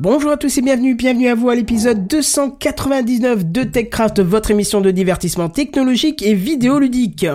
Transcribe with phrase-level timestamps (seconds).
[0.00, 4.80] Bonjour à tous et bienvenue, bienvenue à vous à l'épisode 299 de TechCraft, votre émission
[4.80, 7.26] de divertissement technologique et vidéoludique.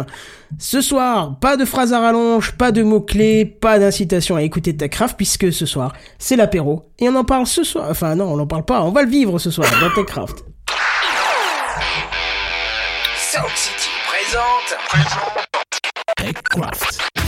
[0.60, 5.18] Ce soir, pas de phrases à rallonge, pas de mots-clés, pas d'incitation à écouter TechCraft
[5.18, 7.88] puisque ce soir, c'est l'apéro et on en parle ce soir.
[7.92, 10.46] Enfin non, on n'en parle pas, on va le vivre ce soir dans TechCraft.
[13.18, 14.78] Sound City présente.
[16.16, 17.23] TechCraft.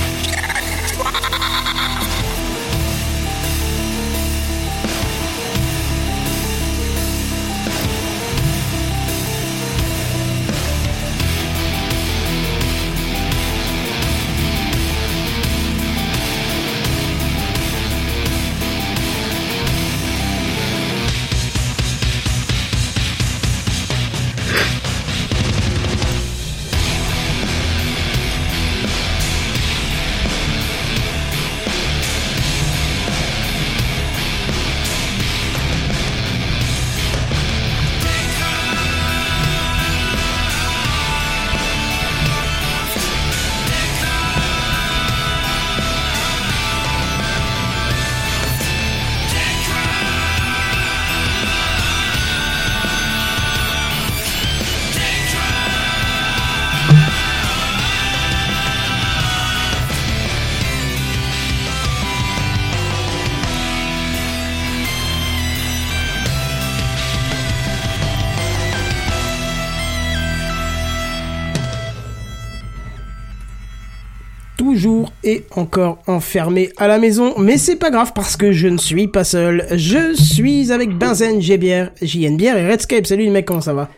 [75.25, 79.07] Et encore enfermé à la maison, mais c'est pas grave parce que je ne suis
[79.07, 79.65] pas seul.
[79.71, 83.05] Je suis avec Benzen, JBR, JNBR et Redscape.
[83.05, 83.89] Salut les mecs, comment ça va?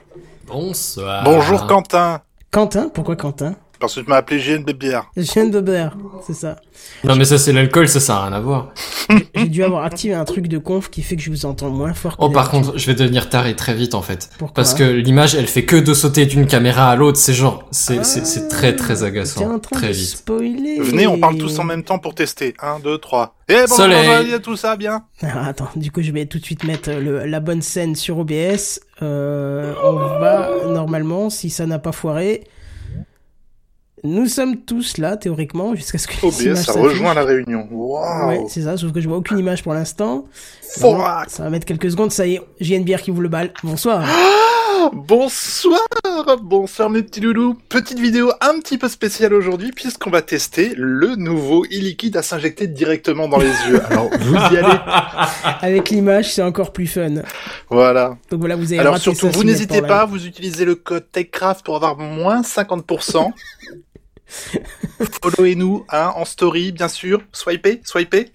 [0.48, 1.24] Bonsoir.
[1.26, 2.22] Bonjour Quentin.
[2.50, 2.90] Quentin?
[2.90, 3.56] Pourquoi Quentin?
[3.80, 5.12] Parce que tu m'as appelé JNBR.
[5.16, 6.56] JNBR, c'est ça.
[7.04, 8.70] Non mais ça c'est l'alcool, ça ça n'a rien à voir.
[9.36, 11.94] J'ai dû avoir activé un truc de conf qui fait que je vous entends moins
[11.94, 14.30] fort que Oh par contre, je vais devenir taré très vite en fait.
[14.38, 17.68] Pourquoi Parce que l'image elle fait que de sauter d'une caméra à l'autre, c'est genre,
[17.72, 19.60] c'est c'est- c'est très très T'es en agaçant.
[19.60, 20.08] train Très de vite.
[20.18, 20.80] spoiler.
[20.80, 22.54] Venez, on parle tous en même temps pour tester.
[22.62, 23.36] 1, 2, 3.
[23.50, 24.26] Eh bon, Soleil.
[24.26, 25.04] bon, bon, tout ça, bien.
[25.22, 28.18] Ah, attends, du coup, je vais tout de suite mettre le- la bonne scène sur
[28.20, 28.82] OBS.
[29.02, 32.44] Euh, on va, normalement, si ça n'a pas foiré,
[34.04, 36.84] nous sommes tous là, théoriquement, jusqu'à ce que les OBS, images ça s'affichent.
[36.84, 37.68] rejoint la réunion.
[37.72, 38.28] Waouh.
[38.30, 40.26] Ouais, c'est ça, sauf que je vois aucune image pour l'instant.
[40.62, 40.88] Ça
[41.40, 43.52] va mettre quelques secondes, ça y est, j'ai une bière qui vous le balle.
[43.64, 44.06] Bonsoir.
[44.94, 45.82] Bonsoir,
[46.42, 47.58] bonsoir mes petits loulous.
[47.68, 52.68] Petite vidéo un petit peu spéciale aujourd'hui puisqu'on va tester le nouveau e-liquide à s'injecter
[52.68, 53.82] directement dans les yeux.
[53.90, 54.78] Alors vous y allez.
[55.62, 57.16] Avec l'image, c'est encore plus fun.
[57.70, 58.18] Voilà.
[58.30, 61.12] Donc voilà, vous avez Alors surtout, ça vous si n'hésitez pas, vous utilisez le code
[61.12, 63.32] TechCraft pour avoir moins 50%.
[65.22, 67.22] Followez-nous hein, en story, bien sûr.
[67.32, 68.28] Swipez, swipez.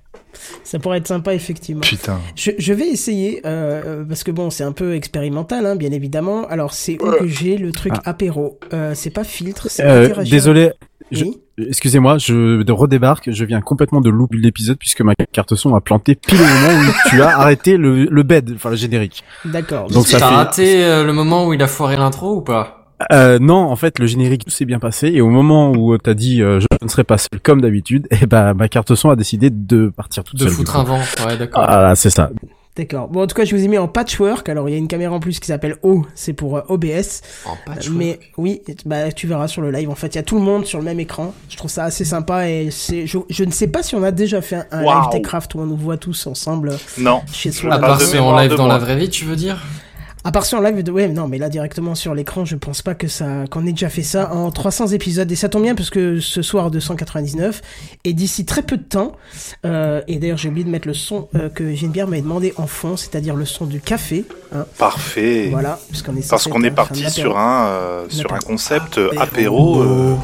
[0.64, 1.82] Ça pourrait être sympa, effectivement.
[1.82, 2.18] Putain.
[2.36, 6.46] Je, je vais essayer, euh, parce que bon, c'est un peu expérimental, hein, bien évidemment.
[6.48, 8.10] Alors, c'est où que j'ai le truc Ah.
[8.10, 8.58] apéro.
[8.72, 10.70] Euh, c'est pas filtre, c'est Euh, désolé,
[11.10, 11.38] je- Oui.
[11.58, 15.82] excusez-moi, je de redébarque, je viens complètement de louper l'épisode puisque ma carte son a
[15.82, 19.22] planté pile au moment où tu as arrêté le, le bed, enfin le générique.
[19.44, 19.88] D'accord.
[19.90, 22.81] Donc ça T'as fait- raté euh, le moment où il a foiré l'intro ou pas?
[23.12, 26.14] Euh, non, en fait, le générique tout s'est bien passé et au moment où t'as
[26.14, 29.16] dit euh, je ne serai pas seul comme d'habitude, et ben ma carte son a
[29.16, 30.52] décidé de partir toute De seule.
[30.52, 31.64] foutre du un vent, ouais d'accord.
[31.66, 32.30] Ah, c'est ça.
[32.74, 33.08] D'accord.
[33.08, 34.48] Bon, en tout cas, je vous ai mis en patchwork.
[34.48, 37.20] Alors, il y a une caméra en plus qui s'appelle O, c'est pour euh, OBS.
[37.44, 39.90] En patch, Mais oui, bah, tu verras sur le live.
[39.90, 41.34] En fait, il y a tout le monde sur le même écran.
[41.50, 44.10] Je trouve ça assez sympa et c'est, je, je ne sais pas si on a
[44.10, 45.00] déjà fait un, un Waouh.
[45.02, 47.20] live Techcraft où on nous voit tous ensemble euh, Non.
[47.30, 47.74] chez Je soi.
[47.74, 48.72] À Pas part de si en live de dans moi.
[48.72, 49.62] la vraie vie, tu veux dire?
[50.24, 50.92] À part en live, de...
[50.92, 53.88] ouais, non, mais là directement sur l'écran, je pense pas que ça, qu'on ait déjà
[53.88, 55.30] fait ça en 300 épisodes.
[55.30, 57.60] Et ça tombe bien parce que ce soir 299
[58.04, 59.12] et d'ici très peu de temps.
[59.66, 62.66] euh, et d'ailleurs, j'ai oublié de mettre le son euh, que Geneviève m'avait demandé en
[62.68, 64.24] fond, c'est-à-dire le son du café.
[64.54, 65.48] Hein, Parfait.
[65.50, 69.80] voilà, parce qu'on est Parce qu'on parti sur un euh, sur un concept euh, Apéro.
[69.80, 70.14] apéro euh,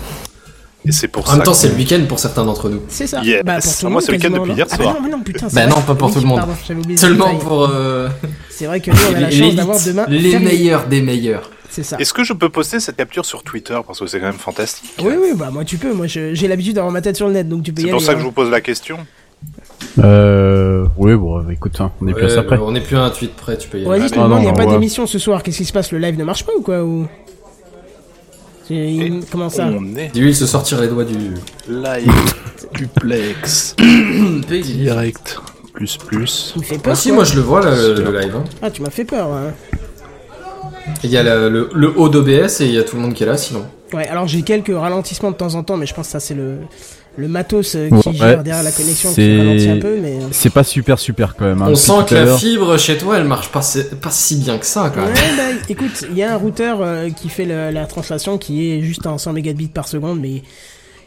[0.89, 1.37] et c'est pour En ça.
[1.37, 2.81] même temps, que- c'est le week-end pour certains d'entre nous.
[2.89, 3.21] C'est ça.
[3.23, 3.43] Yes.
[3.45, 4.95] Bah, pour tout le Moi, c'est le week-end depuis non hier Ah, soir.
[4.95, 5.47] bah non, non, putain.
[5.53, 6.39] Bah non, pas pour Oui, tout le monde.
[6.39, 6.55] pardon,
[6.97, 8.09] Seulement pour euh,
[8.51, 10.07] C'est vrai que nous, on a la chance d'avoir demain.
[10.09, 11.51] les meilleurs des meilleurs.
[11.71, 11.97] C'est ça.
[11.99, 14.91] Est-ce que je peux poster cette capture sur Twitter parce que c'est quand même fantastique.
[15.01, 15.93] Oui, oui, bah moi tu peux.
[15.93, 17.93] Moi, j'ai l'habitude d'avoir ma tête sur le net, donc tu peux y C'est aller.
[17.93, 18.21] pour ça que hein.
[18.23, 18.99] je vous pose la question.
[19.99, 22.59] Euh, oui, bon, bah, écoute, hein, on est plus à Ouais, ça près.
[22.61, 24.07] on est plus à un tweet près, tu peux y Ouais, aller.
[24.13, 24.73] Ah, il non, n'y a pas ouais.
[24.73, 25.43] d'émission ce soir.
[25.43, 25.93] Qu'est-ce qui se passe?
[25.93, 27.07] Le live ne marche pas ou quoi ou...
[28.71, 31.35] Une- Comment ça de se sortir les doigts du...
[31.69, 32.13] live
[32.75, 33.75] duplex
[34.49, 35.39] direct
[35.73, 36.51] plus plus.
[36.55, 37.17] Tu me fais peur Ah si, quoi.
[37.17, 38.35] moi je le vois le, le live.
[38.37, 38.45] hein.
[38.61, 39.29] Ah, tu m'as fait peur.
[39.33, 39.53] hein.
[41.05, 43.15] Il y a la- le, le haut d'OBS et il y a tout le monde
[43.15, 43.65] qui est là sinon.
[43.93, 46.35] Ouais, alors j'ai quelques ralentissements de temps en temps, mais je pense que ça c'est
[46.35, 46.59] le
[47.19, 50.13] le matos euh, qui Ouais, gère derrière la connexion qui c'est- ralentit un peu, mais.
[50.13, 51.61] euh, C'est pas super super quand même.
[51.63, 51.67] hein.
[51.71, 54.57] On sent que à la fibre chez toi, elle marche pas, si- pas si bien
[54.59, 55.37] que ça, quand Ouais, même.
[55.37, 58.81] bah, écoute, il y a un routeur euh, qui fait le- la translation qui est
[58.83, 60.43] juste en 100 mégabits par seconde, mais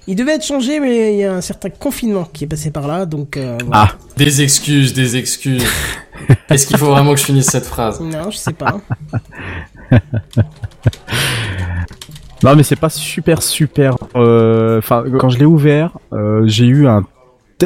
[0.07, 2.87] il devait être changé, mais il y a un certain confinement qui est passé par
[2.87, 3.89] là, donc euh, voilà.
[3.91, 5.63] Ah, Des excuses, des excuses.
[6.49, 7.99] Est-ce qu'il faut vraiment que je finisse cette phrase?
[8.01, 8.79] Non, je sais pas.
[12.43, 13.97] non mais c'est pas super super.
[14.15, 17.03] euh, Enfin, quand je l'ai ouvert, euh, j'ai eu un,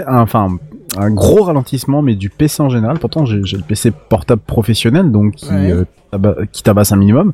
[0.08, 0.58] enfin
[0.98, 3.00] un gros ralentissement, mais du PC en général.
[3.00, 5.72] Pourtant, j'ai j'ai le PC portable professionnel, donc qui, Ouais.
[5.72, 7.34] euh, taba- qui tabasse un minimum.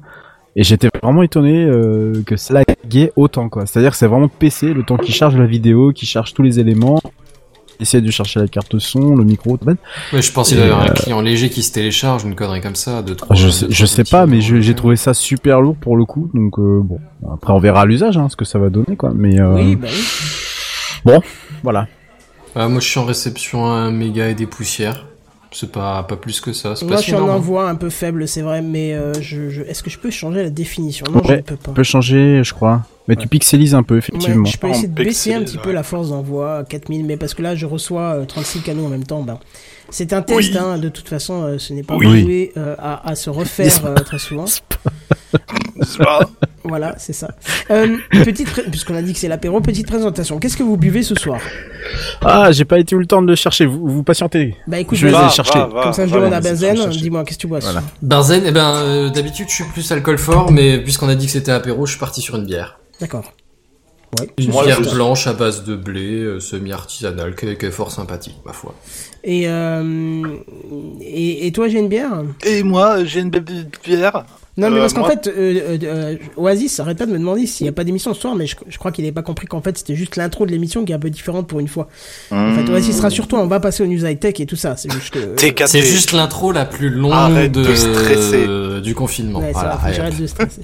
[0.56, 3.66] Et j'étais vraiment étonné euh, que ça laguait autant quoi.
[3.66, 6.60] C'est-à-dire que c'est vraiment PC, le temps qui charge la vidéo, qui charge tous les
[6.60, 7.00] éléments,
[7.82, 9.72] essaie de chercher la carte son, le micro, tout ça.
[10.14, 12.76] Ouais, je pense qu'il y avoir un client léger qui se télécharge, une connerie comme
[12.76, 13.36] ça, de trois.
[13.36, 16.30] Je sais, je pas, mais euh, j'ai trouvé ça super lourd pour le coup.
[16.34, 17.00] Donc euh, bon,
[17.32, 19.12] après on verra à l'usage hein, ce que ça va donner quoi.
[19.16, 19.88] Mais euh, Oui, bah
[21.06, 21.14] oui.
[21.64, 21.88] voilà.
[22.56, 25.08] Ah, moi, je suis en réception à 1 méga et des poussières.
[25.54, 26.76] C'est pas, pas plus que ça.
[26.78, 27.22] C'est Moi, pas je suis hein.
[27.24, 30.44] envoi un peu faible, c'est vrai, mais euh, je, je- est-ce que je peux changer
[30.44, 31.06] la définition?
[31.14, 31.72] Non, je ne peux pas.
[31.72, 32.84] On peut changer, je crois.
[33.08, 34.46] Mais tu pixelises un peu effectivement.
[34.46, 37.18] Ouais, je peux essayer de baisser un petit peu la force d'envoi à 4000, mais
[37.18, 39.24] parce que là, je reçois euh, 36 canaux en même temps.
[39.24, 39.40] Ben,
[39.92, 40.58] c'est un test, Oui.
[40.58, 42.24] hein, de toute façon, euh, ce n'est pas Oui.
[42.24, 44.46] voué euh, à, à se refaire euh, très souvent.
[46.64, 47.30] Voilà, c'est ça.
[47.72, 50.38] Euh, petite, puisqu'on a dit que c'est l'apéro, petite présentation.
[50.40, 51.40] Qu'est-ce que vous buvez ce soir?
[52.22, 53.66] Ah, j'ai pas été eu le temps de le chercher.
[53.66, 54.56] Vous, vous patientez.
[54.68, 55.60] Bah écoute, Je vais aller chercher.
[55.84, 57.82] comme ça je demande à Benzen, dis-moi, qu'est-ce que tu bois Voilà.
[58.02, 61.32] Benzen, eh ben, euh, d'habitude, je suis plus alcool fort, mais puisqu'on a dit que
[61.32, 62.80] c'était apéro, je suis parti sur une bière.
[63.00, 63.34] D'accord.
[64.20, 64.30] Ouais.
[64.38, 68.54] Une Moi, bière blanche à base de blé, euh, semi-artisanale, qui est fort sympathique, ma
[68.54, 68.76] foi.
[69.24, 70.24] Et, euh,
[71.02, 74.26] et, et toi, j'ai une bière Et moi, j'ai une bière.
[74.58, 77.64] Non, mais Euh, parce qu'en moi- fait, euh, Oasis arrête pas de me demander s'il
[77.66, 79.62] n'y a pas d'émission ce soir, mais je, je crois qu'il n'avait pas compris qu'en
[79.62, 81.88] fait c'était juste l'intro de l'émission qui est un peu différente pour une fois.
[82.32, 84.76] En fait, Oasis rassure toi, on va passer aux news high tech et tout ça.
[84.76, 85.18] C'est juste.
[85.68, 88.46] C'est juste l'intro la plus longue Arrête de de, stresser.
[88.84, 89.40] du confinement.
[89.40, 90.62] Ouais, ça voilà, j'arrête de stresser.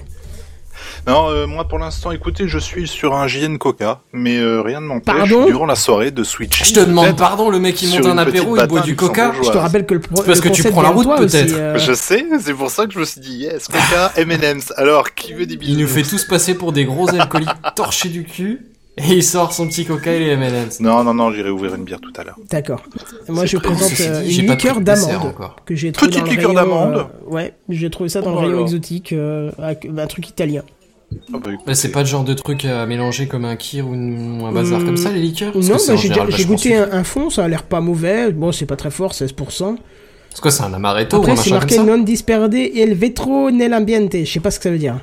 [1.08, 4.82] Non, euh, moi pour l'instant, écoutez, je suis sur un JN Coca, mais euh, rien
[4.82, 6.66] ne m'empêche Pardon durant la soirée de switcher.
[6.66, 9.32] Je te demande pardon, le mec qui sur monte un apéro, il boit du coca.
[9.42, 11.54] Je te rappelle que le, pro- parce le que tu prends la route, peut-être.
[11.54, 14.74] euh, Je sais, c'est pour ça que je me suis dit yes, Coca, M&M's.
[14.78, 18.10] Alors, qui veut des bisous Il nous fait tous passer pour des gros alcooliques torchés
[18.10, 18.66] du cul.
[19.00, 20.80] Et il sort son petit coca et les M&M's.
[20.80, 22.36] Non, non, non, j'irai ouvrir une bière tout à l'heure.
[22.50, 22.82] D'accord.
[23.30, 25.36] Moi, C'est je présente euh, dit, une liqueur d'amande
[25.68, 28.32] que j'ai trouvé Petite dans le liqueur rayon, d'amande euh, Ouais, j'ai trouvé ça dans
[28.32, 30.64] Oh le là rayon exotique, euh, un truc italien.
[31.34, 33.94] Ah bah, c'est pas le genre de truc à mélanger comme un kir ou
[34.46, 37.30] un bazar comme ça, les liqueurs Parce Non, que bah, j'ai goûté un, un fond,
[37.30, 38.32] ça a l'air pas mauvais.
[38.32, 39.78] Bon, c'est pas très fort, 16%.
[40.34, 44.18] C'est quoi, c'est un amaretto ou un Après, c'est marqué non disperde el vetro nell'ambiente.
[44.18, 45.00] Je sais pas ce que ça veut dire.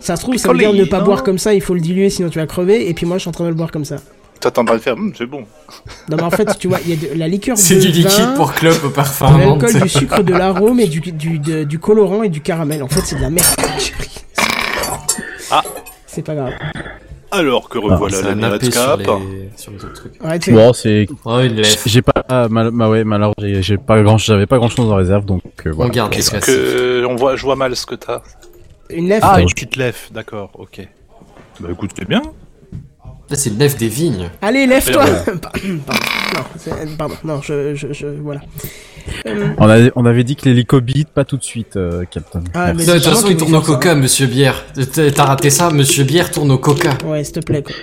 [0.00, 1.80] Ça se trouve, ça veut dire ne pas non boire comme ça, il faut le
[1.80, 2.88] diluer sinon tu vas crever.
[2.88, 3.96] Et puis moi, je suis en train de le boire comme ça.
[4.40, 5.44] T'attendras de le faire, Hum, c'est bon.
[6.08, 8.08] Non, mais en fait, tu vois, il y a de la liqueur C'est du liquide
[8.08, 11.62] vin, pour clope au parfum de l'alcool, du sucre, de l'arôme et du, du, de-
[11.64, 12.82] du colorant et du caramel.
[12.82, 13.46] En fait, c'est de la merde.
[15.52, 15.62] Ah.
[16.06, 16.52] C'est pas grave.
[17.30, 19.04] Alors que revoilà Ça la nappé sur les,
[19.56, 20.12] sur les autres trucs.
[20.42, 21.06] C'est- Bon, c'est.
[21.24, 21.78] Oh, une lèvre.
[21.86, 22.12] J'ai pas.
[22.28, 25.24] ah, mal, bah ouais, malheureusement, j'ai j'ai pas grand, j'avais pas grand chose en réserve,
[25.24, 25.90] donc euh, On voilà.
[25.90, 27.06] garde les Qu'est-ce que...
[27.06, 28.20] On voit, je vois mal ce que t'as.
[28.90, 29.24] Une lèvre.
[29.26, 30.86] Ah, Ah, une petite lèvre, d'accord, ok.
[31.60, 32.20] Bah écoute, c'est bien.
[33.30, 34.28] Là, c'est le lèvre des vignes.
[34.42, 35.04] Allez, lève-toi.
[35.40, 35.80] Pardon.
[36.34, 37.14] Non, pardon.
[37.24, 38.40] Non, je, je, je voilà.
[39.26, 42.42] Euh, On, a, on avait dit que l'hélico bite pas tout de suite, euh, Captain.
[42.54, 44.64] Ah, mais De toute façon, il qu'il tourne au coca, monsieur Bière.
[44.92, 46.90] T'as t'as raté ça, monsieur Bière tourne au coca.
[47.06, 47.62] Ouais, s'il te plaît.
[47.62, 47.74] quoi.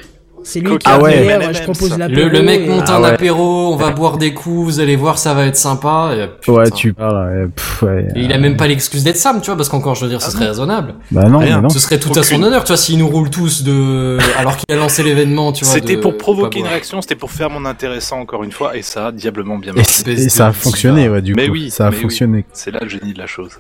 [0.44, 1.40] C'est lui qui Ah ouais.
[1.54, 3.10] je propose la Le, le mec monte Ah un ouais.
[3.10, 6.12] apéro, on va boire des coups, vous allez voir, ça va être sympa.
[6.16, 6.54] Et, putain.
[6.54, 7.30] Ouais, tu parles.
[7.44, 8.08] ouais, pff, ouais.
[8.16, 10.22] Et il a même pas l'excuse d'être Sam, tu vois, parce qu'encore, je veux dire,
[10.22, 10.96] ce serait raisonnable.
[11.12, 11.58] Bah non, Rien.
[11.58, 11.70] mais non.
[11.70, 14.76] Ce serait tout à son honneur, tu vois, s'il nous roule tous de, alors qu'il
[14.76, 15.74] a lancé l'événement, tu vois.
[15.74, 18.82] C'était de pour provoquer une réaction, c'était pour faire mon intéressant encore une fois, et
[18.82, 20.12] ça a diablement bien Et, marché.
[20.12, 21.54] et ça a fonctionné, ouais, du Mais coup.
[21.54, 22.02] oui, ça a mais oui.
[22.04, 22.46] fonctionné.
[22.54, 23.52] C'est là le génie de la chose.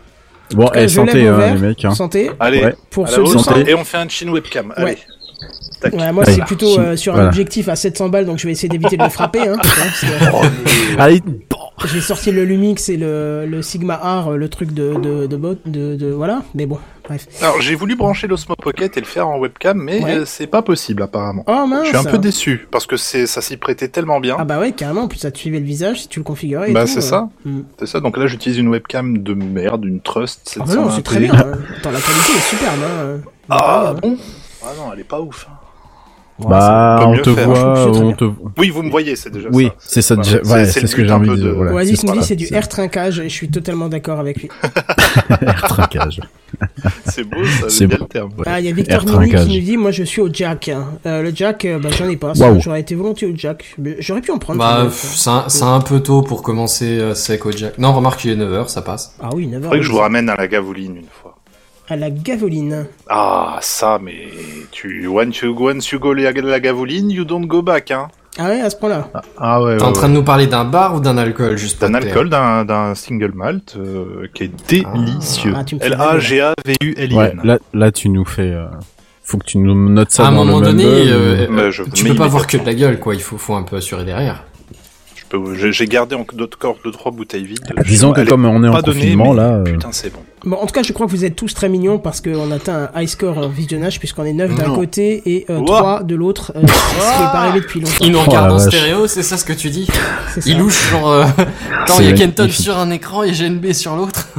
[0.55, 1.85] Bon, cas, et je santé, hein, les mecs.
[1.85, 1.91] Hein.
[1.91, 2.31] Santé.
[2.39, 2.75] Allez, Ouais.
[2.89, 3.37] Pour dossier.
[3.39, 3.69] santé.
[3.69, 4.73] et on fait un chin webcam.
[4.75, 4.97] Allez.
[5.83, 6.11] Ouais.
[6.11, 8.97] Moi, c'est plutôt euh, sur un objectif à 700 balles, donc je vais essayer d'éviter
[8.97, 9.47] de le frapper.
[9.47, 9.57] Hein,
[10.97, 11.21] Allez,
[11.85, 15.55] J'ai sorti le Lumix et le, le Sigma R, le truc de, de, de bot,
[15.65, 16.41] de, de, voilà.
[16.53, 17.27] Mais bon, bref.
[17.41, 20.11] Alors j'ai voulu brancher l'Osmo Pocket et le faire en webcam, mais Ouais.
[20.17, 21.45] euh, c'est pas possible apparemment.
[21.47, 21.83] Oh mince.
[21.85, 24.35] Je suis un peu déçu parce que c'est ça s'y prêtait tellement bien.
[24.37, 25.03] Ah bah ouais, carrément.
[25.03, 26.71] En plus, ça te suivait le visage si tu le configurais.
[26.71, 27.01] et Bah, c'est euh.
[27.01, 27.29] ça.
[27.45, 27.59] Mm.
[27.79, 27.99] C'est ça.
[28.01, 31.19] Donc là j'utilise une webcam de merde, une Trust Ah bah non, 720 c'est très
[31.21, 31.33] bien.
[31.33, 31.57] hein.
[31.79, 32.79] Attends, la qualité est superbe.
[32.83, 33.19] Hein.
[33.49, 33.99] Ah hein.
[34.01, 34.17] bon
[34.63, 35.47] Ah non, elle est pas ouf.
[35.49, 35.53] hein.
[36.47, 37.47] Bah, on te faire.
[37.49, 38.23] voit, suis on te.
[38.57, 39.73] Oui, vous me voyez, c'est déjà Oui, ça.
[39.79, 40.15] c'est ça.
[40.15, 41.35] Déjà- Ouais, C'est- c'est c'est ce le que j'ai envie de.
[41.35, 41.73] de- Voilà.
[41.73, 44.49] Oasis nous voilà, dit c'est du air trinquage et je suis totalement d'accord avec lui.
[45.41, 46.21] Air trinquage.
[47.05, 48.03] C'est beau, ça, C'est bien beau.
[48.05, 48.29] le terme.
[48.37, 48.43] Ouais.
[48.47, 50.71] Ah, il y a Victor Mini qui nous dit moi je suis au jack.
[51.05, 52.31] Euh, le jack, euh, bah, j'en ai pas.
[52.37, 52.59] Waouh.
[52.61, 53.75] J'aurais été volontiers au jack.
[53.99, 54.59] J'aurais pu en prendre.
[54.59, 57.77] Bah, c'est un, c'est un peu tôt pour commencer euh, sec au jack.
[57.79, 59.13] Non, remarque, il est 9h, ça passe.
[59.21, 61.28] Ah oui, 9 Faudrait que je vous ramène à la gavouline une fois.
[61.89, 62.85] À la gavoline.
[63.09, 64.27] Ah, ça, mais
[64.71, 68.07] tu once you, once you go la, la gavouline, you don't go back, hein.
[68.37, 69.09] Ah ouais, à ce point-là.
[69.37, 69.77] Ah ouais.
[69.77, 72.63] T'es en train de nous parler d'un bar ou d'un alcool, juste D'un alcool, d'un
[72.63, 75.53] d'un single malt euh, qui est délicieux.
[75.55, 77.17] Ah, L-A-G-A-V-U-L-I-N.
[77.17, 78.43] Ouais, là, là, tu nous fais.
[78.53, 78.67] euh,
[79.23, 82.05] Faut que tu nous notes ça À un dans moment le donné, euh, je- tu
[82.05, 83.15] peux pas voir que de la gueule, quoi.
[83.15, 84.43] Il faut, faut un peu assurer derrière.
[85.29, 87.59] Peux- J'ai gardé en d'autres corps deux trois bouteilles vides.
[87.75, 89.49] Bah, Disons que comme on est en pas donnée, confinement, mais là.
[89.57, 90.19] euh, Putain, c'est bon.
[90.43, 92.89] Bon, en tout cas, je crois que vous êtes tous très mignons parce qu'on atteint
[92.95, 95.65] un high score en visionnage puisqu'on est 9 d'un côté et euh, Ouah.
[95.99, 96.51] 3 de l'autre.
[96.55, 97.93] euh, ce qui est pas arrivé depuis longtemps.
[98.01, 99.87] Il nous Oh regarde la en stéréo, c'est ça ce que tu dis.
[100.47, 101.09] Il louche genre...
[101.11, 101.25] Euh...
[101.87, 102.63] C'est il y a Kenton magnifique.
[102.63, 104.27] sur un écran et GNB sur l'autre.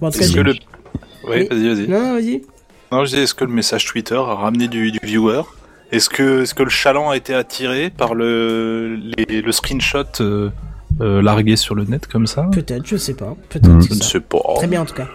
[0.00, 0.52] Bon, en tout cas, Est-ce j'ai- que le...
[0.52, 0.58] Oui.
[1.28, 1.88] Oui, vas-y, vas-y.
[1.88, 2.42] Non, non, vas-y.
[2.90, 5.42] Non, je disais, est-ce que le message Twitter a ramené du, du viewer?
[5.92, 10.48] Est-ce que, est-ce que le chaland a été attiré par le, les- le screenshot euh,
[11.00, 12.48] euh, largué sur le net comme ça?
[12.50, 13.36] Peut-être, je sais pas.
[13.50, 13.68] Peut-être.
[13.68, 13.80] Hmm.
[13.82, 14.38] Je ne sais pas.
[14.56, 15.08] Très bien en tout cas.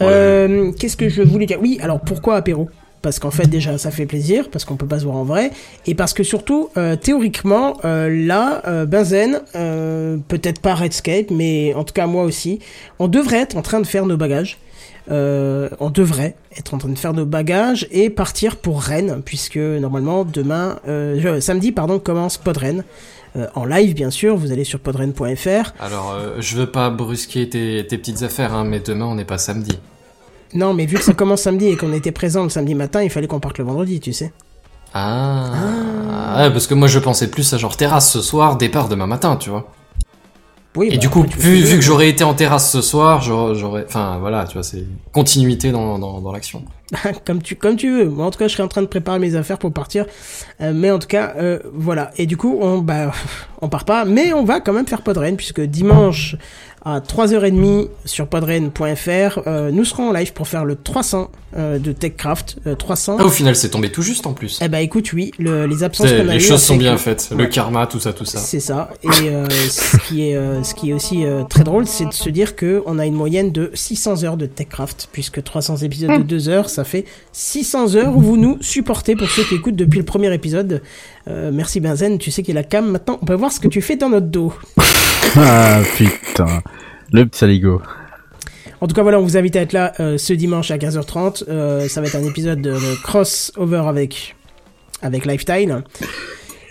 [0.00, 1.58] Euh, Qu'est-ce que je voulais dire?
[1.60, 2.68] Oui, alors pourquoi apéro?
[3.02, 5.50] Parce qu'en fait déjà ça fait plaisir, parce qu'on peut pas se voir en vrai,
[5.86, 9.40] et parce que surtout euh, théoriquement euh, là, euh, Benzen,
[10.28, 12.60] peut-être pas Redscape, mais en tout cas moi aussi,
[12.98, 14.56] on devrait être en train de faire nos bagages.
[15.10, 19.56] Euh, on devrait être en train de faire nos bagages et partir pour Rennes, puisque
[19.58, 22.84] normalement demain, euh, je- samedi pardon, commence Podren.
[23.36, 25.72] Euh, en live bien sûr, vous allez sur podren.fr.
[25.80, 29.24] Alors, euh, je veux pas brusquer tes, tes petites affaires, hein, mais demain, on n'est
[29.24, 29.76] pas samedi.
[30.54, 33.10] Non, mais vu que ça commence samedi et qu'on était présent le samedi matin, il
[33.10, 34.32] fallait qu'on parte le vendredi, tu sais.
[34.94, 36.36] Ah.
[36.38, 39.36] Ouais, parce que moi, je pensais plus à genre terrasse ce soir, départ demain matin,
[39.36, 39.68] tu vois.
[40.76, 40.88] Oui.
[40.88, 43.84] Et bah, du coup, après, vu, vu que j'aurais été en terrasse ce soir, j'aurais...
[43.86, 46.64] Enfin, voilà, tu vois, c'est continuité dans, dans, dans l'action.
[47.24, 48.08] comme tu comme tu veux.
[48.08, 50.06] Moi, en tout cas, je serai en train de préparer mes affaires pour partir.
[50.60, 52.10] Euh, mais en tout cas, euh, voilà.
[52.16, 53.12] Et du coup, on bah
[53.60, 56.36] on part pas, mais on va quand même faire Podren puisque dimanche
[56.84, 61.92] à 3h30 sur podren.fr, euh, nous serons en live pour faire le 300 euh, de
[61.92, 63.16] TechCraft euh, 300.
[63.20, 64.58] Ah, au final, c'est tombé tout juste en plus.
[64.62, 67.30] Eh bah écoute, oui, le- les absences qu'on a les choses ont sont bien faites.
[67.36, 68.38] Le karma, tout ça, tout ça.
[68.38, 68.90] C'est ça.
[69.02, 72.12] Et euh, ce qui est euh, ce qui est aussi euh, très drôle, c'est de
[72.12, 76.18] se dire que on a une moyenne de 600 heures de TechCraft, puisque 300 épisodes
[76.18, 79.76] de 2 heures, ça fait 600 heures où vous nous supportez pour ceux qui écoutent
[79.76, 80.82] depuis le premier épisode.
[81.28, 82.90] Euh, merci Benzen, tu sais qu'il y a la cam.
[82.90, 84.52] Maintenant, on peut voir ce que tu fais dans notre dos.
[85.36, 86.62] Ah putain.
[87.12, 87.82] Le petit saligo.
[88.80, 91.44] En tout cas, voilà, on vous invite à être là euh, ce dimanche à 15h30.
[91.48, 94.36] Euh, ça va être un épisode de, crossover avec
[95.00, 95.82] avec Lifestyle.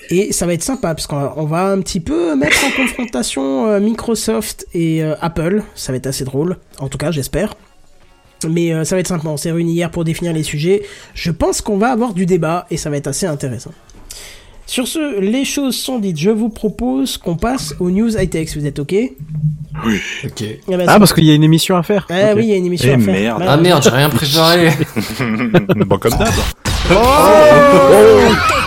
[0.09, 3.79] Et ça va être sympa parce qu'on va, un petit peu mettre en confrontation euh,
[3.79, 5.63] Microsoft et Apple.
[5.75, 7.55] Ça va être assez drôle, en tout cas, j'espère.
[8.47, 9.29] Mais ça va être sympa.
[9.29, 10.83] On s'est réunis hier pour définir les sujets.
[11.13, 13.71] Je pense qu'on va avoir du débat et ça va être assez intéressant.
[14.73, 16.17] Sur ce, les choses sont dites.
[16.17, 18.57] Je vous propose qu'on passe aux news high-tech.
[18.57, 20.41] Vous êtes OK Ok.
[20.41, 22.07] Eh ben, Ah, parce qu'il y a une émission à faire.
[22.09, 22.15] Ok.
[22.37, 23.13] oui, il y a une émission Eh à faire.
[23.13, 23.37] merde.
[23.37, 23.51] Voilà.
[23.51, 24.71] Ah merde, j'ai rien préparé.
[25.85, 26.27] bon, comme d'hab.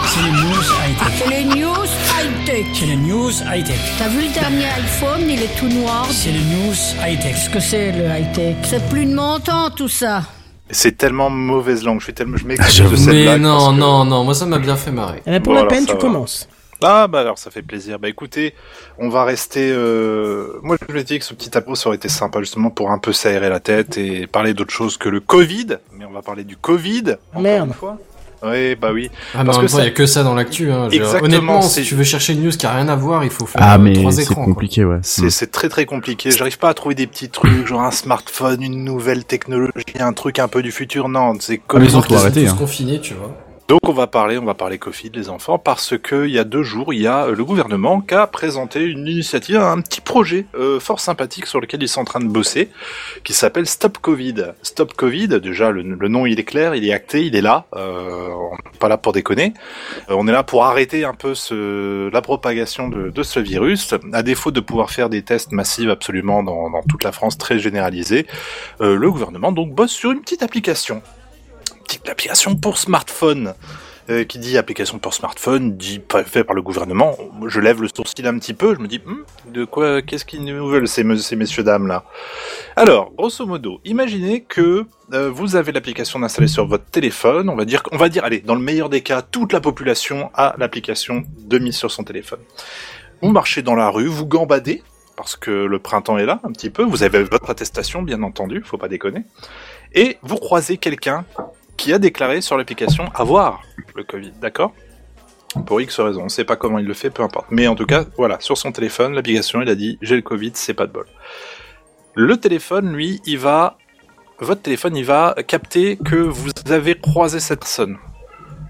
[0.06, 1.12] C'est les news high-tech.
[1.18, 2.66] C'est les news high-tech.
[2.72, 3.76] C'est les news high-tech.
[3.98, 6.06] T'as vu le dernier iPhone, il est tout noir.
[6.12, 6.72] C'est les news
[7.04, 7.32] high-tech.
[7.34, 8.54] Qu'est-ce que c'est le high-tech?
[8.62, 10.22] C'est plus de mon temps tout ça.
[10.70, 12.00] C'est tellement mauvaise langue.
[12.00, 12.90] Je suis tellement, je Ah, m'excuse j'avoue.
[12.92, 15.22] de cette Mais blague non, que- non, non, moi ça m'a bien fait marrer.
[15.26, 15.98] Eh ben, pour Bon, la alors, peine, tu va.
[15.98, 16.48] commences.
[16.82, 17.98] Ah bah alors ça fait plaisir.
[17.98, 18.52] Bah écoutez,
[18.98, 19.70] on va rester.
[19.72, 20.58] Euh...
[20.62, 22.98] Moi je me dis que ce petit apéro ça aurait été sympa justement pour un
[22.98, 25.78] peu s'aérer la tête et parler d'autre chose que le Covid.
[25.92, 27.16] Mais on va parler du Covid.
[27.30, 27.68] encore Merde.
[27.68, 27.96] Une fois.
[28.42, 29.10] Oui bah oui.
[29.34, 30.70] Ah, mais Parce en que même temps, il ça- y a que ça dans l'actu.
[30.70, 30.88] Hein.
[31.22, 33.46] Honnêtement, c'est- si tu veux chercher une news qui a rien à voir, il faut
[33.46, 34.34] faire Ah, euh, mais trois c'est écrans.
[34.36, 34.44] quoi.
[34.44, 34.98] compliqué, ouais.
[35.02, 36.30] C'est c'est très très compliqué.
[36.30, 40.38] J'arrive pas à trouver des petits trucs genre un smartphone, une nouvelle technologie, un truc
[40.38, 41.08] un peu du futur.
[41.08, 42.56] Non, c'est Ah, mais ils ont complètement- tout Ils sont arrêté, tous hein.
[42.58, 43.34] confinés, tu vois.
[43.68, 46.44] Donc on va parler, on va parler Covid les enfants parce que il y a
[46.44, 50.00] deux jours, il y a euh, le gouvernement qui a présenté une initiative, un petit
[50.00, 52.70] projet euh, fort sympathique sur lequel ils sont en train de bosser,
[53.24, 54.52] qui s'appelle Stop Covid.
[54.62, 57.66] Stop Covid, déjà le, nom il est clair, il est acté, il est là.
[57.74, 58.30] Euh,
[58.78, 59.52] pas là pour déconner.
[60.08, 61.34] On est là pour arrêter un peu
[62.12, 63.94] la propagation de, de ce virus.
[64.12, 67.58] À défaut de pouvoir faire des tests massifs absolument dans, dans toute la France très
[67.58, 68.26] généralisés,
[68.80, 71.02] le gouvernement donc bosse sur une petite application
[71.96, 73.54] petite application pour smartphone
[74.08, 77.16] euh, qui dit application pour smartphone, dit fait par le gouvernement.
[77.46, 80.44] Je lève le sourcil un petit peu, je me dis, Hmm, de quoi, qu'est-ce qu'ils
[80.44, 82.04] nous veulent ces messieurs dames là?
[82.76, 87.48] Alors, grosso modo, imaginez que euh, vous avez l'application installée sur votre téléphone.
[87.48, 90.30] On va dire, on va dire, allez, dans le meilleur des cas, toute la population
[90.34, 92.40] a l'application de mise sur son téléphone.
[93.22, 94.82] Vous marchez dans la rue, vous gambadez
[95.16, 96.84] parce que le printemps est là un petit peu.
[96.84, 99.24] Vous avez votre attestation, bien entendu, faut pas déconner.
[99.94, 101.24] Et vous croisez quelqu'un
[101.76, 103.62] qui a déclaré sur l'application avoir
[103.94, 104.72] le Covid, d'accord?
[105.64, 107.46] Pour X raison, on ne sait pas comment il le fait, peu importe.
[107.50, 110.52] Mais en tout cas, voilà, sur son téléphone, l'application, il a dit j'ai le Covid,
[110.54, 111.06] c'est pas de bol.
[112.14, 113.78] Le téléphone, lui, il va,
[114.38, 117.96] votre téléphone, il va capter que vous avez croisé cette personne.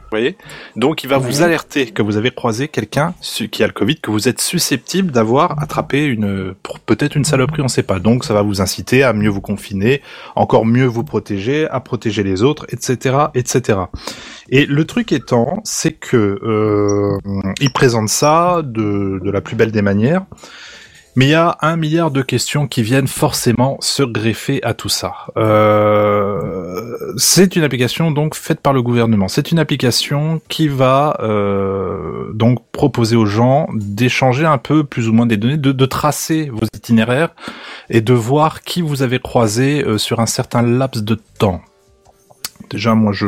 [0.06, 0.36] Vous voyez
[0.76, 3.12] Donc, il va vous alerter que vous avez croisé quelqu'un
[3.50, 6.54] qui a le Covid, que vous êtes susceptible d'avoir attrapé une,
[6.86, 7.98] peut-être une saloperie, on ne sait pas.
[7.98, 10.02] Donc, ça va vous inciter à mieux vous confiner,
[10.36, 13.80] encore mieux vous protéger, à protéger les autres, etc., etc.
[14.48, 17.18] Et le truc étant, c'est que euh,
[17.60, 20.24] il présente ça de, de la plus belle des manières,
[21.16, 24.90] mais il y a un milliard de questions qui viennent forcément se greffer à tout
[24.90, 25.14] ça.
[25.38, 29.26] Euh, c'est une application donc faite par le gouvernement.
[29.26, 35.14] C'est une application qui va euh, donc proposer aux gens d'échanger un peu plus ou
[35.14, 37.34] moins des données, de, tracer vos itinéraires
[37.88, 41.62] et de voir qui vous avez croisé euh, sur un certain laps de temps.
[42.70, 43.26] Déjà, moi, je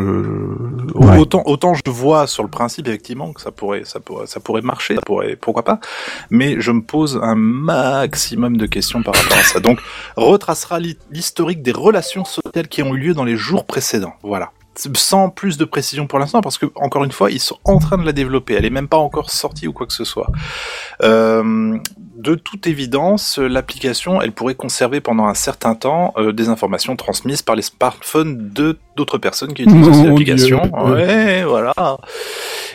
[0.95, 1.19] Ouais.
[1.19, 4.63] autant autant je vois sur le principe effectivement que ça pourrait ça pourrait ça pourrait
[4.63, 5.79] marcher, ça pourrait pourquoi pas,
[6.31, 9.61] mais je me pose un maximum de questions par rapport à ça.
[9.61, 9.79] Donc,
[10.17, 14.15] retracera l'hi- l'historique des relations sociales qui ont eu lieu dans les jours précédents.
[14.23, 14.51] Voilà.
[14.95, 17.99] Sans plus de précision pour l'instant, parce que encore une fois, ils sont en train
[17.99, 18.55] de la développer.
[18.55, 20.31] Elle est même pas encore sortie ou quoi que ce soit.
[21.03, 21.77] Euh,
[22.17, 27.43] de toute évidence, l'application, elle pourrait conserver pendant un certain temps euh, des informations transmises
[27.43, 30.63] par les smartphones de d'autres personnes qui utilisent Mon cette application.
[30.63, 30.93] Dieu.
[30.93, 31.75] Ouais, voilà.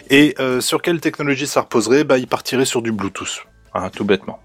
[0.10, 2.04] Et euh, sur quelle technologie ça reposerait?
[2.04, 4.40] Bah, il partirait sur du Bluetooth, hein, tout bêtement.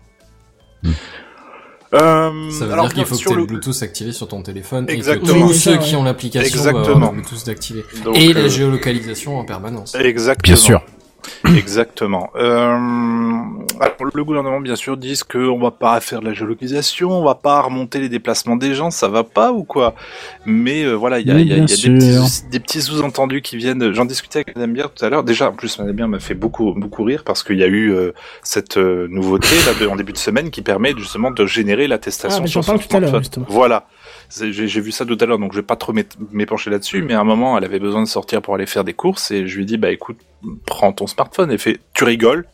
[1.95, 4.42] Euh, Ça veut alors, dire qu'il faut que tu aies le Bluetooth activé sur ton
[4.42, 5.35] téléphone Exactement.
[5.35, 7.85] et que tous ceux qui ont l'application le Bluetooth d'activé.
[8.04, 9.95] Donc, Et euh, la géolocalisation en permanence.
[9.95, 10.54] Exactement.
[10.54, 10.83] Bien sûr.
[11.56, 12.30] Exactement.
[12.37, 12.76] Euh,
[13.80, 17.34] alors, le gouvernement, bien sûr, dit qu'on va pas faire de la géolocalisation, on va
[17.34, 19.94] pas remonter les déplacements des gens, ça va pas ou quoi?
[20.46, 21.62] Mais euh, voilà, il y a, y y des
[22.26, 23.92] petits, des petits sous-entendus qui viennent.
[23.92, 25.25] J'en discutais avec Madame Bière tout à l'heure.
[25.25, 27.92] Déjà, en plus, Madame Bière m'a fait beaucoup, beaucoup rire parce qu'il y a eu
[27.92, 32.42] euh, cette nouveauté là de- en début de semaine qui permet justement de générer l'attestation
[32.44, 33.00] Ah, sur son tout à.
[33.48, 33.87] Voilà.
[34.30, 37.14] J'ai vu ça tout à l'heure, donc je vais pas trop m'é- m'épancher là-dessus, mais
[37.14, 39.56] à un moment, elle avait besoin de sortir pour aller faire des courses, et je
[39.56, 40.19] lui ai dit, bah écoute,
[40.67, 42.45] prends ton smartphone, et fait, tu rigoles?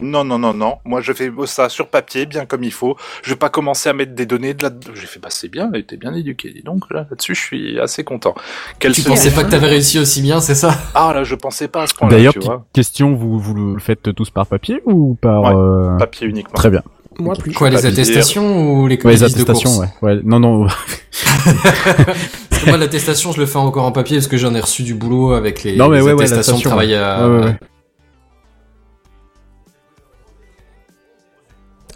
[0.00, 0.78] Non, non, non, non.
[0.84, 2.96] Moi, je fais ça sur papier, bien comme il faut.
[3.22, 4.70] Je vais pas commencer à mettre des données de là.
[4.94, 6.50] J'ai fait, bah, c'est bien, elle était bien éduquée.
[6.50, 8.34] Dis donc, là, là-dessus, je suis assez content.
[8.80, 10.76] Qu'elle Tu pensais pas que t'avais réussi aussi bien, c'est ça?
[10.96, 12.66] Ah, là, je pensais pas à ce point-là, D'ailleurs, tu petite vois.
[12.72, 15.42] question, vous, vous le faites tous par papier ou par...
[15.42, 15.52] Ouais.
[15.54, 16.54] euh, Papier uniquement.
[16.54, 16.82] Très bien.
[17.18, 17.52] Moi plus.
[17.52, 20.14] Quoi, les attestations ou les Ouais, les listes de attestations, courses ouais.
[20.16, 20.20] ouais.
[20.24, 20.66] Non, non.
[22.66, 25.32] Moi, l'attestation, je le fais encore en papier parce que j'en ai reçu du boulot
[25.32, 27.28] avec les, Non, mais les ouais, ouais, attestations de travail à...
[27.28, 27.56] Ouais, ouais, ouais.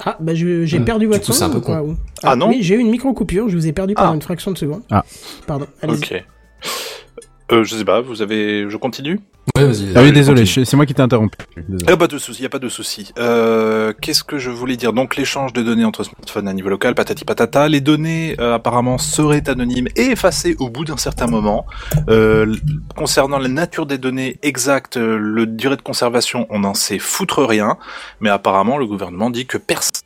[0.04, 2.48] Ah, bah j'ai Hmm, perdu du votre son un peu ou quoi, ou- Ah, non
[2.48, 4.14] Oui, j'ai eu une micro-coupure, je vous ai perdu pendant Ah.
[4.14, 4.82] une fraction de seconde.
[4.90, 5.04] Ah.
[5.46, 5.96] Pardon, allez-y.
[5.96, 6.24] Ok.
[7.52, 9.20] Euh, je sais pas, vous avez, je continue?
[9.54, 9.92] Ouais, vas-y.
[9.94, 11.38] Ah oui, désolé, c'est moi qui t'ai interrompu.
[11.88, 13.12] Eh, pas de souci, y a pas de souci.
[13.18, 16.96] Euh, Qu'est-ce que je voulais dire Donc l'échange de données entre smartphones à niveau local,
[16.96, 17.68] patati patata.
[17.68, 21.66] Les données euh, apparemment seraient anonymes et effacées au bout d'un certain moment.
[22.08, 22.56] Euh,
[22.96, 27.44] concernant la nature des données exactes, euh, le durée de conservation, on n'en sait foutre
[27.44, 27.76] rien.
[28.20, 30.02] Mais apparemment, le gouvernement dit que personne.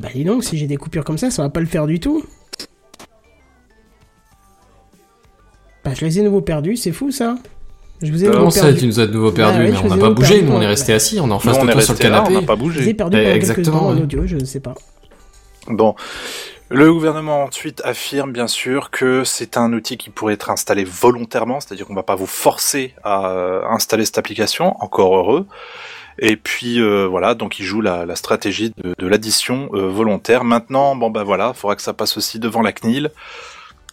[0.00, 1.98] Bah dis donc, si j'ai des coupures comme ça, ça va pas le faire du
[1.98, 2.24] tout.
[5.84, 7.36] Bah je les ai nouveau perdus, c'est fou ça.
[8.02, 8.80] Je vous ai Comment ça, perdus.
[8.80, 10.56] tu nous as de nouveau perdu, Bah ouais, mais on n'a pas bougé, perdu, on
[10.56, 10.66] est ouais.
[10.66, 12.36] resté assis, on est en face de est toi sur le là, canapé.
[12.36, 12.94] on n'a pas Je les ai bougé.
[12.94, 14.74] perdus Eh, pendant exactement, en audio, je ne sais pas.
[15.68, 15.94] Bon.
[16.72, 21.58] Le gouvernement ensuite affirme bien sûr que c'est un outil qui pourrait être installé volontairement,
[21.60, 25.46] c'est-à-dire qu'on va pas vous forcer à euh, installer cette application, encore heureux.
[26.20, 30.44] Et puis euh, voilà, donc il joue la, la stratégie de, de l'addition euh, volontaire.
[30.44, 33.10] Maintenant, bon bah voilà, faudra que ça passe aussi devant la CNIL,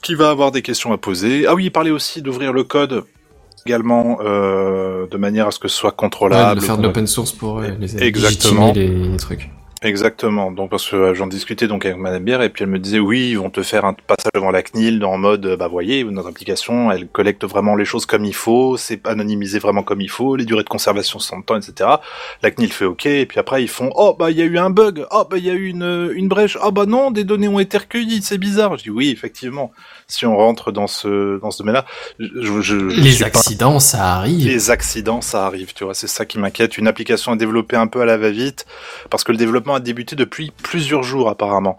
[0.01, 1.45] qui va avoir des questions à poser.
[1.47, 3.03] Ah oui, il parlait aussi d'ouvrir le code
[3.65, 6.59] également euh, de manière à ce que ce soit Ouais, contrôlable.
[6.61, 8.71] de faire de l'open source pour euh, les Exactement.
[8.73, 9.49] les trucs.
[9.83, 10.51] Exactement.
[10.51, 12.97] Donc parce que euh, j'en discutais donc avec Madame Bière et puis elle me disait
[12.97, 16.03] oui, ils vont te faire un passage devant la CNIL en mode euh, bah voyez
[16.03, 20.09] notre application, elle collecte vraiment les choses comme il faut, c'est anonymisé vraiment comme il
[20.09, 21.91] faut, les durées de conservation sont de temps, etc.
[22.41, 24.57] La CNIL fait OK et puis après ils font oh bah il y a eu
[24.57, 27.23] un bug, oh bah il y a eu une une brèche, oh bah non des
[27.23, 28.77] données ont été recueillies, c'est bizarre.
[28.77, 29.71] Je dis oui effectivement.
[30.09, 31.83] Si on rentre dans ce dans ce domaine-là,
[32.17, 34.47] je, je, je- Les pas- accidents, ça arrive.
[34.47, 36.77] les accidents, ça arrive, tu vois, c'est ça qui m'inquiète.
[36.77, 38.65] Une application à développer un peu à la va-vite,
[39.09, 41.75] parce que le développement a débuté depuis plusieurs jours apparemment.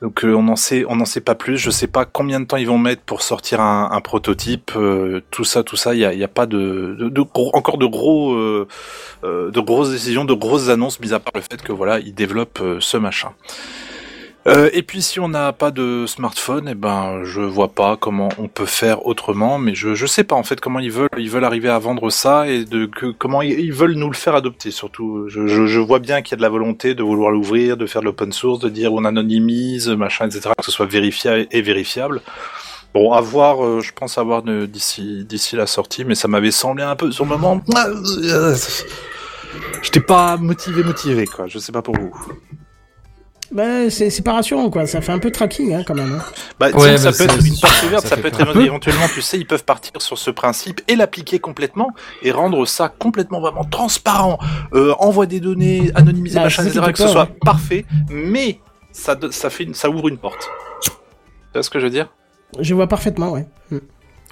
[0.00, 1.56] Donc euh, on n'en sait, on n'en sait pas plus.
[1.56, 4.72] Je sais pas combien de temps ils vont mettre pour sortir un, un prototype.
[4.74, 7.52] euh, tout ça, tout ça, il y a, y a pas de, de, de gros-
[7.54, 8.66] encore de gros, euh,
[9.22, 12.12] euh, de grosses décisions, de grosses annonces, mis à part le fait que voilà, ils
[12.14, 13.30] développent euh, ce machin.
[14.48, 18.28] Euh, et puis si on n'a pas de smartphone, eh ben je vois pas comment
[18.38, 21.30] on peut faire autrement, mais je je sais pas en fait comment ils veulent ils
[21.30, 24.72] veulent arriver à vendre ça et de que comment ils, veulent nous le faire adopter
[24.72, 25.28] surtout.
[25.28, 27.86] Je, je, je vois bien qu'il y a de la volonté de vouloir l'ouvrir, de
[27.86, 31.62] faire de l'open source, de dire on anonymise machin etc que ce soit vérifiable et
[31.62, 32.20] vérifiable.
[32.94, 36.82] Bon, à voir, euh, je pense avoir d'ici d'ici la sortie, mais ça m'avait semblé
[36.82, 37.62] un peu sur le moment.
[39.82, 41.46] J'étais pas motivé motivé quoi.
[41.46, 42.12] Je sais pas pour vous.
[43.52, 44.86] Bah, c'est c'est pas rassurant, quoi.
[44.86, 46.14] Ça fait un peu tracking, hein, quand même.
[46.14, 46.24] hein.
[46.58, 48.56] Bah, Ouais, que ça bah, peut être une porte ouverte, ça peut être peur.
[48.56, 51.90] éventuellement, tu sais, ils peuvent partir sur ce principe et l'appliquer complètement
[52.22, 54.38] et rendre ça complètement vraiment transparent.
[54.72, 57.38] Euh, envoie des données, anonymiser, Bah, machin, etc., fait que ce soit ouais.
[57.44, 58.58] parfait, mais
[58.90, 60.48] ça, do- ça fait, une- ça ouvre une porte.
[60.82, 60.90] Tu
[61.54, 62.08] vois ce que je veux dire?
[62.58, 63.46] Je vois parfaitement, ouais.
[63.70, 63.78] Hmm.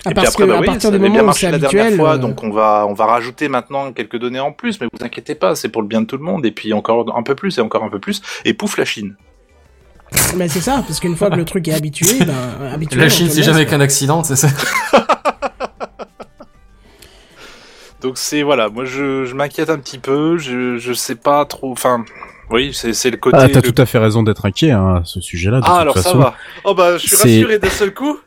[0.06, 1.26] Et puis parce après, que bah à oui, partir ça du avait bien moment où
[1.26, 4.16] marché c'est la dernière habituel, fois, euh, donc on va, on va rajouter maintenant quelques
[4.18, 6.46] données en plus, mais vous inquiétez pas, c'est pour le bien de tout le monde,
[6.46, 9.16] et puis encore un peu plus, et encore un peu plus, et pouf la Chine.
[10.36, 12.34] bah, c'est ça, parce qu'une fois que le truc est habitué, ben,
[12.72, 12.98] habitué.
[12.98, 14.48] La Chine, c'est jamais qu'un accident, c'est ça?
[18.00, 21.70] Donc c'est voilà, moi je, je m'inquiète un petit peu, je, je sais pas trop,
[21.72, 22.02] enfin,
[22.50, 23.36] oui, c'est c'est le côté.
[23.38, 25.58] Ah, t'as le- tout à fait raison d'être inquiet hein, à ce sujet-là.
[25.60, 26.34] de Ah toute alors ça va.
[26.64, 28.18] Oh bah je suis C'est- rassuré d'un seul coup.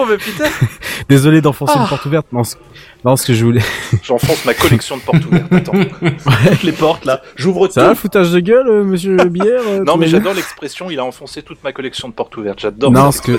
[0.00, 0.44] Oh mais putain,
[1.08, 1.82] Désolé d'enfoncer Ah.
[1.82, 2.26] une porte ouverte.
[2.32, 2.56] Non, ce...
[3.04, 3.62] non, ce que je voulais.
[4.02, 5.52] j'enfonce ma collection de portes ouvertes.
[5.52, 5.72] Attends,
[6.62, 7.74] les portes là, j'ouvre tout.
[7.74, 11.04] Ça va, foutage de gueule, euh, monsieur Bière euh, Non mais j'adore l'expression, il a
[11.04, 12.60] enfoncé toute ma collection de portes ouvertes.
[12.60, 13.32] J'adore Non, ce que-.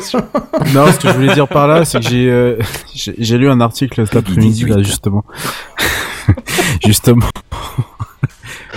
[0.73, 2.57] Non, ce que je voulais dire par là, c'est que j'ai euh,
[2.93, 5.23] j'ai j'ai lu un article cet après-midi là justement.
[6.85, 7.27] justement.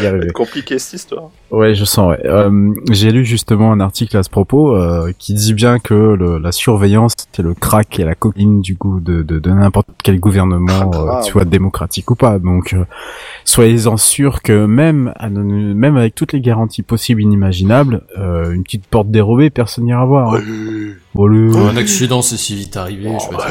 [0.03, 0.29] Y arriver.
[0.35, 1.31] Compliqué cette histoire.
[1.51, 2.11] Ouais, je sens.
[2.11, 2.27] Ouais.
[2.27, 6.39] Euh, j'ai lu justement un article à ce propos euh, qui dit bien que le,
[6.39, 10.21] la surveillance c'est le crack et la cocaïne du coup de, de, de n'importe quel
[10.21, 12.39] gouvernement, Ah, euh, soit démocratique ou pas.
[12.39, 12.85] Donc, euh,
[13.45, 18.87] soyez-en sûrs que même même avec toutes les garanties possibles et inimaginables, euh, une petite
[18.87, 20.35] porte dérobée, personne n'ira voir.
[20.35, 20.41] hein.
[21.16, 23.09] Un accident, c'est si vite arrivé.
[23.14, 23.46] je sais pas.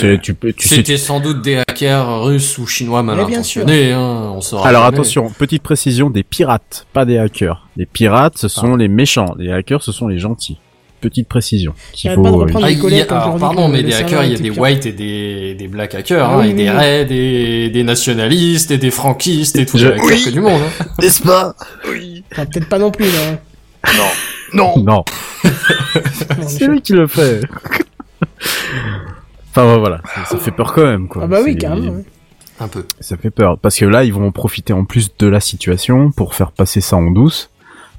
[0.00, 3.24] c'est- tu peux, tu sais, C'était sans doute des hackers russes ou chinois mal Mais
[3.26, 3.62] bien sûr.
[3.62, 4.96] intentionnés, hein, on saura Alors jamais.
[4.96, 7.68] attention, petite précision, des pirates, pas des hackers.
[7.76, 9.34] Les pirates, ce sont les méchants.
[9.38, 10.58] Les hackers, ce sont les gentils.
[11.00, 11.74] Petite précision.
[12.02, 13.82] pas de faut, euh, reprendre Ah, les il y a- collègues alors, aujourd'hui pardon, mais
[13.82, 16.40] le des hackers, il y a des whites et des, des black hackers, Ah hein,
[16.40, 19.92] oui, et des oui, raids, des, des nationalistes, et des franquistes, et tous Je- les
[19.94, 20.60] hackers que du monde.
[20.80, 20.84] Hein.
[21.00, 21.54] N'est-ce pas?
[21.88, 22.24] Oui.
[22.32, 23.38] Enfin, peut-être pas non plus, là.
[23.96, 24.04] Non.
[24.54, 24.72] Non.
[24.78, 25.04] Non, Non,
[26.46, 27.40] c'est lui qui le fait.
[29.50, 31.22] enfin voilà, ça, ça fait peur quand même quoi.
[31.24, 31.92] Ah bah oui, carrément.
[31.92, 32.04] ouais.
[32.58, 32.84] Un peu.
[33.00, 36.10] Ça fait peur parce que là, ils vont en profiter en plus de la situation
[36.10, 37.50] pour faire passer ça en douce,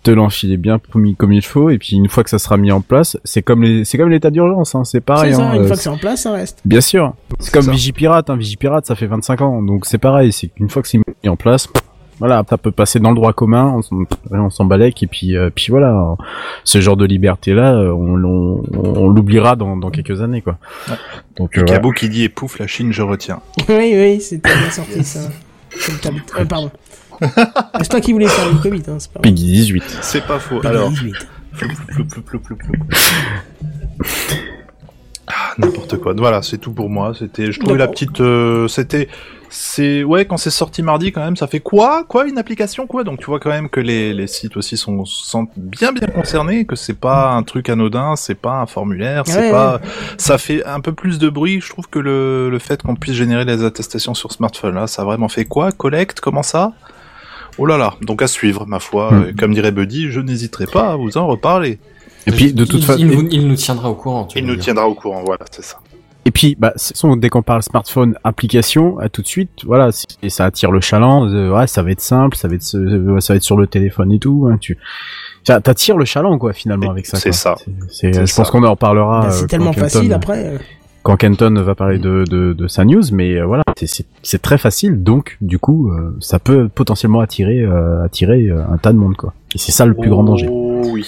[0.03, 2.71] te l'enfiler bien comme, comme il faut, et puis une fois que ça sera mis
[2.71, 5.33] en place, c'est comme les, c'est comme l'état d'urgence, hein, c'est pareil.
[5.33, 6.60] C'est ça, hein, une euh, fois que c'est en place, ça reste.
[6.65, 7.13] Bien sûr.
[7.39, 7.71] C'est C'est comme ça.
[7.71, 8.36] Vigipirate, hein.
[8.36, 10.31] Vigipirate, ça fait 25 ans, donc c'est pareil.
[10.31, 11.67] C'est qu'une fois que c'est mis en place,
[12.19, 13.80] voilà, ça peut passer dans le droit commun,
[14.32, 16.15] on, s'en- balèque, et puis, euh, puis voilà,
[16.63, 20.58] ce genre de liberté-là, euh, on, on, on l'oubliera dans, dans quelques années, quoi.
[21.38, 23.39] Donc, euh, cabot qui dit et pouf la Chine, je retiens.
[23.69, 25.19] oui, oui, c'était bien sorti, ça.
[26.39, 26.71] Euh, pardon.
[27.82, 29.19] c'est toi qui voulais faire le Covid, hein, c'est pas.
[29.19, 29.84] Peggy 18.
[30.01, 30.60] C'est pas faux.
[30.60, 31.13] Peggy Alors, 18.
[31.58, 32.73] Ploup, ploup, ploup, ploup, ploup, ploup.
[35.27, 36.13] Ah, N'importe quoi.
[36.15, 37.13] Voilà, c'est tout pour moi.
[37.17, 39.10] C'était, je trouvais la petite, euh, c'était,
[39.49, 42.88] c'est, ouais, quand c'est sorti mardi quand même, ça fait quoi, quoi, une application?
[42.88, 43.03] Quoi?
[43.03, 46.65] Donc tu vois quand même que les, les sites aussi sont, sont bien bien concernés,
[46.65, 49.79] que c'est pas un truc anodin, c'est pas un formulaire, c'est Ouais, pas,
[50.17, 51.62] ça fait un peu plus de bruit.
[51.62, 55.03] Je trouve que le, le fait qu'on puisse générer les attestations sur smartphone là, ça
[55.03, 56.73] a vraiment fait quoi, collecte, comment ça?
[57.57, 59.12] Oh là là, donc à suivre, ma foi.
[59.12, 59.36] Hmm.
[59.36, 61.79] Comme dirait Buddy, je n'hésiterai pas à vous en reparler.
[62.27, 62.99] Et puis, de toute il, façon,
[63.31, 64.25] il, nous tiendra au courant.
[64.25, 64.65] tu Il nous dire.
[64.65, 65.77] tiendra au courant, voilà, c'est ça.
[66.27, 66.73] Et puis, bah,
[67.17, 71.25] dès qu'on parle smartphone, application, à tout de suite, voilà, et ça attire le chaland.
[71.29, 73.65] euh, ouais, ça va être simple, ça va être, ce- ça va être sur le
[73.65, 74.45] téléphone et tout.
[74.51, 74.77] Hein, tu,
[75.45, 77.15] t'attires le chaland, quoi, finalement, avec ça.
[77.17, 77.55] c'est ça.
[78.01, 79.21] Je pense qu'on en reparlera.
[79.21, 80.45] Bah, euh, c'est quand tellement Kenton- facile après.
[80.47, 80.57] euh.
[81.03, 85.01] quand Kenton va parler de, de, de sa news, mais euh, voilà, c'est- très facile,
[85.03, 89.15] donc du coup, euh, ça peut potentiellement attirer euh, attirer euh, un tas de monde
[89.15, 89.33] quoi.
[89.55, 90.49] Et c'est ça le plus grand danger.
[90.51, 91.05] Oh oui.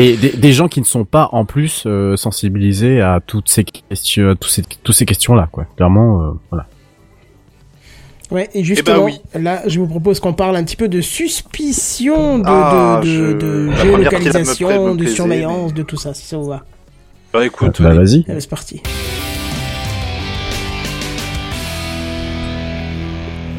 [0.00, 3.64] Et des, des gens qui ne sont pas en plus euh, sensibilisés à toutes ces
[3.64, 5.66] questions, tous ces tous ces questions là quoi.
[5.76, 6.66] Clairement, euh, voilà.
[8.30, 9.20] Ouais, et justement, oui.
[9.34, 13.74] là, je vous propose qu'on parle un petit peu de suspicion de, Ah, de, me
[13.76, 16.62] géolocalisation, plaît- me de surveillance, de tout ça, si ça vous va.
[17.32, 18.24] Bah écoute, Bah, vas-y.
[18.28, 18.82] Allez, c'est parti.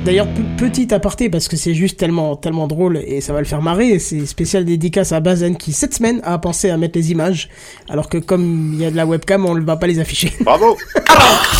[0.06, 3.62] D'ailleurs, petit aparté, parce que c'est juste tellement, tellement drôle et ça va le faire
[3.62, 7.50] marrer, c'est spécial dédicace à Bazen qui, cette semaine, a pensé à mettre les images,
[7.90, 10.32] alors que comme il y a de la webcam, on ne va pas les afficher.
[10.42, 10.78] bravo.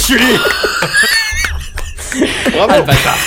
[0.08, 0.24] Julie.
[2.58, 3.18] Ah, le bâtard.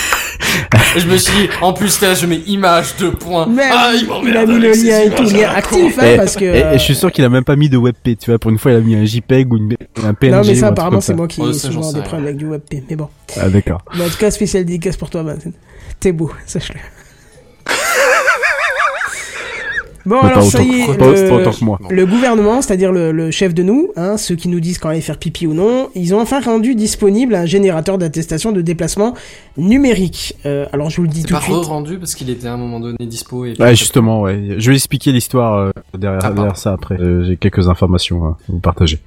[0.97, 3.47] je me suis dit, en plus là, je mets image de points.
[3.47, 6.35] Mais ah, il il a mis le lien et tout, lien actif, hein, Et- parce
[6.35, 6.45] que...
[6.45, 8.39] Et, et euh, je suis sûr qu'il a même pas mis de WebP, tu vois.
[8.39, 10.31] Pour une fois, il a mis un JPEG ou une, un PNG.
[10.31, 12.95] Non, mais ça, apparemment, c'est moi qui ai souvent des problèmes avec du WebP, mais
[12.95, 13.09] bon.
[13.39, 13.83] Ah d'accord.
[13.93, 15.53] En tout cas, spécial dédicace pour toi, Bazen.
[15.99, 16.79] T'es beau, sache-le.
[20.05, 21.79] Bon, Mais alors pas ça y est, que- pas- le- pas autant que moi.
[21.89, 24.99] Le gouvernement, c'est-à-dire le, le chef de nous, hein, ceux qui nous disent quand aller
[24.99, 29.13] faire pipi ou non, ils ont enfin rendu disponible un générateur d'attestation de déplacement
[29.57, 30.35] numérique.
[30.45, 31.55] Euh, alors je vous le dis tout pas de suite.
[31.55, 34.55] re-rendu parce qu'il était à un moment donné dispo et Ouais, justement, ouais.
[34.57, 36.99] Je vais expliquer l'histoire euh, derrière, Ah, derrière ça après.
[36.99, 38.99] Euh, J'ai quelques informations à vous partager.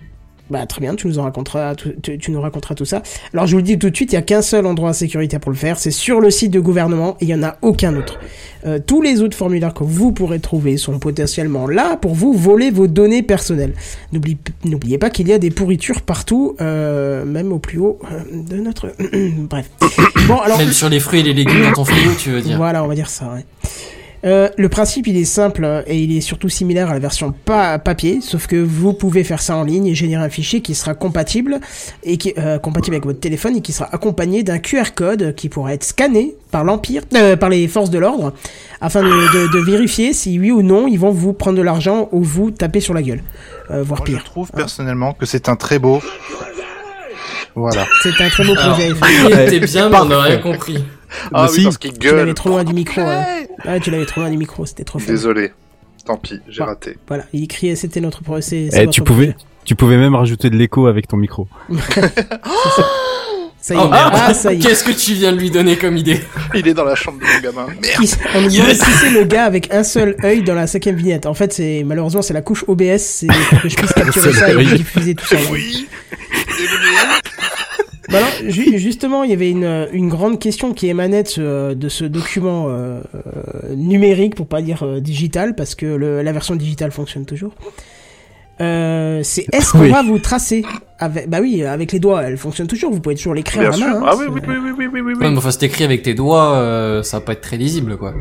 [0.49, 3.03] Bah très bien, tu nous en raconteras, tout- tu, tu nous raconteras tout ça.
[3.35, 5.39] Alors je vous le dis tout de suite, il y a qu'un seul endroit sécurité
[5.41, 7.97] pour le faire, c'est sur le site de gouvernement et il y en a aucun
[7.97, 8.21] autre.
[8.65, 12.71] Euh, tous les autres formulaires que vous pourrez trouver sont potentiellement là pour vous voler
[12.71, 13.75] vos données personnelles.
[14.13, 18.21] N'oublie- N'oubliez pas qu'il y a des pourritures partout, euh, même au plus haut euh,
[18.49, 18.93] de notre.
[19.49, 19.69] Bref.
[20.29, 20.59] Bon alors.
[20.59, 22.57] Même sur les fruits et les légumes dans ton frigo, tu veux dire.
[22.57, 23.33] Voilà, on va dire ça.
[23.35, 23.45] Ouais.
[24.27, 27.33] Euh, le principe, il est simple euh, et il est surtout similaire à la version
[27.33, 30.75] pas papier, sauf que vous pouvez faire ça en ligne et générer un fichier qui
[30.75, 31.61] sera compatible
[32.03, 35.49] et qui euh, compatible avec votre téléphone et qui sera accompagné d'un QR code qui
[35.49, 38.33] pourra être scanné par l'empire, euh, par les forces de l'ordre,
[38.81, 42.09] afin de, de- de vérifier si oui ou non ils vont vous prendre de l'argent
[42.11, 43.23] ou vous taper sur la gueule,
[43.71, 44.25] euh, voire Moi, je pire.
[44.25, 46.01] trouve personnellement que c'est un très beau.
[47.55, 47.87] Voilà.
[48.03, 48.91] C'est un très beau Alors, projet.
[49.31, 50.85] il était bien, mais on n'a rien compris.
[51.33, 51.64] Ah oui, si.
[51.64, 52.35] parce qu'il Tu l'avais gueule.
[52.35, 53.01] trop loin du micro.
[53.01, 53.25] hein.
[53.64, 55.09] Ouais, tu l'avais trop loin du micro, c'était trop fort.
[55.11, 55.53] Désolé.
[56.05, 56.66] Tant pis, j'ai Ah.
[56.66, 56.97] raté.
[57.09, 58.69] Voilà, il criait, c'était notre projet.
[58.73, 61.49] Eh, tu pouvais, tu pouvais même rajouter de l'écho avec ton micro.
[63.59, 64.59] Ça y est, Oh merde ah, ça y est.
[64.61, 66.23] Qu'est-ce que tu viens de lui donner comme idée
[66.55, 67.66] Il est dans la chambre de mon gamin.
[67.83, 68.16] Merde.
[68.37, 71.27] On nous demande si c'est le gars avec un seul œil dans la cinquième vignette.
[71.27, 74.53] En fait, c'est malheureusement c'est la couche OBS, c'est pour que je puisse capturer ça
[74.53, 75.35] et diffuser tout ça.
[75.51, 75.88] Oui.
[78.11, 81.75] Bah alors, ju- justement, il y avait une, une grande question qui émanait de ce,
[81.75, 86.33] de ce document euh, euh, numérique, pour pas dire euh, digital, parce que le- la
[86.33, 87.53] version digitale fonctionne toujours.
[88.61, 89.90] Euh, c'est est-ce qu'on Oui.
[89.90, 90.64] va vous tracer
[90.99, 92.90] avec Bah oui, avec les doigts, elle fonctionne toujours.
[92.90, 93.97] Vous pouvez toujours l'écrire à la main.
[93.99, 95.12] hein, Ah oui, c'est- oui, oui, oui, oui, oui, oui.
[95.14, 97.99] Ouais, mais enfin, c'est écrit avec tes doigts, euh, ça va pas être très lisible,
[97.99, 98.14] quoi.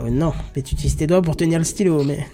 [0.00, 2.26] Euh, non, mais tu utilises tes doigts pour tenir le stylo, mais...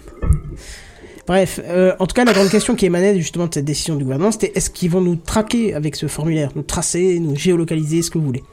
[1.27, 4.05] Bref, euh, en tout cas, la grande question qui émanait justement de cette décision du
[4.05, 8.09] gouvernement, c'était est-ce qu'ils vont nous traquer avec ce formulaire, nous tracer, nous géolocaliser, ce
[8.09, 8.43] que vous voulez?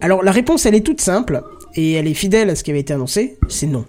[0.00, 1.42] Alors, la réponse, elle est toute simple,
[1.74, 3.84] et elle est fidèle à ce qui avait été annoncé, c'est non.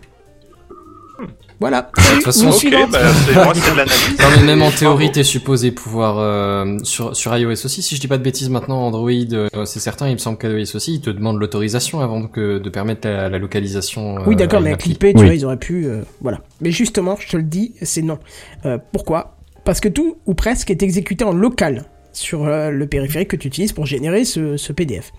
[1.60, 1.90] Voilà.
[1.96, 2.92] De toute façon, News Ok, suivante.
[2.92, 4.18] bah, c'est moi, c'est de l'analyse.
[4.20, 7.82] Non, mais même en théorie, t'es supposé pouvoir euh, sur sur iOS aussi.
[7.82, 10.08] Si je dis pas de bêtises, maintenant Android, euh, c'est certain.
[10.10, 13.38] Il me semble qu'iOS aussi, il te demande l'autorisation avant que de permettre la, la
[13.38, 14.18] localisation.
[14.20, 15.26] euh, Oui, d'accord, mais à clipper, tu Oui.
[15.28, 15.86] vois, ils auraient pu...
[15.86, 16.42] euh, voilà.
[16.62, 18.20] Mais justement, je te le dis, c'est non.
[18.66, 19.38] Euh, pourquoi?
[19.64, 23.48] Parce que tout, ou presque, est exécuté en local sur euh, le périphérique que tu
[23.48, 25.12] utilises pour générer ce, ce PDF.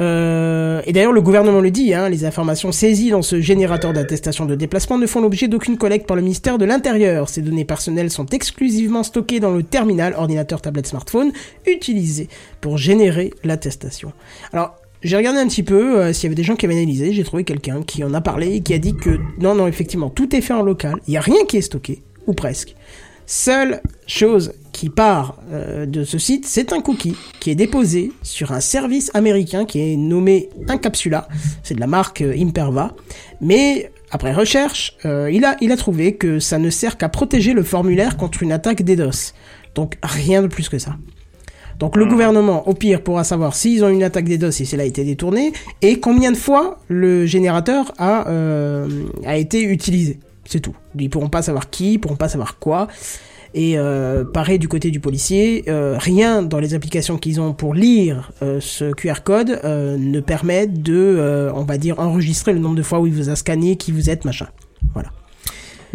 [0.00, 4.44] Euh, et d'ailleurs, le gouvernement le dit, hein, les informations saisies dans ce générateur d'attestation
[4.44, 7.28] de déplacement ne font l'objet d'aucune collecte par le ministère de l'Intérieur.
[7.28, 11.32] Ces données personnelles sont exclusivement stockées dans le terminal, ordinateur, tablette, smartphone,
[11.66, 12.28] utilisé
[12.60, 14.12] pour générer l'attestation.
[14.52, 17.12] Alors, j'ai regardé un petit peu euh, s'il y avait des gens qui avaient analysé,
[17.12, 20.08] j'ai trouvé quelqu'un qui en a parlé et qui a dit que non, non, effectivement,
[20.08, 22.74] tout est fait en local, il n'y a rien qui est stocké, ou presque.
[23.26, 28.50] Seule chose qui part euh, de ce site, c'est un cookie qui est déposé sur
[28.50, 31.28] un service américain qui est nommé Incapsula.
[31.62, 32.94] C'est de la marque euh, Imperva.
[33.40, 37.54] Mais après recherche, euh, il, a, il a trouvé que ça ne sert qu'à protéger
[37.54, 39.32] le formulaire contre une attaque DDoS.
[39.76, 40.96] Donc rien de plus que ça.
[41.78, 44.80] Donc le gouvernement, au pire, pourra savoir s'ils ont une attaque DDoS et si elle
[44.80, 48.88] a été détournée, et combien de fois le générateur a, euh,
[49.24, 50.18] a été utilisé.
[50.44, 50.74] C'est tout.
[50.98, 52.88] Ils pourront pas savoir qui, ils pourront pas savoir quoi.
[53.54, 57.72] Et euh, pareil du côté du policier, euh, rien dans les applications qu'ils ont pour
[57.72, 62.74] lire euh, ce QR code euh, ne permet de, on va dire, enregistrer le nombre
[62.74, 64.48] de fois où il vous a scanné, qui vous êtes, machin.
[64.92, 65.10] Voilà.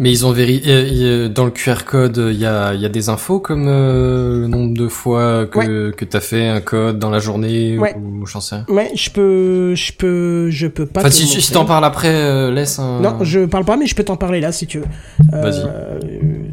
[0.02, 3.38] Mais ils ont vérifié dans le QR code, il y a, y a des infos
[3.38, 7.78] comme euh, le nombre de fois que que t'as fait un code dans la journée
[7.78, 7.94] Ouais.
[7.96, 8.62] ou j'en sais.
[8.68, 11.00] Ouais, je peux, je peux, je peux pas.
[11.00, 13.00] Enfin, te si, si t'en parles après, euh, laisse un.
[13.00, 14.86] Non, je parle pas, mais je peux t'en parler là si tu veux.
[15.34, 15.68] Euh, Vas-y.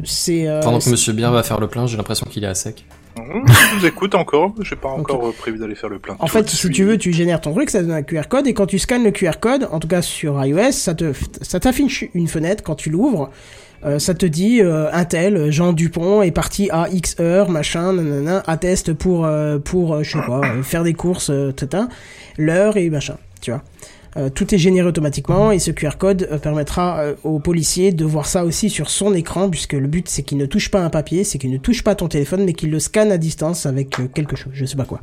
[0.04, 0.46] C'est.
[0.46, 2.84] euh, Pendant que Monsieur Bien va faire le plein, j'ai l'impression qu'il est à sec.
[3.18, 4.54] Mmh, Je vous écoute encore.
[4.60, 6.16] J'ai pas encore euh, prévu d'aller faire le plein.
[6.18, 8.54] En fait, si tu veux, tu génères ton truc, ça donne un QR code, et
[8.54, 12.04] quand tu scannes le QR code, en tout cas sur iOS, ça te, ça t'affiche
[12.14, 13.30] une fenêtre quand tu l'ouvres.
[13.84, 17.92] Euh, ça te dit euh, un tel Jean Dupont est parti à X heures machin
[17.92, 21.88] nanana atteste pour euh, pour je sais pas faire des courses tata
[22.36, 23.62] l'heure et machin tu vois
[24.16, 28.04] Euh, tout est généré automatiquement et ce QR code euh, permettra euh, aux policiers de
[28.04, 30.88] voir ça aussi sur son écran puisque le but c'est qu'il ne touche pas un
[30.88, 33.96] papier c'est qu'il ne touche pas ton téléphone mais qu'il le scanne à distance avec
[34.14, 35.02] quelque chose je sais pas quoi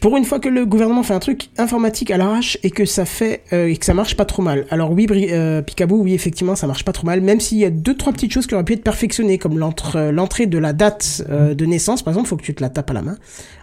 [0.00, 3.04] pour une fois que le gouvernement fait un truc informatique à l'arrache et que ça
[3.04, 4.66] fait euh, et que ça marche pas trop mal.
[4.70, 7.70] Alors oui, euh, Picaboo, oui effectivement, ça marche pas trop mal, même s'il y a
[7.70, 9.62] deux trois petites choses qui auraient pu être perfectionnées, comme
[9.94, 12.70] euh, l'entrée de la date euh, de naissance, par exemple, faut que tu te la
[12.70, 13.16] tapes à la main,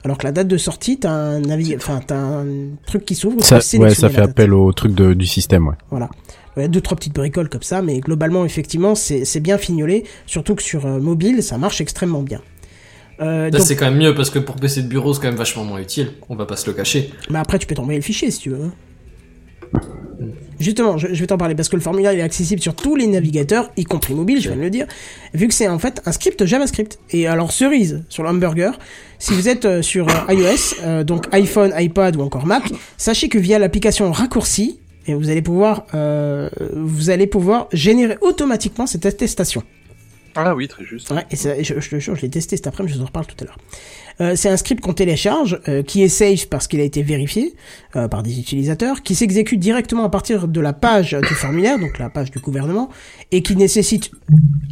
[0.03, 2.45] alors que la date de sortie, t'as un navi- enfin t'as un
[2.85, 3.43] truc qui s'ouvre.
[3.43, 5.75] Ça, ouais, ça fait appel au truc de, du système, ouais.
[5.89, 6.09] Voilà.
[6.55, 9.59] Il y a deux trois petites bricoles comme ça, mais globalement effectivement c'est c'est bien
[9.59, 12.41] fignolé, surtout que sur euh, mobile ça marche extrêmement bien.
[13.19, 15.35] Euh, donc, c'est quand même mieux parce que pour PC de bureau, c'est quand même
[15.35, 16.11] vachement moins utile.
[16.29, 17.11] On va pas se le cacher.
[17.29, 18.63] Mais après, tu peux t'envoyer le fichier si tu veux.
[18.65, 18.73] hein.
[20.59, 22.95] Justement, je, je vais t'en parler parce que le formulaire il est accessible sur tous
[22.95, 24.87] les navigateurs, y compris mobile, je viens de le dire,
[25.35, 26.97] vu que c'est en fait un script JavaScript.
[27.11, 28.79] Et alors cerise sur le hamburger,
[29.19, 32.63] si vous êtes euh, sur euh, iOS, euh, donc iPhone, iPad ou encore Mac,
[32.97, 38.87] sachez que via l'application raccourci, et vous allez pouvoir, euh, vous allez pouvoir générer automatiquement
[38.87, 39.61] cette attestation.
[40.37, 41.11] Ah oui, très juste.
[41.31, 43.57] Et je, je l'ai testé cet après-midi, je vous en reparle tout à l'heure.
[44.19, 47.53] Euh, c'est un script qu'on télécharge, euh, qui est safe parce qu'il a été vérifié
[47.95, 51.99] euh, par des utilisateurs, qui s'exécute directement à partir de la page du formulaire, donc
[51.99, 52.89] la page du gouvernement,
[53.31, 54.11] et qui nécessite,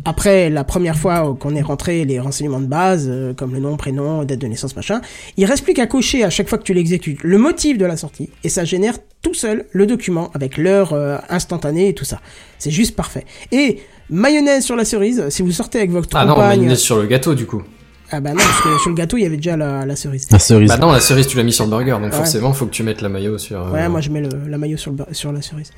[0.03, 3.77] après la première fois qu'on est rentré les renseignements de base, euh, comme le nom,
[3.77, 5.01] prénom, date de naissance, machin,
[5.37, 7.97] il reste plus qu'à cocher à chaque fois que tu l'exécutes le motif de la
[7.97, 12.19] sortie, et ça génère tout seul le document avec l'heure euh, instantanée et tout ça.
[12.59, 13.25] C'est juste parfait.
[13.51, 13.79] Et
[14.09, 16.59] mayonnaise sur la cerise, si vous sortez avec votre Ah non, compagne...
[16.59, 17.63] mayonnaise sur le gâteau du coup.
[18.11, 20.27] Ah bah non, parce que sur le gâteau, il y avait déjà la, la cerise.
[20.31, 20.69] La cerise.
[20.69, 22.11] Bah non, la cerise tu l'as mis sur le burger, donc Ouais.
[22.11, 23.59] forcément faut que tu mettes la mayo sur.
[23.59, 25.71] euh, Ouais, moi je mets le, la maillot sur, le, sur la cerise.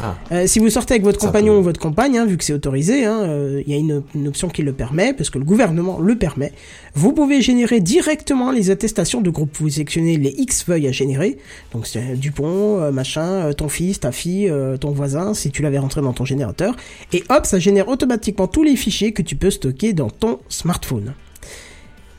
[0.00, 0.14] Ah.
[0.32, 2.44] Euh, si vous sortez avec votre Ça compagnon peut- ou votre compagne, hein, vu que
[2.44, 5.38] c'est autorisé, hein, euh, il y a une, une option qui le permet, parce que
[5.38, 6.52] le gouvernement le permet.
[6.94, 9.50] Vous pouvez générer directement les attestations de groupe.
[9.60, 11.36] Vous sélectionnez les X feuilles à générer.
[11.72, 15.60] Donc c'est Dupont, euh, machin, euh, ton fils, ta fille, euh, ton voisin, si tu
[15.62, 16.76] l'avais rentré dans ton générateur.
[17.12, 21.12] Et hop, ça génère automatiquement tous les fichiers que tu peux stocker dans ton smartphone.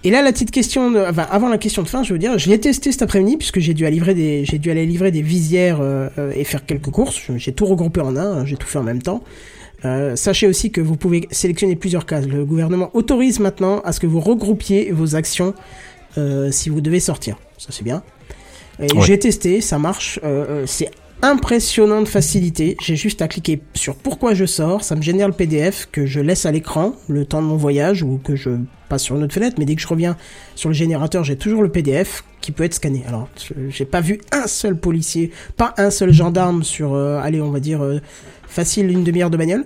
[0.05, 2.37] Et là, la petite question, de, enfin, avant la question de fin, je veux dire,
[2.37, 5.09] je l'ai testé cet après-midi puisque j'ai dû aller livrer des, j'ai dû aller livrer
[5.09, 7.19] des visières euh, euh, et faire quelques courses.
[7.37, 9.23] J'ai tout regroupé en un, hein, j'ai tout fait en même temps.
[9.83, 12.27] Euh, sachez aussi que vous pouvez sélectionner plusieurs cases.
[12.27, 15.55] Le gouvernement autorise maintenant à ce que vous regroupiez vos actions
[16.19, 17.37] euh, si vous devez sortir.
[17.57, 18.03] Ça c'est bien.
[18.79, 18.87] Ouais.
[19.01, 20.19] J'ai testé, ça marche.
[20.23, 20.91] euh, c'est
[21.25, 22.77] impressionnant de facilité.
[22.81, 24.83] J'ai juste à cliquer sur pourquoi je sors.
[24.83, 28.03] Ça me génère le PDF que je laisse à l'écran le temps de mon voyage
[28.03, 28.51] ou que je
[28.89, 29.55] passe sur une autre fenêtre.
[29.57, 30.15] Mais dès que je reviens
[30.53, 33.03] sur le générateur, j'ai toujours le PDF qui peut être scanné.
[33.07, 33.27] Alors,
[33.69, 37.59] j'ai pas vu un seul policier, pas un seul gendarme sur, euh, allez, on va
[37.59, 37.99] dire, euh,
[38.55, 39.65] facile une demi-heure de bagnole.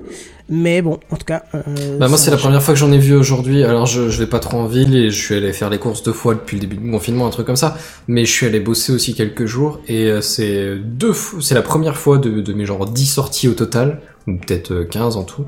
[0.49, 1.43] Mais bon, en tout cas.
[1.54, 1.62] euh,
[1.99, 3.63] Bah moi c'est la première fois que j'en ai vu aujourd'hui.
[3.63, 6.02] Alors je, je vais pas trop en ville et je suis allé faire les courses
[6.02, 7.78] deux fois depuis le début du confinement, un truc comme ça.
[8.08, 11.62] Mais je suis allé bosser aussi quelques jours et euh, c'est deux fois, c'est la
[11.62, 15.23] première fois de, de mes genre 10 sorties au total, ou peut-être euh, 15 en
[15.23, 15.45] tout,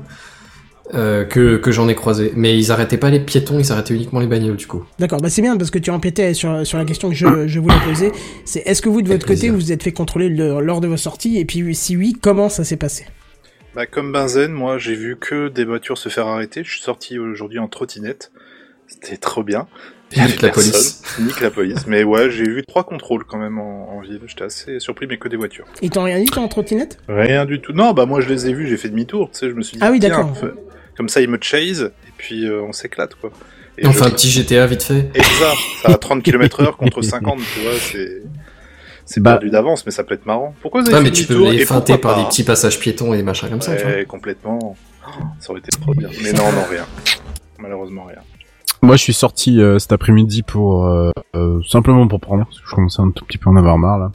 [0.94, 2.32] euh, que, que j'en ai croisé.
[2.36, 4.84] Mais ils arrêtaient pas les piétons, ils arrêtaient uniquement les bagnoles du coup.
[5.00, 7.58] D'accord, bah c'est bien parce que tu empiétais sur, sur la question que je, je
[7.60, 8.12] voulais poser.
[8.44, 10.86] C'est est-ce que vous de votre côté vous vous êtes fait contrôler le- lors de
[10.86, 11.38] vos sorties?
[11.38, 13.04] Et puis si oui, comment ça s'est passé?
[13.74, 16.62] Bah, comme Benzen, moi, j'ai vu que des voitures se faire arrêter.
[16.64, 18.30] Je suis sorti aujourd'hui en trottinette.
[18.86, 19.66] C'était trop bien.
[20.14, 21.02] Nique la police.
[21.18, 21.86] Nique la police.
[21.86, 24.20] Mais ouais, j'ai vu trois contrôles quand même en, en ville.
[24.26, 25.64] J'étais assez surpris, mais que des voitures.
[25.80, 26.98] Ils t'ont rien dit toi en trottinette?
[27.08, 27.72] Rien du tout.
[27.72, 29.30] Non, bah moi je les ai vus, j'ai fait demi-tour.
[29.32, 29.82] Tu sais, je me suis dit.
[29.82, 30.36] Ah oui, d'accord.
[30.36, 30.52] fait-
[30.98, 33.32] Comme ça, ils me chase et puis euh, on s'éclate quoi.
[33.78, 35.08] Et on je- fait un petit GTA vite fait.
[35.14, 38.22] Et ça, ça a 30 km heure contre 50, tu vois, c'est.
[39.04, 40.54] C'est Bah- perdu d'avance, mais ça peut être marrant.
[40.62, 43.12] Pourquoi vous avez Ouais, fait mais tu peux les feinter par des petits passages piétons
[43.14, 43.74] et des machins comme ça.
[43.76, 43.92] tu vois.
[43.92, 44.58] Ouais, complètement.
[44.62, 46.08] Oh, Ça aurait été trop bien.
[46.22, 46.84] Mais non, non, rien.
[47.58, 48.18] Malheureusement, rien.
[48.82, 52.66] Moi, je suis sorti euh, cet après-midi pour euh, euh, simplement pour prendre, parce que
[52.68, 54.12] je commençais un tout petit peu à en avoir marre là.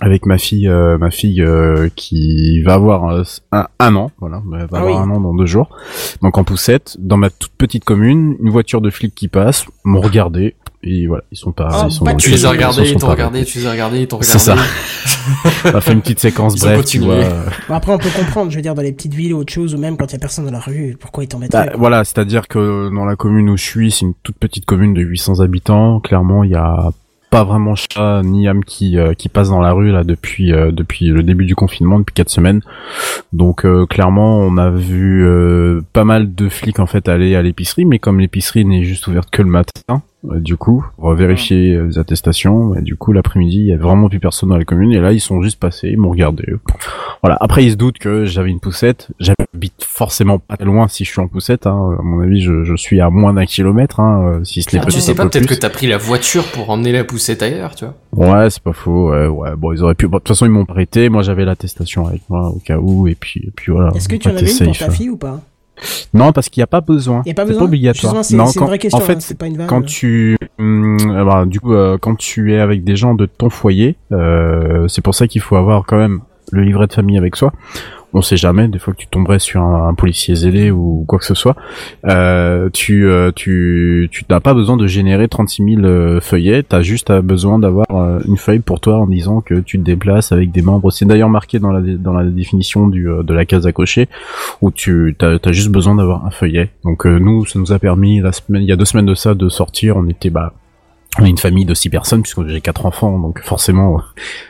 [0.00, 4.42] Avec ma fille, euh, ma fille euh, qui va avoir euh, un, un an, voilà,
[4.54, 4.94] elle va Ah avoir oui.
[4.96, 5.76] un an dans deux jours.
[6.22, 10.00] Donc en poussette, dans ma toute petite commune, une voiture de flic qui passe, m'ont
[10.00, 11.68] regardé, Et voilà, ils sont pas.
[11.70, 13.58] Ah, ils sont, pas Tu ils les as regardés, ils ils sont t'ont regardé, tu
[13.58, 14.38] les as regardés, ils t'ont regardé.
[14.38, 14.56] C'est ça.
[15.64, 17.22] On a fait une petite séquence Ils bref, tu vois.
[17.68, 19.74] Bon, après, on peut comprendre, je veux dire, dans les petites villes ou autre chose,
[19.74, 21.66] ou même quand il y a personne dans la rue, pourquoi ils t'embêteraient.
[21.66, 24.92] Bah, voilà, c'est-à-dire que dans la commune où je suis, c'est une toute petite commune
[24.92, 26.00] de 800 habitants.
[26.00, 26.90] Clairement, il y a
[27.32, 30.70] pas vraiment chat ni âme qui euh, qui passe dans la rue là depuis euh,
[30.70, 32.60] depuis le début du confinement depuis quatre semaines.
[33.32, 37.40] Donc euh, clairement, on a vu euh, pas mal de flics en fait aller à
[37.40, 41.14] l'épicerie, mais comme l'épicerie n'est juste ouverte que le matin, euh, du coup, on va
[41.14, 42.74] vérifier les attestations.
[42.76, 44.92] Et du coup, l'après-midi, il y a vraiment plus personne dans la commune.
[44.92, 46.44] Et là, ils sont juste passés, ils m'ont regardé.
[47.22, 47.36] Voilà.
[47.40, 49.08] Après, ils se doutent que j'avais une poussette.
[49.18, 51.66] J'habite forcément pas loin si je suis en poussette.
[51.66, 51.96] Hein.
[51.98, 54.94] À mon avis, je, je suis à moins d'un kilomètre, hein, si ce n'est peut-être
[54.94, 57.74] Tu sais pas, peu peut-être que t'as pris la voiture pour emmener la poussette ailleurs,
[57.74, 57.94] tu vois.
[58.12, 59.10] Ouais, c'est pas faux.
[59.10, 59.56] Ouais, ouais.
[59.56, 60.06] Bon, ils auraient pu.
[60.06, 61.08] bon, De toute façon, ils m'ont prêté.
[61.08, 63.08] Moi, j'avais l'attestation avec moi au cas où.
[63.08, 63.90] Et puis, et puis voilà.
[63.94, 65.40] Est-ce que tu en va avais une pour ta fille ou pas?
[66.14, 67.22] Non, parce qu'il n'y a pas besoin.
[67.24, 68.24] Il a pas C'est besoin pas obligatoire.
[68.24, 69.66] C'est non, c'est quand, une vraie question, en fait, hein, c'est pas une vanne.
[69.66, 73.26] quand tu hum, euh, bah, du coup euh, quand tu es avec des gens de
[73.26, 76.20] ton foyer euh, c'est pour ça qu'il faut avoir quand même
[76.50, 77.52] le livret de famille avec soi
[78.14, 81.24] on sait jamais des fois que tu tomberais sur un, policier zélé ou quoi que
[81.24, 81.56] ce soit
[82.06, 86.82] euh, tu euh, tu tu n'as pas besoin de générer 36 000 euh, feuillets t'as
[86.82, 90.32] juste euh, besoin d'avoir euh, une feuille pour toi en disant que tu te déplaces
[90.32, 93.72] avec des membres c'est d'ailleurs marqué dans la dans la définition de la case à
[93.72, 94.08] cocher
[94.60, 96.70] où tu as juste besoin d'avoir un feuillet.
[96.84, 99.96] Donc nous, ça nous a permis il y a deux semaines de ça, de sortir.
[99.96, 100.54] On était bah
[101.18, 104.00] on est une famille de six personnes puisque j'ai quatre enfants, donc forcément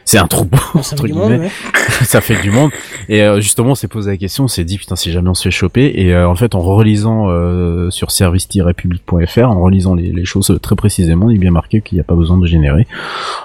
[0.05, 1.45] c'est un troupeau ça fait entre monde, guillemets.
[1.45, 1.51] ouais.
[2.05, 2.71] ça fait du monde.
[3.09, 5.35] Et euh, justement, on s'est posé la question, on s'est dit putain si jamais on
[5.35, 5.93] se fait choper.
[5.97, 10.77] Et euh, en fait, en relisant euh, sur service-public.fr, en relisant les, les choses très
[10.77, 12.87] précisément, il est bien marqué qu'il n'y a pas besoin de générer.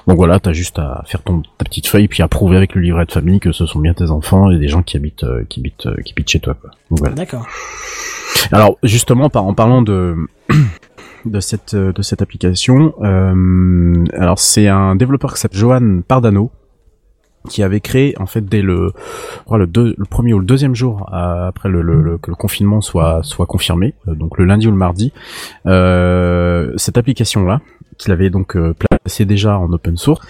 [0.08, 2.82] Donc voilà, t'as juste à faire ton ta petite feuille puis à prouver avec le
[2.82, 5.44] livret de famille que ce sont bien tes enfants et des gens qui habitent euh,
[5.50, 6.54] qui habitent euh, qui habitent chez toi.
[6.54, 6.72] Quoi.
[6.90, 7.16] Donc voilà.
[7.16, 7.46] D'accord.
[8.52, 10.16] Alors justement, par, en parlant de
[11.26, 16.52] de cette euh, de cette application, euh, alors c'est un développeur qui s'appelle Johan Pardano
[17.50, 18.92] qui avait créé en fait dès le
[19.50, 22.36] le, deux- le premier ou le deuxième jour euh, après le, le- le- que le
[22.36, 25.14] confinement soit soit confirmé, euh, donc le lundi ou le mardi,
[25.66, 27.62] euh, cette application là
[27.98, 30.26] qu'il avait donc euh, placée déjà en open source.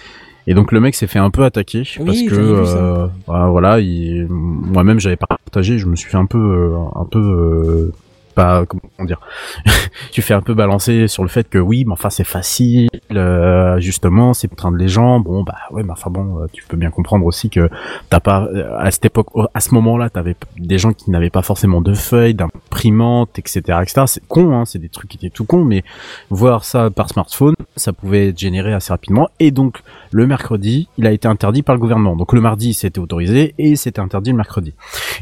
[0.46, 3.80] Et donc le mec s'est fait un peu attaquer Oui, parce que euh, bah, voilà,
[3.80, 7.92] il- moi-même j'avais partagé, je me suis fait un peu euh, un peu euh,
[8.38, 9.20] pas comment dire
[10.12, 13.80] tu fais un peu balancer sur le fait que oui mais enfin c'est facile euh,
[13.80, 15.18] justement c'est train de les gens.
[15.18, 17.68] Bon bah ouais mais enfin bon euh, tu peux bien comprendre aussi que
[18.10, 21.42] t'as pas euh, à cette époque à ce moment-là t'avais des gens qui n'avaient pas
[21.42, 25.44] forcément de feuilles d'imprimante etc etc c'est con hein c'est des trucs qui étaient tout
[25.44, 25.82] con mais
[26.30, 29.28] voir ça par smartphone ça pouvait être généré assez rapidement.
[29.40, 29.80] Et donc
[30.12, 32.14] le mercredi il a été interdit par le gouvernement.
[32.14, 34.74] Donc le mardi c'était autorisé et c'était interdit le mercredi.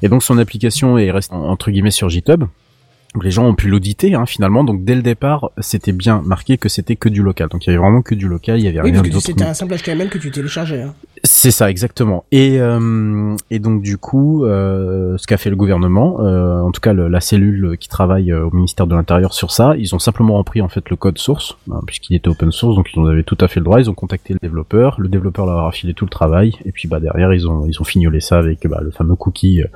[0.02, 2.44] Et donc son application est restée entre guillemets sur GitHub
[3.22, 4.62] les gens ont pu l'auditer hein, finalement.
[4.64, 7.48] Donc dès le départ, c'était bien marqué que c'était que du local.
[7.48, 9.12] Donc il y avait vraiment que du local, il y avait Oui, rien parce que
[9.14, 9.26] d'autre.
[9.26, 10.82] c'était un simple HTML que tu téléchargeais.
[10.82, 10.94] hein.
[11.24, 12.24] C'est ça exactement.
[12.30, 16.80] Et euh, et donc du coup, euh, ce qu'a fait le gouvernement, euh, en tout
[16.80, 19.98] cas le- la cellule qui travaille euh, au ministère de l'Intérieur sur ça, ils ont
[19.98, 23.06] simplement repris en fait le code source hein, puisqu'il était open source, donc ils en
[23.06, 23.80] avaient tout à fait le droit.
[23.80, 26.86] Ils ont contacté le développeur, le développeur leur a filé tout le travail, et puis
[26.86, 29.66] bah derrière ils ont ils ont fignolé ça avec bah, le fameux cookie euh,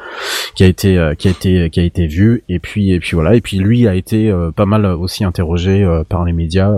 [0.55, 3.15] qui a été euh, qui a été qui a été vu, et puis et puis
[3.15, 6.73] voilà, et puis lui a été pas mal aussi interrogé par les médias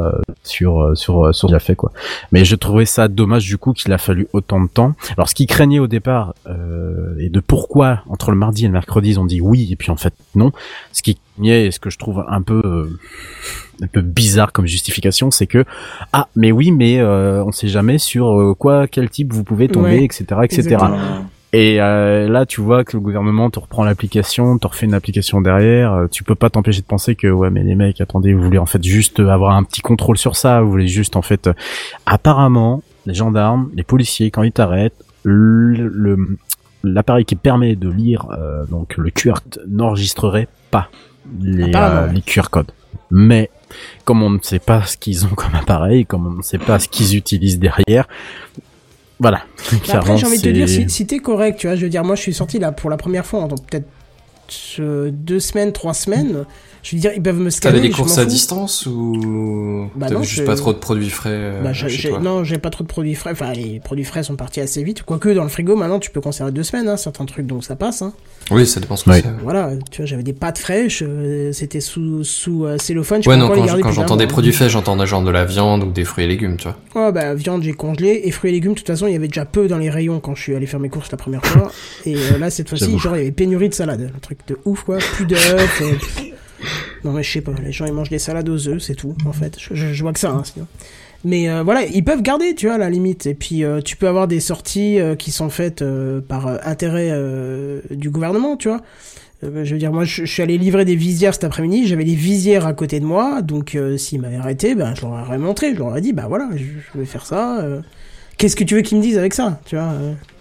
[0.44, 1.92] sur sur sur ce qu'il a fait quoi.
[2.30, 4.94] Mais je trouvais ça dommage du coup qu'il a fallu autant de temps.
[5.16, 8.72] Alors ce qui craignait au départ euh, et de pourquoi entre le mardi et le
[8.72, 10.52] mercredi ils ont dit oui et puis en fait non.
[10.92, 12.98] Ce qui craignait et ce que je trouve un peu euh,
[13.82, 15.64] un peu bizarre comme justification, c'est que
[16.12, 19.68] ah mais oui mais euh, on sait jamais sur euh, quoi quel type vous pouvez
[19.68, 20.58] tomber Ouais, etc etc.
[20.60, 20.98] Exactement.
[21.54, 25.42] Et euh, là, tu vois que le gouvernement te reprend l'application, te refait une application
[25.42, 25.92] derrière.
[25.92, 28.56] euh, tu peux pas t'empêcher de penser que ouais, mais les mecs, attendez, vous voulez
[28.56, 30.62] en fait juste avoir un petit contrôle sur ça.
[30.62, 31.52] Vous voulez juste en fait, euh,
[32.06, 35.04] apparemment, les gendarmes, les policiers, quand ils t'arrêtent,
[36.84, 40.88] l'appareil qui permet de lire euh, donc le QR code n'enregistrerait pas
[41.40, 42.72] les, euh, les QR codes.
[43.10, 43.50] Mais
[44.04, 46.78] comme on ne sait pas ce qu'ils ont comme appareil, comme on ne sait pas
[46.78, 48.08] ce qu'ils utilisent derrière,
[49.20, 49.42] voilà.
[49.92, 52.02] Après, j'ai envie de te dire, si, si t'es correct, tu vois, je veux dire,
[52.02, 53.86] moi, je suis sorti là pour la première fois, donc peut-être
[54.80, 56.44] euh, deux semaines, trois semaines.
[56.82, 57.76] Je veux dire, ils peuvent me scanner.
[57.76, 58.28] T'avais des courses à fous.
[58.28, 62.18] distance ou Bah t'avais juste pas trop de produits frais euh, Bah, chez toi?
[62.18, 63.30] non, j'ai pas trop de produits frais.
[63.32, 65.04] Enfin, les produits frais sont partis assez vite.
[65.04, 67.76] Quoique, dans le frigo, maintenant, tu peux conserver deux semaines, hein, certains trucs, donc ça
[67.76, 68.02] passe.
[68.02, 68.12] Hein.
[68.50, 69.20] Oui, ça dépend ce que Oui.
[69.22, 69.30] c'est.
[69.44, 73.22] Voilà, tu vois, j'avais des pâtes fraîches, euh, c'était sous, sous euh, cellophane.
[73.22, 74.32] je Ouais, non, quand, j'entends des mois.
[74.32, 76.76] produits faits, j'entends genre de la viande ou des fruits et légumes, tu vois.
[76.94, 79.26] Oh bah viande j'ai congelé et fruits et légumes de toute façon il y avait
[79.28, 81.72] déjà peu dans les rayons quand je suis allé faire mes courses la première fois
[82.04, 84.58] et euh, là cette fois-ci genre il y avait pénurie de salade un truc de
[84.64, 85.92] ouf quoi plus d'œufs euh.
[87.04, 89.14] Non mais je sais pas, les gens ils mangent des salades aux œufs, c'est tout
[89.26, 89.56] en fait.
[89.58, 90.66] Je, je- je vois que ça, hein, sinon.
[91.24, 93.26] Mais euh, voilà, ils peuvent garder, tu vois, à la limite.
[93.26, 96.56] Et puis euh, tu peux avoir des sorties euh, qui sont faites euh, par euh,
[96.64, 98.80] intérêt euh, du gouvernement, tu vois.
[99.44, 102.04] Euh, je veux dire, moi je, je suis allé livrer des visières cet après-midi, j'avais
[102.04, 105.38] les visières à côté de moi, donc euh, s'ils m'avaient arrêté, ben je leur aurais
[105.38, 107.60] montré, je leur aurais dit, bah voilà, je, je vais faire ça.
[107.60, 107.80] euh.
[108.38, 109.92] Qu'est-ce que tu veux qu'ils me disent avec ça, tu vois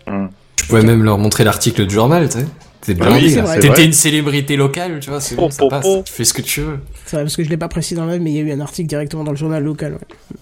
[0.07, 0.27] euh?
[0.55, 2.45] Tu pouvais même leur montrer l'article du journal, tu sais.
[2.81, 3.41] T'es Ah oui, là.
[3.43, 3.59] vrai.
[3.59, 5.85] T'étais une célébrité locale, tu vois, c'est bon, ça passe.
[6.05, 6.79] Tu fais ce que tu veux.
[7.05, 8.41] C'est vrai, parce que je l'ai pas précisé dans le live, mais il y a
[8.43, 9.93] eu un article directement dans le journal local.
[9.93, 10.37] Ouais.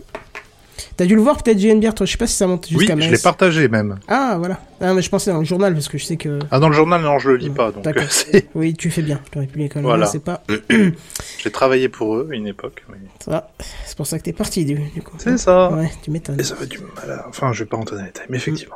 [0.96, 2.94] T'as dû le voir peut-être JNBR, toi, je sais pas si ça monte Oui, jusqu'à
[2.94, 3.12] je Metz.
[3.12, 4.00] l'ai partagé même.
[4.10, 4.60] Ah, voilà.
[4.82, 6.40] Ah, mais je pensais dans le journal, parce que je sais que...
[6.52, 7.72] Ah, dans le journal, non, je le lis pas.
[7.72, 8.04] Donc, D'accord.
[8.04, 9.22] euh, c'est- Oui, tu fais bien.
[9.34, 9.84] J'aurais pu l'école.
[9.84, 10.08] Voilà.
[10.08, 10.44] C'est pas...
[11.38, 12.84] j'ai travaillé pour eux à une époque.
[12.90, 13.50] mais- Ça.
[13.86, 15.16] C'est pour ça que t'es parti, du, du coup.
[15.20, 15.72] C'est ça.
[15.72, 16.38] Ouais, tu m'étonnes.
[16.40, 17.26] Et ça va du mal à...
[17.30, 18.76] Enfin, je vais pas rentrer dans les détails, mais effectivement.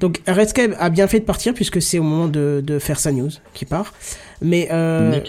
[0.00, 3.12] Donc, Redscape a bien fait de partir, puisque c'est au moment de, de faire sa
[3.12, 3.94] news qui part.
[4.42, 5.20] Mais, euh,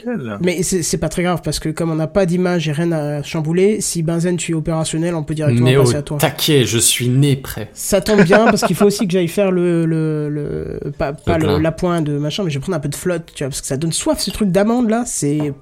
[0.41, 2.91] mais c'est c'est pas très grave, parce que comme on n'a pas d'image et rien
[2.91, 6.18] à chambouler, si Benzen tu es opérationnel, on peut directement Mais passer à toi.
[6.18, 7.70] taquet, je suis né prêt.
[7.74, 11.38] Ça tombe bien parce qu'il faut aussi que j'aille faire le le le pas, pas
[11.38, 11.60] Le plein.
[11.60, 13.68] l'appoint de machin mais je vais prendre un peu de flotte tu vois parce que
[13.68, 15.53] ça donne soif ce truc d'amande là c'est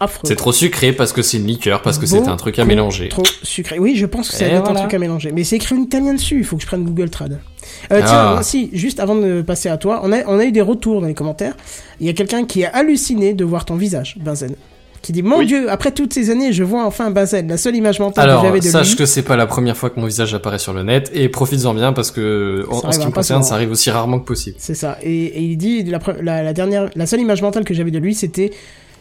[0.00, 0.22] affreux.
[0.24, 3.08] C'est trop sucré parce que c'est une liqueur, parce que c'est un truc à mélanger.
[3.08, 3.78] Trop sucré.
[3.78, 4.80] Oui, je pense que doit être un voilà.
[4.80, 7.10] truc à mélanger mais c'est écrit en italien dessus, il faut que je prenne Google
[7.10, 7.38] Trad.
[7.92, 8.06] Euh, Ah.
[8.06, 10.62] Tiens, non, si, juste avant de passer à toi, on a, on a eu des
[10.62, 11.54] retours dans les commentaires.
[12.00, 14.54] Il y a quelqu'un qui a halluciné de voir ton visage, Benzen.
[15.00, 15.46] Qui dit Mon Oui.
[15.46, 17.46] Dieu, après toutes ces années, je vois enfin Benzen.
[17.46, 18.96] La seule image mentale que j'avais de sache lui.
[18.96, 21.72] que c'est pas la première fois que mon visage apparaît sur le net, et profites-en
[21.72, 24.24] bien parce que, en, Ça en ce qui me concerne, ça arrive aussi rarement que
[24.26, 24.56] possible.
[24.58, 24.98] C'est ça.
[25.02, 27.92] Et, et il dit la, pre- la, la dernière, la seule image mentale que j'avais
[27.92, 28.50] de lui, c'était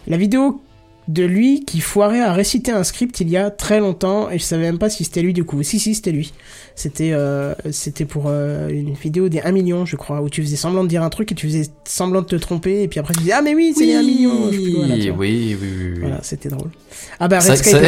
[0.05, 0.61] la vidéo
[1.07, 4.43] de lui qui foirait à réciter un script il y a très longtemps et je
[4.43, 5.63] savais même pas si c'était lui du coup.
[5.63, 6.33] Si si c'était lui.
[6.75, 10.55] C'était euh, c'était pour euh, une vidéo des 1 million je crois où tu faisais
[10.55, 13.13] semblant de dire un truc et tu faisais semblant de te tromper et puis après
[13.13, 14.51] tu disais ah mais oui c'est les 1 million.
[14.51, 15.99] Je plus là, oui, oui, oui, oui.
[16.01, 16.69] Voilà c'était drôle.
[17.19, 17.39] Ah bah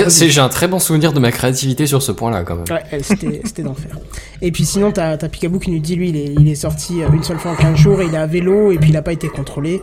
[0.10, 2.66] J'ai un très bon souvenir de ma créativité sur ce point-là, quand même.
[2.70, 3.98] Ouais, euh, c'était c'était d'enfer.
[4.42, 7.02] Et puis sinon, t'as t'as Picaboo qui nous dit, lui, il est, il est sorti
[7.02, 8.98] euh, une seule fois en 15 jours, et il est à vélo, et puis il
[8.98, 9.82] a pas été contrôlé.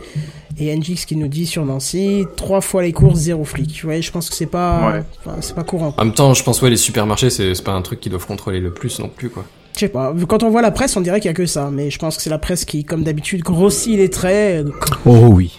[0.59, 3.81] Et NGX qui nous dit sur Nancy, trois fois les courses, zéro flic.
[3.85, 5.03] Ouais, je pense que c'est pas, Ouais.
[5.19, 5.93] enfin, c'est pas courant.
[5.97, 8.25] En même temps, je pense, ouais, les supermarchés, c'est c'est pas un truc qu'ils doivent
[8.25, 9.45] contrôler le plus non plus, quoi.
[9.77, 10.13] Je sais pas.
[10.27, 11.69] Quand on voit la presse, on dirait qu'il y a que ça.
[11.71, 14.65] Mais je pense que c'est la presse qui, comme d'habitude, grossit les traits.
[14.65, 14.71] euh,
[15.05, 15.57] Oh oui.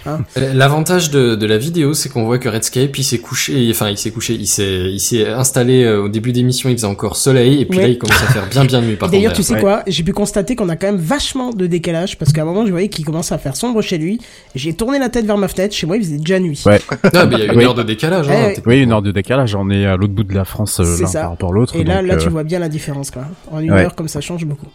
[0.55, 3.97] L'avantage de, de la vidéo, c'est qu'on voit que Redscape, il s'est couché, enfin, il
[3.99, 7.61] s'est couché, il s'est, il s'est installé euh, au début d'émission, il faisait encore soleil,
[7.61, 7.85] et puis Ouais.
[7.85, 9.61] là, il commence à faire bien, bien nuit, par D'ailleurs, tu sais Ouais.
[9.61, 9.83] quoi?
[9.87, 12.71] J'ai pu constater qu'on a quand même vachement de décalage parce qu'à un moment, je
[12.71, 14.21] voyais qu'il commençait à faire sombre chez lui.
[14.55, 15.75] J'ai tourné la tête vers ma fenêtre.
[15.75, 16.61] Chez moi, il faisait déjà nuit.
[16.67, 16.81] Ouais.
[17.03, 17.65] Mais il y a une Oui.
[17.65, 18.53] heure de décalage, hein.
[18.67, 19.55] Oui, une heure de décalage.
[19.55, 21.77] On est à l'autre bout de la France euh, l'un par rapport à l'autre.
[21.77, 23.23] Et là, donc, là, euh, tu vois bien la différence, quoi.
[23.51, 23.85] En une Ouais.
[23.85, 24.67] heure, comme ça change beaucoup.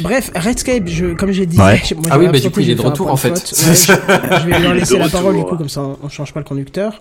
[0.00, 1.80] Bref, Redscape, je, comme j'ai dit, Ouais.
[1.84, 3.30] je- moi, Ah oui, bah, du coup, il est de retour, en fait.
[3.66, 6.40] Ouais, je, je vais est laisser la parole, du coup, comme ça, on, change pas
[6.40, 6.98] le conducteur.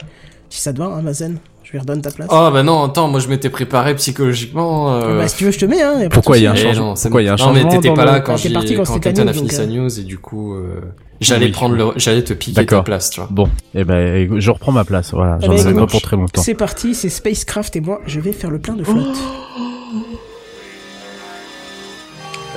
[0.50, 2.28] Si ça te va, hein, Mazen Je lui redonne ta place.
[2.32, 5.18] Oh, bah non, attends, moi, je m'étais préparé psychologiquement, euh...
[5.18, 5.96] Bah, si tu veux, je te mets, hein.
[6.00, 6.56] y de Pourquoi il y a un.
[6.56, 8.38] Eh changement non, Pourquoi il y a un non, mais t'étais pas le- là quand,
[8.38, 9.66] j'ai- parti quand Kenton a news, fini sa euh.
[9.66, 10.82] news, et du coup, euh,
[11.20, 11.52] j'allais Oui.
[11.52, 13.30] prendre le, j'allais te piquer ta place, tu vois.
[13.32, 15.12] Bon, eh ben, je reprends ma place.
[15.12, 16.42] Voilà, Eh j'en ben, avais pas pour très longtemps.
[16.44, 19.18] C'est parti, c'est Spacecraft et moi, je vais faire le plein de flotte.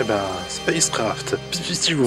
[0.00, 1.36] Eh ben, Spacecraft.
[1.52, 2.06] Si vous.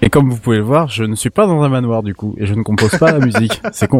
[0.00, 2.34] Et comme vous pouvez le voir, je ne suis pas dans un manoir du coup,
[2.38, 3.60] et je ne compose pas la musique.
[3.72, 3.98] C'est con.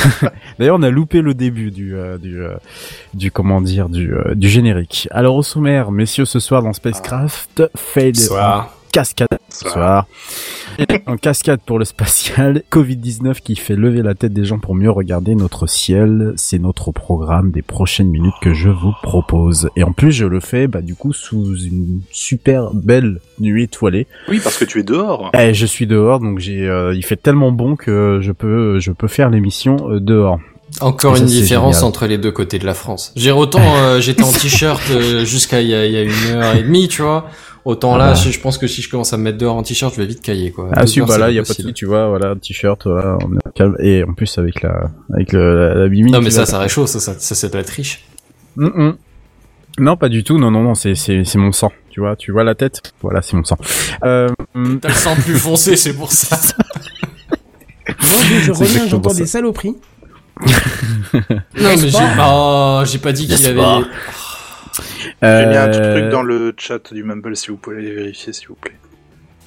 [0.58, 2.54] D'ailleurs, on a loupé le début du euh, du euh,
[3.12, 5.08] du comment dire du euh, du générique.
[5.10, 8.72] Alors au sommaire, messieurs, ce soir dans Spacecraft, fail Soir.
[8.92, 9.38] cascade.
[9.50, 10.06] Soir.
[11.06, 14.90] En cascade pour le spatial, Covid-19 qui fait lever la tête des gens pour mieux
[14.90, 19.68] regarder notre ciel, c'est notre programme des prochaines minutes que je vous propose.
[19.76, 24.06] Et en plus, je le fais, bah, du coup, sous une super belle nuit étoilée.
[24.28, 25.30] Oui, parce que tu es dehors.
[25.38, 28.92] Eh, je suis dehors, donc j'ai, euh, il fait tellement bon que je peux, je
[28.92, 30.38] peux faire l'émission euh, dehors.
[30.80, 31.88] Encore Et ça, une différence génial.
[31.88, 33.12] entre les deux côtés de la France.
[33.16, 36.36] J'ai autant euh, j'étais en t-shirt euh, jusqu'à il y a, il y a une
[36.36, 37.28] heure et demie, tu vois.
[37.64, 38.14] Autant là, Ah.
[38.14, 40.06] je, je pense que si je commence à me mettre dehors en t-shirt, je vais
[40.06, 40.70] vite cailler quoi.
[40.72, 43.34] Ah si, bah là, il y a pas de tu vois, voilà, t-shirt, voilà, on
[43.34, 43.76] est calme.
[43.80, 46.88] Et en plus avec la, avec le, la, la bimine Non mais ça, ça réchauffe,
[46.88, 48.04] ça, ça, ça c'est de la triche.
[48.56, 48.96] Mm, mm.
[49.78, 50.38] Non, pas du tout.
[50.38, 51.70] Non, non, non, c'est c'est c'est mon sang.
[51.90, 52.92] Tu vois, tu vois la tête?
[53.02, 53.56] Voilà, c'est mon sang.
[54.04, 54.28] Euh,
[54.80, 56.38] T'as le sang plus foncé, c'est pour ça.
[57.88, 57.96] Moi,
[58.42, 59.76] je reviens, j'entends des saloperies.
[60.42, 60.56] Non
[61.76, 63.54] mais j'ai oh, j'ai pas dit qu'il avait.
[63.56, 63.82] pas
[65.22, 67.92] J'ai mis un petit euh, truc dans le chat du Mumble si vous pouvez aller
[67.94, 68.74] vérifier, s'il vous plaît.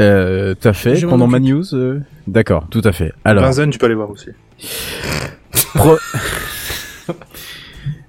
[0.01, 3.13] Euh, t'as fait Je m'en pendant ma news euh D'accord, tout à fait.
[3.25, 4.29] Alors, Benzen, tu peux aller voir aussi.
[5.75, 5.97] pro-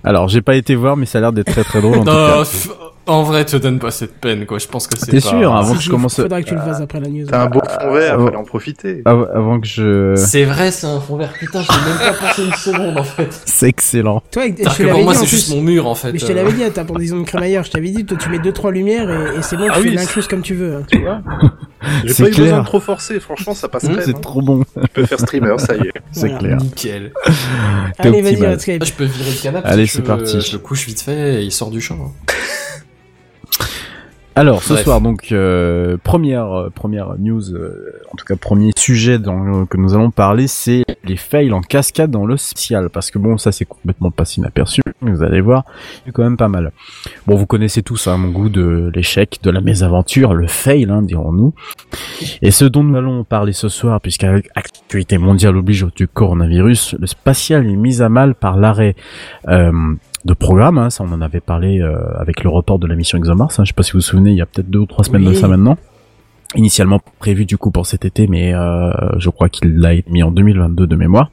[0.05, 2.11] Alors, j'ai pas été voir, mais ça a l'air d'être très très drôle en tout
[2.11, 2.45] cas.
[3.07, 4.59] En vrai, te donne pas cette peine, quoi.
[4.59, 5.29] Je pense que c'est T'es pas...
[5.29, 6.17] sûr, avant que je commence.
[6.17, 7.27] Faudra que tu le fasses après la news.
[7.29, 9.03] T'as un beau fond vert, euh, fallait en profiter.
[9.05, 10.15] Av- Avant que je.
[10.17, 11.33] C'est vrai, c'est un fond vert.
[11.39, 13.29] Putain, j'ai même pas pensé une seconde, en fait.
[13.45, 14.23] C'est excellent.
[14.31, 14.53] Toi, je
[14.83, 16.13] que pour moi, c'est juste mon mur, en fait.
[16.13, 16.35] Mais je te euh.
[16.35, 18.73] l'avais dit, t'as pour des ondes crémaillère, je t'avais dit, toi tu mets deux trois
[18.73, 20.77] lumières et, et c'est bon, Ah tu oui, fais l'incluse comme tu veux.
[20.77, 20.83] hein.
[20.91, 21.21] Tu vois
[22.05, 24.01] J'ai C'est pas eu besoin de trop forcer, franchement, ça passe crème.
[24.03, 24.21] C'est hein.
[24.23, 24.65] trop bon.
[24.75, 25.93] Tu peux faire streamer, ça y est.
[26.13, 26.39] C'est Voilà.
[26.39, 26.57] clair.
[26.57, 27.13] Nickel.
[27.99, 28.45] Allez, vas-y.
[28.47, 29.69] Ah, je peux virer le canapé.
[29.69, 30.41] Allez, c'est je parti.
[30.41, 32.13] Je le couche vite fait et il sort du champ.
[34.37, 34.85] Alors ce Bref.
[34.85, 39.77] soir donc euh, première euh, première news, euh, en tout cas premier sujet dans, que
[39.77, 43.53] nous allons parler, c'est les fails en cascade dans le spécial parce que bon ça
[43.53, 45.65] c'est complètement passé inaperçu, vous allez voir,
[46.05, 46.73] c'est quand même pas mal.
[47.27, 51.03] Bon vous connaissez tous hein, mon goût de l'échec, de la mésaventure, le fail hein,
[51.03, 51.55] dirons-nous.
[52.43, 57.07] Et ce dont nous allons parler ce soir, puisqu'avec actualité mondiale oblige du coronavirus, le
[57.07, 58.97] spatial est mis à mal par l'arrêt
[59.49, 59.73] euh,
[60.25, 63.19] de programme, hein, ça on en avait parlé euh, avec le report de la mission
[63.19, 64.87] ExoMars, hein, je sais pas si vous vous souvenez, il y a peut-être deux ou
[64.87, 65.77] trois semaines de ça maintenant.
[66.57, 70.23] Initialement prévu du coup pour cet été, mais euh, je crois qu'il a été mis
[70.23, 71.31] en 2022 de mémoire.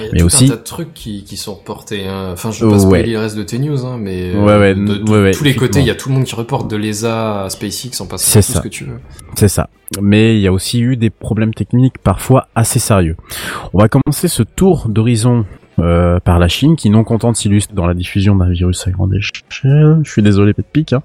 [0.00, 2.06] Mais, il y a Mais tout aussi- un tas de trucs qui, qui sont reportés.
[2.06, 2.30] Hein.
[2.32, 2.82] Enfin, je vais pas Ouais.
[2.84, 5.44] spoiler le reste de tes news, hein, mais Ouais, ouais, de, de ouais, ouais, tous
[5.44, 8.06] les côtés, il y a tout le monde qui reporte de l'ESA à SpaceX en
[8.06, 8.54] passant tout ça.
[8.54, 9.00] ce que tu veux.
[9.34, 9.68] C'est ça.
[10.00, 13.16] Mais il y a aussi eu des problèmes techniques parfois assez sérieux.
[13.74, 15.46] On va commencer ce tour d'horizon
[15.80, 18.90] euh, par la Chine, qui non content de s'illustrer dans la diffusion d'un virus à
[18.90, 21.02] grande échelle, je suis désolé pique, hein,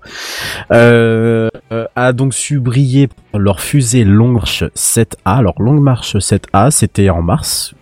[0.71, 5.15] euh, euh, a donc su briller leur fusée Long March 7A.
[5.25, 7.73] Alors Long March 7A, c'était en mars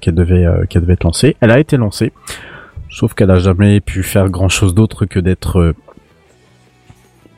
[0.00, 1.36] qu'elle devait qu'elle devait être lancée.
[1.40, 2.12] Elle a été lancée,
[2.90, 5.74] sauf qu'elle a jamais pu faire grand chose d'autre que d'être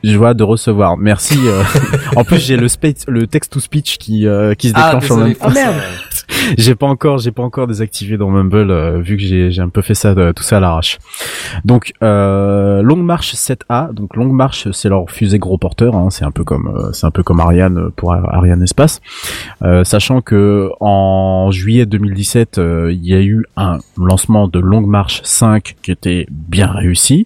[0.03, 0.97] joie de recevoir.
[0.97, 1.37] Merci.
[1.45, 1.63] euh,
[2.15, 2.67] en plus, j'ai le,
[3.07, 5.75] le text to speech qui euh, qui se Ah, déclenche en même merde.
[6.57, 9.69] j'ai pas encore, j'ai pas encore désactivé dans Mumble euh, vu que j'ai j'ai un
[9.69, 10.97] peu fait ça euh, tout ça à l'arrache.
[11.65, 16.25] Donc euh, Long March 7A, donc Long March c'est leur fusée gros porteur, hein, c'est
[16.25, 19.01] un peu comme euh, c'est un peu comme Ariane pour Ar- Ariane Espace,
[19.63, 24.81] Euh, sachant que en juillet 2017 euh, il y a eu un lancement de Long
[24.81, 27.25] March 5 qui était bien réussi.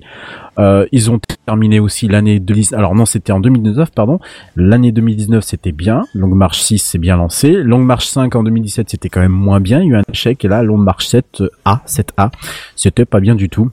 [0.58, 2.78] Euh, ils ont terminé aussi l'année 2019.
[2.78, 4.20] Alors non, c'était en 2019, pardon.
[4.56, 6.03] L'année 2019, c'était bien.
[6.14, 7.51] Long March 6, c'est bien lancé.
[7.51, 9.82] Long March 5 en 2017, c'était quand même moins bien.
[9.82, 10.43] Il y a eu un échec.
[10.45, 12.32] Et là, Long March 7 A, 7A,
[12.76, 13.72] c'était pas bien du tout.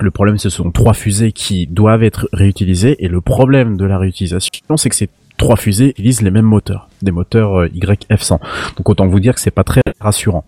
[0.00, 3.04] Le problème, ce sont trois fusées qui doivent être réutilisées.
[3.04, 6.88] Et le problème de la réutilisation, c'est que ces trois fusées utilisent les mêmes moteurs,
[7.02, 8.38] des moteurs euh, YF100.
[8.76, 10.44] Donc autant vous dire que c'est pas très rassurant.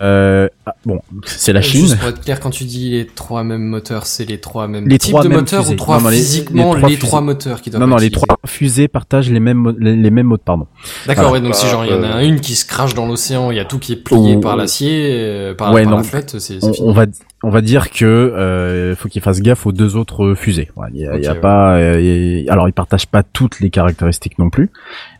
[0.00, 1.82] Euh, ah, bon, c'est la Chine.
[1.82, 4.88] Juste pour être clair, quand tu dis les trois mêmes moteurs, c'est les trois mêmes
[4.88, 5.74] Les types trois de mêmes moteurs fusées.
[5.74, 7.26] ou trois Non, non, les- physiquement les les trois trois, fusées.
[7.26, 10.10] moteurs qui doivent Non, non, les être utilisés trois fusées partagent les mêmes, les, les
[10.10, 10.66] mêmes modes, pardon.
[11.06, 11.40] D'accord, Voilà.
[11.40, 13.50] ouais, donc si genre il y en a euh, une qui se crache dans l'océan,
[13.50, 14.40] il y a tout qui est plié Oh.
[14.40, 15.96] par l'acier, euh, par, Ouais, par non.
[15.98, 16.88] la flotte, c'est c'est On, fini.
[16.88, 17.06] on va,
[17.44, 20.70] on va dire que euh, faut qu'ils fassent gaffe aux deux autres fusées.
[20.92, 21.40] Il y a, il y a Ok, ouais.
[21.40, 24.70] pas, euh, il y a- alors ils partagent pas toutes les caractéristiques non plus,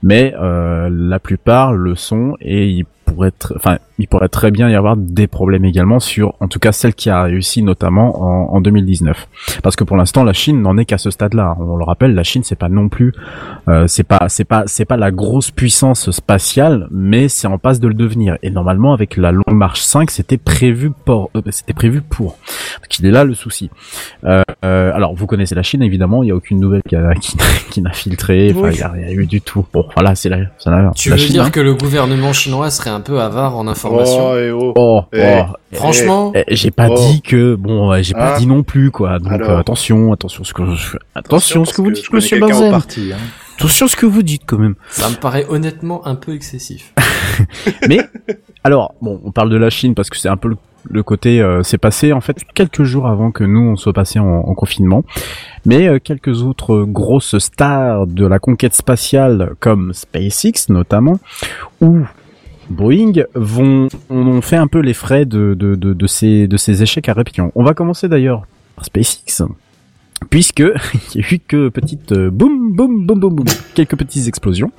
[0.03, 4.69] mais euh, la plupart le sont et il pourrait être, enfin, il pourrait très bien
[4.69, 8.57] y avoir des problèmes également sur, en tout cas celle qui a réussi notamment en,
[8.57, 9.29] en 2019.
[9.63, 11.57] Parce que pour l'instant la Chine n'en est qu'à ce stade-là.
[11.61, 13.13] On le rappelle, la Chine c'est pas non plus,
[13.69, 17.81] euh, c'est pas, c'est pas, c'est pas la grosse puissance spatiale, mais c'est en passe
[17.81, 18.37] de le devenir.
[18.43, 22.37] Et normalement avec la Long March 5, c'était prévu pour, euh, c'était prévu pour.
[22.81, 23.71] Donc il est là le souci.
[24.25, 27.15] Euh, euh, alors vous connaissez la Chine évidemment, il y a aucune nouvelle qui a,
[27.21, 27.37] qui,
[27.71, 28.71] qui n'a filtré, enfin Oui.
[28.75, 29.65] il y a rien eu du tout.
[29.73, 31.51] Bon voilà, c'est la, la, Tu la veux Chine, dire hein.
[31.51, 34.73] que le gouvernement chinois serait un peu avare en Oh, et oh.
[34.77, 36.95] Oh, Eh, oh, Franchement, eh, j'ai pas Oh.
[36.97, 39.19] dit que bon, ouais, j'ai pas Hein dit non plus quoi.
[39.19, 40.99] Donc Alors euh, attention, attention ce que je fais.
[41.15, 42.71] Attention ce que vous dites, Monsieur Benzen.
[42.71, 43.19] parti, hein.
[43.59, 44.75] Attention ce que vous dites quand même.
[44.89, 46.93] ça me paraît honnêtement un peu excessif.
[47.89, 48.01] Mais
[48.65, 50.57] alors, bon, on parle de la Chine parce que c'est un peu le,
[50.91, 54.19] le côté, euh, c'est passé en fait quelques jours avant que nous on soit passé
[54.19, 55.05] en, en confinement.
[55.67, 61.19] Mais euh, quelques autres grosses stars de la conquête spatiale comme SpaceX notamment
[61.81, 62.01] ou
[62.71, 66.83] Boeing vont ont fait un peu les frais de de, de, de ces de ces
[66.83, 67.53] échecs à répétition.
[67.55, 68.47] On va commencer d'ailleurs
[68.77, 69.43] par SpaceX
[70.31, 70.61] puisque
[71.15, 74.73] il y a eu que petite euh, boum boum boum boum boum quelques petites explosions.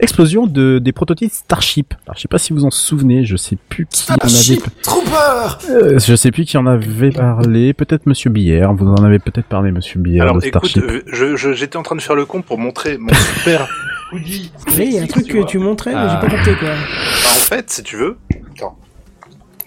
[0.00, 1.92] Explosion de des prototypes Starship.
[2.06, 4.64] Alors je sais pas si vous en souvenez je sais plus qui en avait Starship
[4.82, 5.70] Trooper!
[5.70, 7.74] euh, je sais plus qui en avait parlé.
[7.74, 10.84] Peut-être monsieur Billère vous en avez peut-être parlé monsieur Billère Alors de écoute, Starship.
[10.90, 13.68] euh, je- je- j'étais en train de faire le con pour montrer mon super
[14.12, 16.20] Oui, il y a un truc que tu montrais, mais Ah.
[16.22, 16.68] j'ai pas capté quoi.
[16.68, 18.16] Bah, en fait, si tu veux.
[18.56, 18.78] Attends.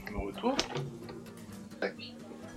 [0.07, 0.55] Je me retourne.
[1.79, 1.93] Tac.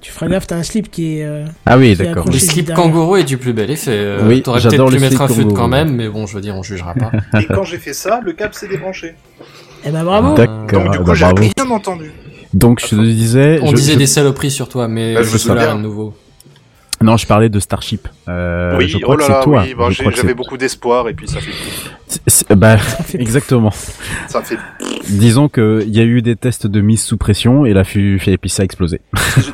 [0.00, 1.24] Tu feras gaffe, t'as un slip qui est.
[1.24, 2.84] euh, ah oui qui est d'accord Le accroché slip derrière.
[2.84, 3.90] kangourou est du plus bel effet.
[3.92, 5.54] Euh, Oui, T'aurais peut-être j'adore pu le mettre un feu kangourou.
[5.56, 7.10] quand même, mais bon, je veux dire, on jugera pas.
[7.40, 9.14] Et quand j'ai fait ça, le câble s'est débranché.
[9.86, 10.34] Eh ben bravo.
[10.34, 11.42] d'accord Donc du coup, bah, j'ai bravo.
[11.42, 12.10] rien entendu.
[12.54, 15.28] donc je te disais On je- disait je- des saloperies sur toi, mais Bah, je
[15.28, 16.14] je me suis là à nouveau.
[17.04, 18.08] Non, je parlais de Starship.
[18.28, 19.62] Euh, oui, je crois oh là que là, c'est toi.
[19.64, 21.50] oui, bah, Je j'ai- crois que j'avais c'est- beaucoup d'espoir et puis ça fait,
[22.08, 22.76] c'est- c'est- bah,
[23.14, 23.70] exactement.
[24.28, 24.56] ça fait,
[25.08, 28.20] Disons que il y a eu des tests de mise sous pression et la fu-
[28.26, 29.00] et puis ça a explosé.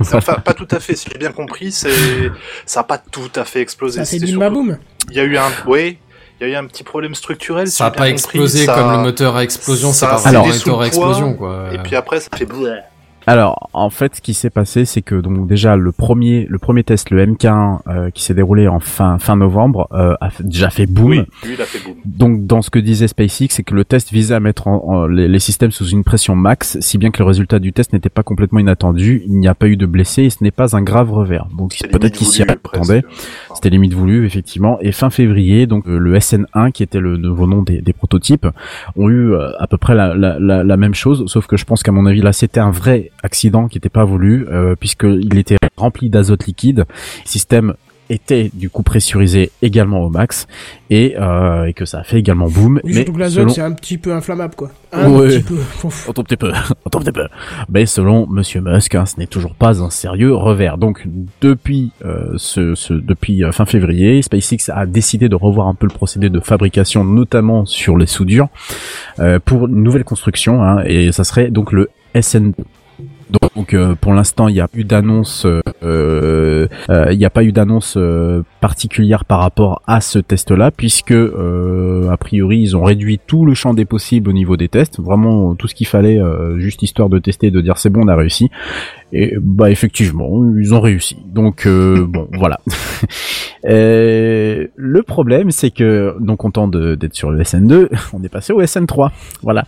[0.01, 0.95] enfin, pas tout à fait.
[0.97, 1.91] Si j'ai bien compris, c'est,
[2.67, 4.05] ça a pas tout à fait explosé.
[4.05, 4.79] C'était bim baboum.
[5.11, 5.99] Il y a eu un, oui,
[6.41, 7.67] il y a eu un petit problème structurel.
[7.69, 10.15] Ça a j'ai pas compris, explosé ça- comme le moteur à explosion, c'est ça pas
[10.15, 11.65] a vraiment un moteur à explosion, quoi.
[11.75, 12.47] Et puis après, ça fait.
[13.31, 16.83] Alors, en fait, ce qui s'est passé, c'est que donc déjà le premier, le premier
[16.83, 20.69] test, le MK1, euh, qui s'est déroulé en fin fin novembre, euh, a fait- déjà
[20.69, 21.11] fait boom.
[21.11, 21.95] Oui, lui, il a fait boum.
[22.05, 25.07] Donc, dans ce que disait SpaceX, c'est que le test visait à mettre en, en-
[25.07, 28.09] les, les systèmes sous une pression max, si bien que le résultat du test n'était
[28.09, 29.23] pas complètement inattendu.
[29.27, 31.47] Il n'y a pas eu de blessés et ce n'est pas un grave revers.
[31.57, 33.05] Donc, C'est peut-être qu'il s'y attendait.
[33.61, 34.79] C'était limite voulu, effectivement.
[34.81, 38.47] Et fin février, donc euh, le SN1, qui était le nouveau nom des, des prototypes,
[38.97, 41.67] ont eu euh, à peu près la, la, la, la même chose, sauf que je
[41.67, 45.37] pense qu'à mon avis là, c'était un vrai accident qui n'était pas voulu, euh, puisqu'il
[45.37, 46.87] était rempli d'azote liquide.
[47.27, 47.75] Système
[48.11, 50.47] était du coup pressurisé également au max
[50.91, 52.81] et, euh, et que ça a fait également boom.
[52.85, 54.71] Oui, mais surtout que l'azote, selon- c'est un petit peu inflammable, quoi.
[54.93, 55.29] Un Ouais.
[55.29, 55.57] petit peu.
[56.13, 57.27] Tout petit peu, un tout petit peu.
[57.69, 60.77] Mais selon Monsieur Musk, hein, ce n'est toujours pas un sérieux revers.
[60.77, 61.07] Donc
[61.41, 65.87] depuis euh, ce, ce- depuis euh, fin février, SpaceX a décidé de revoir un peu
[65.87, 68.49] le procédé de fabrication, notamment sur les soudures,
[69.21, 70.63] euh, pour une nouvelle construction.
[70.63, 71.89] hein, et ça serait donc le
[72.21, 72.53] SN.
[73.55, 76.67] Donc euh, pour l'instant il n'y a eu d'annonce, euh, euh,
[77.11, 82.09] il n'y a pas eu d'annonce euh, particulière par rapport à ce test-là, puisque euh,
[82.11, 85.55] a priori ils ont réduit tout le champ des possibles au niveau des tests, vraiment
[85.55, 88.17] tout ce qu'il fallait, euh, juste histoire de tester, de dire c'est bon on a
[88.17, 88.51] réussi.
[89.13, 91.17] Et bah effectivement ils ont réussi.
[91.27, 92.61] Donc euh, bon voilà.
[93.67, 98.63] Euh, le problème c'est que non content d'être sur le SN2, on est passé au
[98.63, 99.11] SN3.
[99.43, 99.67] Voilà.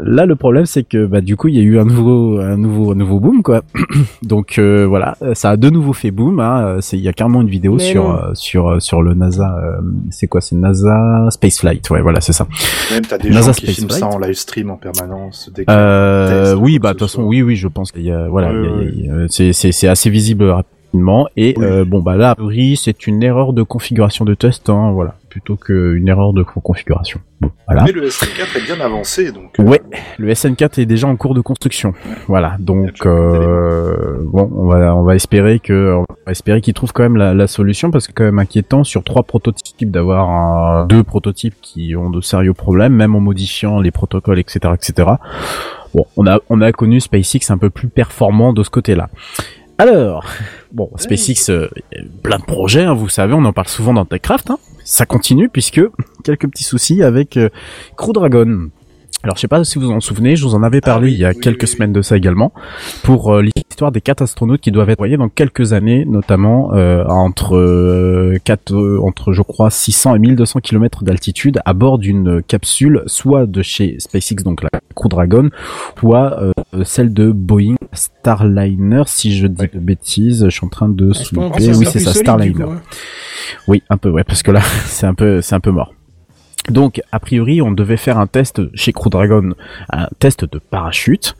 [0.00, 2.56] Là, le problème, c'est que bah du coup, il y a eu un nouveau, un
[2.56, 3.62] nouveau, un nouveau boom, quoi.
[4.22, 6.38] Donc euh, voilà, euh, ça a de nouveau fait boom.
[6.40, 6.62] Hein.
[6.64, 9.14] Euh, C'est, il y a carrément une vidéo Mais sur, euh, sur, euh, sur le
[9.14, 9.58] NASA.
[9.58, 9.80] euh,
[10.10, 11.90] c'est quoi C'est NASA Spaceflight.
[11.90, 12.46] Ouais, voilà, c'est ça.
[12.92, 14.00] Même t'as des NASA gens qui Space filment Flight.
[14.00, 15.50] ça en live stream en permanence.
[15.54, 18.52] Dès Euh, oui, bah de toute façon, oui, oui, je pense qu'il y a, voilà,
[18.52, 20.52] Ouais, il y a- ouais, il y a- c'est, c'est, c'est assez visible
[20.92, 21.28] rapidement.
[21.36, 21.64] Et Oui.
[21.64, 22.34] euh, bon, bah là,
[22.76, 27.20] c'est une erreur de configuration de test, hein, voilà, plutôt qu'une erreur de configuration.
[27.40, 27.84] Bon, voilà.
[27.84, 29.58] Mais le SN4 est bien avancé, donc.
[29.60, 29.80] euh, Ouais,
[30.18, 31.94] le SN4 est déjà en cours de construction.
[32.26, 36.92] Voilà, donc euh, bon, on va on va espérer que on va espérer qu'ils trouvent
[36.92, 40.86] quand même la, la solution parce que c'est quand même inquiétant sur trois prototypes d'avoir
[40.86, 45.10] deux prototypes qui ont de sérieux problèmes, même en modifiant les protocoles, etc., etc.
[45.94, 49.08] Bon, on a on a connu SpaceX un peu plus performant de ce côté-là.
[49.78, 50.26] Alors,
[50.72, 51.68] bon, SpaceX, euh,
[52.22, 54.50] plein de projets, hein, vous savez, on en parle souvent dans TechCraft.
[54.50, 54.58] Hein.
[54.84, 55.80] Ça continue puisque
[56.24, 57.48] quelques petits soucis avec euh,
[57.96, 58.70] Crew Dragon.
[59.24, 61.18] Alors, je sais pas si vous en souvenez, je vous en avais parlé oui, il
[61.18, 61.74] y a oui, quelques oui, oui.
[61.76, 62.52] semaines de ça également,
[63.02, 67.04] pour euh, l'histoire des quatre astronautes qui doivent être envoyés dans quelques années, notamment euh,
[67.08, 72.42] entre euh, quatre, euh, entre je crois 600 et 1200 km d'altitude à bord d'une
[72.44, 75.50] capsule, soit de chez SpaceX, donc la Crew Dragon,
[75.98, 76.52] soit euh,
[76.84, 81.50] celle de Boeing Starliner, si je dis de bêtises, je suis en train de Ouais,
[81.50, 82.52] que soulever, oui c'est ça, solide, Starliner.
[82.54, 82.80] coup, hein.
[83.66, 85.92] Oui, un peu, ouais, parce que là, c'est un peu, c'est un peu mort.
[86.70, 89.50] Donc, a priori, on devait faire un test chez Crew Dragon,
[89.90, 91.34] un test de parachute.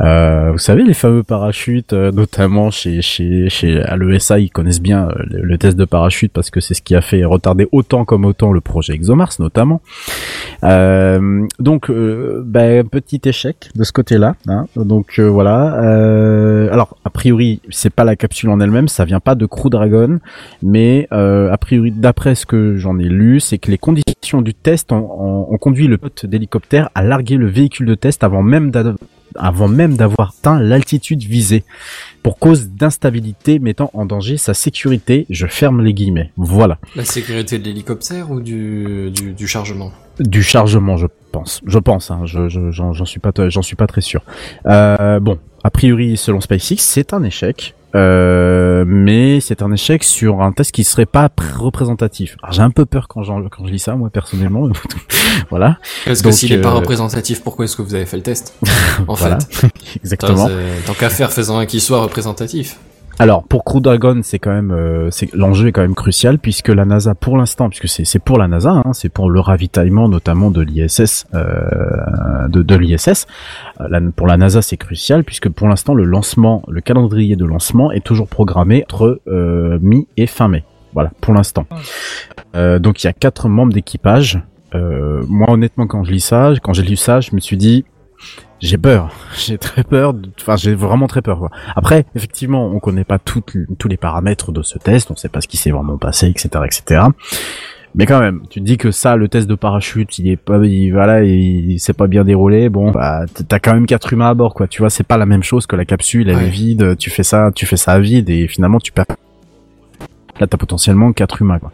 [0.00, 4.80] Euh, vous savez, les fameux parachutes, euh, notamment chez, chez, chez à l'ESA, ils connaissent
[4.80, 8.04] bien euh, le, test de parachute parce que c'est ce qui a fait retarder autant
[8.04, 9.80] comme autant le projet ExoMars, notamment.
[10.64, 14.36] Euh, donc, euh, ben, petit échec de ce côté-là.
[14.48, 14.66] Hein.
[14.76, 15.60] Donc voilà.
[16.72, 20.18] Alors, a priori, c'est pas la capsule en elle-même, ça vient pas de Crew Dragon,
[20.62, 24.92] mais a priori, d'après ce que j'en ai lu, c'est que les conditions du test
[24.92, 28.70] ont, ont- ont conduit le pilote d'hélicoptère à larguer le véhicule de test avant même
[28.70, 28.94] d'a-
[29.36, 31.62] avant même d'avoir atteint l'altitude visée,
[32.24, 35.26] pour cause d'instabilité mettant en danger sa sécurité.
[35.30, 36.32] Je ferme les guillemets.
[36.36, 36.78] Voilà.
[36.96, 39.92] La sécurité de l'hélicoptère ou du, du, du chargement?
[40.18, 41.60] Du chargement, je pense.
[41.64, 42.10] Je pense.
[42.10, 44.22] Hein, je, je- j'en, j'en suis pas, t- j'en suis pas très sûr.
[44.66, 47.74] Euh, bon, a priori, selon SpaceX, c'est un échec.
[47.94, 52.36] Euh, mais c'est un échec sur un test qui serait pas pr- représentatif.
[52.42, 54.68] Alors, j'ai un peu peur quand, quand je lis ça, moi personnellement.
[55.50, 58.22] voilà, Parce que s'il est pas euh, représentatif, pourquoi est-ce que vous avez fait le
[58.22, 58.54] test
[59.08, 60.48] En voilà, fait, exactement.
[60.86, 62.78] Tant qu'à faire, faisant un qui soit représentatif.
[63.20, 66.86] Alors pour Crew Dragon, c'est quand même, euh, l'enjeu est quand même crucial puisque la
[66.86, 70.62] NASA, pour l'instant, puisque c'est pour la NASA, hein, c'est pour le ravitaillement notamment de
[70.62, 73.26] l'ISS, euh, de, l'ISS.
[73.82, 77.92] Euh, pour la NASA, c'est crucial puisque pour l'instant le lancement, le calendrier de lancement
[77.92, 80.64] est toujours programmé entre euh, mi et fin mai.
[80.94, 81.66] Voilà, pour l'instant.
[82.56, 84.42] Euh, donc il y a quatre membres d'équipage.
[84.72, 87.84] Moi honnêtement, quand je lis ça, quand j'ai lu ça, je me suis dit
[88.60, 89.10] j'ai peur.
[89.36, 90.14] J'ai très peur.
[90.14, 91.38] de- Enfin, j'ai vraiment très peur.
[91.38, 91.50] Quoi.
[91.76, 95.10] Après, effectivement, on connaît pas toutes- tous les paramètres de ce test.
[95.10, 97.02] On sait pas ce qui s'est vraiment passé, etc., etc.
[97.96, 100.58] Mais quand même, tu te dis que ça, le test de parachute, il est pas,
[100.64, 102.68] il, voilà, il, il s'est pas bien déroulé.
[102.68, 104.68] Bon, bah, t'as quand même quatre humains à bord, quoi.
[104.68, 106.46] Tu vois, c'est pas la même chose que la capsule, elle Ouais.
[106.46, 106.96] est vide.
[106.98, 109.06] Tu fais ça, tu fais ça à vide, et finalement, tu perds.
[110.38, 111.70] Là, t'as potentiellement quatre humains, quoi.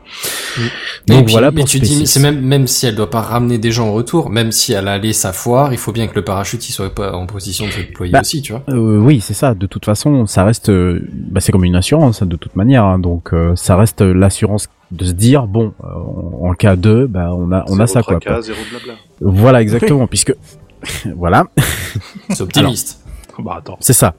[1.07, 3.59] Donc puis- voilà mais pour tu dis, c'est même, même si elle doit pas ramener
[3.59, 6.23] des gens au retour, même si elle allait sa foire, il faut bien que le
[6.25, 8.63] parachute il soit pas en position de se déployer Bah, aussi, tu vois.
[8.69, 9.55] Euh, oui, c'est ça.
[9.55, 12.85] De toute façon, ça reste, euh, bah, c'est comme une assurance hein, de toute manière.
[12.85, 12.99] hein.
[12.99, 17.31] donc, euh, ça reste l'assurance de se dire bon, euh, en en cas de, bah,
[17.35, 18.19] on a, on a ça quoi.
[18.21, 18.95] Tracas, zéro blabla.
[19.21, 20.35] Voilà, exactement, puisque
[21.17, 21.45] voilà,
[22.31, 23.01] C'est optimiste.
[23.39, 23.77] Bah attends.
[23.81, 24.15] c'est ça.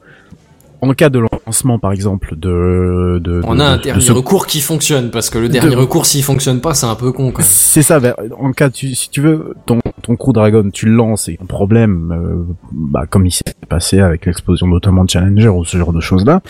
[0.81, 4.11] En cas de lancement, par exemple, de, de, On de- a un de dernier ce-
[4.11, 7.11] recours qui fonctionne, parce que le dernier De- recours s'il fonctionne pas, c'est un peu
[7.11, 7.33] con.
[7.39, 7.99] C'est ça.
[7.99, 11.39] bah, en cas, tu, si tu veux, ton, ton Crew Dragon, tu le lances et
[11.41, 15.77] un problème, euh, bah, comme il s'est passé avec l'explosion notamment de Challenger ou ce
[15.77, 16.41] genre de choses-là,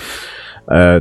[0.71, 0.99] euh,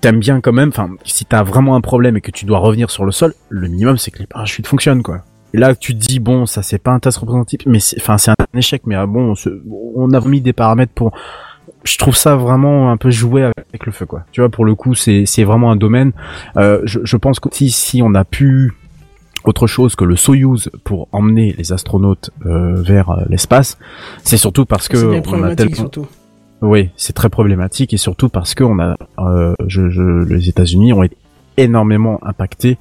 [0.00, 0.68] t'aimes bien quand même.
[0.68, 3.66] Enfin, si t'as vraiment un problème et que tu dois revenir sur le sol, le
[3.68, 5.22] minimum c'est que les parachutes fonctionnent, quoi.
[5.54, 8.18] Et là, tu te dis bon, ça c'est pas un test représentatif, mais c'est, enfin,
[8.18, 8.82] c'est un échec.
[8.86, 9.62] Mais ah, bon, ce-
[9.96, 11.10] on a mis des paramètres pour.
[11.84, 14.24] Je trouve ça vraiment un peu joué avec le feu, quoi.
[14.32, 16.12] Tu vois, pour le coup, c'est c'est vraiment un domaine.
[16.56, 18.72] Euh, je, je pense que si si on a pu
[19.44, 23.78] autre chose que le Soyuz pour emmener les astronautes euh, vers euh, l'espace,
[24.24, 26.06] c'est surtout parce que C'est on a tellement surtout.
[26.60, 30.92] oui, c'est très problématique et surtout parce que on a, euh, je, je, les États-Unis
[30.92, 31.16] ont été
[31.58, 32.78] énormément impactés,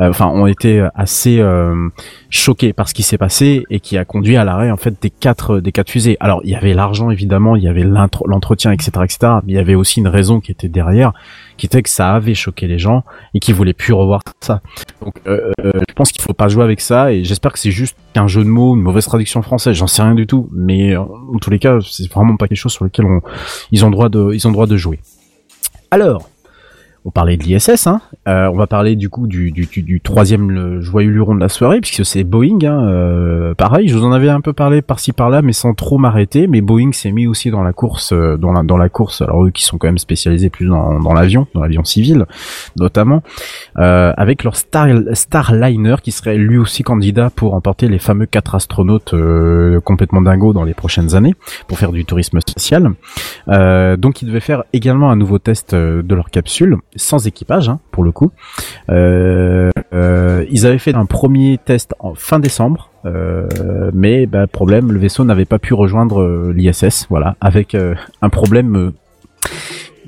[0.00, 1.88] euh, enfin ont été assez euh,
[2.30, 5.10] choqués par ce qui s'est passé et qui a conduit à l'arrêt en fait des
[5.10, 6.16] quatre des quatre fusées.
[6.20, 9.18] Alors il y avait l'argent évidemment, il y avait l'entretien, etc., etc.
[9.44, 11.12] Mais il y avait aussi une raison qui était derrière,
[11.56, 13.04] qui était que ça avait choqué les gens
[13.34, 14.60] et qui voulaient plus revoir ça.
[15.00, 17.70] Donc euh, euh, je pense qu'il faut pas jouer avec ça et j'espère que c'est
[17.70, 20.94] juste un jeu de mots, une mauvaise traduction française, j'en sais rien du tout, mais
[20.94, 23.20] euh, en tous les cas, c'est vraiment pas quelque chose sur lequel on,
[23.70, 25.00] ils ont droit de, ils ont droit de jouer.
[25.90, 26.28] Alors,
[27.06, 28.00] on parlait de l'ISS, hein.
[28.26, 31.82] Euh, on va parler du coup du, du, du, troisième joyeux luron de la soirée,
[31.82, 32.64] puisque c'est Boeing.
[32.64, 35.98] Hein, euh, pareil, je vous en avais un peu parlé par-ci par-là, mais sans trop
[35.98, 36.46] m'arrêter.
[36.46, 39.20] Mais Boeing s'est mis aussi dans la course, euh, dans la dans la course.
[39.20, 42.24] Alors eux qui sont quand même spécialisés plus dans, l'avion, dans l'avion civil,
[42.78, 43.22] notamment,
[43.74, 49.14] avec leur Star Starliner qui serait lui aussi candidat pour emporter les fameux quatre astronautes
[49.84, 51.34] complètement dingos dans les prochaines années
[51.68, 52.92] pour faire du tourisme spatial.
[53.46, 58.04] Donc ils devaient faire également un nouveau test de leur capsule sans équipage hein, pour
[58.04, 58.30] le coup.
[58.90, 63.48] Euh, euh, ils avaient fait un premier test en fin décembre, euh,
[63.92, 68.28] mais bah, problème, le vaisseau n'avait pas pu rejoindre euh, l'ISS, voilà, avec euh, un
[68.28, 68.90] problème euh,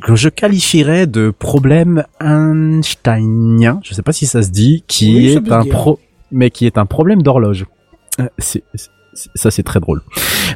[0.03, 5.27] que je qualifierais de problème einsteinien, je sais pas si ça se dit, qui Oui,
[5.33, 5.99] est un pro,
[6.31, 7.67] mais qui est un problème d'horloge.
[8.39, 8.91] C'est- c'est-
[9.35, 10.03] ça c'est très drôle.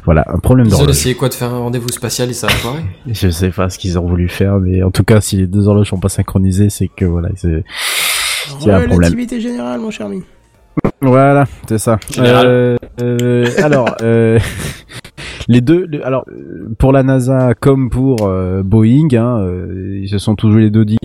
[0.05, 2.51] Voilà, un problème Ils ont essayé quoi de faire un rendez-vous spatial et ça a
[2.51, 5.47] foiré Je sais pas ce qu'ils ont voulu faire, mais en tout cas, si les
[5.47, 7.63] deux horloges sont pas synchronisées, c'est que voilà, c'est
[8.61, 8.97] Il y a un problème.
[8.97, 10.23] Relativité générale, mon cher ami.
[11.01, 11.99] voilà, c'est ça.
[12.17, 14.39] Euh, euh, alors, euh,
[15.47, 16.25] les deux, le- alors
[16.79, 20.85] pour la NASA comme pour euh, Boeing, hein, euh, ils se sont tous les deux
[20.85, 20.97] dit.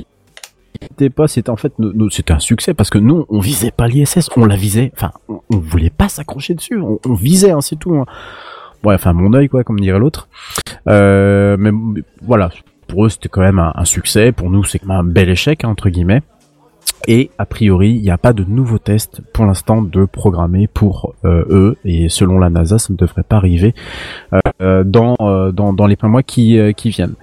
[1.14, 1.72] Pas, c'était en fait,
[2.10, 4.92] c'était un succès parce que nous, on visait pas l'ISS, on la visait.
[4.94, 7.94] Enfin, on, on voulait pas s'accrocher dessus, on, visait, hein, c'est tout.
[7.94, 8.06] Hein.
[8.84, 10.28] Ouais, enfin mon œil quoi, comme dirait l'autre.
[10.88, 11.70] Euh, mais,
[12.22, 12.50] voilà,
[12.86, 14.32] pour eux c'était quand même un, succès.
[14.32, 16.22] Pour nous, c'est quand même un bel échec hein, entre guillemets.
[17.08, 21.14] Et a priori, il n'y a pas de nouveaux tests pour l'instant de programmer pour
[21.24, 21.76] euh, eux.
[21.84, 23.74] Et selon la NASA, ça ne devrait pas arriver
[24.62, 27.14] euh, dans, les mois qui viennent.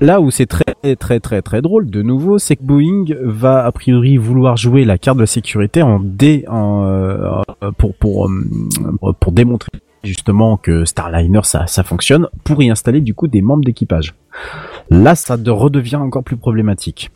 [0.00, 0.64] Là où c'est très
[0.98, 4.96] très très très drôle de nouveau, c'est que Boeing va a priori vouloir jouer la
[4.98, 7.40] carte de la sécurité en dé euh,
[7.78, 9.72] pour pour euh, pour démontrer
[10.04, 14.14] justement que Starliner ça ça fonctionne pour y installer du coup des membres d'équipage.
[14.90, 17.10] Là, ça de- redevient encore plus problématique.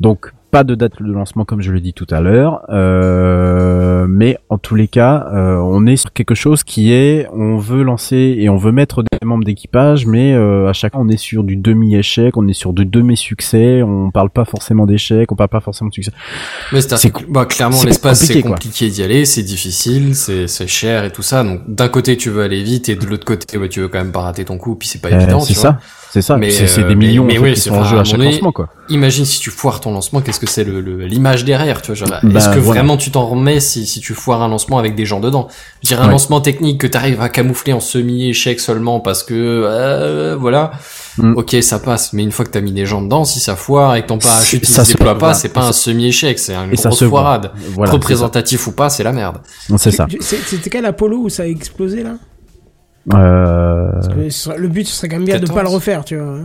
[0.00, 4.38] Donc pas de date de lancement comme je l'ai dit tout à l'heure, euh, mais
[4.48, 8.36] en tous les cas, euh, on est sur quelque chose qui est, on veut lancer
[8.38, 11.44] et on veut mettre des membres d'équipage, mais euh, à chaque fois on est sur
[11.44, 15.60] du demi-échec, on est sur du demi-succès, on parle pas forcément d'échec, on parle pas
[15.60, 16.12] forcément de succès.
[16.72, 21.10] Mais c'est bah, clairement l'espace c'est compliqué, d'y aller, c'est difficile, c'est c'est cher et
[21.10, 21.44] tout ça.
[21.44, 23.98] Donc d'un côté tu veux aller vite et de l'autre côté bah, tu veux quand
[23.98, 25.40] même pas rater ton coup, puis c'est pas Euh, évident.
[25.40, 25.80] c'est ça, vois.
[26.10, 26.36] C'est ça.
[26.36, 28.04] Mais, C'est des millions mais en fait, oui, qui c'est- sont en enfin, jeu à
[28.04, 28.68] chaque donné, lancement quoi.
[28.88, 32.06] Imagine si tu foires ton lancement, qu'est-ce que c'est le- le- l'image derrière, tu vois
[32.08, 32.80] Bah, Est-ce que voilà.
[32.80, 35.48] vraiment tu t'en remets si, si tu foires un lancement avec des gens dedans?
[35.82, 36.12] Je dirais un Ouais.
[36.12, 40.72] lancement technique que t'arrives à camoufler en semi-échec seulement parce que euh, voilà.
[41.18, 41.34] Mm.
[41.36, 43.96] Ok, ça passe, mais une fois que t'as mis des gens dedans, si ça foire
[43.96, 45.18] et que ton parachute il Ça se déploie voit.
[45.28, 47.20] pas, c'est pas un semi-échec, c'est une Et ça grosse se voit.
[47.22, 47.50] foirade.
[47.74, 47.92] Voilà.
[47.92, 49.38] Représentatif ou pas, c'est la merde.
[49.76, 50.06] C'est ça.
[50.08, 52.14] Tu- c'est- C'était quel Apollo où ça a explosé là?
[53.14, 55.56] Euh, Parce que ce serait- le but, ce serait quand même bien de 14.
[55.56, 56.38] pas le refaire, tu vois.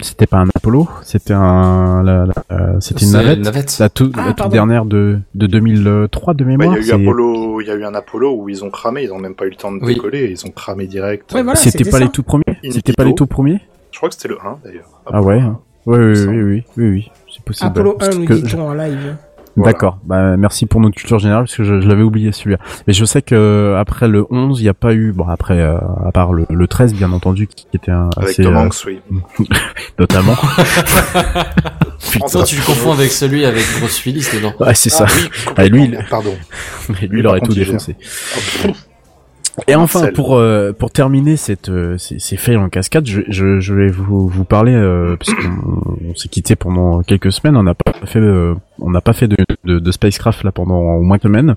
[0.00, 3.38] c'était pas un Apollo, c'était un, la- la- euh, c'était une navette.
[3.38, 3.76] une navette.
[3.80, 6.76] La, tout- Ah, la toute dernière de, de 2003 de mémoire.
[6.78, 9.04] il y a eu Apollo, il y a eu un Apollo où ils ont cramé,
[9.04, 9.94] ils ont même pas eu le temps de Oui.
[9.94, 11.32] décoller, ils ont cramé direct.
[11.32, 12.00] Ouais, voilà, c'était pas ça.
[12.00, 12.44] les tout premiers?
[12.70, 13.60] C'était pas les tout premiers?
[13.90, 14.90] Je crois que c'était le 1 d'ailleurs.
[15.10, 15.58] Ah ouais hein.
[15.86, 17.70] Oui, oui, oui, oui, oui, oui, c'est possible.
[17.70, 19.16] Apollo Parce 1, nous dit-on en live.
[19.56, 19.72] Voilà.
[19.72, 19.98] D'accord.
[20.04, 22.58] Bah, merci pour notre culture générale parce que je, je l'avais oublié celui-là.
[22.86, 25.78] Mais je sais que après le 11, il n'y a pas eu bon après euh,
[26.04, 28.74] à part le, le 13 bien entendu qui était un Avec assez Tom euh, Hanks,
[28.86, 29.00] oui.
[29.98, 30.34] notamment.
[32.24, 34.52] Attends, tu le confonds avec celui avec Bruce Willis dedans.
[34.60, 35.06] Ouais, c'est ça.
[35.08, 36.34] Ah oui, Ah, lui, il- Pardon.
[37.02, 37.96] Et lui, il aurait tout défoncé.
[39.68, 43.74] Et enfin, pour euh, pour terminer cette euh, ces, ces en cascade, je, je, je
[43.74, 47.74] vais vous vous parler euh, parce qu'on on s'est quitté pendant quelques semaines, on n'a
[47.74, 51.16] pas fait euh, on n'a pas fait de, de de spacecraft là pendant au moins
[51.16, 51.54] une semaine.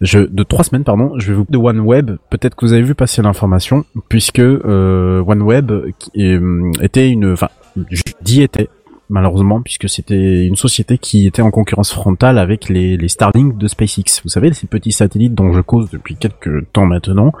[0.00, 2.12] Je, de trois semaines pardon, je vais vous de OneWeb.
[2.30, 5.70] Peut-être que vous avez vu passer l'information puisque euh, OneWeb
[6.16, 7.50] hum, était une, enfin,
[7.90, 8.70] je dis était
[9.10, 13.68] malheureusement puisque c'était une société qui était en concurrence frontale avec les, les Starlink de
[13.68, 14.22] SpaceX.
[14.22, 17.32] Vous savez ces petits satellites dont je cause depuis quelques temps maintenant,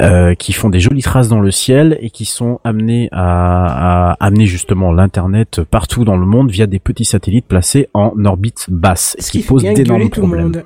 [0.00, 4.16] euh, qui font des jolies traces dans le ciel et qui sont amenés à, à
[4.20, 9.16] amener justement l'internet partout dans le monde via des petits satellites placés en orbite basse,
[9.18, 10.62] ce Ce qui pose d'énormes problèmes.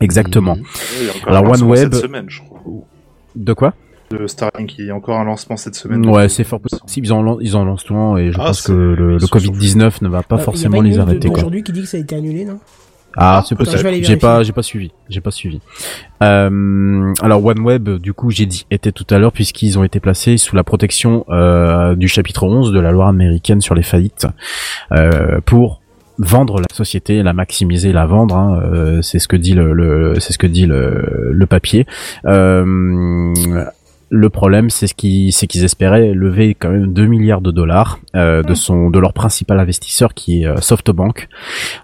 [0.00, 0.56] Exactement.
[1.26, 1.94] Alors, OneWeb-.
[3.36, 3.74] De quoi?
[4.10, 6.04] De Starlink, il y a encore un lancement cette semaine.
[6.08, 6.82] Ouais, c'est fort possible.
[7.06, 9.12] Ils en, lan- ils en lancent souvent et je Ah, pense c'est- que le, ils
[9.14, 11.28] le sont Covid-19 ne va pas Euh, forcément y a pas une les arrêter.
[11.28, 11.38] Quoi.
[11.38, 12.58] Aujourd'hui qui dit que ça a été annulé, non?
[13.16, 14.04] Ah, c'est vais aller possible.
[14.04, 14.90] J'ai pas, j'ai pas suivi.
[15.08, 15.60] J'ai pas suivi.
[16.24, 20.38] Euh, alors OneWeb, du coup, j'ai dit était tout à l'heure puisqu'ils ont été placés
[20.38, 24.26] sous la protection euh, du chapitre 11 de la loi américaine sur les faillites
[24.90, 25.80] euh, pour
[26.18, 28.36] vendre la société, la maximiser, la vendre.
[28.36, 31.86] hein, euh, c'est ce que dit le, le- c'est ce que dit le, le papier.
[32.26, 33.32] Euh,
[34.10, 38.00] le problème, c'est ce qu'ils, c'est qu'ils espéraient lever quand même 2 milliards de dollars
[38.16, 41.28] euh, de son, de leur principal investisseur qui est euh, SoftBank.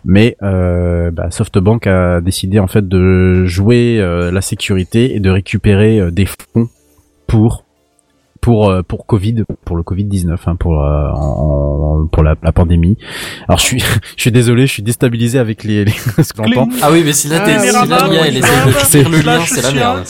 [0.04, 5.30] Mais euh, bah, SoftBank a décidé en fait de jouer euh, la sécurité et de
[5.30, 6.68] récupérer des fonds
[7.28, 7.65] pour
[8.46, 12.52] pour euh, pour Covid pour le Covid 19 hein, pour euh, en- pour la, la
[12.52, 12.96] pandémie.
[13.48, 13.80] Alors je suis
[14.16, 15.90] je suis désolé, je suis déstabilisé avec les, les
[16.22, 16.68] ce que j'entends.
[16.80, 19.40] Ah oui, mais si t'es, Ah, si là, l'IA, elle essaie de faire le lien,
[19.44, 20.04] Slash c'est la merde.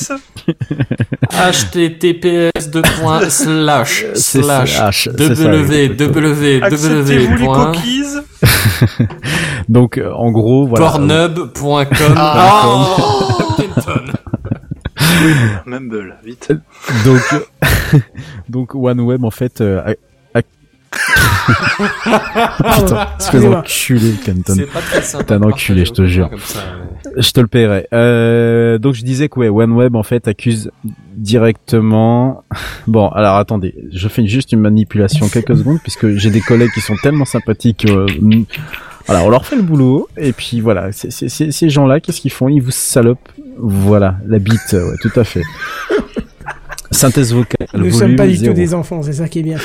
[1.32, 8.20] https deux points slash slash w w w point cookies
[9.70, 10.90] Donc euh, en gros voilà.
[10.90, 12.62] pornhub.com Ah.
[12.66, 12.96] Oh.
[15.66, 16.52] Mumble, vite.
[17.04, 17.22] Donc
[18.48, 19.80] donc OneWeb en fait euh,
[20.34, 20.42] a- a-
[21.76, 22.16] Putain,
[22.64, 23.56] espèce excusez-moi.
[23.56, 24.54] d'enculé Canton.
[24.54, 25.24] C'est pas très sympa.
[25.24, 26.30] T'es un enculé, je te jure.
[26.30, 27.12] comme ça, ouais.
[27.22, 27.86] Je te le paierai.
[27.92, 30.70] Euh, donc je disais que ouais, OneWeb en fait accuse
[31.16, 32.44] directement.
[32.86, 36.80] Bon, alors attendez, je fais juste une manipulation quelques secondes puisque j'ai des collègues qui
[36.80, 37.86] sont tellement sympathiques.
[37.88, 38.06] euh,
[39.06, 42.48] voilà, on leur fait le boulot et puis voilà, ces gens-là, qu'est-ce qu'ils font?
[42.48, 43.28] Ils vous salopent.
[43.58, 45.42] Voilà, la bite, ouais, tout à fait.
[46.90, 47.66] Synthèse vocale.
[47.74, 48.52] Nous ne volume sommes pas du zéro.
[48.52, 49.58] tout des enfants, c'est ça qui est bien.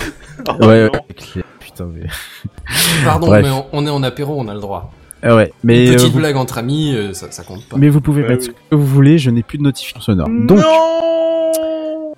[0.48, 2.08] Oh, Ouais, ouais, putain, mais.
[3.06, 3.44] Pardon, Bref.
[3.46, 4.92] mais on- on est en apéro, on a le droit.
[5.24, 7.78] Ah ouais, mais Une euh, petite vous, blague entre amis, euh, ça, ça compte pas.
[7.78, 8.54] mais vous pouvez Ouais, mettre oui.
[8.66, 9.20] ce que vous voulez.
[9.20, 10.28] Je n'ai plus de notification sonore.
[10.30, 11.52] Donc, Non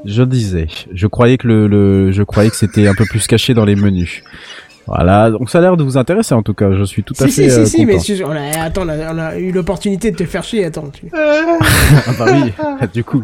[0.05, 3.53] Je disais, je croyais que le, le je croyais que c'était un peu plus caché
[3.53, 4.24] dans les menus.
[4.88, 6.73] Voilà, donc ça a l'air de vous intéresser en tout cas.
[6.73, 8.89] Je suis tout à Si, fait si, euh, si, si, mais on a, attends, on
[8.89, 10.89] a, on a eu l'opportunité de te faire chier, attends.
[10.91, 11.07] Tu...
[11.13, 11.59] Ah
[12.19, 12.51] bah oui,
[12.93, 13.23] du coup.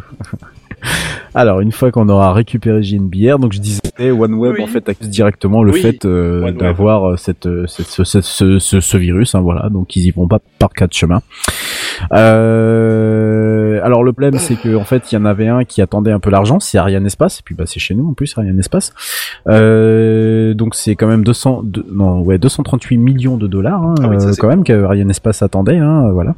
[1.36, 4.64] Alors une fois qu'on aura récupéré JNBR, donc je disais OneWeb Oui.
[4.64, 8.22] en fait accuse directement le Oui, fait euh, d'avoir euh, cette, euh, cette- ce,
[8.60, 11.22] ce, ce, virus, hein, voilà, donc ils y vont pas par quatre chemins.
[12.14, 16.12] Euh, alors le problème c'est que en fait il y en avait un qui attendait
[16.12, 18.60] un peu l'argent, c'est Ariane Espace, et puis bah c'est chez nous en plus Ariane
[18.60, 18.94] Espace.
[19.48, 24.08] Euh, donc c'est quand même 200, de- non ouais 238 millions de dollars hein, Ah
[24.08, 26.36] oui, quand même que Ariane Espace attendait, hein, voilà.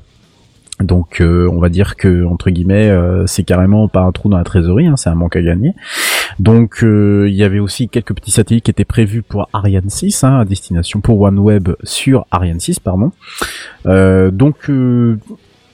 [0.83, 4.37] Donc euh, on va dire que entre guillemets euh, c'est carrément pas un trou dans
[4.37, 5.73] la trésorerie, hein, c'est un manque à gagner.
[6.39, 10.23] Donc euh, il y avait aussi quelques petits satellites qui étaient prévus pour Ariane 6,
[10.23, 13.11] hein, à destination pour OneWeb sur Ariane 6, pardon.
[13.85, 15.17] Euh, donc euh,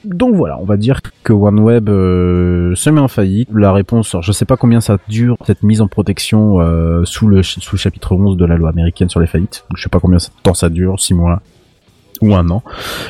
[0.07, 3.49] donc voilà, on va dire que OneWeb euh, se met en faillite.
[3.53, 7.27] La réponse, alors, je sais pas combien ça dure cette mise en protection euh, sous
[7.27, 9.65] le sous le chapitre 11 de la loi américaine sur les faillites.
[9.75, 11.41] Je sais pas combien de temps ça dure, 6 mois,
[12.21, 12.63] ou un an.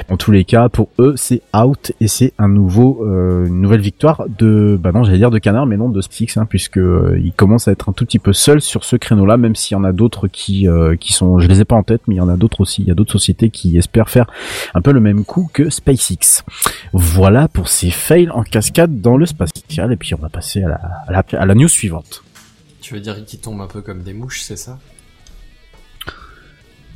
[0.10, 3.82] En tous les cas, pour eux, c'est out et c'est un nouveau, euh, une nouvelle
[3.82, 7.20] victoire de, bah non, j'allais dire de Canard, mais non de Spix, hein, puisque euh,
[7.24, 9.80] il commence à être un tout petit peu seul sur ce créneau-là, même s'il y
[9.80, 12.18] en a d'autres qui, euh, qui sont, je les ai pas en tête, mais il
[12.18, 12.82] y en a d'autres aussi.
[12.82, 14.28] Il y a d'autres sociétés qui espèrent faire
[14.74, 16.44] un peu le même coup que SpaceX.
[16.94, 20.70] Voilà pour ces fails en cascade dans le spatial, et puis on va passer à
[20.70, 22.24] la, à la, à la news suivante.
[22.82, 24.80] Tu veux dire qu'ils tombent un peu comme des mouches, c'est ça?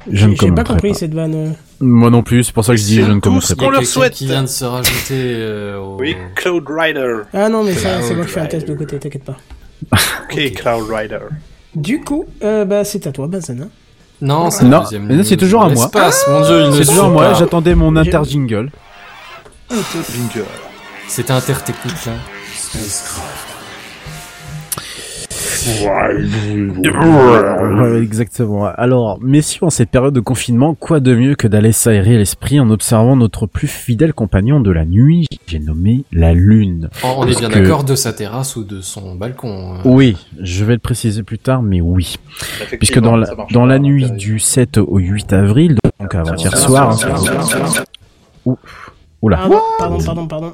[0.09, 0.97] Je ne J'ai pas compris pas.
[0.97, 1.55] cette vanne.
[1.79, 3.65] Moi non plus, c'est pour ça que je dis C'est je ne ce pas.
[3.65, 4.13] qu'on leur souhaite.
[4.13, 5.97] qui vient de se rajouter euh, au...
[5.99, 7.21] Oui, Cloud Rider.
[7.33, 9.37] Ah non, mais ça, c'est moi qui fais un test de côté, t'inquiète pas.
[10.23, 11.19] Ok, Cloud Rider.
[11.75, 13.61] Du coup, euh, bah, c'est à toi, Benzen.
[13.63, 13.69] hein.
[14.21, 15.89] Non, c'est Non, la deuxième mais non, c'est toujours à moi.
[16.27, 18.69] Mon dieu, C'est toujours suit moi, j'attendais mon inter-jingle.
[19.71, 20.45] Jingle.
[21.07, 22.11] C'était intertechnique là.
[22.75, 22.81] Ouais,
[28.01, 28.65] exactement.
[28.65, 32.69] Alors, messieurs, en cette période de confinement, quoi de mieux que d'aller s'aérer l'esprit en
[32.69, 36.89] observant notre plus fidèle compagnon de la nuit, j'ai nommé la Lune.
[37.03, 39.75] Oh, on est bien que- d'accord de sa terrasse ou de son balcon.
[39.75, 39.77] euh.
[39.85, 42.15] Oui, je vais le préciser plus tard, mais oui.
[42.77, 47.83] Puisque dans la, dans la nuit du 7 au 8 avril, donc avant-hier soir, hein,
[48.45, 48.57] Ouh.
[49.21, 50.53] Oula, Pardon, pardon, pardon, pardon.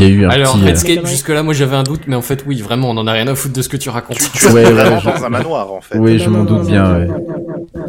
[0.00, 0.64] y a eu un Alors, petit...
[0.64, 3.12] euh, Redscape, jusque-là, moi j'avais un doute, mais en fait, oui, vraiment, on en a
[3.12, 4.18] rien à foutre de ce que tu racontes.
[4.34, 5.96] Tu Ouais, ouais, vraiment je- dans un manoir en fait.
[5.96, 6.92] Oui, je m'en doute bien.
[6.98, 7.08] ouais.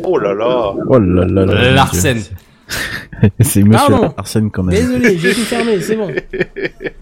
[0.04, 0.74] Oh là là.
[0.88, 1.72] Oh là là là.
[1.72, 2.20] Larsen.
[3.42, 4.14] C'est Monsieur Pardon.
[4.16, 4.72] Larsen qu'on a.
[4.72, 6.08] Désolé, j'ai tout fermé, c'est bon.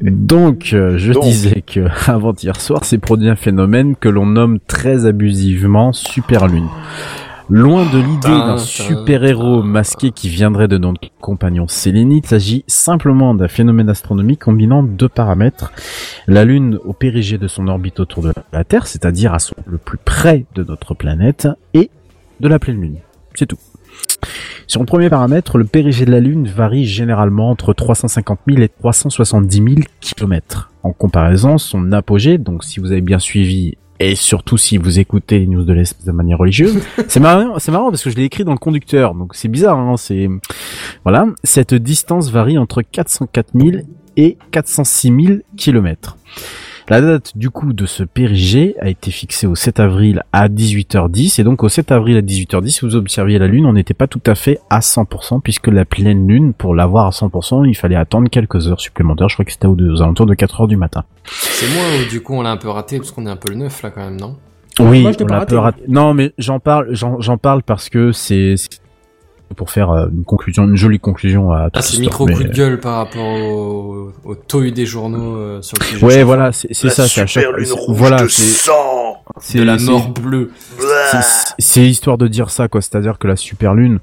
[0.01, 1.23] Donc, euh, je Donc.
[1.23, 6.67] disais que avant-hier soir s'est produit un phénomène que l'on nomme très abusivement super lune.
[7.51, 12.63] Loin de l'idée Tin, d'un super-héros masqué qui viendrait de notre compagnon Sélénite, il s'agit
[12.67, 15.71] simplement d'un phénomène astronomique combinant deux paramètres.
[16.27, 19.79] La Lune au périgée de son orbite autour de la Terre, c'est-à-dire à son le
[19.79, 21.89] plus près de notre planète, et
[22.39, 22.97] de la pleine Lune.
[23.33, 23.57] C'est tout.
[24.67, 28.69] Sur le premier paramètre, le périgée de la Lune varie généralement entre 350 000 et
[28.69, 29.67] 370 000
[30.01, 30.71] kilomètres.
[30.83, 35.39] En comparaison, son apogée, donc si vous avez bien suivi et surtout si vous écoutez
[35.39, 38.23] les news de l'espace de manière religieuse, c'est marrant, c'est marrant parce que je l'ai
[38.23, 40.29] écrit dans le conducteur, donc c'est bizarre, hein, c'est
[41.03, 41.27] voilà.
[41.43, 43.83] Cette distance varie entre 404 000
[44.17, 46.17] et 406 000 kilomètres.
[46.89, 51.39] La date du coup de ce périgée a été fixée au 7 avril à 18h10
[51.39, 54.07] et donc au 7 avril à 18h10 si vous observiez la lune on n'était pas
[54.07, 57.95] tout à fait à 100% puisque la pleine lune pour l'avoir à 100% il fallait
[57.95, 60.77] attendre quelques heures supplémentaires je crois que c'était aux, aux alentours de 4 heures du
[60.77, 61.03] matin.
[61.25, 63.49] C'est moi ou du coup on l'a un peu raté parce qu'on est un peu
[63.49, 64.35] le neuf là quand même, non?
[64.79, 65.55] Oui, moi, je t'ai on pas l'a raté.
[65.55, 65.81] peu raté.
[65.89, 68.55] Non, mais j'en parle, j'en j'en parle parce que c'est
[69.55, 72.01] pour faire euh, une conclusion, une jolie conclusion à Ah, tout c'est ça.
[72.01, 74.35] micro mais- coup de gueule par rapport au, au
[74.71, 76.05] des journaux euh, sur le sujet.
[76.05, 78.71] Ouais, voilà, c'est c'est ça, c'est à chaque c'est- Voilà, c'est
[79.39, 80.51] c'est la c'est- mort bleue.
[81.11, 82.81] c'est- C'est histoire de dire ça, quoi.
[82.81, 83.99] C'est-à-dire que la super lune,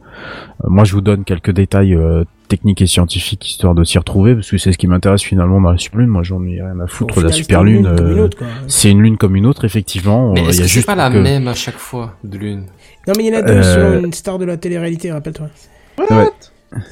[0.65, 4.35] euh, moi, je vous donne quelques détails euh, techniques et scientifiques histoire de s'y retrouver,
[4.35, 6.11] parce que c'est ce qui m'intéresse finalement dans la super lune.
[6.11, 7.83] Moi, j'en ai rien à foutre de la super lune.
[7.85, 8.47] comme une euh, autre, quoi.
[8.69, 10.33] c'est une lune comme une autre, effectivement.
[10.33, 12.15] Mais est-ce il y a que c'est juste pas la que- même à chaque fois
[12.23, 12.67] de lune?
[13.07, 15.49] Non, mais il y en a deux Euh, sur une star de la télé-réalité, rappelle-toi.
[15.99, 16.29] Ouais.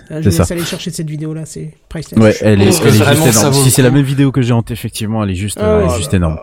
[0.09, 2.19] Ah, je laisse aller chercher cette vidéo-là, c'est priceless.
[2.23, 3.53] Ouais, elle est, elle juste énorme.
[3.53, 5.81] Si c'est la même vidéo que j'ai en tête, effectivement, elle est juste, Ah euh,
[5.85, 6.39] elle est juste énorme.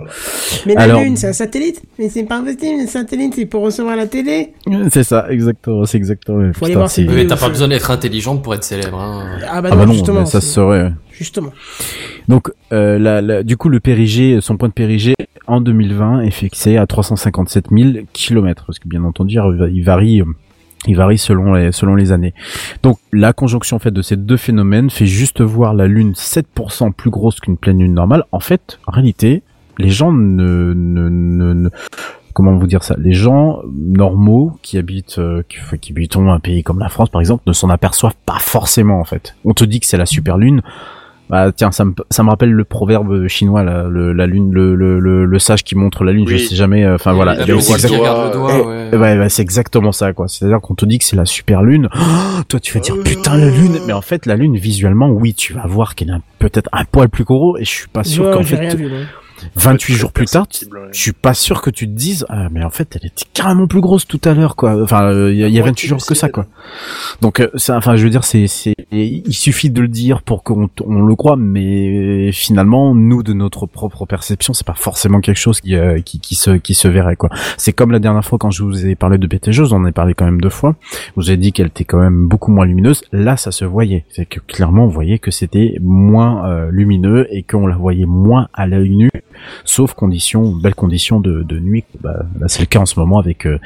[0.68, 3.64] Mais la Alors- Lune, c'est un satellite Mais c'est pas possible, le satellite, c'est pour
[3.64, 4.52] recevoir la télé
[4.92, 6.52] C'est ça, exactement, c'est exactement.
[6.54, 7.30] Faut aller voir Mais vidéo.
[7.30, 9.00] t'as pas besoin d'être intelligente pour être célèbre.
[9.00, 9.40] Hein.
[9.50, 10.26] Ah bah Ah non, bah non, justement.
[10.26, 10.92] ça se saurait.
[11.12, 11.54] Justement.
[12.28, 15.16] Donc, euh, la, la- du coup, le périgée, son point de périgée
[15.52, 19.38] en 2020 est fixé à 357 000 kilomètres, parce que bien entendu,
[19.74, 20.24] il varie,
[20.88, 22.34] il varie selon les, années.
[22.84, 27.10] Donc, la conjonction faite de ces deux phénomènes fait juste voir la Lune 7% plus
[27.10, 28.24] grosse qu'une pleine Lune normale.
[28.32, 29.44] En fait, en réalité,
[29.78, 31.70] les gens ne, ne, ne,
[32.34, 32.96] comment vous dire ça?
[32.98, 37.20] Les gens normaux qui habitent, euh, qui, qui habitent un pays comme la France, par
[37.20, 39.36] exemple, ne s'en aperçoivent pas forcément, en fait.
[39.44, 40.62] On te dit que c'est la super Lune.
[41.32, 44.76] Bah tiens, ça me, ça me rappelle le proverbe chinois, là, le, la lune, le,
[44.76, 46.26] le, le, le sage qui montre la lune.
[46.28, 46.38] Oui.
[46.38, 46.84] Je sais jamais.
[46.84, 47.36] euh, Enfin voilà.
[47.42, 47.50] Il
[48.94, 49.16] Eh, ouais.
[49.16, 50.28] eh ouais, c'est exactement ça, quoi.
[50.28, 51.88] C'est-à-dire qu'on te dit que c'est la super lune.
[52.42, 55.34] Oh, toi, tu vas dire putain la lune, mais en fait, la lune visuellement, oui,
[55.34, 58.26] tu vas voir qu'elle est peut-être un poil plus gros, et je suis pas sûr
[58.26, 58.98] Ouais, qu'en fait, rien vu, moi.
[59.56, 60.90] 28 jours plus tard, tu- ouais.
[60.92, 63.68] je suis pas sûr que tu te dises, ah, mais en fait, elle était carrément
[63.68, 64.82] plus grosse tout à l'heure, quoi.
[64.82, 66.46] Enfin, euh, il y a, y a Ouais, 28 jours tu que ça, quoi.
[67.22, 70.44] Donc, euh, ça, enfin, je veux dire, c'est, c'est, il suffit de le dire pour
[70.44, 75.38] qu'on on le croit, mais finalement, nous, de notre propre perception, c'est pas forcément quelque
[75.40, 77.30] chose qui, euh, qui, qui se, qui se verrait, quoi.
[77.58, 79.92] C'est comme la dernière fois quand je vous ai parlé de BTG, on en ai
[79.92, 80.76] parlé quand même deux fois.
[81.16, 83.02] Vous avez dit qu'elle était quand même beaucoup moins lumineuse.
[83.12, 84.06] Là, ça se voyait.
[84.10, 88.48] C'est que clairement, on voyait que c'était moins euh, lumineux et qu'on la voyait moins
[88.54, 89.10] à l'œil nu,
[89.66, 91.84] sauf conditions, belles conditions de, de nuit.
[92.02, 93.60] Bah, là, c'est le cas en ce moment avec euh,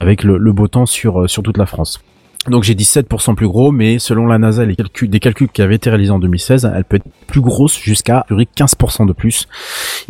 [0.00, 2.00] avec le, le beau temps sur euh, sur toute la France.
[2.48, 5.62] Donc j'ai dit 7% plus gros, mais selon la NASA, les calculs, des calculs qui
[5.62, 9.12] avaient été réalisés en 2016, elle peut être plus grosse jusqu'à a priori, 15% de
[9.12, 9.48] plus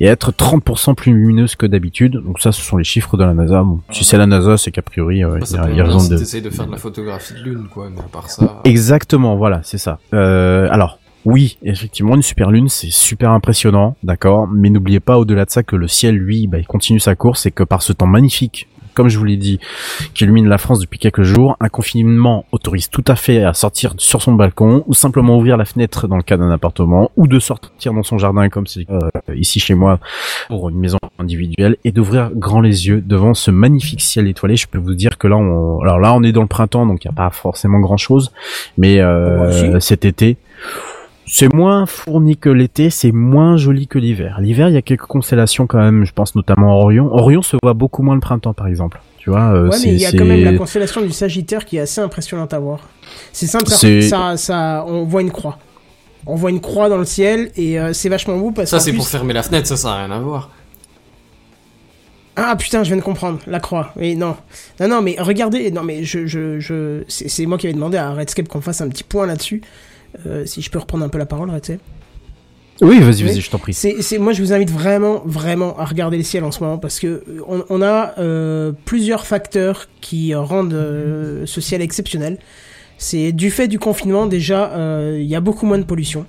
[0.01, 2.21] et être 30% plus lumineuse que d'habitude.
[2.25, 3.63] Donc ça, ce sont les chiffres de la NASA.
[3.63, 6.49] Bon, si c'est la NASA, c'est qu'a priori, euh, il y a, raison si de...
[6.49, 8.61] de faire de la photographie de lune, quoi, mais à part ça...
[8.65, 10.01] Exactement, voilà, c'est ça.
[10.13, 15.45] Euh, alors, oui, effectivement, une super lune, c'est super impressionnant, d'accord, mais n'oubliez pas au-delà
[15.45, 17.93] de ça que le ciel, lui, bah, il continue sa course et que par ce
[17.93, 19.59] temps magnifique, comme je vous l'ai dit,
[20.15, 23.95] qui illumine la France depuis quelques jours, un confinement autorise tout à fait à sortir
[23.99, 27.39] sur son balcon ou simplement ouvrir la fenêtre dans le cas d'un appartement ou de
[27.39, 29.01] sortir dans son jardin comme c'est euh,
[29.35, 29.99] ici chez moi
[30.49, 34.57] pour une maison individuelle et d'ouvrir grand les yeux devant ce magnifique ciel étoilé.
[34.57, 37.05] Je peux vous dire que là, on, alors là, on est dans le printemps, donc
[37.05, 38.33] il n'y a pas forcément grand chose,
[38.79, 40.37] mais euh, cet été,
[41.27, 44.39] c'est moins fourni que l'été, c'est moins joli que l'hiver.
[44.41, 47.07] L'hiver, il y a quelques constellations quand même, je pense notamment Orion.
[47.13, 49.01] Orion se voit beaucoup moins le printemps, par exemple.
[49.19, 51.79] Tu vois, euh, Ouais, mais il y a quand même la constellation du Sagittaire qui
[51.79, 52.81] est assez impressionnante à voir.
[53.33, 55.59] C'est simple, ça, ça, ça- on voit une croix.
[56.27, 58.83] On voit une croix dans le ciel et euh, c'est vachement beau parce Ça, qu'en
[58.83, 60.51] c'est plus- pour fermer la fenêtre, ça, ça n'a rien à voir.
[62.37, 63.93] Ah putain, je viens de comprendre, la croix.
[63.97, 64.35] Oui, non.
[64.81, 67.97] Non, non, mais regardez, non, mais je, je, je, c'est c'est moi qui avais demandé
[67.97, 69.63] à Redscape qu'on fasse un petit point là-dessus.
[70.27, 71.81] Euh, si je peux reprendre un peu la parole, Redscape.
[72.81, 73.73] Oui, vas-y, vas-y, je t'en prie.
[73.73, 76.77] C'est, c'est, moi, je vous invite vraiment, vraiment à regarder le ciel en ce moment
[76.79, 82.39] parce que euh, on, on a euh, plusieurs facteurs qui rendent euh, ce ciel exceptionnel.
[82.99, 86.27] C'est du fait du confinement déjà, euh, il y a beaucoup moins de pollution.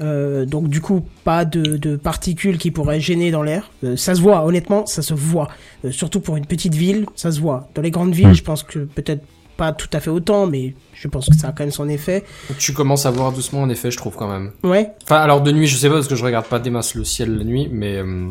[0.00, 3.70] Donc du coup, pas de, de particules qui pourraient gêner dans l'air.
[3.94, 5.46] Ça se voit, honnêtement, ça se voit.
[5.92, 7.68] Surtout pour une petite ville, ça se voit.
[7.76, 8.34] Dans les grandes villes, Mm.
[8.34, 9.22] je pense que peut-être
[9.56, 12.24] pas tout à fait autant, mais je pense que ça a quand même son effet.
[12.58, 14.52] Tu commences à voir doucement, en effet, je trouve, quand même.
[14.64, 16.94] Ouais, Enfin, alors, de nuit, je sais pas, parce que je regarde pas des masses
[16.94, 17.96] le ciel la nuit, mais...
[17.98, 18.30] euh,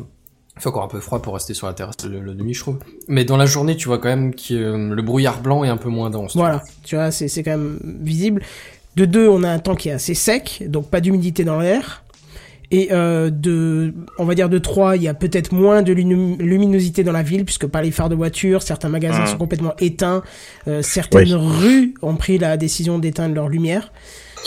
[0.58, 2.60] il fait encore un peu froid pour rester sur la terrasse le, le nuit, je
[2.60, 2.78] trouve.
[3.08, 5.78] Mais dans la journée, tu vois quand même que euh, le brouillard blanc est un
[5.78, 6.36] peu moins dense.
[6.36, 8.44] Voilà, tu vois, c'est c'est quand même visible.
[8.98, 12.04] De deux, on a un temps qui est assez sec, donc pas d'humidité dans l'air.
[12.72, 16.38] Et euh, de, on va dire de trois, il y a peut-être moins de lumi-
[16.38, 19.28] luminosité dans la ville, puisque pas les phares de voiture, certains magasins Mhm.
[19.28, 20.24] sont complètement éteints,
[20.68, 23.92] euh, certaines rues ont pris la décision d'éteindre leur lumière.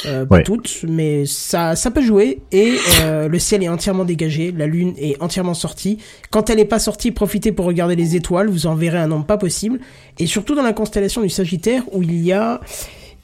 [0.06, 0.42] Euh, pas Ouais.
[0.42, 2.40] toutes, mais ça, ça peut jouer.
[2.50, 2.72] Et
[3.02, 5.98] euh, le ciel est entièrement dégagé, la lune est entièrement sortie.
[6.30, 9.24] Quand elle n'est pas sortie, profitez pour regarder les étoiles, vous en verrez un nombre
[9.26, 9.78] pas possible.
[10.18, 12.60] Et surtout dans la constellation du Sagittaire, où il y a,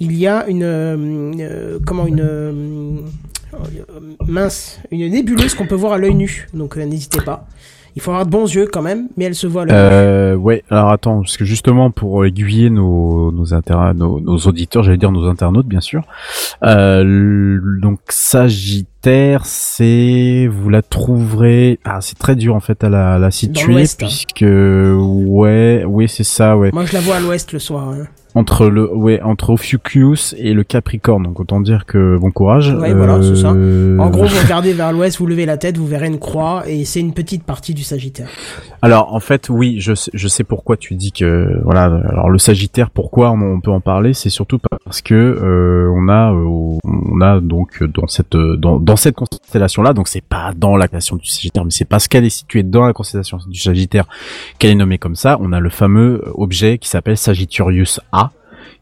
[0.01, 0.97] il y a une, euh,
[1.39, 2.53] euh, comment une euh,
[4.27, 6.47] mince, une nébuleuse qu'on peut voir à l'œil nu.
[6.55, 7.47] Donc euh, n'hésitez pas.
[7.97, 9.81] Il faut avoir de bons yeux quand même, mais elle se voit à l'œil nu.
[9.83, 13.45] Euh, ouais, alors attends, parce que justement pour aiguiller nos nos,
[13.95, 16.05] nos, nos auditeurs, j'allais dire nos internautes bien sûr.
[16.63, 21.81] Euh, donc Sagittaire, c'est vous la trouverez.
[21.85, 23.87] Ah, c'est très dur en fait à la, à la situer hein.
[23.99, 26.71] puisque ouais, oui c'est ça, ouais.
[26.73, 27.89] Moi je la vois à l'ouest le soir.
[27.91, 28.07] hein.
[28.35, 32.73] Entre le ouais entre Ophiuchus et le Capricorne, donc autant dire que bon courage.
[32.73, 33.51] Ouais, voilà, c'est ça.
[33.53, 36.63] Euh, En gros, vous regardez vers l'ouest, vous levez la tête, vous verrez une croix,
[36.67, 38.29] et c'est une petite partie du Sagittaire.
[38.83, 41.85] Alors en fait oui, je sais, je sais pourquoi tu dis que voilà.
[41.85, 46.09] Alors le Sagittaire, pourquoi on, on peut en parler, c'est surtout parce que euh, on
[46.09, 50.53] a euh, on a donc dans cette dans, dans cette constellation là, donc c'est pas
[50.57, 53.59] dans la constellation du Sagittaire, mais c'est parce qu'elle est située dans la constellation du
[53.59, 54.07] Sagittaire
[54.59, 55.37] qu'elle est nommée comme ça.
[55.41, 58.20] On a le fameux objet qui s'appelle Sagittarius A,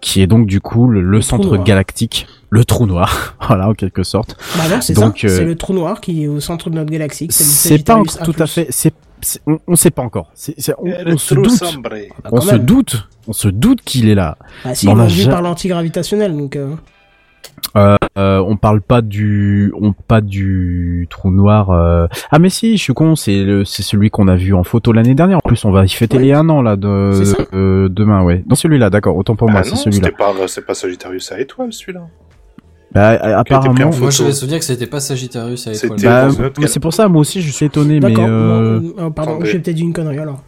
[0.01, 1.65] qui est donc du coup le, le centre noir.
[1.65, 4.37] galactique, le trou noir, voilà en quelque sorte.
[4.57, 5.27] Bah non, c'est Donc, ça.
[5.27, 7.27] euh, C'est le trou noir qui est au centre de notre galaxie.
[7.31, 10.31] C'est le C'est pas encore tout à fait, c'est c'est- on, on sait pas encore.
[10.35, 11.63] C'est, c'est- on, Et on se doute.
[12.25, 12.65] On quand se même.
[12.65, 14.39] doute, on se doute qu'il est là.
[14.65, 16.55] Bah si, on on vu ja- par l'antigravitationnel, donc...
[16.55, 16.69] euh,
[17.77, 21.71] Euh, euh, on parle pas du, on pas du trou noir.
[21.71, 22.07] euh.
[22.31, 24.93] Ah mais si, je suis con, c'est le, c'est celui qu'on a vu en photo
[24.93, 25.39] l'année dernière.
[25.39, 26.23] En plus, on va y fêter Ouais.
[26.25, 28.43] les un an là de, C'est euh, demain, ouais.
[28.49, 29.17] Non, celui-là, d'accord.
[29.17, 30.07] Autant pour moi, Ah c'est non, celui-là.
[30.09, 32.01] c'était pas, c'est pas Sagittarius à étoile, celui-là.
[32.91, 33.91] Bah, apparemment.
[34.01, 36.33] Moi, j'avais souvenir que c'était pas Sagittarius à C'était- étoile.
[36.39, 38.15] Bah, dans c'est pour ça, moi aussi, je suis étonné, mais
[39.15, 40.43] pardon, j'ai peut-être dit une connerie alors.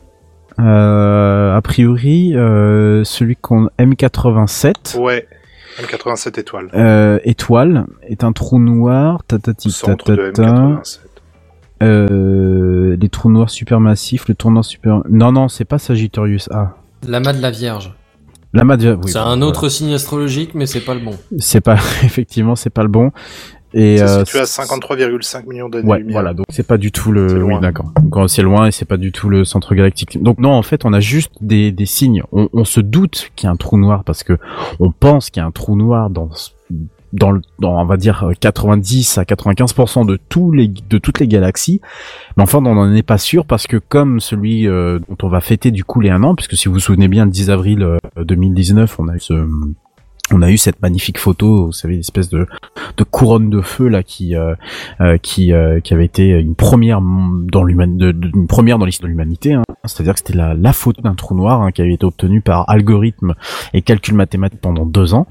[0.58, 4.98] euh, a priori, euh, celui qu'on M87.
[4.98, 5.26] Ouais.
[5.78, 6.70] M87 étoiles.
[6.74, 10.52] Euh, étoile est un trou noir, tatati Centre de tatata.
[10.52, 11.00] M87.
[11.82, 15.02] Euh, les trous noirs supermassifs, le noir super.
[15.08, 16.76] Non, non, c'est pas Sagittarius A.
[17.06, 17.94] L'amas de la Vierge.
[18.52, 19.02] La Madja, oui.
[19.06, 19.46] c'est bon, un voilà.
[19.46, 21.16] autre signe astrologique, mais c'est pas le bon.
[21.38, 23.12] C'est pas, effectivement, c'est pas le bon.
[23.72, 26.12] Et C'est euh, situé à c'est- 53,5 millions Ouais, d'années-lumière.
[26.12, 27.42] voilà, donc c'est pas du tout le.
[27.44, 27.92] Oui, d'accord.
[28.02, 30.20] Donc c'est loin et c'est pas du tout le centre galactique.
[30.22, 32.22] Donc non, en fait, on a juste des, des signes.
[32.32, 34.38] On, on se doute qu'il y a un trou noir parce que
[34.80, 36.28] on pense qu'il y a un trou noir dans
[37.12, 41.26] dans, le, dans on va dire 90 à 95% de tous les de toutes les
[41.28, 41.80] galaxies.
[42.36, 45.40] Mais enfin, on n'en est pas sûr parce que comme celui euh, dont on va
[45.40, 47.82] fêter du coup les un an, puisque si vous vous souvenez bien, le 10 avril
[47.82, 49.34] euh, 2019, on a eu ce
[50.32, 52.46] on a eu cette magnifique photo, vous savez, l'espèce de,
[52.96, 54.54] de couronne de feu là qui euh,
[55.00, 58.86] euh, qui euh, qui avait été une première dans l'human de, de- une première dans
[58.86, 59.54] l'histoire de l'humanité.
[59.54, 59.62] Hein.
[59.84, 62.68] C'est-à-dire que c'était la, la photo d'un trou noir hein, qui avait été obtenue par
[62.68, 63.34] algorithme
[63.72, 65.26] et calcul mathématique pendant deux ans.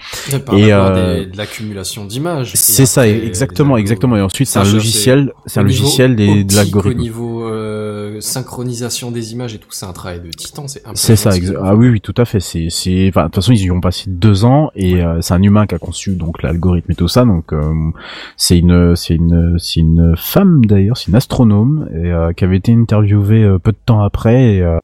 [0.45, 2.51] Par Et, euh, des- de l'accumulation d'images.
[2.55, 4.17] C'est ça, exactement, exactement.
[4.17, 6.99] Et ensuite, c'est un logiciel, c'est un logiciel des, de l'algorithme.
[6.99, 10.67] Au niveau euh, synchronisation des images et tout, c'est un travail de titan.
[10.67, 11.31] C'est C'est ça,
[11.63, 12.39] ah oui, oui, tout à fait.
[12.39, 15.33] C'est, c'est, enfin, de toute façon, ils y ont passé deux ans et euh, c'est
[15.33, 17.25] un humain qui a conçu donc l'algorithme et tout ça.
[17.25, 17.91] Donc, euh,
[18.37, 22.57] c'est une, c'est une, c'est une femme d'ailleurs, c'est une astronome et euh, qui avait
[22.57, 24.55] été interviewée peu de temps après.
[24.55, 24.77] Et,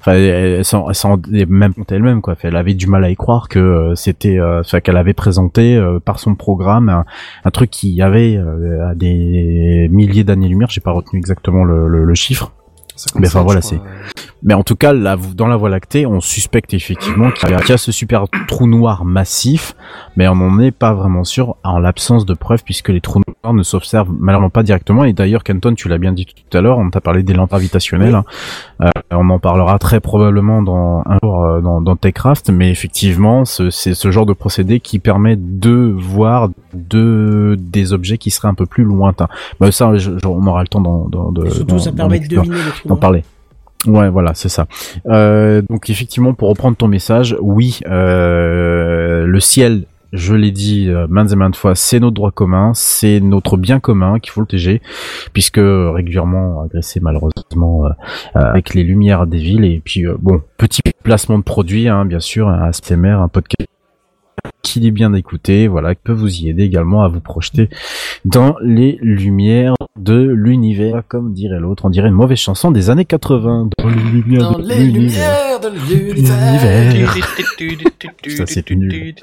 [0.00, 0.24] enfin, elle,
[0.58, 2.34] elle s'en, elle s'en rendait même compte elle-même quoi.
[2.42, 4.38] Elle avait du mal à y croire que c'était,
[4.82, 7.04] qu'elle avait présenté par son programme un,
[7.44, 10.68] un truc qui avait à des milliers d'années-lumière.
[10.70, 12.52] J'ai pas retenu exactement le, le, le chiffre.
[12.96, 13.80] 57, Mais enfin, voilà, crois.
[14.42, 17.58] Mais en tout cas, là, dans la Voie lactée, on suspecte effectivement qu'il y, a-
[17.58, 19.74] qu'il y a ce super trou noir massif,
[20.16, 23.52] mais on n'en est pas vraiment sûr en l'absence de preuves, puisque les trous noirs
[23.54, 25.04] ne s'observent malheureusement pas directement.
[25.04, 27.50] Et d'ailleurs, Canton, tu l'as bien dit tout à l'heure, on t'a parlé des lampes
[27.50, 28.14] gravitationnelles.
[28.14, 28.24] hein.
[28.82, 33.44] Euh, on en parlera très probablement dans un jour euh, dans, dans Techcraft, mais effectivement,
[33.44, 38.48] ce- c'est ce genre de procédé qui permet de voir de des objets qui seraient
[38.48, 39.28] un peu plus lointains.
[39.60, 41.96] Mais ça, je- je- on aura le temps d'en de, surtout, ça de
[42.36, 43.00] deviner les trous noirs.
[43.00, 43.24] parler.
[43.86, 44.66] Ouais, voilà, c'est ça.
[45.06, 51.06] Euh, donc effectivement, pour reprendre ton message, oui, euh, le ciel, je l'ai dit euh,
[51.08, 54.46] maintes et maintes fois, c'est notre droit commun, c'est notre bien commun qu'il faut le
[54.46, 54.82] protéger,
[55.32, 57.90] puisque régulièrement agressé malheureusement euh,
[58.36, 59.64] euh, avec les lumières des villes.
[59.64, 63.68] Et puis bon, petit placement de produit, hein, bien sûr, un ASMR, un podcast
[64.62, 67.68] qu'il est bien d'écouter, voilà, qui peut vous y aider également à vous projeter
[68.24, 73.04] dans les lumières de l'univers, comme dirait l'autre, on dirait une mauvaise chanson des années
[73.04, 73.70] 80.
[73.78, 75.58] Dans les lumières Dans de l'univers.
[75.58, 77.14] lumières de l'univers.
[78.22, 79.14] Putain, c'est nul.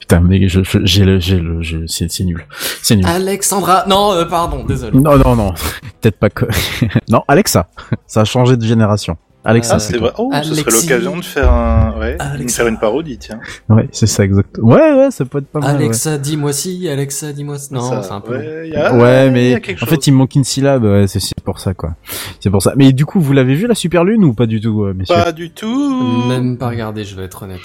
[0.00, 2.44] Putain, mais je, je- j'ai le, j'ai le, je- c'est, c'est nul.
[2.82, 3.06] C'est nul.
[3.06, 3.84] Alexandra.
[3.88, 4.98] Non, euh, pardon, désolé.
[4.98, 5.52] Non, non, non.
[6.00, 6.46] Peut-être pas que.
[7.08, 7.68] non, Alexa.
[8.06, 9.16] Ça a changé de génération.
[9.44, 10.12] Alexa, Ah, c'est C'est vrai.
[10.18, 13.40] Oh, ce serait l'occasion de faire un, ouais, de faire une parodie, tiens.
[13.68, 14.58] Ouais, c'est ça, exact.
[14.62, 15.70] Ouais, ouais, ça peut être pas mal.
[15.76, 15.82] ouais.
[15.84, 16.88] Alexa, dis-moi si.
[16.88, 17.74] Alexa, dis-moi si.
[17.74, 18.36] Non, Ça, c'est un peu.
[18.38, 20.84] ouais, y a- Ouais, y a mais en fait, il me manque une syllabe.
[20.84, 21.96] ouais, c'est c'est pour ça, quoi.
[22.40, 22.72] C'est pour ça.
[22.76, 25.14] Mais du coup, vous l'avez vu la super lune ou pas du tout, euh, messieurs
[25.16, 26.26] Pas du tout.
[26.28, 27.60] Même pas regardé, je vais être honnête.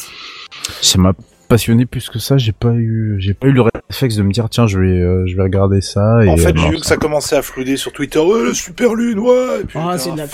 [0.81, 1.13] Ça m'a
[1.47, 2.37] passionné plus que ça.
[2.37, 5.25] J'ai pas eu, j'ai pas eu le réflexe de me dire tiens, je vais, euh,
[5.27, 6.23] je vais regarder ça.
[6.23, 8.19] Et, En fait, j'ai vu que ça commençait à flouder sur Twitter.
[8.19, 9.61] Ouais, super lune, ouais.
[9.61, 10.27] Et puis, Ah, putain, c'est de la-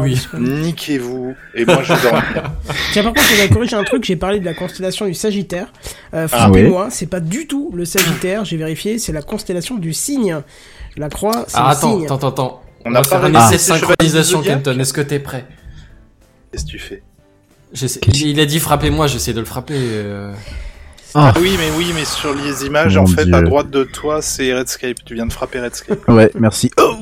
[0.00, 0.18] couilles.
[0.38, 1.34] Niquez-vous.
[1.54, 2.22] Et moi, je dors.
[2.92, 4.04] Tiens, par contre, je vais corriger un truc.
[4.04, 5.72] J'ai parlé de la constellation du Sagittaire.
[6.14, 8.44] Euh, Ah Frappez-moi, c'est pas du tout le Sagittaire.
[8.44, 10.40] J'ai vérifié, c'est la constellation du Cygne.
[10.96, 12.04] La croix, c'est Ah, le attends, cygne.
[12.04, 12.62] attends, attends, attends.
[12.84, 14.78] On On n'a va faire pas un réalisé essai synchronisation, Kenton.
[14.78, 15.44] Est-ce que t'es prêt?
[16.52, 17.02] Qu'est-ce que tu fais?
[18.08, 19.74] Il, il a dit frappez-moi, j'essaie de le frapper.
[19.76, 20.32] euh.
[21.14, 21.32] Ah.
[21.40, 23.34] Oui, mais oui, mais sur les images, Mon en fait, Dieu.
[23.34, 24.98] à droite de toi, c'est Redscape.
[25.04, 26.00] Tu viens de frapper Redscape.
[26.08, 26.70] Ouais, merci.
[26.78, 26.94] Oh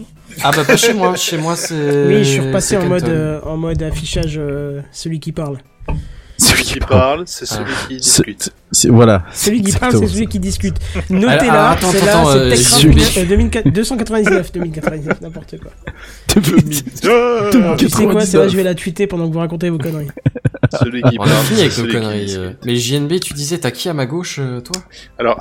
[0.43, 2.07] Ah bah pas chez moi, chez moi c'est...
[2.07, 5.59] Oui, je suis repassé en mode, euh, en mode affichage celui celui qui parle.
[6.39, 8.51] Celui qui parle, c'est celui qui C'est- discute.
[8.73, 9.23] c'est- voilà.
[9.33, 10.75] Celui qui parle, c'est celui qui discute.
[11.11, 15.21] Alors, Notez alors, là, attends, c'est là, c'est euh, Techcraft celui- euh, 2004 299, 2099,
[15.21, 15.71] n'importe quoi.
[17.07, 18.51] Ah, Tu sais quoi, c'est là, 99.
[18.51, 20.09] je vais la tweeter pendant que vous racontez vos conneries.
[20.81, 22.35] Celui qui On a parle, fini avec qui conneries.
[22.37, 22.53] euh.
[22.65, 24.83] Mais JNB, tu disais, t'as qui à ma gauche, euh, toi?
[25.19, 25.39] Alors,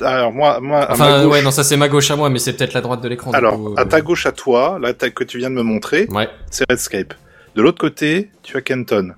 [0.00, 2.72] alors moi, moi, Enfin, ouais, non, ça c'est ma gauche à moi, mais c'est peut-être
[2.72, 3.30] la droite de l'écran.
[3.32, 3.84] alors, à euh.
[3.84, 6.08] ta gauche à toi, là, que tu viens de me montrer,
[6.50, 7.14] c'est Redscape.
[7.54, 9.12] De l'autre côté, tu as Kenton.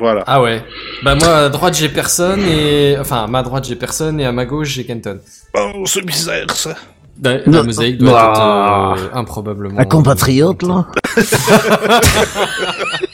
[0.00, 0.24] Voilà.
[0.26, 0.64] Ah ouais.
[1.04, 2.96] Bah moi, à droite, j'ai personne, et...
[2.98, 5.18] Enfin, à ma droite, j'ai personne, et à ma gauche, j'ai Kenton.
[5.54, 6.74] Oh, c'est bizarre, ça.
[7.22, 7.64] La, la Non.
[7.64, 8.94] mosaïque doit Bah.
[8.96, 9.78] être euh, improbablement...
[9.78, 10.86] Un compatriote, là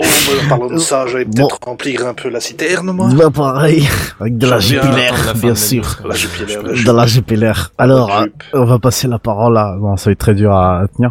[0.00, 3.08] Oh, bah, en parlant de ça, j'allais peut-être remplir un peu la citerne, moi.
[3.16, 3.82] Bah pareil,
[4.20, 5.98] avec de la jupilaire, bien sûr.
[6.08, 7.72] La jupilaire, la De la jupilaire.
[7.78, 9.76] Alors, euh, on va passer la parole là.
[9.78, 11.10] Bon, ça va être très dur à, à tenir.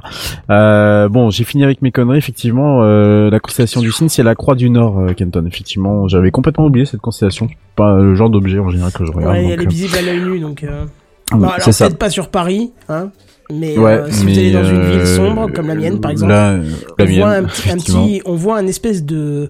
[0.49, 2.17] Euh, bon, j'ai fini avec mes conneries.
[2.17, 5.45] Effectivement, euh, la constellation du cygne, c'est la croix du Nord, euh, Kenton.
[5.45, 7.49] Effectivement, j'avais complètement oublié cette constellation.
[7.75, 9.33] Pas le genre d'objet en général que je regarde.
[9.35, 10.63] Ouais, donc, elle est euh, visible à l'œil nu, donc.
[10.63, 10.85] Euh...
[11.33, 13.09] oui, Bon, alors peut-être pas sur Paris, hein.
[13.51, 16.01] Mais Ouais, euh, si mais, vous allez dans une ville euh, sombre comme la mienne,
[16.01, 18.05] par exemple, on voit un petit, un effectivement.
[18.05, 19.49] petit, on voit un espèce de,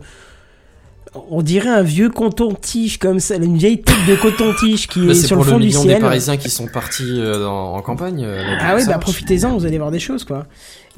[1.31, 5.15] on dirait un vieux coton-tige comme ça, une vieille tête de coton-tige qui Bah, est
[5.15, 6.01] c'est sur pour le le fond du million des ciel.
[6.01, 8.23] Parisiens qui sont partis euh, dans- en campagne.
[8.61, 10.45] Ah oui, bah profitez-en, vous allez voir des choses quoi.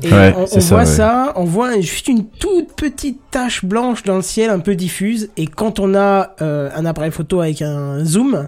[0.03, 0.89] Et Ouais, on, on c'est ça, voit ouais.
[0.89, 5.29] ça, on voit juste une toute petite tache blanche dans le ciel, un peu diffuse.
[5.37, 8.47] Et quand on a euh, un appareil photo avec un zoom,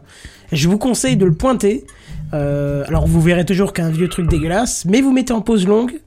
[0.51, 1.85] je vous conseille de le pointer.
[2.33, 5.99] Euh, alors vous verrez toujours qu'un vieux truc dégueulasse, mais vous mettez en pause longue,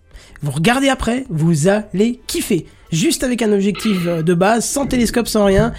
[0.42, 2.66] vous regardez après, vous allez kiffer.
[2.92, 5.72] Juste avec un objectif euh, de base, sans télescope, sans rien,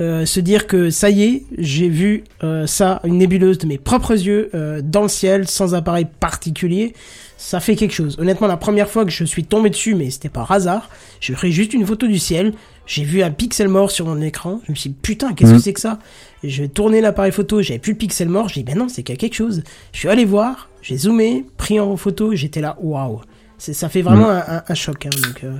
[0.00, 3.78] euh, se dire que ça y est, j'ai vu euh, ça, une nébuleuse de mes
[3.78, 4.50] propres yeux,
[4.84, 6.94] dans le ciel, sans appareil particulier,
[7.38, 8.16] ça fait quelque chose.
[8.18, 11.52] Honnêtement, la première fois que je suis tombé dessus, mais c'était par hasard, j'ai pris
[11.52, 12.52] juste une photo du ciel,
[12.86, 15.56] j'ai vu un pixel mort sur mon écran, je me suis dit, putain, qu'est-ce que
[15.56, 15.62] Mhm.
[15.62, 15.98] c'est que ça?
[16.44, 19.14] Je tourner l'appareil photo, j'avais plus le pixel mort, j'ai dit, ben non, c'est qu'il
[19.14, 19.62] y a quelque chose.
[19.92, 23.20] Je suis allé voir, j'ai zoomé, pris en photo, j'étais là, waouh.
[23.58, 25.56] Ça fait vraiment un, un- un choc, hein, donc euh,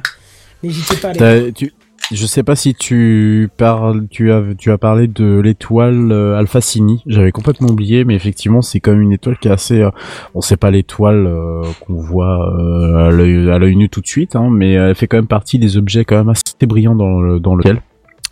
[0.62, 1.72] n'hésitez pas à aller tu-
[2.12, 6.60] je sais pas si tu parles, tu as, tu as parlé de l'étoile euh, Alpha
[6.62, 7.02] Cini.
[7.06, 9.80] J'avais complètement oublié, mais effectivement, c'est quand même une étoile qui est assez.
[9.82, 9.90] euh,
[10.34, 14.06] on sait pas l'étoile euh, qu'on voit euh, à l'œil à l'œil nu tout de
[14.06, 17.20] suite, hein, mais elle fait quand même partie des objets quand même assez brillants dans
[17.20, 17.82] le dans lequel.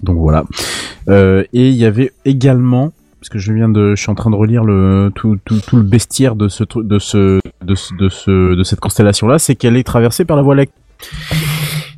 [0.02, 0.44] Donc voilà.
[1.08, 4.30] Euh, et il y avait également parce que je viens de, je suis en train
[4.30, 7.94] de relire le tout, tout, tout le bestiaire de ce truc, de ce, de ce,
[7.94, 10.74] de ce, de cette constellation là, c'est qu'elle est traversée par la Voie lactée.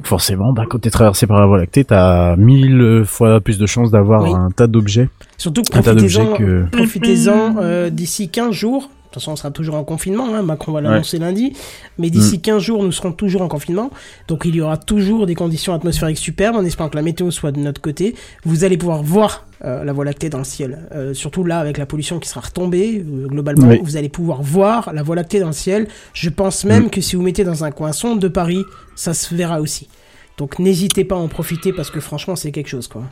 [0.05, 3.91] Forcément, bah, quand t'es traversé par la Voie lactée, t'as mille fois plus de chances
[3.91, 4.31] d'avoir Oui.
[4.33, 6.65] un tas d'objets, Surtout un tas profitez-en d'objets que.
[6.70, 8.91] profitez-en euh, d'ici 15 jours.
[9.09, 10.35] De toute façon, on sera toujours en confinement.
[10.35, 10.43] Hein.
[10.43, 10.85] Macron va Ouais.
[10.89, 11.55] l'annoncer lundi.
[11.97, 13.91] Mais d'ici 15 jours, nous serons toujours en confinement.
[14.29, 17.51] Donc, il y aura toujours des conditions atmosphériques superbes en espérant que la météo soit
[17.51, 18.15] de notre côté.
[18.45, 20.87] Vous allez pouvoir voir euh, la Voie lactée dans le ciel.
[20.95, 23.81] Euh, surtout là, avec la pollution qui sera retombée, euh, globalement, Oui.
[23.83, 25.89] vous allez pouvoir voir la Voie lactée dans le ciel.
[26.13, 26.91] Je pense même Mm.
[26.91, 28.63] que si vous mettez dans un coin sombre de Paris,
[28.95, 29.89] ça se verra aussi.
[30.37, 33.03] Donc, n'hésitez pas à en profiter parce que franchement, c'est quelque chose, quoi.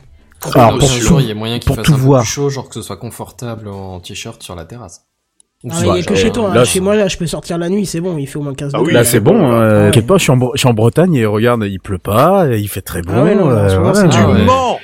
[0.53, 2.01] Alors, Dans pour ce tout- il y a moyen qu'il pour fasse tout un peu
[2.01, 2.21] voir.
[2.21, 5.01] plus chaud, genre que ce soit confortable en t-shirt sur la terrasse.
[5.69, 6.53] Ah, il y a Ouais, que chez toi, hein.
[6.53, 8.53] là, chez moi là je peux sortir la nuit, c'est bon, il fait au moins
[8.53, 8.87] 15 Ah degrés.
[8.89, 9.85] oui, Là, là, c'est bon, euh, là.
[9.87, 12.67] t'inquiète pas, je suis, en, je suis en Bretagne et regarde, il pleut pas, il
[12.67, 13.13] fait très bon.
[13.15, 14.07] Ah ouais, non, ce moment, c'est ouais.
[14.09, 14.43] du Ah ouais.
[14.45, 14.79] Mens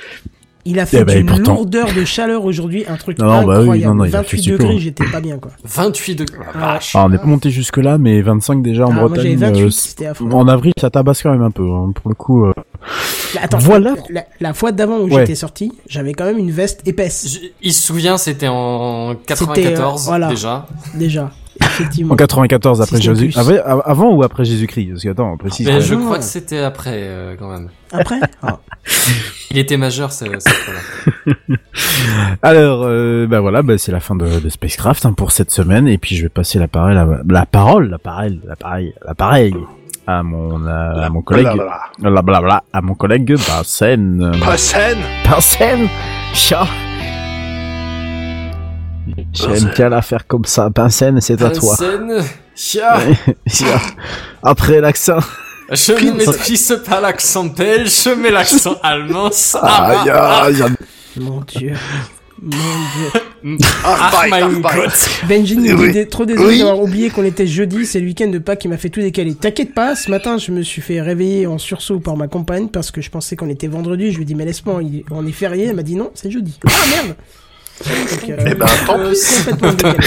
[0.66, 3.26] Il a fait Eh ben, et une pourtant- lourdeur de chaleur aujourd'hui, un truc Non,
[3.26, 3.92] non, bah oui, incroyable.
[3.92, 4.58] non, non, il a 28 fait super.
[4.58, 5.50] degrés, j'étais pas bien quoi.
[5.64, 6.38] 28 degrés.
[6.54, 6.92] Ah, vache.
[6.96, 9.36] Ah, on n'est pas monté jusque là, mais 25 déjà en Ah, moi Bretagne.
[9.36, 11.68] 28, euh, en avril, ça tabasse quand même un peu.
[11.70, 12.52] hein, pour le coup, euh.
[13.42, 13.94] Attends, Voilà.
[14.10, 15.20] La, la fois d'avant où Ouais.
[15.22, 19.24] j'étais sorti, j'avais quand même une veste épaisse, Je- Il se souvient, c'était en C'était,
[19.26, 20.28] 94 euh, voilà.
[20.28, 20.66] déjà.
[20.94, 21.30] déjà.
[21.60, 22.12] Effectivement.
[22.14, 23.32] En 94 après Jésus.
[23.36, 24.90] Avant, avant ou après Jésus-Christ?
[24.90, 25.66] Parce que attends, précise.
[25.66, 27.68] Mais quand je crois que c'était après euh, quand même.
[27.92, 28.20] Après?
[28.42, 28.58] Ah.
[29.50, 31.34] Il était majeur ce- cette fois-là.
[32.42, 35.88] Alors, euh, bah voilà, bah c'est la fin de, de Spacecraft hein, pour cette semaine,
[35.88, 39.54] et puis je vais passer la parole, à, la parole, l'appareil, l'appareil, l'appareil
[40.06, 42.10] à mon à, à mon collègue, Blablabla.
[42.10, 44.32] la blabla, à mon collègue Barsène.
[44.44, 45.88] Pas scène Barsène,
[46.34, 46.66] chat.
[49.32, 50.70] J'aime bien la faire comme ça.
[50.70, 51.76] Pincène, c'est à toi.
[52.56, 52.98] Chat.
[54.42, 55.18] Après l'accent.
[55.72, 59.30] Je ne maîtrise pas l'accent belge, je mets l'accent allemand.
[59.32, 60.42] Ça Aïe, va.
[60.44, 60.72] aïe, aïe.
[61.16, 61.72] Mon dieu.
[62.42, 63.58] Mon dieu.
[63.84, 64.10] Ah.
[65.26, 65.86] Benji nous Oui.
[65.88, 66.58] dit dé- trop désolé Oui.
[66.58, 69.34] d'avoir oublié qu'on était jeudi, c'est le week-end de Pâques qui m'a fait tout décaler.
[69.34, 72.90] T'inquiète pas, ce matin je me suis fait réveiller en sursaut par ma compagne parce
[72.90, 74.10] que je pensais qu'on était vendredi.
[74.10, 74.80] Je lui ai dit mais laisse-moi,
[75.10, 75.66] on est férié.
[75.68, 76.58] Elle m'a dit non, c'est jeudi.
[76.66, 77.16] Ah merde.
[78.26, 79.12] Eh ben, tant Euh.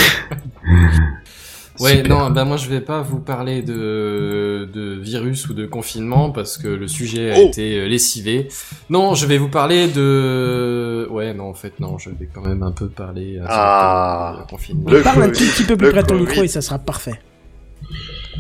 [1.80, 2.10] Ouais, Super.
[2.18, 6.58] non, ben moi je vais pas vous parler de, de virus ou de confinement parce
[6.58, 7.48] que le sujet a Oh.
[7.50, 8.48] été euh, lessivé.
[8.90, 11.08] Non, je vais vous parler de...
[11.12, 14.40] Ouais, non, en fait, non, je vais quand même un peu parler euh, Ah.
[14.44, 14.90] de confinement.
[14.90, 16.26] Le Parle un tout petit peu plus le près de ton Covid.
[16.28, 17.22] micro et ça sera parfait.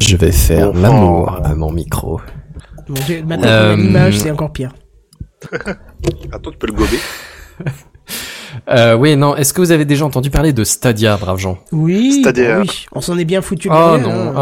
[0.01, 2.19] Je vais faire l'amour à mon micro.
[2.89, 4.73] Dieu, maintenant Euh, l'image, c'est encore pire.
[6.31, 6.97] Attends, tu peux le gober
[8.69, 11.57] Euh, oui, non, est-ce que vous avez déjà entendu parler de Stadia, braves gens?
[11.71, 13.69] Oui, bah oui, on s'en est bien foutu.
[13.71, 14.33] Oh gueule, non, hein.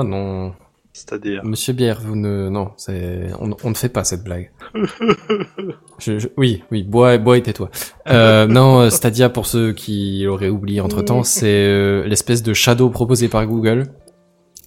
[0.00, 0.52] oh non.
[0.96, 2.48] C'est-à-dire Monsieur Bière, vous ne...
[2.48, 3.28] Non, c'est...
[3.40, 4.52] On, on ne fait pas cette blague.
[5.98, 7.68] Je, je- Oui, oui, bois, bois et tais-toi.
[8.08, 12.90] Euh, non, euh, Stadia, pour ceux qui l'auraient oublié entre-temps, c'est euh, l'espèce de Shadow
[12.90, 13.86] proposé par Google.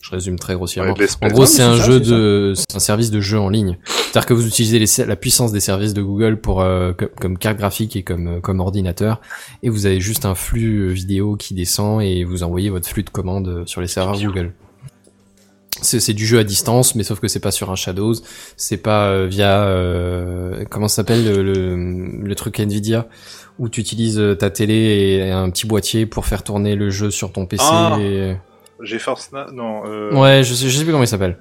[0.10, 0.94] Je résume très grossièrement.
[0.94, 2.54] Ouais, en gros, c'est un ça, jeu de...
[2.56, 3.78] C'est un service de jeu en ligne.
[3.86, 7.38] C'est-à-dire que vous utilisez les- la puissance des services de Google pour euh, co- comme
[7.38, 9.20] carte graphique et comme, euh, comme ordinateur.
[9.64, 13.04] Et vous avez juste un flux euh, vidéo qui descend et vous envoyez votre flux
[13.04, 14.54] de commandes sur les serveurs Google.
[15.82, 18.16] C'est c'est du jeu à distance, mais sauf que c'est pas sur un Shadows,
[18.56, 21.76] c'est pas euh, via euh, comment ça s'appelle le, le,
[22.24, 23.08] le truc Nvidia
[23.60, 24.74] où tu utilises ta télé
[25.28, 27.64] et un petit boîtier pour faire tourner le jeu sur ton PC.
[27.68, 27.98] Ah.
[28.00, 28.38] et-
[28.82, 29.48] GeForce Na...
[29.52, 30.14] Non, euh...
[30.14, 31.38] Ouais, je sais, je sais plus comment il s'appelle.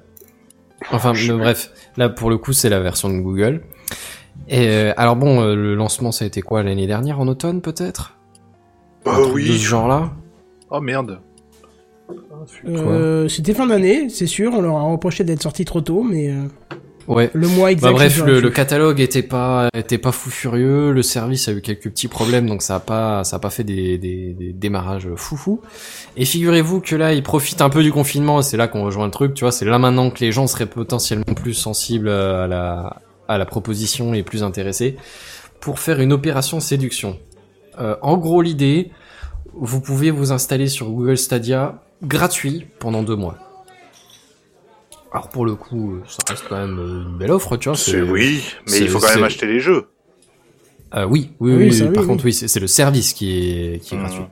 [0.91, 1.43] Enfin, Je mais plus.
[1.43, 3.63] bref, là pour le coup c'est la version de Google.
[4.47, 7.61] Et euh, alors bon, euh, le lancement ça a été quoi l'année dernière en automne
[7.61, 8.15] peut-être?
[9.03, 9.47] Bah oui.
[9.47, 10.11] De ce genre-là?
[10.69, 11.19] Oh merde.
[12.65, 14.53] Euh, C'était fin d'année, c'est sûr.
[14.53, 16.43] On leur a reproché d'être sorti trop tôt, mais euh,
[17.07, 17.29] Ouais.
[17.33, 17.87] le mois exact.
[17.87, 21.89] Bah bref, le, catalogue était pas était pas fou furieux, le service a eu quelques
[21.89, 25.61] petits problèmes, donc ça a pas ça a pas fait des, des, des démarrages foufou.
[26.17, 29.05] Et figurez-vous que là, ils profitent un peu du confinement, et c'est là qu'on rejoint
[29.05, 32.47] le truc, tu vois, c'est là maintenant que les gens seraient potentiellement plus sensibles à
[32.47, 34.97] la à la proposition et plus intéressés
[35.59, 37.17] pour faire une opération séduction.
[37.79, 38.91] Euh, en gros, l'idée,
[39.53, 43.46] vous pouvez vous installer sur Google Stadia gratuit pendant deux mois.
[45.11, 47.77] Alors pour le coup, euh, ça reste quand même euh, une belle offre, tu vois.
[47.77, 49.87] C'est oui, mais il faut quand même acheter les jeux.
[50.95, 52.07] Euh, oui, oui, Oui, oui, ça, oui, oui, par oui.
[52.09, 53.31] contre, oui, c'est c'est le service qui
[53.75, 54.03] est, qui est Mhm.
[54.05, 54.23] gratuit.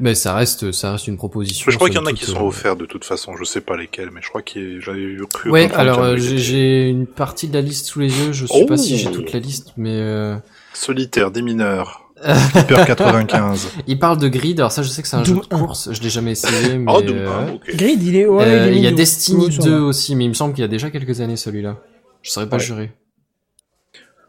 [0.00, 1.68] Mais ça reste, ça reste une proposition.
[1.72, 3.60] Je crois qu'il y en a qui sont euh, offerts de toute façon, je sais
[3.60, 5.50] pas lesquels, mais je crois qu'il j'avais eu cru.
[5.50, 8.32] Ouais, alors euh, j'ai une partie de la liste sous les yeux.
[8.32, 9.12] Je sais pas si j'ai Oh.
[9.12, 10.36] toute la liste, mais euh,
[10.72, 12.07] Solitaire, des mineurs.
[12.54, 13.68] Hyper 95.
[13.86, 14.58] il parle de Grid.
[14.60, 15.90] Alors ça, je sais que c'est un jeu de course.
[15.92, 17.76] Je l'ai jamais essayé, mais Oh, Doom euh, 1, ok.
[17.76, 18.26] Grid, il est.
[18.26, 18.90] Ouais, euh, il y a.
[18.92, 19.80] Destiny Ouais, ça 2 va.
[19.82, 21.76] aussi, mais il me semble qu'il y a déjà quelques années celui-là.
[22.22, 22.62] Je saurais pas Ouais.
[22.62, 22.92] jurer.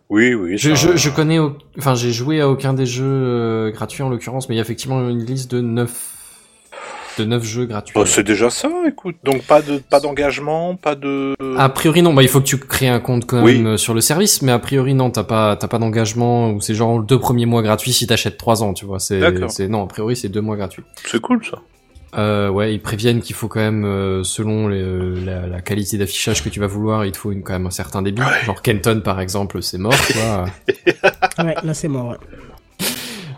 [0.10, 0.57] Oui, oui.
[0.57, 4.02] Je, ça- je, je connais, au- enfin j'ai joué à aucun des jeux euh, gratuits
[4.02, 6.16] en l'occurrence, mais il y a effectivement une liste de 9
[7.20, 7.94] de 9 jeux gratuits.
[7.96, 9.18] Bah, c'est déjà ça, écoute.
[9.24, 11.36] Donc pas de pas d'engagement, pas de.
[11.58, 13.94] A priori non, bah il faut que tu crées un compte quand même euh, sur
[13.94, 17.06] le service, mais a priori non, t'as pas t'as pas d'engagement ou c'est genre le
[17.06, 19.00] deux premiers mois gratuits si t'achètes 3 ans, tu vois.
[19.00, 19.52] C'est D'accord.
[19.52, 20.84] c'est non, a priori c'est deux mois gratuits.
[21.06, 21.60] C'est cool ça.
[22.18, 25.96] Euh, ouais, ils préviennent qu'il faut quand même euh, selon les, euh, la, la qualité
[26.00, 28.22] d'affichage que tu vas vouloir, il te faut une, quand même un certain débit.
[28.22, 28.46] Ouais.
[28.46, 30.46] Genre Kenton par exemple, c'est mort quoi.
[31.46, 32.10] Ouais, là c'est mort.
[32.10, 32.18] ouais.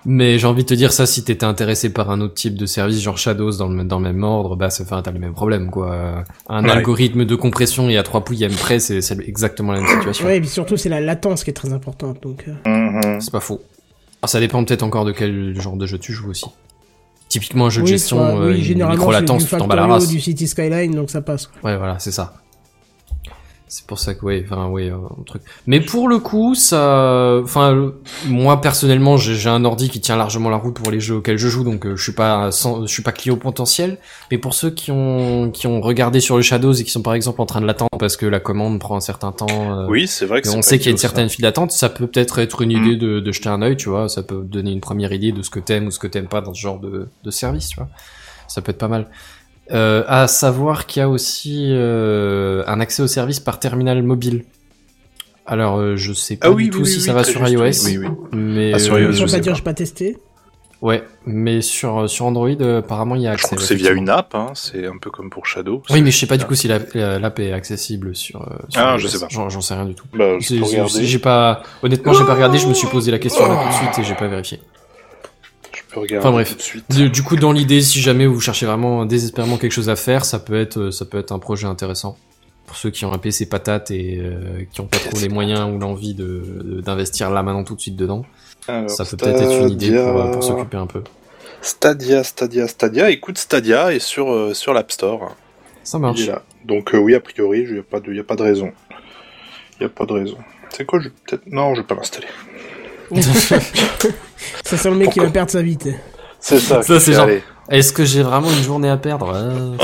[0.05, 2.65] Mais j'ai envie de te dire ça, si t'étais intéressé par un autre type de
[2.65, 5.33] service, genre Shadows dans le, dans le même ordre, bah c'est, enfin, t'as le même
[5.33, 6.23] problème, quoi.
[6.49, 6.71] Un Ouais.
[6.71, 10.25] algorithme de compression et à 3 pouillèmes près, c'est, c'est exactement la même situation.
[10.25, 12.21] Ouais, et puis surtout c'est la latence qui est très importante.
[12.23, 12.53] Donc, euh,
[13.11, 13.21] Mhm.
[13.21, 13.61] C'est pas faux.
[14.23, 16.45] Alors, ça dépend peut-être encore de quel genre de jeu tu joues aussi.
[17.29, 19.67] Typiquement un jeu de oui, gestion, toi, euh, oui, une généralement micro-latence, c'est tu t'en
[19.67, 20.07] bats la race.
[20.09, 21.49] du City Skyline, donc ça passe.
[21.63, 22.33] Ouais, voilà, c'est ça.
[23.73, 25.41] C'est pour ça que, ouais, enfin, ouais, euh, un truc.
[25.65, 27.93] Mais pour le coup, ça, enfin,
[28.27, 31.47] moi personnellement, j'ai un ordi qui tient largement la route pour les jeux auxquels je
[31.47, 33.97] joue, donc euh, je suis pas, sans, je suis pas client potentiel.
[34.29, 37.13] Mais pour ceux qui ont, qui ont regardé sur le Shadows et qui sont par
[37.13, 39.47] exemple en train de l'attendre parce que la commande prend un certain temps.
[39.49, 41.87] euh, Oui, c'est vrai que on sait qu'il y a une certaine file d'attente, ça
[41.87, 42.85] peut peut-être être une Mm.
[42.85, 45.41] idée de, de jeter un œil, tu vois, ça peut donner une première idée de
[45.43, 47.77] ce que t'aimes ou ce que t'aimes pas dans ce genre de, de service, tu
[47.77, 47.87] vois.
[48.49, 49.07] Ça peut être pas mal.
[49.73, 54.43] Euh, à savoir qu'il y a aussi euh, un accès au service par terminal mobile.
[55.45, 57.23] Alors, euh, je sais pas Ah oui, du tout oui, si oui, ça oui, va
[57.23, 58.07] sur iOS, oui, oui.
[58.33, 59.57] mais Ah, sur euh, iOS, Je je sais pas dire, pas.
[59.57, 60.17] j'ai pas testé.
[60.81, 63.55] ouais, mais sur sur Android, euh, apparemment il y a Je accès.
[63.59, 64.51] c'est via une app, hein.
[64.55, 65.81] c'est un peu comme pour Shadow.
[65.89, 68.41] Oui, mais je sais pas du coup si la- la- l'app est accessible sur.
[68.41, 68.97] euh, sur Ah, iOS.
[68.99, 69.27] je sais pas.
[69.29, 70.05] J'en sais rien du tout.
[70.13, 71.01] Bah, je.
[71.03, 72.57] J'ai pas, honnêtement, j'ai pas regardé.
[72.57, 74.59] Je me suis posé la question là tout de suite et j'ai pas vérifié.
[76.17, 76.49] Enfin, bref.
[76.51, 76.85] tout de suite.
[76.89, 80.25] Du, du coup, dans l'idée, si jamais vous cherchez vraiment désespérément quelque chose à faire,
[80.25, 82.17] ça peut être, euh, ça peut être un projet intéressant
[82.67, 85.69] pour ceux qui ont un PC patate et euh, qui ont pas trop les moyens
[85.73, 88.25] ou l'envie de d'investir là maintenant tout de suite dedans.
[88.67, 91.03] Alors, ça peut peut-être être une idée pour, euh, pour s'occuper un peu.
[91.61, 93.09] Stadia, Stadia, Stadia.
[93.11, 95.35] Écoute, Stadia est sur, euh, sur l'App Store.
[95.83, 96.25] Ça marche.
[96.27, 96.43] là.
[96.65, 98.71] Donc, euh, oui, a priori, il n'y a, pas de- y a pas de raison.
[99.79, 100.37] Il n'y a pas de raison.
[100.69, 101.43] C'est quoi, je peut-être.
[101.47, 102.27] Non, je vais pas l'installer.
[104.63, 105.77] Ça sent le mec qui va perdre sa vie.
[106.39, 106.81] C'est ça.
[106.83, 107.27] C'est genre-.
[107.69, 109.77] Est-ce que j'ai vraiment une journée à perdre Euh,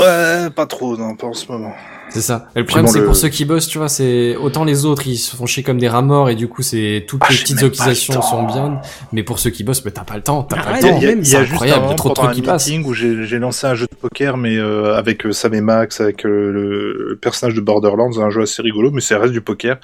[0.44, 1.72] Ouais, pas trop, non, pas en ce moment.
[2.10, 2.48] C'est ça.
[2.56, 4.84] Et le problème, bon, c'est le- pour ceux qui bossent, tu vois, c'est autant les
[4.86, 7.28] autres, ils se font chier comme des rats morts et du coup, c'est toutes Ah,
[7.30, 8.80] les petites utilisations sont bien.
[9.12, 10.88] Mais pour ceux qui bossent, mais t'as pas le temps, t'as Ah pas le non,
[10.92, 10.96] temps.
[10.98, 12.30] Il y a, même, il y a c'est juste incroyable, un moment, trop de trucs
[12.32, 12.70] qui passent.
[12.84, 16.00] où j'ai j'ai lancé un jeu de poker, mais euh, avec euh, Sam et Max,
[16.00, 19.76] avec euh, le, personnage de Borderlands, un jeu assez rigolo, mais ça reste du poker,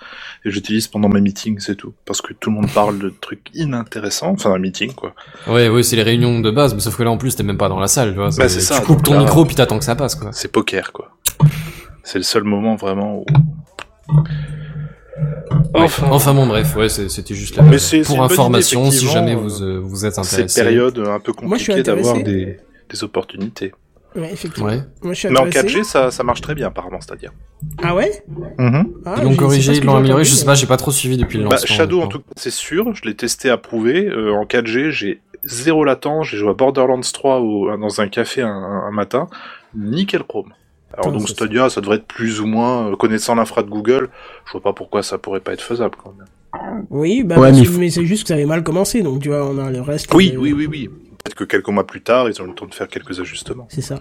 [0.44, 1.92] et j'utilise pendant mes meetings, c'est tout.
[2.06, 5.14] Parce que tout le monde parle de trucs inintéressants, enfin un meeting, quoi.
[5.46, 7.58] Ouais, ouais, c'est les réunions de base, mais sauf que là, en plus, t'es même
[7.58, 8.30] pas dans la salle, tu vois.
[8.36, 10.30] Bah, c'est ça, Tu coupes ton là- micro puis t'attends que ça passe, quoi.
[10.32, 11.10] C'est poker, quoi.
[12.04, 13.24] C'est le seul moment vraiment où...
[15.74, 15.86] Ouais.
[16.10, 17.62] Enfin, bon, bref, ouais, c'est- c'était juste là.
[17.62, 20.62] Mais c'est- c'est pour information, idée, si jamais vous, euh, vous êtes cette intéressé.
[20.62, 22.58] période un peu Moi, je suis compliquée d'avoir des,
[22.90, 23.72] des opportunités.
[24.14, 24.68] Ouais, effectivement.
[24.70, 24.80] Ouais.
[25.02, 25.74] Moi, je suis Mais en intéressé.
[25.80, 27.32] 4G, ça, ça marche très bien, apparemment, c'est-à-dire.
[27.82, 28.24] Ah ouais
[28.58, 28.92] Mhm.
[29.04, 31.38] Ah, Ils l'ont corrigé, ils l'ont amélioré, je sais pas, j'ai pas trop suivi depuis
[31.38, 31.74] le Bah, lancement.
[31.76, 32.94] Shadow, en tout cas, c'est sûr.
[32.94, 34.06] Je l'ai testé, approuvé.
[34.06, 36.28] Euh, en 4G, j'ai zéro latence.
[36.28, 39.28] J'ai joué à Borderlands 3 au- dans un café un, un matin.
[39.76, 40.52] Nickel chrome.
[40.94, 44.08] Alors Putain, donc Stadia, ça devrait être plus ou moins, euh, connaissant l'infra de Google,
[44.46, 46.84] je vois pas pourquoi ça pourrait pas être faisable quand même.
[46.90, 49.44] Oui, bah, Ouais, mais mais c'est juste que ça avait mal commencé, donc tu vois,
[49.44, 50.12] on a le reste.
[50.14, 50.88] Oui, euh, oui, oui, oui.
[50.88, 53.66] Peut-être que quelques mois plus tard, ils ont le temps de faire quelques ajustements.
[53.70, 54.00] C'est ça.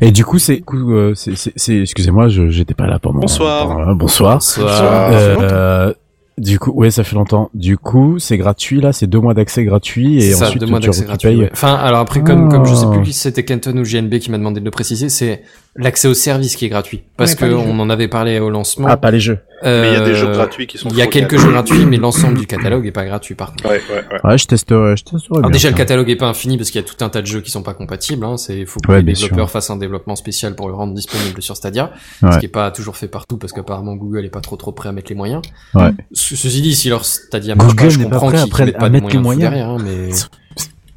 [0.00, 3.20] Et du coup, c'est, euh, c'est, c'est, c'est- excusez-moi, je, j'étais pas là pendant.
[3.20, 3.68] Bonsoir.
[3.68, 4.34] pendant- euh, bonsoir.
[4.34, 5.10] Bonsoir.
[5.12, 5.92] Euh,
[6.36, 7.50] Du coup, ouais, ça fait longtemps.
[7.52, 10.68] Du coup, c'est gratuit là, c'est deux mois d'accès gratuit et C'est ça, ensuite deux
[10.68, 11.28] mois tu, gratuit.
[11.30, 11.36] payes.
[11.40, 11.50] ouais.
[11.52, 12.92] Enfin, alors après, comme, comme je sais Ah.
[12.96, 15.42] plus si c'était Kenton ou JNB qui m'a demandé de le préciser, c'est
[15.78, 17.04] l'accès au service qui est gratuit.
[17.16, 17.54] Parce jeux.
[17.56, 18.88] on en avait parlé au lancement.
[18.90, 19.38] Ah, pas les jeux.
[19.64, 21.50] Mais il y a des jeux Euh, gratuits qui sont Il y a quelques jeux
[21.50, 23.64] gratuits, mais l'ensemble du catalogue est pas gratuit par contre.
[23.68, 24.20] Ouais, ouais, ouais.
[24.22, 25.38] Ouais, je testerai, je testerai.
[25.38, 25.72] Alors déjà ça.
[25.72, 27.50] le catalogue est pas infini parce qu'il y a tout un tas de jeux qui
[27.50, 28.24] sont pas compatibles.
[28.24, 28.36] Hein.
[28.36, 29.50] C'est faut que Ouais, les développeurs sûr.
[29.50, 31.90] fassent un développement spécial pour le rendre disponible sur Stadia,
[32.22, 32.32] Ouais.
[32.32, 34.88] ce qui est pas toujours fait partout parce qu'apparemment Google est pas trop trop prêt
[34.90, 35.42] à mettre les moyens.
[35.74, 35.90] Ouais.
[36.12, 38.64] Ce- ceci dit, si leur Stadia marche Google pas, je n'est pas comprends prêt qu'ils
[38.66, 39.50] mettent à pas de mettre les moyens, moyens.
[39.50, 40.10] derrière, hein, mais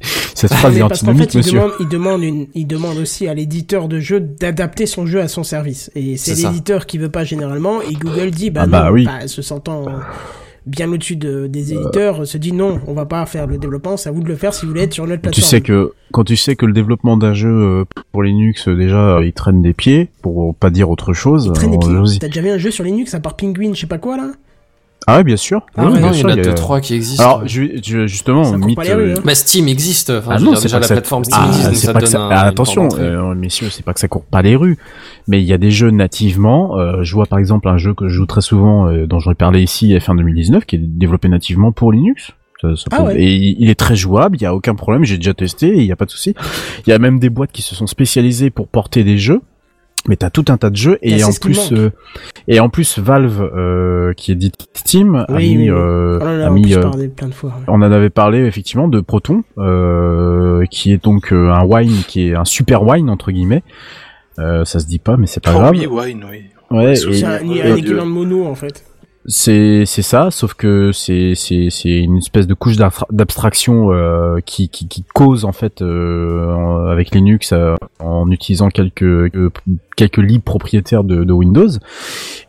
[0.34, 2.98] Cette Ah, phrase mais est parce antinomique, fait, il demande, il demande une, il demande
[2.98, 5.90] aussi à l'éditeur de jeu d'adapter son jeu à son service.
[5.94, 7.80] Et c'est l'éditeur qui veut pas généralement.
[7.82, 9.04] Et Google dit, bah, Ah bah non, oui.
[9.04, 9.86] bah, se sentant
[10.64, 14.08] bien au-dessus de- des éditeurs, se dit non, on va pas faire le développement, c'est
[14.08, 15.48] à vous de le faire si vous voulez être sur notre Tu plateforme.
[15.48, 19.16] sais que quand tu sais que le développement d'un jeu euh, pour Linux euh, déjà
[19.16, 21.46] euh, il traîne des pieds pour pas dire autre chose.
[21.46, 22.18] Il traîne des euh, pieds.
[22.20, 24.30] T'as déjà vu un jeu sur Linux à part Penguin, je sais pas quoi là?
[25.06, 25.62] Ah ouais, bien sûr.
[25.76, 25.98] Ah Oui, ouais.
[25.98, 27.22] bien non, il y sûr, en a deux trois qui existent.
[27.24, 29.20] Alors, justement, mythe, euh, hein.
[29.24, 30.10] Bah Steam existe.
[30.10, 31.86] Enfin, Ah non, c'est déjà pas la que ça- plateforme Steam Ah, existe, donc c'est
[31.86, 32.26] ça pas te que donne ça...
[32.26, 34.78] un, ah, attention, euh, messieurs, c'est pas que ça court pas les rues,
[35.28, 36.78] mais il y a des jeux nativement.
[36.78, 39.34] euh, je vois par exemple un jeu que je joue très souvent, euh, dont j'aurais
[39.34, 42.30] parlé ici, F1 2019, qui est développé nativement pour Linux.
[42.60, 43.20] Ça- ça Ah ouais.
[43.20, 45.84] Et il est très jouable, il y a aucun problème, j'ai déjà testé, et il
[45.86, 46.34] y a pas de souci.
[46.86, 49.40] Il y a même des boîtes qui se sont spécialisées pour porter des jeux.
[50.08, 51.90] Mais t'as tout un tas de jeux et en plus euh,
[52.48, 55.68] et en plus Valve euh, qui est dit Steam a Oui, mis, oui, oui.
[55.70, 57.50] euh, Oh là là, a on mis euh, parler plein de fois.
[57.50, 57.64] ouais.
[57.68, 62.28] on en avait parlé effectivement de Proton, euh, qui est donc euh, un wine, qui
[62.28, 63.62] est un super wine entre guillemets.
[64.40, 65.74] Euh, ça se dit pas, mais c'est pas Oh grave.
[65.78, 66.44] oui, wine, oui.
[66.76, 67.38] Ouais, C'est un,
[67.76, 68.82] équivalent de mono en fait.
[69.26, 74.40] c'est c'est ça, sauf que c'est c'est c'est une espèce de couche d'abstra- d'abstraction euh,
[74.44, 79.50] qui, qui qui cause en fait euh, en- avec Linux euh, en utilisant quelques euh,
[79.96, 81.68] quelques libres propriétaires de, de Windows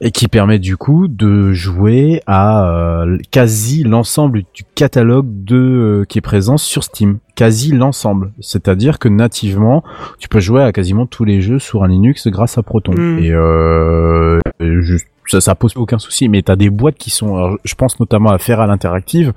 [0.01, 6.05] et qui permet du coup de jouer à euh, quasi l'ensemble du catalogue de euh,
[6.05, 8.31] qui est présent sur Steam, quasi l'ensemble.
[8.39, 9.83] C'est-à-dire que nativement,
[10.19, 12.93] tu peux jouer à quasiment tous les jeux sur un Linux grâce à Proton.
[12.93, 13.19] Mm.
[13.19, 17.37] Et euh, et juste ça, ça pose aucun souci, mais t'as des boîtes qui sont,
[17.37, 19.33] alors, je pense notamment à Feral Interactive,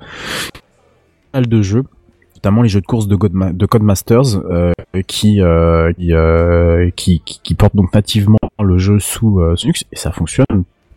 [1.33, 1.83] de jeux,
[2.47, 4.71] notamment les jeux de course de, Godma- de Codemasters, euh,
[5.05, 9.83] qui, euh, qui, euh, qui, qui, qui portent donc nativement le jeu sous euh, Linux,
[9.91, 10.45] et ça fonctionne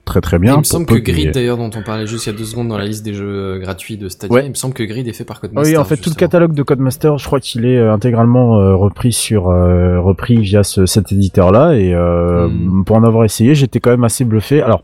[0.04, 0.54] très très bien.
[0.54, 2.68] il me semble que Grid, d'ailleurs, dont on parlait juste il y a deux secondes
[2.68, 4.46] dans la liste des jeux gratuits de Stadia, Ouais.
[4.46, 5.72] il me semble que Grid est fait par Codemaster.
[5.72, 9.48] Oui, en fait, tout le catalogue de Codemaster, je crois qu'il est intégralement repris sur
[9.48, 11.74] euh, repris via ce, cet éditeur-là.
[11.74, 12.84] Et euh, Hmm.
[12.84, 14.62] pour en avoir essayé, j'étais quand même assez bluffé.
[14.62, 14.82] Alors,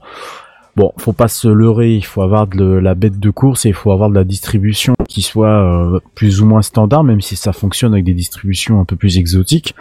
[0.77, 1.95] bon, faut pas se leurrer.
[1.95, 4.95] Il faut avoir de la bête de course et il faut avoir de la distribution
[5.09, 8.85] qui soit euh, plus ou moins standard, même si ça fonctionne avec des distributions un
[8.85, 9.75] peu plus exotiques.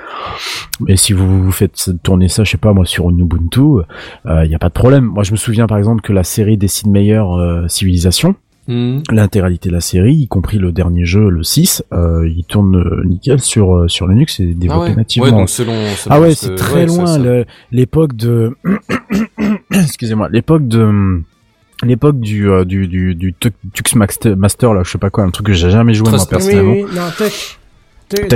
[0.80, 3.84] Mais si vous vous faites tourner ça, je sais pas moi, sur une Ubuntu,
[4.26, 5.05] il y a pas de problème.
[5.05, 8.35] Moi, je me souviens par exemple que la série des Sid Meier euh, Civilisation
[8.67, 9.01] Hmm.
[9.11, 13.03] l'intégralité de la série, y compris le dernier jeu, le 6, euh, il tourne euh,
[13.05, 14.95] nickel sur euh, sur Linux et Ah développé ouais.
[14.95, 15.25] nativement.
[15.27, 18.55] Ouais, donc selon, selon ah ouais, ce c'est très ouais, loin l'époque de
[19.71, 21.21] excusez-moi, l'époque de
[21.83, 25.47] l'époque du euh, du du du Tux Master, là, je sais pas quoi, un truc
[25.47, 26.71] que j'ai jamais joué moi Trust- Oui, personnellement.
[26.71, 27.27] oui, non,
[28.10, 28.27] Tux.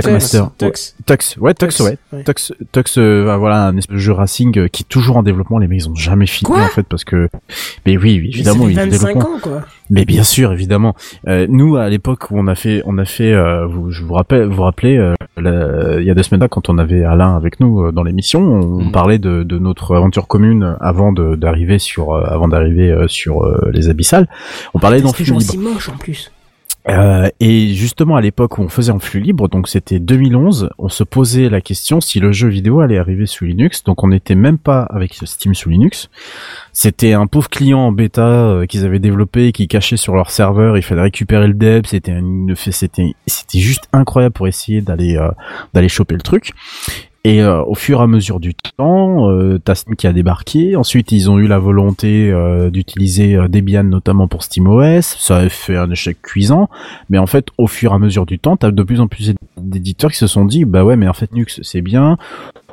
[0.58, 1.96] Tux, Tux ouais, Tux, ouais.
[2.24, 5.58] Tux, Tux, euh, voilà, un espèce de jeu racing euh, qui est toujours en développement.
[5.58, 7.28] Les mecs, ils ont jamais fini en fait parce que,
[7.86, 9.34] mais oui, évidemment, ils fait ont 25 développement.
[9.36, 9.62] ans quoi.
[9.90, 10.94] Mais bien sûr, évidemment.
[11.28, 14.14] Euh, nous, à l'époque où on a fait, on a fait, euh, vous, je vous
[14.14, 15.14] rappelle, vous rappelez, euh,
[16.00, 18.40] il y a deux semaines là, quand on avait Alain avec nous euh, dans l'émission,
[18.40, 18.92] on Mhm.
[18.92, 23.70] parlait de, de notre aventure commune avant d'arriver sur, euh, avant d'arriver euh, sur euh,
[23.72, 24.28] les abyssales.
[24.74, 25.52] On parlait dans C'était flux toujours libre.
[25.52, 26.30] si moche en plus.
[26.88, 30.88] Euh, et justement, à l'époque où on faisait en flux libre, donc c'était 2011, on
[30.88, 33.84] se posait la question si le jeu vidéo allait arriver sous Linux.
[33.84, 36.08] Donc on n'était même pas avec Steam sous Linux.
[36.72, 40.76] C'était un pauvre client en bêta euh, qu'ils avaient développé, qui cachait sur leur serveur.
[40.76, 41.82] Il fallait récupérer le dev.
[41.86, 42.20] C'était
[42.56, 45.30] c'était, c'était juste incroyable pour essayer d'aller, euh,
[45.74, 46.52] d'aller choper le truc.
[47.22, 50.74] Et euh, au fur et à mesure du temps, euh, t'as Steam qui a débarqué.
[50.74, 55.02] Ensuite, ils ont eu la volonté euh, d'utiliser euh, Debian notamment pour SteamOS.
[55.02, 56.70] Ça a fait un échec cuisant.
[57.10, 59.34] Mais en fait, au fur et à mesure du temps, t'as de plus en plus
[59.58, 62.16] d'éditeurs qui se sont dit, bah ouais, mais en fait, Nux, c'est bien.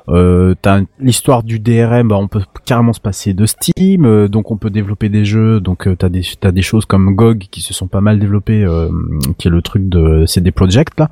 [0.09, 4.51] Euh, t'as l'histoire du DRM, bah on peut carrément se passer de Steam, euh, donc
[4.51, 5.59] on peut développer des jeux.
[5.59, 8.63] Donc euh, t'as des t'as des choses comme GOG qui se sont pas mal développées,
[8.63, 8.89] euh,
[9.37, 11.09] qui est le truc de CD Projekt là,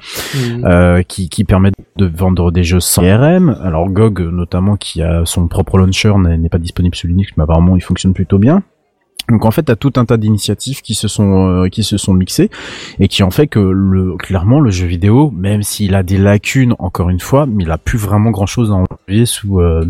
[0.65, 3.57] euh, qui qui permettent de vendre des jeux sans DRM.
[3.61, 7.43] Alors GOG notamment qui a son propre launcher n'est n'est pas disponible sur Linux, mais
[7.43, 8.63] apparemment il fonctionne plutôt bien.
[9.29, 12.13] Donc en fait, t'as tout un tas d'initiatives qui se sont euh, qui se sont
[12.13, 12.49] mixées
[12.99, 16.75] et qui ont fait que le clairement le jeu vidéo, même s'il a des lacunes
[16.79, 19.59] encore une fois, mais il a plus vraiment grand chose à enlever sous.
[19.61, 19.83] euh,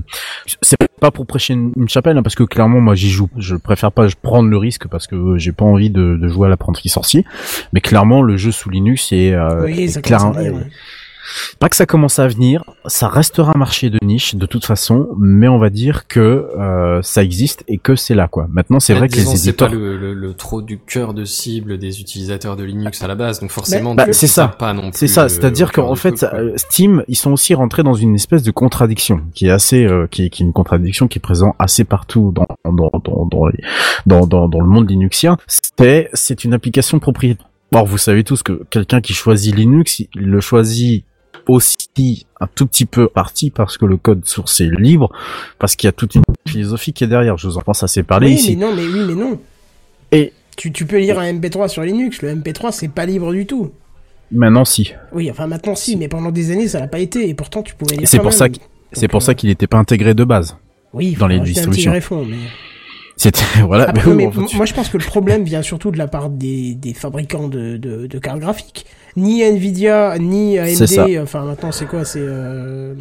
[0.62, 3.30] C'est pas pour prêcher une, une chapelle hein, parce que clairement moi j'y joue.
[3.38, 6.50] Je préfère pas prendre le risque parce que j'ai pas envie de, de jouer à
[6.50, 7.26] l'apprenti sorcier.
[7.74, 10.52] Mais clairement le jeu sous Linux est, euh, Oui, est clair- ouais.
[11.60, 15.08] Pas que ça commence à venir, ça restera un marché de niche de toute façon,
[15.20, 16.20] mais on va dire que
[16.58, 18.48] euh, ça existe et que c'est là quoi.
[18.50, 21.26] Maintenant c'est vrai que les c'est pas éditeurs le, le, le trop du cœur de
[21.26, 24.48] cible des utilisateurs de Linux à la base, donc forcément, Bah, tu c'est ça.
[24.60, 27.94] Pas non C'est ça, c'est-à-dire qu'en fait, truc, euh, Steam, ils sont aussi rentrés dans
[27.94, 31.20] une espèce de contradiction qui est assez, euh, qui, est, qui est une contradiction qui
[31.20, 33.64] est présente assez partout dans dans dans dans, les-
[34.06, 35.38] dans, dans, dans le monde linuxien.
[35.48, 37.48] C'est c'est une application propriétaire.
[37.74, 41.04] Or, vous savez tous que quelqu'un qui choisit Linux, il le choisit
[41.48, 45.12] aussi un tout petit peu partie parce que le code source est libre,
[45.60, 47.38] parce qu'il y a toute une philosophie qui est derrière.
[47.38, 48.56] Je vous en pense assez parler oui, ici.
[48.58, 49.40] mais non, mais oui, mais non.
[50.12, 52.22] Et Tu, tu peux lire un MP3 sur Linux.
[52.22, 53.72] Le MP3, c'est pas libre du tout.
[54.32, 54.94] maintenant, si.
[55.12, 57.76] Oui, enfin maintenant si, mais pendant des années ça l'a pas été et pourtant tu
[57.76, 58.08] pouvais lire.
[58.08, 58.58] C'est pour ça que-
[58.94, 60.56] C'est pour euh, ça qu'il n'était pas intégré de base.
[60.94, 61.92] oui, dans les distributions.
[61.92, 62.36] mais...
[63.18, 63.90] C'était voilà.
[63.90, 66.76] Après, mais mais moi je pense que le problème vient surtout de la part des,
[66.76, 68.86] des fabricants de, de, de cartes graphiques.
[69.16, 70.60] Ni Nvidia, ni.
[70.60, 72.20] AMD, enfin maintenant c'est quoi C'est...
[72.22, 72.94] Euh...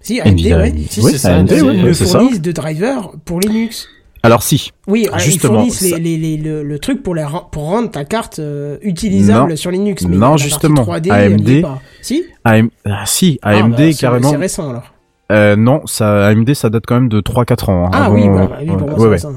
[0.00, 0.74] Si, AMD, Nvidia, ouais.
[0.88, 2.04] Si, oui, c'est ça, AMD, ouais, ne ça.
[2.06, 3.86] fournissent de drivers pour Linux.
[4.22, 7.24] Alors si, Oui, euh, Justement, ils fournissent les, les, les- le, le truc pour, les,
[7.24, 9.56] ren- pour rendre ta carte euh, utilisable Non.
[9.56, 10.02] sur Linux.
[10.06, 11.80] Mais Non, la justement, 3D, AMD, pas.
[12.02, 12.68] Si AM...
[12.84, 14.30] ah, si Ah, AMD bah, c'est- carrément.
[14.30, 14.92] C'est récent alors.
[15.30, 17.86] Euh, non, ça AMD ça date quand même de 3-4 ans.
[17.86, 19.10] hein, Ah avant- oui, bah, bah, oui, pour moi, ouais, c'est ouais.
[19.10, 19.32] récent.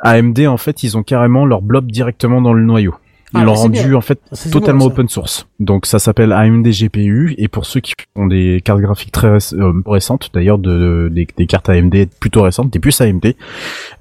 [0.00, 2.94] AMD en fait ils ont carrément leur blob directement dans le noyau.
[3.36, 3.94] Ils Ah, l'ont rendu bien.
[3.94, 5.46] en fait Ça, totalement open source.
[5.60, 9.54] Donc ça s'appelle AMD GPU et pour ceux qui ont des cartes graphiques très réc-
[9.54, 13.34] euh, récentes, d'ailleurs de, de- des, des cartes AMD plutôt récentes, des puces AMD,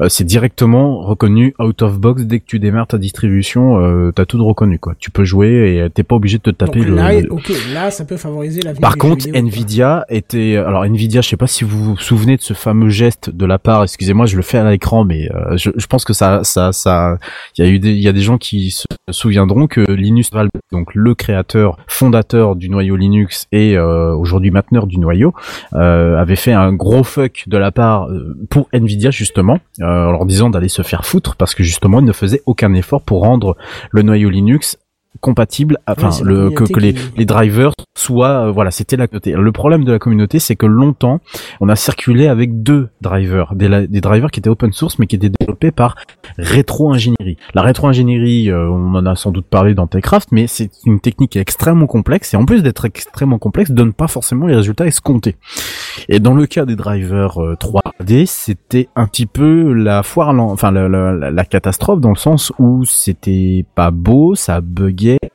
[0.01, 4.25] euh, c'est directement reconnu out of box dès que tu démarres ta distribution, euh, t'as
[4.25, 4.93] tout de reconnu quoi.
[4.99, 7.91] Tu peux jouer et t'es pas obligé de te taper Donc là, le- ok, là,
[7.91, 8.81] ça peut favoriser l'avenir.
[8.81, 9.41] Par contre, vidéo, quoi.
[9.41, 13.29] Nvidia était, alors Nvidia, je sais pas si vous vous souvenez de ce fameux geste
[13.29, 13.83] de la part.
[13.83, 17.17] Excusez-moi, je le fais à l'écran, mais euh, je, je pense que ça, ça, ça,
[17.57, 18.85] il y a eu des, il y a des gens qui se
[19.25, 24.85] souviendront que Linus Torvalds, donc le créateur, fondateur du noyau Linux et euh, aujourd'hui mainteneur
[24.85, 25.33] du noyau,
[25.73, 30.27] euh, avait fait un gros fuck de la part euh, pour Nvidia justement, en leur
[30.27, 33.57] disant d'aller se faire foutre parce que justement il ne faisait aucun effort pour rendre
[33.89, 34.77] le noyau Linux
[35.21, 38.97] compatible, enfin c'est la le que, que les, qui- les drivers soient, euh, voilà, c'était
[38.97, 39.31] la communauté.
[39.33, 41.19] Le problème de la communauté, c'est que longtemps,
[41.61, 45.15] on a circulé avec deux drivers, des, des drivers qui étaient open source mais qui
[45.15, 45.95] étaient développés par
[46.37, 47.37] rétro-ingénierie.
[47.53, 51.35] La rétro-ingénierie, euh, on en a sans doute parlé dans Techcraft, mais c'est une technique
[51.35, 55.35] extrêmement complexe et en plus d'être extrêmement complexe, donne pas forcément les résultats escomptés.
[56.09, 60.71] Et dans le cas des drivers euh, 3D, c'était un petit peu la foire, enfin
[60.71, 64.61] la, la- la- la catastrophe dans le sens où c'était pas beau, ça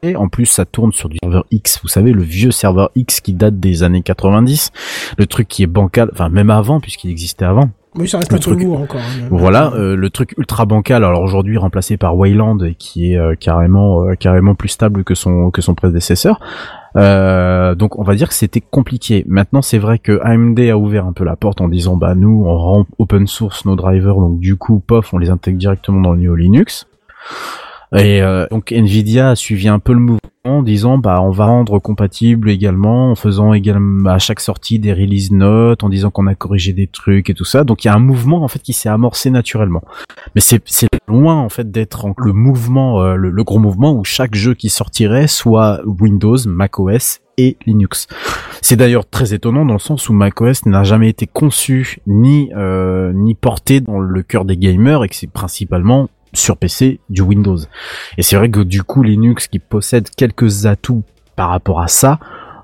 [0.02, 3.20] buguait, en plus ça tourne sur du serveur X, vous savez le vieux serveur X
[3.20, 4.70] qui date des années 90,
[5.18, 7.70] le truc qui est bancal, enfin même avant puisqu'il existait avant.
[7.96, 9.00] Oui, ça reste le un peu truc- lourd encore.
[9.00, 9.26] hein.
[9.32, 13.34] Voilà, euh, le truc ultra bancal, alors aujourd'hui remplacé par Wayland et qui est euh,
[13.34, 16.38] carrément euh, carrément plus stable que son que son prédécesseur.
[16.94, 19.24] Donc on va dire que c'était compliqué.
[19.26, 22.44] Maintenant c'est vrai que AMD a ouvert un peu la porte en disant bah nous
[22.46, 26.12] on rend open source nos drivers donc du coup pof on les intègre directement dans
[26.12, 26.86] le Linux.
[27.96, 31.44] Et euh, donc Nvidia a suivi un peu le mouvement en disant bah on va
[31.46, 36.26] rendre compatible également en faisant également à chaque sortie des release notes en disant qu'on
[36.26, 37.64] a corrigé des trucs et tout ça.
[37.64, 39.82] Donc il y a un mouvement en fait qui s'est amorcé naturellement.
[40.34, 44.04] Mais c'est c'est loin en fait d'être le mouvement euh, le, le gros mouvement où
[44.04, 48.06] chaque jeu qui sortirait soit Windows, macOS et Linux.
[48.62, 53.12] C'est d'ailleurs très étonnant dans le sens où macOS n'a jamais été conçu ni euh,
[53.14, 57.58] ni porté dans le cœur des gamers et que c'est principalement sur PC du Windows.
[58.18, 61.02] Et c'est vrai que du coup Linux qui possède quelques atouts
[61.36, 62.18] par rapport à ça,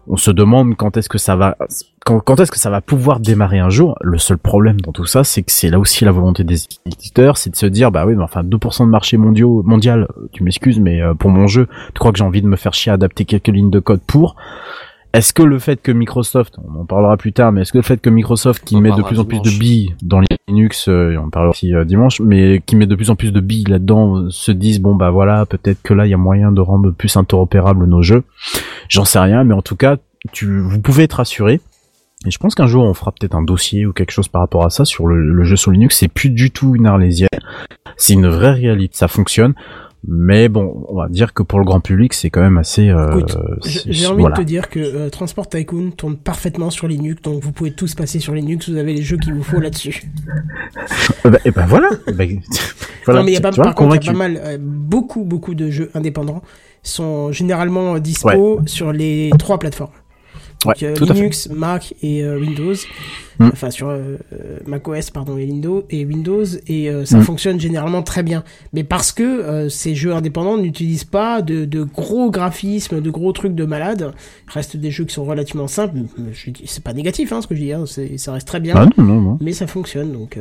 [0.08, 1.56] on se demande quand est-ce que ça va
[2.04, 3.96] quand, est-ce que ça va pouvoir démarrer un jour.
[4.00, 7.36] Le seul problème dans tout ça, c'est que c'est là aussi la volonté des éditeurs,
[7.36, 11.02] c'est de se dire bah oui, mais enfin 2% de marché mondial, tu m'excuses mais
[11.02, 13.24] euh, pour mon jeu, tu crois que j'ai envie de me faire chier à adapter
[13.24, 14.36] quelques lignes de code pour?
[15.12, 17.82] Est-ce que le fait que Microsoft, on en parlera plus tard, mais est-ce que le
[17.82, 21.12] fait que Microsoft qui On met de plus en plus de billes dans Linux, euh,
[21.12, 23.40] et on en parlera aussi euh, dimanche, mais qui met de plus en plus de
[23.40, 26.52] billes là-dedans, euh, se disent bon bah voilà, peut-être que là il y a moyen
[26.52, 28.24] de rendre plus interopérables nos jeux.
[28.88, 29.96] J'en sais rien, mais en tout cas,
[30.32, 31.60] tu, vous pouvez être rassuré.
[32.26, 34.64] Et je pense qu'un jour on fera peut-être un dossier ou quelque chose par rapport
[34.64, 35.96] à ça sur le, le jeu sur Linux.
[35.96, 37.28] C'est plus du tout une arlésienne,
[37.96, 39.54] c'est une vraie réalité, ça fonctionne.
[40.08, 42.88] Mais bon, on va dire que pour le grand public, c'est quand même assez.
[42.88, 43.20] euh,
[43.64, 44.36] J'ai envie voilà.
[44.36, 47.94] de te dire que euh, Transport Tycoon tourne parfaitement sur Linux, donc vous pouvez tous
[47.94, 50.02] passer sur Linux, vous avez les jeux qu'il vous faut là-dessus.
[51.24, 51.88] Ben, eh ben voilà.
[52.14, 52.40] Ben,
[53.04, 55.24] Voilà, non, mais il y a pas, par contre, y a pas mal, euh, beaucoup,
[55.24, 56.42] beaucoup de jeux indépendants
[56.84, 59.90] sont généralement dispo sur les trois plateformes.
[60.66, 60.94] Donc, euh.
[61.14, 62.74] Linux, Mac et euh, Windows.
[63.38, 63.50] Mm.
[63.52, 64.16] Enfin, sur euh,
[64.66, 67.22] macOS, pardon, et Windows, et Windows, et ça Mm.
[67.22, 68.44] fonctionne généralement très bien.
[68.72, 73.54] Mais parce que ces jeux indépendants n'utilisent pas de, de gros graphismes, de gros trucs
[73.54, 74.12] de malade.
[74.48, 75.98] Il reste des jeux qui sont relativement simples.
[76.64, 77.72] C'est pas négatif, hein, ce que je dis.
[77.72, 77.84] Hein,
[78.16, 78.74] ça reste très bien.
[78.76, 79.38] Ah non, non, non.
[79.40, 80.38] Mais ça fonctionne, donc.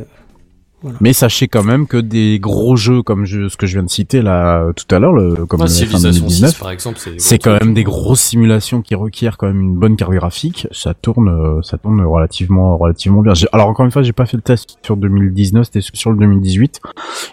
[1.02, 3.90] Mais sachez quand même que des gros jeux comme je, ce que je viens de
[3.90, 6.99] citer là tout à l'heure, le- comme Ouais, le F1 Civilization 6, 2019, par exemple,
[7.18, 7.38] c'est.
[7.40, 10.68] quand même des grosses simulations qui requièrent quand même une bonne carte graphique.
[10.72, 13.34] Ça tourne, euh, ça tourne relativement, relativement bien.
[13.52, 16.82] Alors encore une fois, j'ai pas fait le test sur 2019, c'était sur le 2018.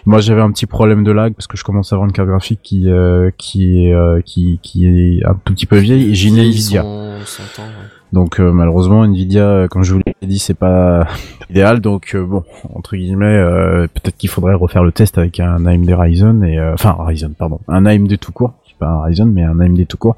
[0.05, 2.27] Moi, j'avais un petit problème de lag parce que je commence à avoir une carte
[2.29, 6.15] graphique qui, euh, qui est, euh, qui, qui est un tout petit peu vieille et
[6.15, 6.81] j'ai une Nvidia.
[6.83, 7.82] temps, ouais.
[8.13, 11.07] Donc euh, malheureusement Nvidia, euh, comme je vous l'ai dit, c'est pas
[11.49, 11.81] idéal.
[11.81, 15.89] Donc euh, bon, entre guillemets, euh, peut-être qu'il faudrait refaire le test avec un AMD
[15.89, 18.53] Ryzen et euh, enfin Ryzen, pardon, un AMD tout court.
[18.67, 20.15] C'est pas un Ryzen, mais un AMD tout court.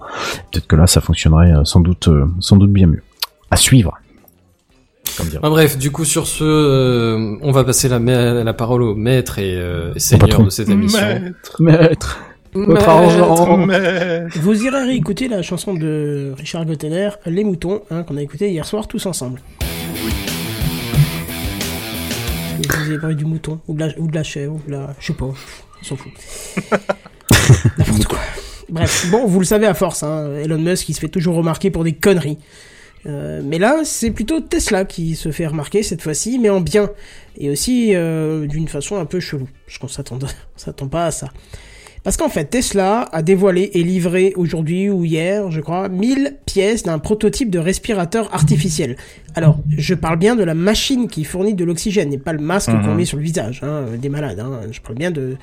[0.51, 3.01] Peut-être que là, ça fonctionnerait euh, sans doute, euh, sans doute bien mieux.
[3.49, 3.97] À suivre.
[5.41, 9.39] Ah, bref, du coup sur ce, euh, on va passer la, la parole au maître
[9.39, 10.99] et, euh, et seigneur de cette émission.
[10.99, 12.19] Maître, Maître.
[12.55, 13.57] Argent.
[13.57, 14.39] maître.
[14.39, 18.65] Vous irez réécouter la chanson de Richard Gottener, Les Moutons, hein, qu'on a écouté hier
[18.65, 19.41] soir tous ensemble.
[22.57, 24.95] Vous avez parlé du mouton, ou de la, ou de la chèvre, ou de la...
[24.99, 26.11] Je sais pas, on s'en fout.
[27.77, 28.19] N'importe quoi.
[28.69, 31.69] Bref, bon, vous le savez à force, hein, Elon Musk, il se fait toujours remarquer
[31.71, 32.37] pour des conneries.
[33.05, 36.89] Euh, mais là, c'est plutôt Tesla qui se fait remarquer cette fois-ci, mais en bien.
[37.37, 39.47] Et aussi euh, d'une façon un peu chelou.
[39.67, 40.27] Je qu'on s'attend, on
[40.59, 41.27] s'attend pas à ça.
[42.05, 46.83] Parce qu'en fait, Tesla a dévoilé et livré aujourd'hui ou hier, je crois, 1000 pièces
[46.83, 48.95] d'un prototype de respirateur artificiel.
[49.33, 52.69] Alors, je parle bien de la machine qui fournit de l'oxygène, et pas le masque
[52.69, 52.81] Mhm.
[52.85, 54.39] qu'on met sur le visage hein, des malades.
[54.39, 54.61] Hein.
[54.71, 55.35] Je parle bien de,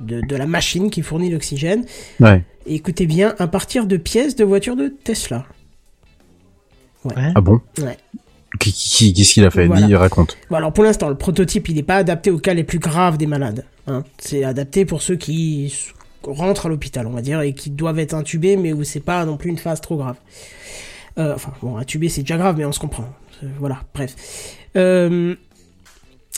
[0.00, 1.84] de, de la machine qui fournit l'oxygène.
[2.20, 2.42] Ouais.
[2.66, 5.44] Et écoutez bien, à partir de pièces de voitures de Tesla.
[7.16, 7.60] Ah bon?
[7.82, 7.98] Ouais.
[8.60, 9.66] Qu'est-ce qu'il a fait?
[9.66, 9.86] Voilà.
[9.86, 10.38] Dis, raconte.
[10.48, 13.18] Bon, alors pour l'instant, le prototype, il n'est pas adapté aux cas les plus graves
[13.18, 13.64] des malades.
[13.88, 14.04] Hein.
[14.18, 15.74] C'est adapté pour ceux qui
[16.26, 19.24] rentrent à l'hôpital, on va dire, et qui doivent être intubés, mais où c'est pas
[19.24, 20.16] non plus une phase trop grave.
[21.18, 23.04] Euh, enfin, bon, intubé, c'est déjà grave, mais on se comprend.
[23.42, 24.14] Euh, Voilà, bref.
[24.76, 25.34] Euh,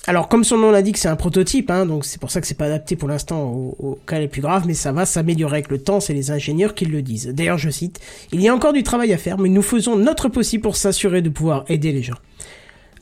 [0.09, 2.55] alors, comme son nom l'indique, c'est un prototype, hein, donc c'est pour ça que c'est
[2.55, 5.71] pas adapté pour l'instant aux, aux cas les plus graves, mais ça va s'améliorer avec
[5.71, 7.29] le temps, c'est les ingénieurs qui le disent.
[7.29, 7.99] D'ailleurs, je cite,
[8.31, 11.23] il y a encore du travail à faire, mais nous faisons notre possible pour s'assurer
[11.23, 12.15] de pouvoir aider les gens.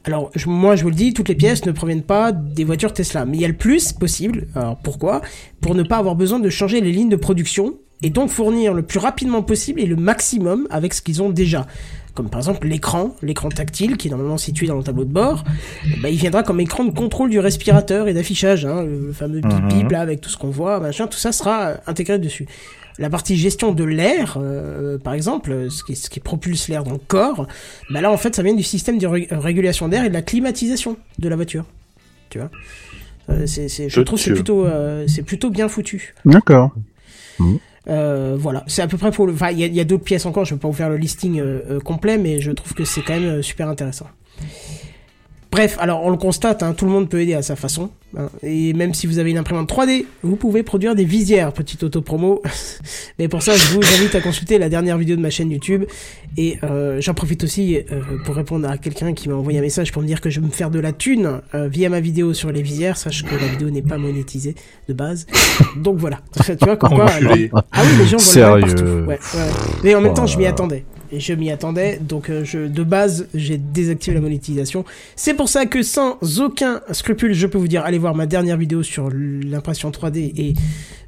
[0.05, 2.93] Alors, je- moi, je vous le dis, toutes les pièces ne proviennent pas des voitures
[2.93, 4.47] Tesla, mais il y a le plus possible.
[4.55, 5.23] Alors, pourquoi?
[5.61, 8.83] Pour ne pas avoir besoin de changer les lignes de production et donc fournir le
[8.83, 11.67] plus rapidement possible et le maximum avec ce qu'ils ont déjà.
[12.15, 15.43] Comme par exemple l'écran, l'écran tactile qui est normalement situé dans le tableau de bord,
[16.01, 19.67] bah, il viendra comme écran de contrôle du respirateur et d'affichage, hein, le fameux bip
[19.69, 22.47] bip là avec tout ce qu'on voit, machin, tout ça sera euh, intégré dessus.
[22.99, 26.85] La partie gestion de l'air, euh, par exemple, euh, ce qui, ce qui propulse l'air
[26.85, 27.49] dans le corps,
[27.91, 30.23] bah là en fait ça vient du système de ré- régulation d'air et de la
[30.23, 31.65] climatisation de la voiture.
[32.31, 32.51] Tu vois?
[33.31, 35.07] Euh, je Je trouve que c'est plutôt, euh,
[35.51, 36.15] bien foutu.
[36.25, 36.73] D'accord.
[37.89, 39.33] Euh, voilà, c'est à peu près pour le.
[39.35, 40.45] Enfin, il y a, a d'autres pièces encore.
[40.45, 41.39] Je vais pas vous faire le listing
[41.81, 44.07] complet, mais je trouve que c'est quand même euh, super intéressant.
[45.55, 47.91] Bref, alors on le constate, hein, tout le monde peut aider à sa façon.
[48.19, 51.85] hein, et même si vous avez une imprimante 3D, vous pouvez produire des visières, petite
[51.85, 52.43] auto-promo.
[53.21, 55.85] Mais pour ça, je vous invite à consulter la dernière vidéo de ma chaîne YouTube.
[56.37, 59.93] Et euh, j'en profite aussi euh, pour répondre à quelqu'un qui m'a envoyé un message
[59.93, 62.35] pour me dire que je vais me faire de la thune euh, via ma vidéo
[62.35, 62.97] sur les visières.
[62.97, 64.57] Sache que la vidéo n'est pas monétisée
[64.89, 65.25] de base.
[65.77, 66.19] Donc voilà.
[66.45, 67.49] Tu vois, comme quoi, ah oui,
[67.99, 68.61] les gens volent Sérieux.
[68.75, 68.85] partout.
[69.07, 69.51] Ouais, ouais.
[69.85, 70.85] Mais en même temps, je m'y attendais.
[71.19, 74.85] Je m'y attendais, donc euh, je, de base, j'ai désactivé la monétisation.
[75.17, 78.57] C'est pour ça que sans aucun scrupule, je peux vous dire, allez voir ma dernière
[78.57, 80.55] vidéo sur l'impression 3D et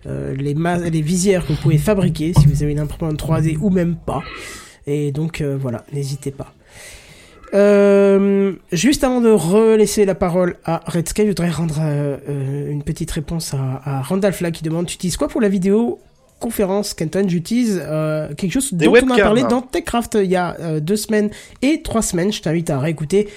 [0.06, 3.96] euh, les, visières que vous pouvez fabriquer si vous avez une imprimante 3D ou même
[3.96, 4.22] pas.
[4.86, 6.52] Et donc euh, voilà, n'hésitez pas.
[8.72, 11.80] Juste avant de relaisser la parole à Redsky, je voudrais rendre
[12.28, 15.98] une petite réponse à, à qui demande Tu utilises quoi pour la vidéo
[16.38, 20.56] conférence Kenton J'utilise euh, quelque chose dont on a parlé dans TechCraft il y a
[20.60, 21.30] euh, deux semaines
[21.62, 22.32] et trois semaines.
[22.32, 23.28] Je t'invite à réécouter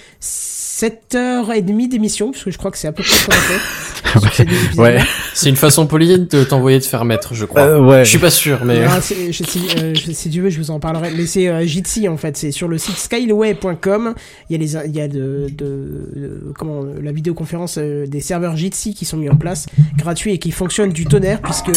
[0.83, 4.47] 7h30 d'émission, parce que je crois que c'est à peu près ce qu'on a fait.
[4.77, 4.97] Ouais.
[5.33, 7.61] C'est une façon polie de t'envoyer te faire mettre, je crois.
[7.61, 8.05] Euh, ouais.
[8.05, 8.81] Je suis pas sûr, mais.
[9.01, 11.11] C'est- je- si, euh, je- si tu veux, je vous en parlerai.
[11.15, 12.37] Mais c'est euh, Jitsi en fait.
[12.37, 14.13] C'est sur le site skylaway.com.
[14.49, 18.21] Il y a les, il y a de, de, de- comment la vidéoconférence euh, des
[18.21, 19.65] serveurs Jitsi qui sont mis en place,
[19.97, 21.71] gratuits et qui fonctionnent du tonnerre puisque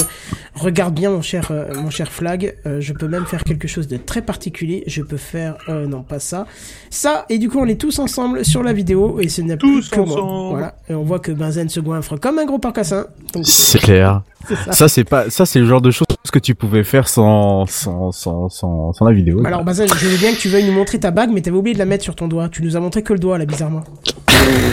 [0.54, 2.54] regarde bien mon cher, euh, mon cher Flag.
[2.66, 4.84] Euh, je peux même faire quelque chose de très particulier.
[4.86, 6.46] Je peux faire, euh, non pas ça,
[6.90, 7.26] ça.
[7.28, 10.00] Et du coup, on est tous ensemble sur la vidéo et ce n'est plus que
[10.00, 10.50] moi.
[10.50, 10.74] Voilà.
[10.88, 13.06] Et on voit que Benzen se goinfre comme un gros parcassin.
[13.42, 14.22] C'est clair.
[14.48, 14.72] ça.
[14.72, 18.12] Ça c'est pas, ça c'est le genre de choses que tu pouvais faire sans, sans,
[18.12, 19.42] sans, sans, sans la vidéo.
[19.44, 21.74] Alors Benzen, je veux bien que tu veuilles nous montrer ta bague, mais t'avais oublié
[21.74, 22.48] de la mettre sur ton doigt.
[22.48, 23.84] Tu nous as montré que le doigt là, bizarrement.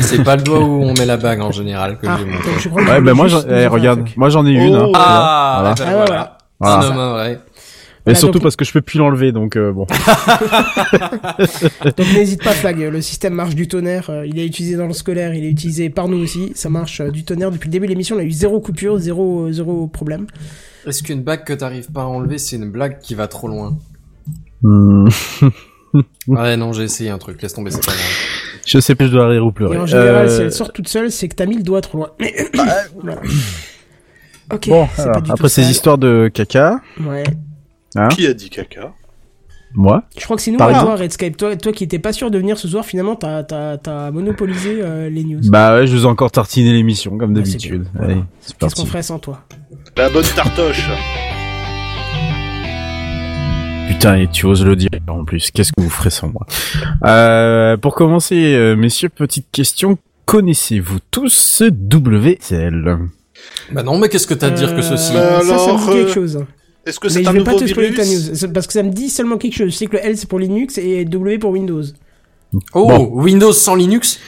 [0.01, 2.49] C'est pas le doigt où on met la bague en général que Ah, j'ai montré.
[2.51, 4.73] donc je crois que ouais, ben voulais moi, eh, regarde, moi j'en ai une.
[4.75, 4.85] hein.
[4.87, 4.91] Oh.
[4.95, 5.75] Ah, Voilà.
[5.75, 7.11] bah Ah, voilà.
[7.13, 7.39] vrai.
[8.09, 9.85] Et Voilà, surtout donc- parce que je peux plus l'enlever, donc euh, bon.
[11.97, 14.93] Donc n'hésite pas Flag, le système marche du tonnerre, euh, il est utilisé dans le
[14.93, 17.85] scolaire, il est utilisé par nous aussi, ça marche euh, du tonnerre depuis le début
[17.85, 20.27] de l'émission, on a eu zéro coupure, zéro, zéro problème.
[20.87, 23.77] Est-ce qu'une bague que t'arrives pas à enlever, c'est une blague qui va trop loin?
[24.63, 25.07] Hmm.
[26.27, 28.05] Ouais, non, j'ai essayé un truc, laisse tomber, c'est pas grave.
[28.63, 29.75] Je sais pas, je dois rire ou pleurer.
[29.75, 31.81] Et en général, Euh, si elle sort toute seule, c'est que t'as mis le doigt
[31.81, 32.11] trop loin.
[33.01, 33.19] Voilà.
[34.53, 35.71] Ok, Bon, c'est alors, pas du après tout ces sale.
[35.71, 37.23] histoires de caca, Ouais.
[38.11, 38.93] Qui a dit caca?
[39.75, 40.99] Moi, Je crois que c'est nous, Par toi, exemple.
[41.01, 41.37] Redscape.
[41.37, 44.79] Toi, toi qui étais pas sûr de venir ce soir, finalement, t'as, t'as, t'as monopolisé
[44.81, 45.41] euh, les news.
[45.47, 47.85] bah ouais, je vous ai encore tartiné l'émission comme Ah, c'est d'habitude.
[47.99, 48.27] Allez, Voilà.
[48.41, 49.41] c'est Qu'est-ce qu'on ferait sans toi?
[49.95, 50.89] La bonne tartoche.
[53.87, 55.51] Putain, et tu oses le dire en plus.
[55.51, 56.45] Qu'est-ce que vous ferez sans moi?
[57.05, 59.97] Euh, Pour commencer, euh, messieurs, petite question.
[60.25, 62.97] Connaissez-vous tous ce WCL
[63.71, 65.13] Bah non, mais qu'est-ce que t'as à dire que ceci?
[65.15, 66.45] Euh, Ça, ça me Alors, dit quelque chose.
[66.85, 68.19] Est-ce que c'est je un vais pas nouveau te spoiler ta news.
[68.19, 69.71] virus Parce que ça me dit seulement quelque chose.
[69.71, 71.83] Je sais que le L c'est pour Linux et W pour Windows.
[72.73, 73.09] Oh, Bon.
[73.13, 74.19] Windows sans Linux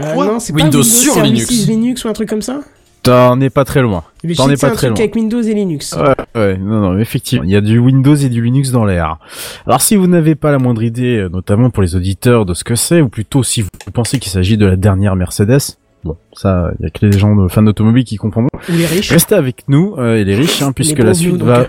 [0.00, 1.66] Euh, Quoi non, c'est pas Windows Windows sur Services Linux.
[1.68, 2.60] Linux ou un truc comme ça
[3.04, 4.02] T'en es pas très loin.
[4.36, 4.98] T'en es pas un très truc loin.
[4.98, 5.94] avec Windows et Linux.
[5.96, 9.18] Ouais, ouais, non, non, effectivement, il y a du Windows et du Linux dans l'air.
[9.66, 12.64] Alors, si vous n'avez pas la moindre idée, euh, notamment pour les auditeurs, de ce
[12.64, 15.58] que c'est, ou plutôt si vous pensez qu'il s'agit de la dernière Mercedes,
[16.04, 18.50] bon, ça, il y a que les gens de fans d'automobile qui comprendront.
[18.68, 19.10] Les riches.
[19.12, 21.68] Restez avec nous, euh, et les riches, hein, puisque Les la suite va...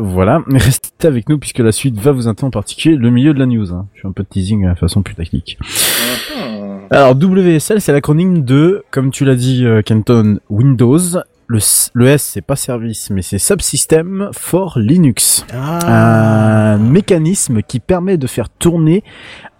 [0.00, 3.38] voilà, restez avec nous puisque la suite va vous intéresser en particulier le milieu de
[3.38, 3.72] la news.
[3.72, 3.86] Hein.
[3.94, 5.58] Je fais un peu de teasing de façon plus tactique.
[5.62, 6.78] Hmm.
[6.90, 10.98] Alors WSL, c'est l'acronyme de, comme tu l'as dit, euh, Kenton, Windows.
[11.46, 15.44] Le, S- le S, c'est pas service, mais c'est Subsystem for Linux.
[15.52, 16.72] Ah.
[16.74, 19.02] Un mécanisme qui permet de faire tourner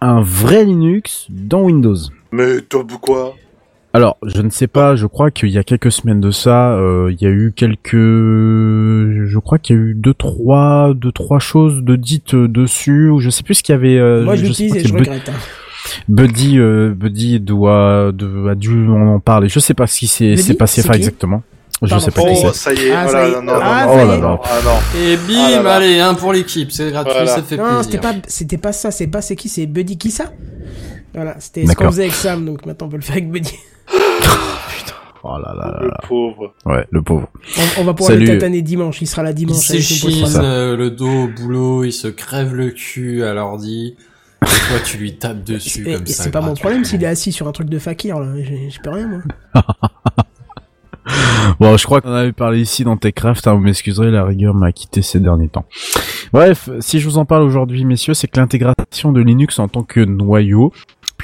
[0.01, 1.97] un vrai Linux dans Windows.
[2.33, 3.35] Mais top quoi
[3.97, 7.13] Alors, je ne sais pas, je crois qu'il y a quelques semaines de ça, euh,
[7.13, 7.95] il y a eu quelques...
[7.95, 13.09] Je crois qu'il y a eu deux, trois, deux, trois choses de dites euh, dessus,
[13.09, 13.97] ou je sais plus ce qu'il y avait...
[13.99, 15.29] euh, Moi je l'utilise pas, et je regrette.
[15.29, 15.33] hein.
[16.09, 19.49] Buddy, euh, Buddy doit, de- a dû en parler.
[19.49, 21.45] Je sais pas ce qui s'est passé qui exactement.
[21.83, 22.55] Je Pardon, sais pas c'est qui Oh, c'est.
[22.59, 23.35] ça y est, Ah, oh ça là y est.
[23.35, 24.21] là, non, Ah, non, non, non, est.
[24.21, 25.01] non, ah non.
[25.01, 25.75] Et bim, Ah là là.
[25.77, 27.27] allez, un pour l'équipe, c'est gratuit, Voilà.
[27.31, 27.85] ça fait Non, plaisir.
[27.85, 30.33] c'était pas, c'était pas ça, c'est pas c'est qui, c'est Buddy qui ça?
[31.15, 33.53] Voilà, c'était ce qu'on faisait avec Sam, donc maintenant on peut le faire avec Buddy.
[35.27, 36.01] Oh là là là Le là.
[36.07, 36.53] pauvre.
[36.67, 37.29] Ouais, le pauvre.
[37.79, 38.27] On, on va pouvoir Salut.
[38.27, 39.57] le tataner dimanche, il sera là Il dimanche.
[39.71, 43.97] le s'échine euh, le dos au boulot, il se crève le cul à l'ordi,
[44.43, 46.25] et toi tu lui tapes dessus Et- comme et ça.
[46.25, 48.27] c'est pas mon problème s'il est assis sur un truc de fakir, là.
[48.37, 49.23] J'ai j'ai peux rien, moi.
[51.61, 54.73] Bon, je crois qu'on avait parlé ici dans Techcraft, hein, vous m'excuserez, la rigueur m'a
[54.73, 55.67] quitté ces derniers temps.
[56.33, 59.83] Bref, si je vous en parle aujourd'hui, messieurs, c'est que l'intégration de Linux en tant
[59.83, 60.73] que noyau,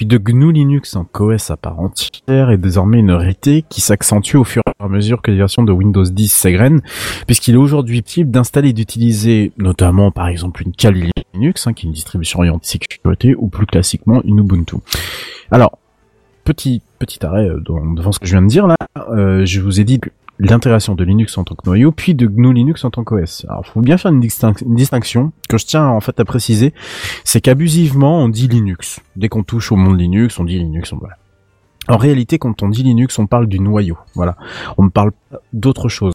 [0.06, 4.44] de GNU Linux en COS à part entière est désormais une réalité qui s'accentue au
[4.44, 6.80] fur et à mesure que les versions de Windows 10 s'égrènent,
[7.26, 11.86] puisqu'il est aujourd'hui possible d'installer et d'utiliser notamment par exemple une Kali Linux, hein, qui
[11.86, 14.76] est une distribution orientée sécurité, ou plus classiquement une Ubuntu.
[15.50, 15.78] Alors,
[16.44, 18.76] petit petit arrêt euh, devant ce que je viens de dire là,
[19.10, 20.10] euh, je vous ai dit que
[20.48, 23.44] l'intégration de Linux en tant que noyau, puis de GNU Linux en tant qu'OS.
[23.48, 26.72] Alors, faut bien faire une, distinc- une distinction que je tiens en fait à préciser,
[27.24, 29.00] c'est qu'abusivement on dit Linux.
[29.16, 30.92] Dès qu'on touche au monde Linux, on dit Linux.
[30.92, 30.96] On...
[30.98, 31.14] Voilà.
[31.88, 33.96] En réalité, quand on dit Linux, on parle du noyau.
[34.14, 34.36] Voilà,
[34.78, 36.12] on ne parle pas d'autre chose.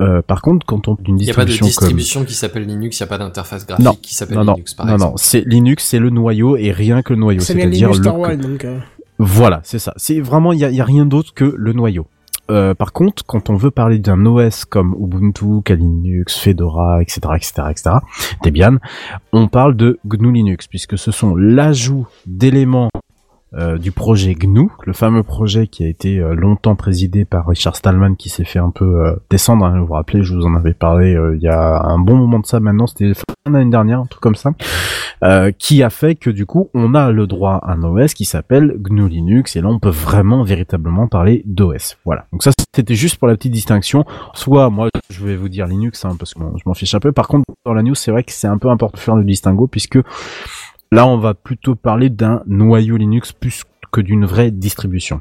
[0.00, 2.34] Euh, par contre, quand on d'une Il n'y a pas de distribution comme distribution qui
[2.34, 3.96] s'appelle Linux, il n'y a pas d'interface graphique Non.
[4.02, 5.10] qui s'appelle Linux par non, exemple.
[5.12, 7.40] non, c'est Linux, c'est le noyau et rien que le noyau.
[7.40, 8.64] C'est-à-dire Linux le Star co- Wars, donc.
[8.64, 8.78] euh,
[9.18, 9.94] voilà, c'est ça.
[9.96, 12.06] C'est vraiment il y a, il y a rien d'autre que le noyau.
[12.50, 17.52] Euh, par contre, quand on veut parler d'un OS comme Ubuntu, Linux, Fedora, etc., etc.,
[17.70, 17.90] etc.,
[18.44, 18.76] Debian,
[19.32, 22.90] on parle de GNU Linux puisque ce sont l'ajout d'éléments
[23.56, 27.76] euh, du projet GNU, le fameux projet qui a été euh, longtemps présidé par Richard
[27.76, 29.64] Stallman, qui s'est fait un peu euh, descendre.
[29.64, 32.16] hein, vous vous rappelez, je vous en avais parlé euh, il y a un bon
[32.16, 32.60] moment de ça.
[32.60, 34.52] Maintenant, c'était fin d'année dernière, un truc comme ça,
[35.22, 38.24] euh, qui a fait que du coup, on a le droit à un OS qui
[38.24, 41.96] s'appelle GNU Linux, et là, on peut vraiment, véritablement parler d'OS.
[42.04, 42.26] Voilà.
[42.32, 44.04] Donc ça, c'était juste pour la petite distinction.
[44.32, 47.00] Soit, moi, je vais vous dire Linux, hein, parce que bon, je m'en fiche un
[47.00, 47.12] peu.
[47.12, 49.24] Par contre, dans la news, c'est vrai que c'est un peu important de faire le
[49.24, 49.98] distinguo, puisque
[50.92, 55.20] Là, on va plutôt parler d'un noyau Linux plus que d'une vraie distribution.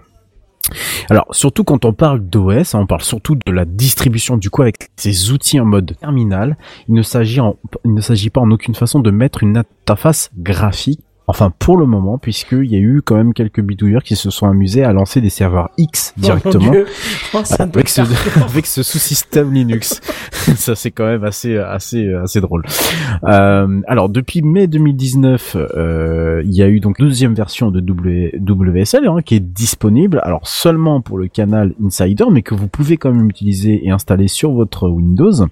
[1.10, 4.62] Alors surtout quand on parle d'OS, hein, on parle surtout de la distribution du coup
[4.62, 6.58] avec ces outils en mode terminal.
[6.88, 10.32] Il ne s'agit en- il ne s'agit pas en aucune façon de mettre une interface
[10.38, 11.02] graphique.
[11.28, 14.48] Enfin pour le moment, puisqu'il y a eu quand même quelques bidouilleurs qui se sont
[14.48, 16.72] amusés à lancer des serveurs X Oh mon directement.
[17.34, 18.44] Oh, avec ce, hardcore.
[18.50, 20.02] avec ce sous-système Linux.
[20.32, 22.64] Ça c'est quand même assez assez assez drôle.
[23.24, 27.80] Euh, alors depuis mai 2019, euh, il y a eu donc une deuxième version de
[27.80, 30.20] WSL hein, qui est disponible.
[30.24, 34.28] Alors seulement pour le canal Insider, mais que vous pouvez quand même utiliser et installer
[34.28, 35.48] sur votre Windows.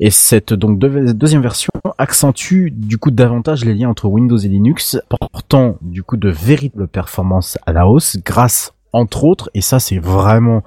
[0.00, 4.48] Et cette donc deux- deuxième version accentue du coup davantage les liens entre Windows et
[4.48, 9.80] Linux, portant du coup de véritables performances à la hausse grâce entre autres, et ça
[9.80, 10.62] c'est vraiment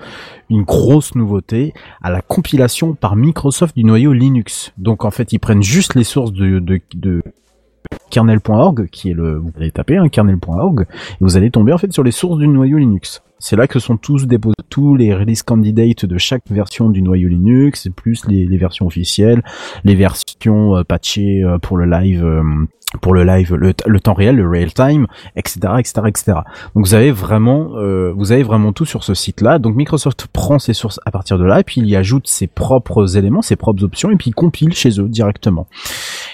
[0.49, 4.73] une grosse nouveauté, à la compilation par Microsoft du noyau Linux.
[4.77, 7.23] Donc en fait ils prennent juste les sources de,
[8.09, 11.93] kernel.org, qui est le, vous allez taper un kernel.org, et vous allez tomber en fait
[11.93, 13.23] sur les sources du noyau Linux.
[13.39, 17.29] C'est là que sont tous déposés tous les release candidates de chaque version du noyau
[17.29, 19.43] Linux, plus les, les versions officielles,
[19.83, 22.43] les versions euh, patchées euh, pour le live, euh,
[23.01, 26.25] pour le live, le, le temps réel, le real time, etc., etc., etc.
[26.75, 29.59] Donc vous avez vraiment, euh, vous avez vraiment tout sur ce site-là.
[29.59, 32.47] Donc Microsoft prend ses sources à partir de là, et puis il y ajoute ses
[32.47, 35.67] propres éléments, ses propres options, et puis il compile chez eux directement.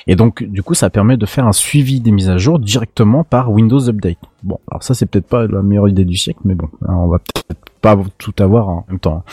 [0.08, 3.24] Et donc du coup, ça permet de faire un suivi des mises à jour directement
[3.24, 4.18] par Windows Update.
[4.44, 7.08] Bon, alors ça c'est peut-être pas la meilleure idée du siècle, mais bon, hein, on
[7.08, 9.24] va peut-être pas tout avoir en même temps.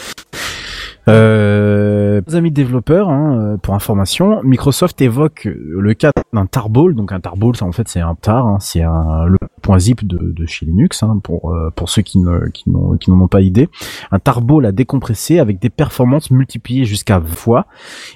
[1.11, 6.95] Euh, amis développeurs, hein, euh, pour information, Microsoft évoque le cas d'un tarball.
[6.95, 10.07] Donc un tarball, ça en fait c'est un tar, hein, c'est un le point zip
[10.07, 13.21] de, de chez Linux hein, pour euh, pour ceux qui ne qui n'ont qui n'en
[13.21, 13.69] ont pas idée.
[14.11, 17.67] Un tarball à décompresser avec des performances multipliées jusqu'à 20 fois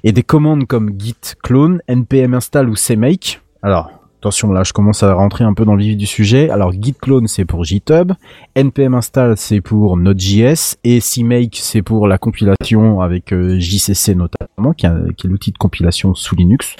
[0.04, 3.40] et des commandes comme git clone, npm install ou cmake.
[3.62, 3.90] Alors
[4.24, 6.48] Attention, là, je commence à rentrer un peu dans le vif du sujet.
[6.48, 8.12] Alors, git clone, c'est pour GitHub.
[8.56, 10.76] npm install, c'est pour Node.js.
[10.82, 15.52] Et cmake, c'est pour la compilation avec euh, JCC notamment, qui, est- qui est l'outil
[15.52, 16.74] de compilation sous Linux.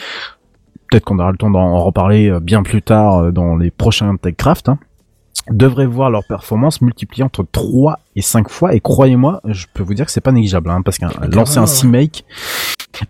[0.90, 4.16] Peut-être qu'on aura le temps d'en reparler euh, bien plus tard euh, dans les prochains
[4.16, 4.70] TechCraft.
[4.70, 4.78] Hein
[5.50, 9.92] devraient voir leur performance multipliée entre 3 et 5 fois et croyez-moi je peux vous
[9.92, 12.24] dire que c'est pas négligeable hein, parce qu'un lancer un CMake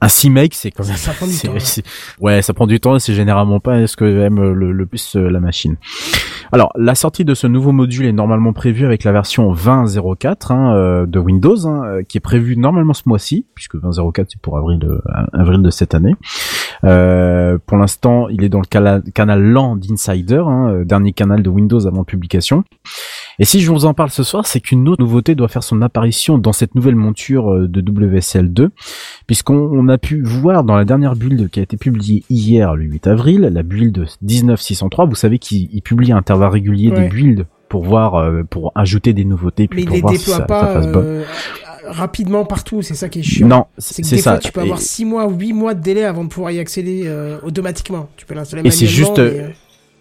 [0.00, 1.60] un CMake c'est quand même Ça prend du temps, ouais.
[1.60, 1.84] c'est-
[2.20, 5.16] ouais ça prend du temps et c'est généralement pas ce que aime le, le plus
[5.16, 5.76] euh, la machine
[6.52, 10.74] alors la sortie de ce nouveau module est normalement prévue avec la version 20.04 hein,
[10.74, 14.56] euh, de Windows hein, euh, qui est prévue normalement ce mois-ci puisque 20.04 c'est pour
[14.58, 15.00] avril de,
[15.32, 16.14] avril de cette année
[16.84, 21.42] euh, pour l'instant, il est dans le cala- canal LAN d'Insider, hein, euh, dernier canal
[21.42, 22.64] de Windows avant publication.
[23.38, 25.82] Et si je vous en parle ce soir, c'est qu'une autre nouveauté doit faire son
[25.82, 28.68] apparition dans cette nouvelle monture euh, de WSL2,
[29.26, 32.84] puisqu'on on a pu voir dans la dernière build qui a été publiée hier, le
[32.84, 35.06] 8 avril, la build 19603.
[35.06, 37.02] Vous savez qu'il il publie à intervalles réguliers Ouais.
[37.02, 40.12] des builds pour voir, euh, pour ajouter des nouveautés, puis Mais il pour les voir
[40.14, 41.00] si déploie ça, ça pas passe bon.
[41.02, 41.24] euh,
[41.86, 43.48] rapidement partout, c'est ça qui est chiant.
[43.48, 44.32] Non, C'est que des ça.
[44.32, 46.52] fois, tu peux avoir Et- 6 mois ou 8 mois de délai avant de pouvoir
[46.52, 48.08] y accéder euh, automatiquement.
[48.16, 49.54] Tu peux l'installer Et c'est juste, mais,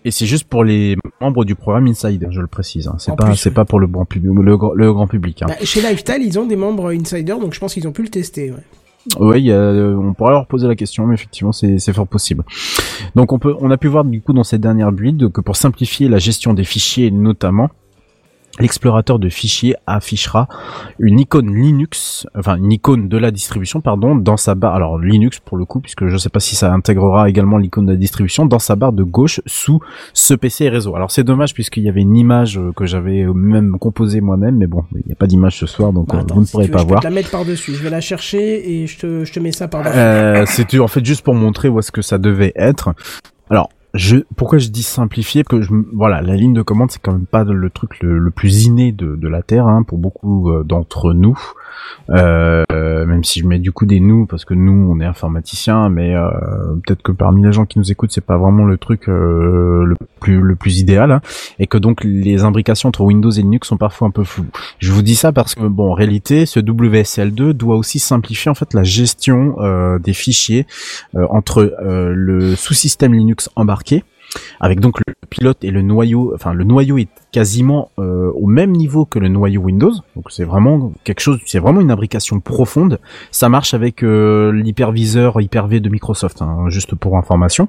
[0.06, 2.88] Et c'est juste pour les membres du programme Insider, je le précise.
[2.88, 2.96] Hein.
[3.00, 5.42] C'est pas, c'est pas pour le grand public, le, le grand public.
[5.42, 5.48] Hein.
[5.48, 8.10] bah, chez Lifestyle, ils ont des membres insider, donc je pense qu'ils ont pu le
[8.10, 8.52] tester.
[8.52, 8.60] Ouais.
[9.16, 9.24] A,
[9.54, 12.44] euh, on pourrait leur poser la question, mais effectivement, c'est, c'est fort possible.
[13.16, 15.56] Donc, on peut, on a pu voir du coup dans cette dernière build que pour
[15.56, 17.70] simplifier la gestion des fichiers, notamment,
[18.60, 20.48] l'explorateur de fichiers affichera
[21.00, 24.76] une icône Linux, enfin une icône de la distribution, pardon, dans sa barre.
[24.76, 27.92] Alors Linux pour le coup, puisque je sais pas si ça intégrera également l'icône de
[27.94, 29.80] la distribution dans sa barre de gauche sous
[30.14, 30.96] ce PC et réseau.
[30.96, 34.84] Alors c'est dommage puisqu'il y avait une image que j'avais même composée moi-même, mais bon,
[34.94, 36.66] il n'y a pas d'image ce soir, donc Bah, euh, attends, vous ne si pourrez
[36.68, 37.00] veux, pas je voir.
[37.02, 37.74] te la mettre par-dessus.
[37.74, 39.98] Je vais la chercher et je te, je te mets ça par-dessus.
[39.98, 42.94] Euh, C'était en fait juste pour montrer où est-ce que ça devait être.
[43.50, 47.02] Alors, je, pourquoi je dis simplifier Parce que je, voilà, la ligne de commande c'est
[47.02, 50.50] quand même pas le truc le, plus inné de, de la terre hein, pour beaucoup
[50.50, 51.38] euh, d'entre nous.
[52.10, 52.64] Euh,
[53.06, 56.16] même si je mets du coup des nous parce que nous on est informaticiens, mais
[56.16, 56.30] euh,
[56.86, 59.96] peut-être que parmi les gens qui nous écoutent c'est pas vraiment le truc euh, le
[60.20, 61.22] plus le plus idéal hein,
[61.60, 64.48] et que donc les imbrications entre Windows et Linux sont parfois un peu floues.
[64.80, 68.56] Je vous dis ça parce que bon en réalité ce WSL2 doit aussi simplifier en
[68.56, 70.66] fait la gestion euh, des fichiers
[71.16, 73.83] euh, entre le sous-système Linux embarqué
[74.60, 78.72] avec donc le pilote et le noyau, enfin le noyau est quasiment euh, au même
[78.72, 83.00] niveau que le noyau Windows, donc c'est vraiment quelque chose, c'est vraiment une imbrication profonde.
[83.32, 87.68] Ça marche avec euh, l'hyperviseur Hyper-V de Microsoft, hein, juste pour information.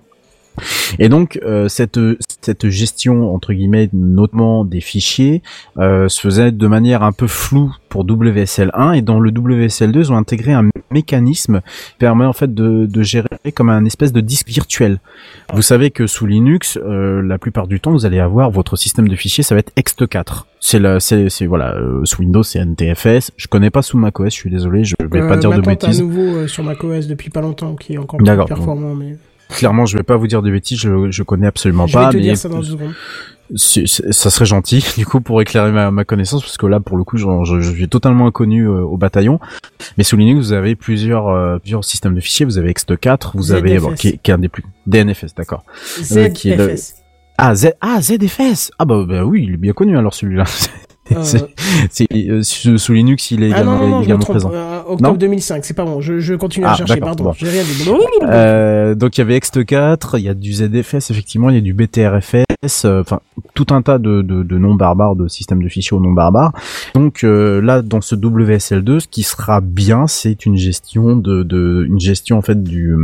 [0.99, 1.99] Et donc euh, cette
[2.41, 5.43] cette gestion entre guillemets notamment des fichiers
[5.79, 10.13] euh, se faisait de manière un peu floue pour WSL1 et dans le WSL2 ils
[10.13, 14.21] ont intégré un mécanisme qui permet en fait de, de gérer comme un espèce de
[14.21, 14.99] disque virtuel.
[15.53, 19.09] Vous savez que sous Linux, euh, la plupart du temps vous allez avoir votre système
[19.09, 20.45] de fichiers, ça va être ext4.
[20.61, 23.33] C'est la c'est c'est voilà euh, sous Windows c'est NTFS.
[23.37, 26.01] Je connais pas sous macOS, je suis désolé, je vais pas Euh, dire de bêtises.
[26.01, 28.95] à nouveau euh, sur macOS depuis pas longtemps qui est encore plus performant.
[28.95, 29.17] Mais
[29.51, 32.07] Clairement, je vais pas vous dire de bêtises, je, je connais absolument je pas.
[32.07, 32.63] vais te mais dire ça dans
[33.55, 37.05] ça serait gentil, du coup, pour éclairer ma, ma connaissance, parce que là, pour le
[37.05, 39.39] coup, je, je, je suis totalement inconnu euh, au bataillon.
[39.99, 42.47] Mais sous Linux, vous avez plusieurs, euh, plusieurs systèmes de fichiers.
[42.47, 45.65] Vous avez Ext4, vous avez, bon, qui, est- qui est un des plus DNFS, d'accord.
[46.13, 46.95] Euh, qui est le- ZFS.
[47.37, 48.71] Ah, Z, ah, ZFS.
[48.79, 50.45] Ah bah, bah oui, il est bien connu alors celui-là.
[51.13, 51.23] Euh,
[51.91, 54.51] C'est- euh, sous Linux, il est Ah également, non, non, également présent.
[54.55, 56.01] Euh, octobre 2005, c'est pas bon.
[56.01, 57.25] Je, je continue à Ah, chercher, pardon.
[57.25, 57.33] bon.
[57.37, 57.89] J'ai rien dit.
[58.23, 61.61] Euh, donc il y avait Ext4, il y a du ZFS effectivement, il y a
[61.61, 63.21] du BTRFS, enfin
[63.55, 66.53] tout un tas de, de, de noms barbares, de systèmes de fichiers aux noms barbares.
[66.95, 71.85] Donc euh, là dans ce WSL2, ce qui sera bien, c'est une gestion de, de
[71.87, 72.95] une gestion en fait du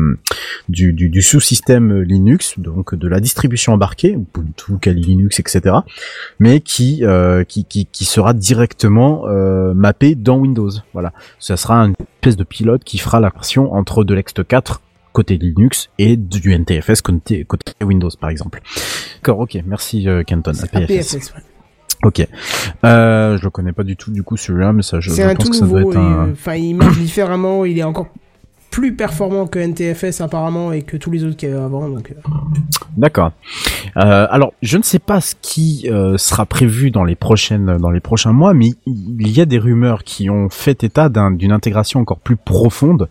[0.69, 5.77] du, du, du sous-système Linux, donc de la distribution embarquée, Ubuntu, Kali Linux, etc.
[6.39, 10.71] Mais qui euh, qui, qui qui sera directement euh, mappé dans Windows.
[10.93, 14.79] Voilà, ça sera une espèce de pilote qui fera la version entre de l'Ext4
[15.13, 18.61] côté Linux et du NTFS côté, côté Windows par exemple.
[19.17, 20.53] D'accord, ok, merci euh, Kenton.
[20.53, 21.15] APFS.
[21.17, 21.43] APFS, ouais.
[22.03, 22.27] Ok.
[22.85, 25.51] Euh, je le connais pas du tout du coup celui-là, mais ça je, je pense
[25.51, 26.31] que ça doit être un.
[26.33, 27.65] Enfin, il marche différemment.
[27.65, 28.09] Il est encore
[28.71, 31.89] plus performant que NTFS apparemment et que tous les autres qu'il y avait avant.
[31.91, 31.99] Euh,
[32.97, 33.33] D'accord.
[33.97, 37.91] Euh, alors, je ne sais pas ce qui euh, sera prévu dans les prochaines, dans
[37.91, 41.53] les prochains mois, mais il y a des rumeurs qui ont fait état d'un- d'une
[41.53, 43.09] intégration encore plus profonde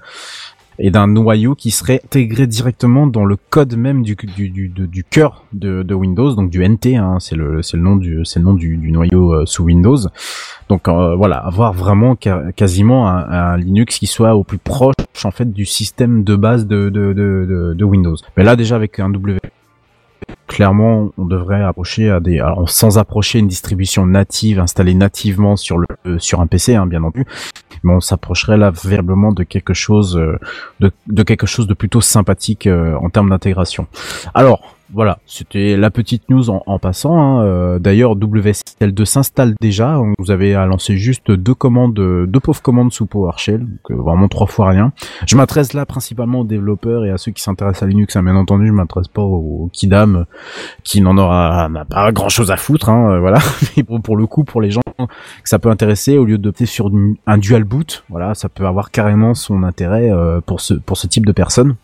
[0.80, 5.04] et d'un noyau qui serait intégré directement dans le code même du du du, du
[5.04, 8.40] cœur de, de Windows, donc du NT, hein, c'est le c'est le nom du c'est
[8.40, 9.98] le nom du, du noyau euh, sous Windows.
[10.70, 15.32] Donc euh, voilà, avoir vraiment quasiment un, un Linux qui soit au plus proche en
[15.32, 18.16] fait du système de base de de, de, de, Windows.
[18.38, 19.40] Mais là déjà avec un W
[20.48, 25.78] clairement, on devrait approcher à des, alors sans approcher une distribution native installée nativement sur
[25.78, 27.26] le sur un PC, hein, bien entendu,
[27.84, 30.38] mais on s'approcherait là véritablement de quelque chose euh,
[30.80, 33.88] de, de quelque chose de plutôt sympathique euh, en termes d'intégration.
[34.34, 37.20] Alors voilà, c'était la petite news en, en passant.
[37.20, 37.44] hein.
[37.46, 40.00] Euh, D'ailleurs, WSL2 s'installe déjà.
[40.18, 44.28] Vous avez à lancer juste deux commandes, deux pauvres commandes sous PowerShell, donc euh, vraiment
[44.28, 44.92] trois fois rien.
[45.28, 48.16] Je m'adresse là principalement aux développeurs et à ceux qui s'intéressent à Linux.
[48.16, 48.24] hein.
[48.24, 50.26] Bien entendu, je m'adresse pas aux kidam
[50.84, 52.90] qui n'en aura pas grand chose à foutre.
[52.90, 53.40] Hein, euh, voilà.
[53.78, 55.06] Mais pour, pour le coup, pour les gens que
[55.50, 56.90] ça peut intéresser, au lieu d'opter sur
[57.28, 61.08] un dual boot, voilà, ça peut avoir carrément son intérêt euh, pour ce pour ce
[61.08, 61.76] type de personnes.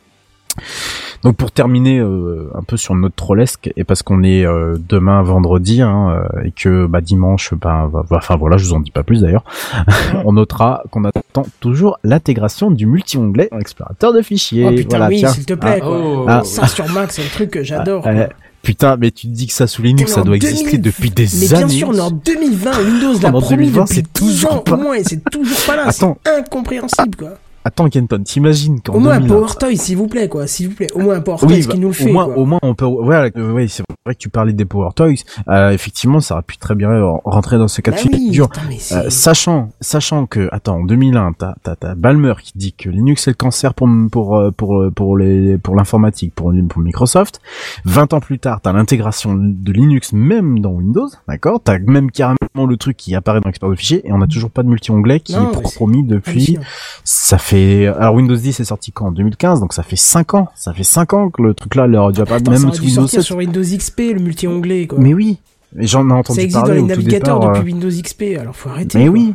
[1.26, 5.22] Donc pour terminer euh, un peu sur notre trollesque et parce qu'on est euh, demain
[5.24, 8.80] vendredi hein, euh, et que bah, dimanche, ben, va- va- enfin voilà, je vous en
[8.80, 9.44] dis pas plus d'ailleurs.
[10.24, 14.66] on notera qu'on attend toujours l'intégration du multi-onglet dans l'explorateur de fichiers.
[14.68, 15.30] Oh putain, voilà, oui, tiens.
[15.30, 15.80] s'il te plaît.
[15.82, 16.00] Ah, quoi.
[16.02, 16.26] Oh.
[16.28, 16.42] Ah.
[16.46, 18.04] Ça sur Mac, c'est un truc que j'adore.
[18.06, 18.28] ah, euh,
[18.62, 21.10] putain, mais tu te dis que ça sous Linux, Mais ça doit exister 2000, depuis
[21.10, 21.66] des Mais années.
[21.66, 24.54] bien sûr, on est en 2020, Windows l'a En promis 2020, depuis c'est 10 toujours
[24.54, 25.92] ans pas- au moins et c'est toujours pas là.
[25.92, 26.18] C'est Attends.
[26.38, 27.30] incompréhensible quoi.
[27.68, 30.76] Attends, Kenton, t'imagines qu'en Au moins un 2001, PowerToy, s'il vous plaît quoi, s'il vous
[30.76, 30.88] plaît.
[30.94, 32.38] Au moins un PowerToy Oui, ce bah, qui nous le fait au moins, quoi.
[32.38, 32.86] au moins on peut.
[32.86, 35.16] Ouais, euh, ouais, c'est vrai que tu parlais des Power Toys.
[35.50, 36.90] Euh, effectivement, ça aurait pu très bien
[37.26, 38.50] rentrer dans ce cas Bah de oui, figure.
[38.92, 43.24] Euh, sachant, sachant que, attends, en 2001, t'as, t'as, t'as Balmer qui dit que Linux
[43.24, 47.42] c'est le cancer pour, pour, euh, pour, euh, pour les, pour l'informatique, pour, pour Microsoft.
[47.86, 51.60] 20 ans plus tard, t'as l'intégration de Linux même dans Windows, d'accord?
[51.64, 52.38] T'as même carrément
[52.68, 55.20] le truc qui apparaît dans l'expert de fichiers et on n'a toujours pas de multi-onglet
[55.20, 56.60] qui Non, est promis depuis,
[57.04, 57.55] ça fait,
[57.88, 59.08] alors Windows 10 est sorti quand?
[59.08, 60.48] En 2015, donc ça fait 5 ans.
[60.56, 62.74] Ça fait 5 ans que le truc là, il aurait dû apparaître Attends, ça même
[62.76, 63.26] sous Windows sortir 7.
[63.26, 65.00] sur Windows XP, le multi-onglet quoi.
[65.00, 65.38] Mais oui.
[65.74, 67.56] Mais j'en ai ça entendu existe dans les navigateurs départ.
[67.56, 68.98] euh, depuis Windows XP, alors faut arrêter.
[69.00, 69.14] Mais quoi.
[69.14, 69.34] oui.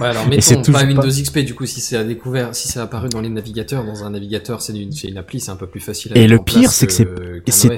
[0.00, 2.54] Ouais, alors Et c'est mettons pas pas- Windows XP, du coup, si c'est à découvert,
[2.54, 5.66] si c'est apparu dans les navigateurs, dans un navigateur, c'est une, appli, c'est un peu
[5.66, 7.06] plus facile à Et le pire, c'est que c'est-
[7.46, 7.68] c'est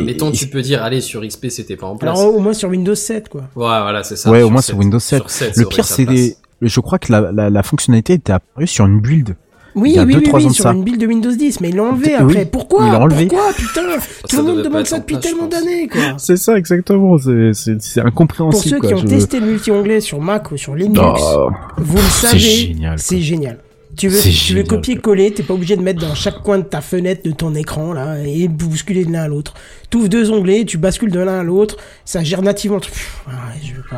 [0.00, 2.18] et- mettons, et- tu peux dire, allez, sur XP, c'était pas en place.
[2.18, 3.40] Alors au moins sur Windows 7 quoi.
[3.40, 4.30] Ouais, voilà, c'est ça.
[4.30, 5.20] Ouais, au moins sur Windows 7.
[5.20, 6.36] Sur 7, ça Le pire, c'est des...
[6.62, 9.36] je crois que la, la, la fonctionnalité était apparue sur une build.
[9.74, 10.72] Oui, Il y a oui, deux, oui, trois oui, ans de sur ça.
[10.72, 12.44] une build de Windows 10, mais ils l'ont enlevé Oui, après.
[12.46, 13.26] Pourquoi enlevé.
[13.26, 13.82] Pourquoi putain
[14.28, 16.00] Tout le monde demande ça depuis place, tellement d'années quoi.
[16.18, 17.16] C'est ça, exactement.
[17.18, 18.76] C'est, c'est Pour incompréhensible.
[18.82, 22.02] ceux qui ont Je- testé le multi-onglet sur Mac ou sur Linux, Oh, vous le
[22.02, 22.98] c'est savez, génial.
[22.98, 23.58] c'est génial.
[23.96, 26.80] Tu veux, tu veux copier-coller, t'es pas obligé de mettre dans chaque coin de ta
[26.80, 29.54] fenêtre de ton écran là et bousculer de l'un à l'autre.
[29.90, 32.78] T'ouvres deux onglets, tu bascules de l'un à l'autre, ça gère nativement.
[32.78, 33.96] Veux pas.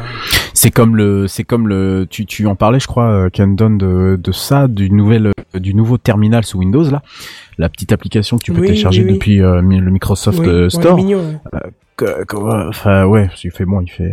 [0.54, 4.18] C'est comme le, c'est comme le, tu, tu en parlais, je crois, euh, Candon de,
[4.22, 7.02] de ça, du nouvel, euh, du nouveau terminal sous Windows là,
[7.58, 9.14] la petite application que tu peux Oui, télécharger oui, oui.
[9.14, 10.96] depuis euh, le Microsoft ouais, Store.
[10.96, 11.58] mignon, ouais.
[12.02, 12.24] Ouais,
[12.70, 14.10] Enfin ouais, il fait bon, il fait,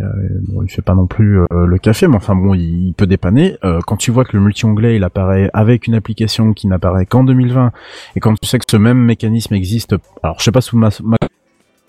[0.49, 3.55] bon, il fait pas non plus le café, mais enfin bon, il, il peut dépanner.
[3.85, 7.71] Quand tu vois que le multi-onglet il apparaît avec une application qui n'apparaît qu'en 2020,
[8.17, 10.89] et quand tu sais que ce même mécanisme existe, alors je sais pas sous ma,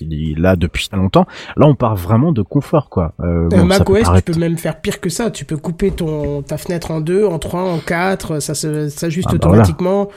[0.00, 1.26] il est là depuis très longtemps.
[1.56, 3.12] Là, on part vraiment de confort, quoi.
[3.20, 5.30] Euh, Euh, bon, peut macOS, tu peux même faire pire que ça.
[5.30, 8.40] Tu peux couper ton ta fenêtre en deux, en trois, en quatre.
[8.40, 10.08] Ça se- s'ajuste Ah bah automatiquement.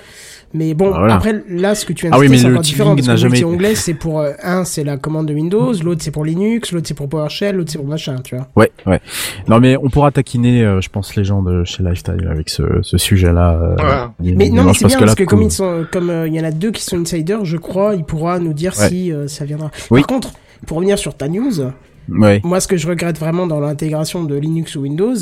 [0.52, 1.16] Mais bon, Bah voilà.
[1.18, 3.76] après là, ce que tu de Ah oui, c'est encore différent parce que jamais- multi-onglet,
[3.76, 6.96] c'est pour euh, un, c'est la commande de Windows, l'autre c'est pour Linux, l'autre c'est
[6.96, 8.48] pour PowerShell, l'autre c'est pour machin, tu vois.
[8.56, 9.00] Ouais, ouais.
[9.48, 12.64] Non, mais on pourra taquiner, euh, je pense, les gens de chez Lifestyle avec ce,
[12.82, 13.60] ce sujet-là.
[13.62, 14.34] euh, Ouais.
[14.36, 16.34] Mais non, mais c'est bien parce que là, comme pour- ils sont, comme euh, il
[16.34, 18.90] y en a deux qui sont insiders, je crois, il pourra nous dire Ouais.
[18.90, 19.69] si euh, ça viendra.
[19.92, 20.02] Oui.
[20.02, 20.34] Par contre,
[20.66, 21.72] pour revenir sur ta news,
[22.08, 25.16] moi ce que je regrette vraiment dans l'intégration de Linux ou Windows,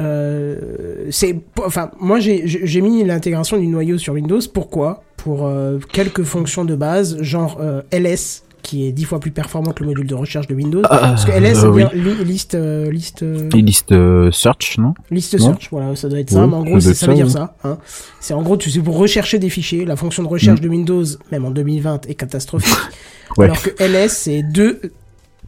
[0.00, 4.40] euh, c'est, enfin, moi j'ai mis l'intégration du noyau sur Windows.
[4.52, 5.02] Pourquoi?
[5.16, 9.70] Pour euh, quelques fonctions de base, genre euh, LS qui est dix fois plus performant
[9.72, 10.82] que le module de recherche de Windows.
[10.84, 11.84] Ah, parce que LS, euh, c'est oui.
[11.84, 15.46] bien li- liste, euh, liste, euh, Et liste euh, search, non Liste Non.
[15.50, 17.14] search, voilà, ça doit être ça, Oui, mais en ça gros, être ça veut ça,
[17.14, 17.32] dire oui.
[17.32, 17.54] ça.
[17.62, 17.78] Hein.
[18.18, 20.64] C'est en gros, tu sais, pour rechercher des fichiers, la fonction de recherche Mm.
[20.64, 22.74] de Windows, même en 2020, est catastrophique.
[23.38, 23.46] Ouais.
[23.46, 24.80] Alors que LS, c'est deux,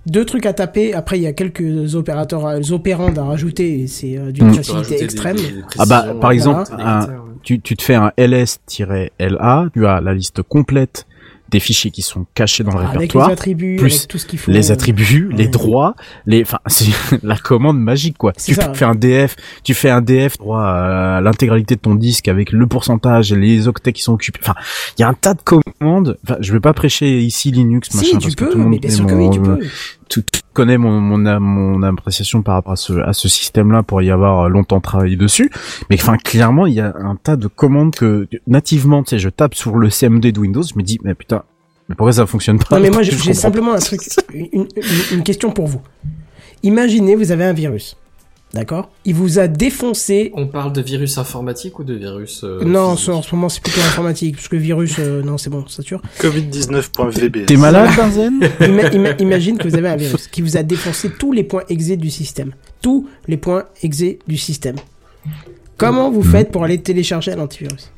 [0.07, 0.93] deux trucs à taper.
[0.95, 4.55] Après, il y a quelques opérateurs, euh, opérandes à rajouter, et c'est euh, d'une Mm.
[4.55, 5.37] Facilité extrême.
[5.37, 7.07] des- des Ah bah, par exemple, un-
[7.43, 11.07] tu, tu te fais un ls-la, tu as la liste complète
[11.51, 14.27] des fichiers qui sont cachés dans le Avec les répertoire, attributs, plus avec tout ce
[14.27, 14.51] qu'il faut.
[14.51, 15.95] les attributs, les droits,
[16.27, 16.91] les, enfin, c'est
[17.23, 18.33] la commande magique, quoi.
[18.33, 18.73] Tu ça.
[18.75, 22.67] fais un DF, tu fais un DF droit à l'intégralité de ton disque avec le
[22.67, 24.41] pourcentage, les octets qui sont occupés.
[24.43, 24.55] Enfin,
[24.99, 26.19] il y a un tas de commandes.
[26.25, 28.65] Enfin, je vais pas prêcher ici Linux, machin, Si, tu parce que peux, tout le
[28.65, 29.59] monde mais bien sûr que oui, tu peux.
[30.09, 34.01] Tout, tout connaît mon, mon, mon appréciation par rapport à ce, à ce système-là pour
[34.03, 35.51] y avoir longtemps travaillé dessus.
[35.91, 39.29] Mais enfin, clairement, il y a un tas de commandes que, nativement, tu sais, je
[39.29, 41.43] tape sur le CMD de Windows, je me dis, mais putain,
[41.89, 42.77] mais pourquoi ça fonctionne pas?
[42.77, 44.01] Non, mais moi, j'ai simplement un truc,
[44.33, 44.67] une, une-
[45.13, 45.81] une question pour vous.
[46.63, 47.97] Imaginez, vous avez un virus.
[48.55, 48.91] D'accord?
[49.05, 52.97] Il vous a défoncé On parle de virus informatique ou de virus euh, non, en
[52.97, 56.01] ce moment c'est plutôt informatique, parce que virus, euh, non c'est bon, c'est sûr.
[56.21, 57.47] Covid19.vbs.
[57.47, 58.41] T'es malade, Benzen?
[58.61, 61.65] Ima- ima- imagine que vous avez un virus qui vous a défoncé tous les points
[61.69, 62.53] exe du système.
[62.81, 64.77] Tous les points exe du système.
[65.77, 67.91] Comment vous faites pour aller télécharger un antivirus?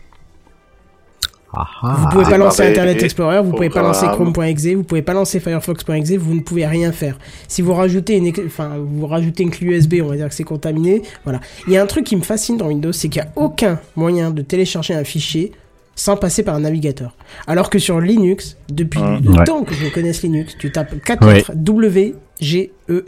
[1.52, 1.66] Ah,
[1.98, 4.06] Vous pouvez pas lancer Internet Explorer, vous pouvez pas lancer.
[4.06, 7.18] Chrome.exe, vous pouvez pas lancer Firefox.exe, vous ne pouvez rien faire.
[7.46, 10.44] Si vous rajoutez une, enfin, vous rajoutez une clé USB, on va dire que c'est
[10.44, 11.02] contaminé.
[11.24, 11.40] Voilà.
[11.66, 13.80] Il y a un truc qui me fascine dans Windows, c'est qu'il n'y a aucun
[13.96, 15.52] moyen de télécharger un fichier
[15.98, 17.16] sans passer par un navigateur.
[17.46, 19.20] Alors que sur Linux, depuis Mmh.
[19.24, 19.44] le Ouais.
[19.44, 21.34] temps que je connaisse Linux, tu tapes 4 Ouais.
[21.34, 23.02] lettres W, G, E,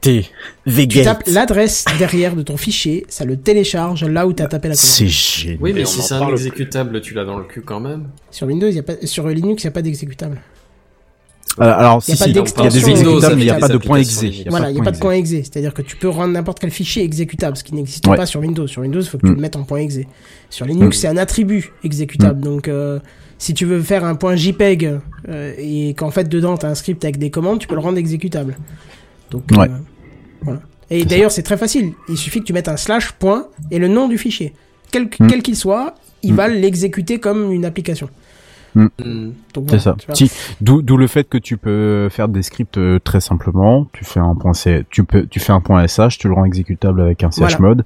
[0.00, 0.30] T.
[0.88, 4.68] Tu tapes l'adresse derrière de ton fichier, ça le télécharge là où tu as tapé
[4.68, 4.84] la commande.
[4.86, 5.58] C'est génial.
[5.60, 8.08] Oui, mais si c'est un exécutable, tu l'as dans le cul quand même.
[8.30, 10.40] Sur Windows, il y a pas, sur Linux, il n'y a pas d'exécutable.
[11.60, 13.44] Euh, alors, Y a si, pas si, il y a des d'extension exécutables, mais il
[13.44, 13.98] n'y a pas de point.
[13.98, 14.24] Linux.
[14.48, 15.30] Voilà, il n'y a pas de point exe.
[15.30, 18.16] C'est-à-dire que tu peux rendre n'importe quel fichier exécutable, ce qui n'existe Ouais.
[18.16, 18.66] pas sur Windows.
[18.66, 19.36] Sur Windows, il faut que tu Mm.
[19.36, 19.98] le mettes en point exe.
[20.48, 21.00] Sur Linux, Mm.
[21.00, 22.40] c'est un attribut exécutable.
[22.40, 22.98] Donc, euh,
[23.38, 24.98] si tu veux faire un point JPEG
[25.28, 27.80] euh, et qu'en fait, dedans, tu as un script avec des commandes, tu peux le
[27.80, 28.56] rendre exécutable.
[29.30, 29.68] Donc, Ouais.
[29.68, 29.76] euh,
[30.42, 30.60] voilà.
[30.90, 31.92] Et d'ailleurs, c'est très facile.
[32.08, 34.52] Il suffit que tu mettes un slash point et le nom du fichier.
[34.90, 35.42] Quel Mm.
[35.42, 36.36] qu'il soit, il Mm.
[36.36, 38.08] va l'exécuter comme une application.
[38.74, 38.86] Hmm.
[39.54, 39.96] Donc, C'est voilà, ça.
[40.14, 40.30] Si,
[40.60, 43.86] d'où, le fait que tu peux faire des scripts euh, très simplement.
[43.92, 46.44] Tu fais un point C, tu peux, tu fais un point SH, tu le rends
[46.44, 47.54] exécutable avec un Voilà.
[47.56, 47.84] chmod.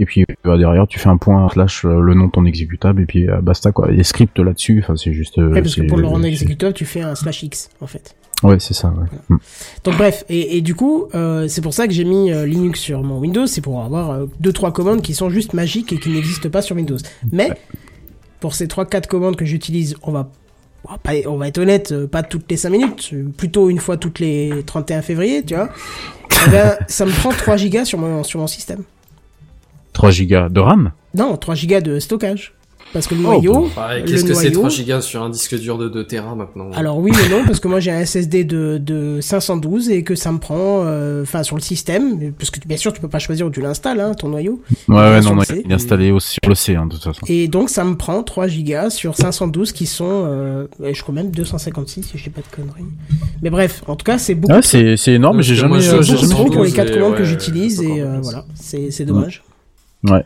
[0.00, 3.02] Et puis euh, derrière, tu fais un point slash euh, le nom de ton exécutable
[3.02, 3.90] et puis basta quoi.
[3.90, 5.36] Les scripts là-dessus, enfin c'est juste.
[5.36, 8.16] Ouais, parce que pour le rendre exécutable, tu fais un slash X, en fait.
[8.42, 8.88] Ouais, c'est ça.
[8.88, 9.06] Ouais.
[9.28, 9.36] Mm.
[9.84, 12.80] Donc bref, et, et du coup, euh, c'est pour ça que j'ai mis euh, Linux
[12.80, 15.98] sur mon Windows, c'est pour avoir euh, deux trois commandes qui sont juste magiques et
[15.98, 16.96] qui n'existent pas sur Windows.
[17.30, 17.50] Mais
[18.42, 20.28] pour ces trois quatre commandes que j'utilise, on va
[20.84, 23.70] on va, pas- on va être honnête, euh, pas toutes les 5 minutes, euh, plutôt
[23.70, 25.68] une fois toutes les 31 février, tu vois.
[26.44, 28.82] Eh ben, ça me prend 3 gigas sur mon sur mon système.
[29.92, 30.90] 3 gigas de RAM?
[31.14, 32.52] Non, 3 gigas de stockage.
[32.92, 35.30] Parce que le Oh, noyau, Ouais, le Qu'est-ce que c'est noyau- 3 gigas sur un
[35.30, 38.00] disque dur de 2 Tera maintenant Alors oui et non, parce que moi j'ai un
[38.04, 42.50] SSD de, de 512 et que ça me prend, euh, enfin sur le système, parce
[42.50, 44.60] que bien sûr tu peux pas choisir où tu l'installes, hein, ton noyau.
[44.88, 47.20] Ouais, ouais, sur non, il est installé aussi sur le C, hein, de toute façon.
[47.28, 51.30] Et donc ça me prend 3 gigas sur 512 qui sont, euh, je crois même
[51.30, 52.90] 256 si je dis pas de conneries.
[53.42, 55.76] Mais bref, en tout cas c'est beaucoup Ouais, trop- c'est, c'est énorme, mais j'ai jamais,
[55.76, 58.90] euh, jamais trop fait pour les et 4 commandes que j'utilise et euh, voilà, c'est
[58.90, 59.42] c'est dommage.
[60.04, 60.12] Ouais.
[60.12, 60.24] Ouais,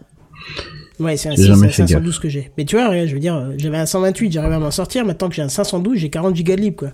[0.99, 1.91] c'est un J'ai 6, jamais un fait gaffe.
[1.91, 2.51] 512 que j'ai.
[2.57, 5.05] Mais tu vois, regarde, je veux dire, euh, j'avais un 128, j'arrive à m'en sortir,
[5.05, 6.89] maintenant que j'ai un 512, j'ai 40 gigas de libre quoi.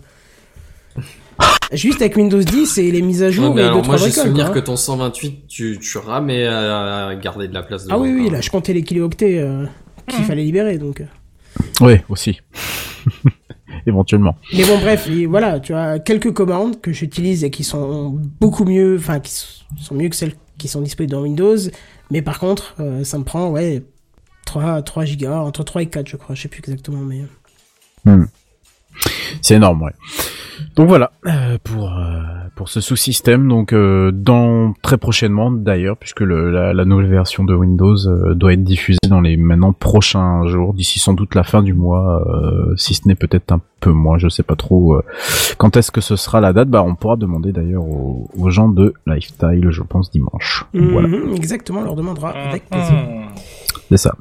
[1.73, 3.97] Juste avec Windows 10 et les mises à jour Ouais, mais et alors, deux moi
[3.97, 4.63] j'ai souvenir quoi, que hein.
[4.63, 8.51] ton 128, tu, tu ramais à garder de la place Ah oui, oui, là, je
[8.51, 9.65] comptais les kilooctets euh,
[10.07, 11.01] qu'il fallait libérer, donc.
[11.01, 11.85] euh.
[11.85, 12.41] Ouais, aussi.
[13.87, 14.37] Éventuellement.
[14.53, 18.65] Mais bon, bref, et voilà, tu as quelques commandes que j'utilise et qui sont beaucoup
[18.65, 19.33] mieux, enfin, qui
[19.81, 21.57] sont mieux que celles qui sont disponibles dans Windows.
[22.11, 23.83] Mais par contre, euh, ça me prend, ouais,
[24.53, 27.23] 3, 3 gigas, entre 3 et 4, je crois, je sais plus exactement, mais.
[29.41, 29.93] C'est énorme, ouais.
[30.77, 32.21] Donc voilà euh, pour euh,
[32.57, 33.49] pour ce sous-système.
[33.49, 38.35] Donc euh, dans très prochainement d'ailleurs, puisque le, la, la nouvelle version de Windows euh,
[38.35, 42.23] doit être diffusée dans les maintenant prochains jours, d'ici sans doute la fin du mois,
[42.29, 44.95] euh, si ce n'est peut-être un peu moins, je sais pas trop.
[44.97, 45.03] euh,
[45.59, 48.69] quand est-ce que ce sera la date Bah on pourra demander d'ailleurs aux, aux gens
[48.69, 50.65] de Lifestyle, je pense dimanche.
[50.75, 52.95] Voilà, Mhm, exactement, on leur demandera avec plaisir.
[53.93, 54.15] C'est ça.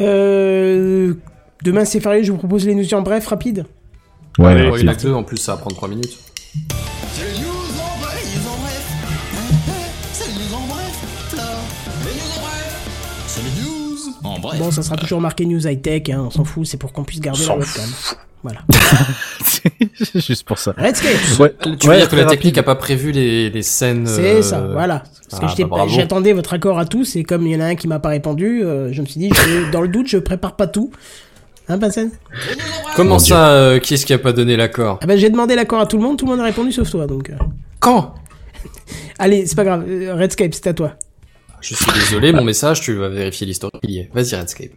[0.00, 1.14] Euh,
[1.62, 3.66] demain c'est férié, je vous propose les news en bref, rapide.
[4.38, 6.18] Ouais, Allez, Ouais, il y en a deux, en plus ça va prendre 3 minutes.
[14.54, 14.64] Bref.
[14.66, 17.04] Bon, ça sera toujours marqué news high tech, hein, on s'en fout, c'est pour qu'on
[17.04, 17.84] puisse garder la webcam.
[18.42, 18.60] Voilà.
[19.42, 20.74] C'est juste pour ça.
[20.76, 22.38] Redscape, Ouais, Tu veux ouais, dire que la rapide.
[22.38, 25.02] technique a pas prévu les, les scènes c'est euh, ça, voilà.
[25.30, 27.64] Parce que ah, bah, j'attendais votre accord à tous, et comme il y en a
[27.68, 30.18] un qui m'a pas répondu, euh, je me suis dit, je- dans le doute, je
[30.18, 30.90] prépare pas tout.
[31.68, 32.08] Hein, Vincent?
[32.96, 34.98] Comment ça, euh, qui est-ce qui a pas donné l'accord?
[35.02, 36.90] Ah ben, j'ai demandé l'accord à tout le monde, tout le monde a répondu sauf
[36.90, 37.30] toi, donc.
[37.30, 37.34] euh.
[37.80, 38.12] Quand?
[39.18, 39.84] Allez, c'est pas grave,
[40.18, 40.92] Redscape, c'est à toi.
[41.66, 44.10] Je suis désolé, mon message, tu vas vérifier l'historique, il y est.
[44.12, 44.70] Vas-y, Redscape.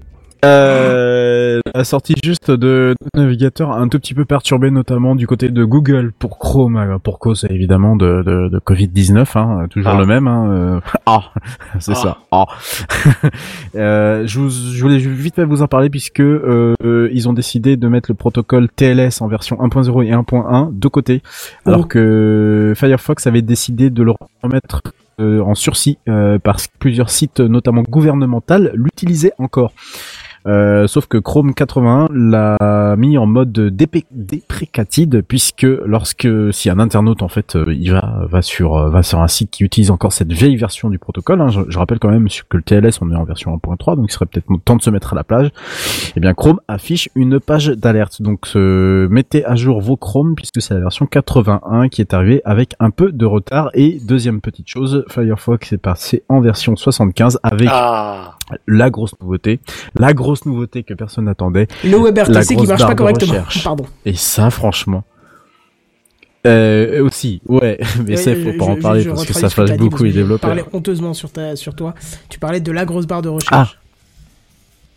[0.46, 5.50] Euh, la sortie juste de navigateurs a un tout petit peu perturbé, notamment du côté
[5.50, 10.00] de Google pour Chrome, euh, pour cause évidemment de, de, de Covid-19, hein, toujours Ah.
[10.00, 10.28] le même.
[10.28, 11.32] Hein, euh, ah,
[11.80, 11.96] c'est Ah.
[11.96, 12.18] ça.
[12.32, 12.46] Ah.
[13.76, 18.12] euh, je, vous, je voulais vite vous en parler puisque ils ont décidé de mettre
[18.12, 21.22] le protocole TLS en version 1.0 et 1.1 de côté,
[21.66, 21.86] alors Oh.
[21.86, 24.82] que Firefox avait décidé de le remettre
[25.20, 29.74] en sursis euh, parce que plusieurs sites, notamment gouvernementaux, l'utilisaient encore.
[30.48, 36.80] Euh, sauf que Chrome 81 l'a mis en mode dépé- déprécated puisque lorsque si un
[36.80, 39.92] internaute en fait euh, il va va sur euh, va sur un site qui utilise
[39.92, 43.12] encore cette vieille version du protocole, hein, je, rappelle quand même que le TLS on
[43.12, 45.50] est en version 1.3 donc il serait peut-être temps de se mettre à la plage.
[46.16, 48.22] Et bien Chrome affiche une page d'alerte.
[48.22, 52.76] Donc mettez à jour vos Chrome puisque c'est la version 81 qui est arrivée avec
[52.80, 53.70] un peu de retard.
[53.74, 58.37] Et deuxième petite chose Firefox est passé en version 75 avec Ah,
[58.68, 59.60] la grosse nouveauté,
[60.00, 61.68] la grosse nouveauté que personne n'attendait.
[61.84, 63.34] Le WebRTC La qui marche pas correctement.
[63.34, 63.64] recherche.
[63.64, 63.86] Pardon.
[64.06, 65.04] Et ça, franchement.
[66.46, 69.50] Euh, aussi, ouais, mais ça, je- faut pas je- en parler je parce que ça
[69.50, 70.50] fâche beaucoup les développeurs.
[70.50, 71.94] parlais honteusement sur, ta, sur toi.
[72.30, 73.78] Tu parlais de la grosse barre de Ah, recherche.
[73.78, 73.87] Ah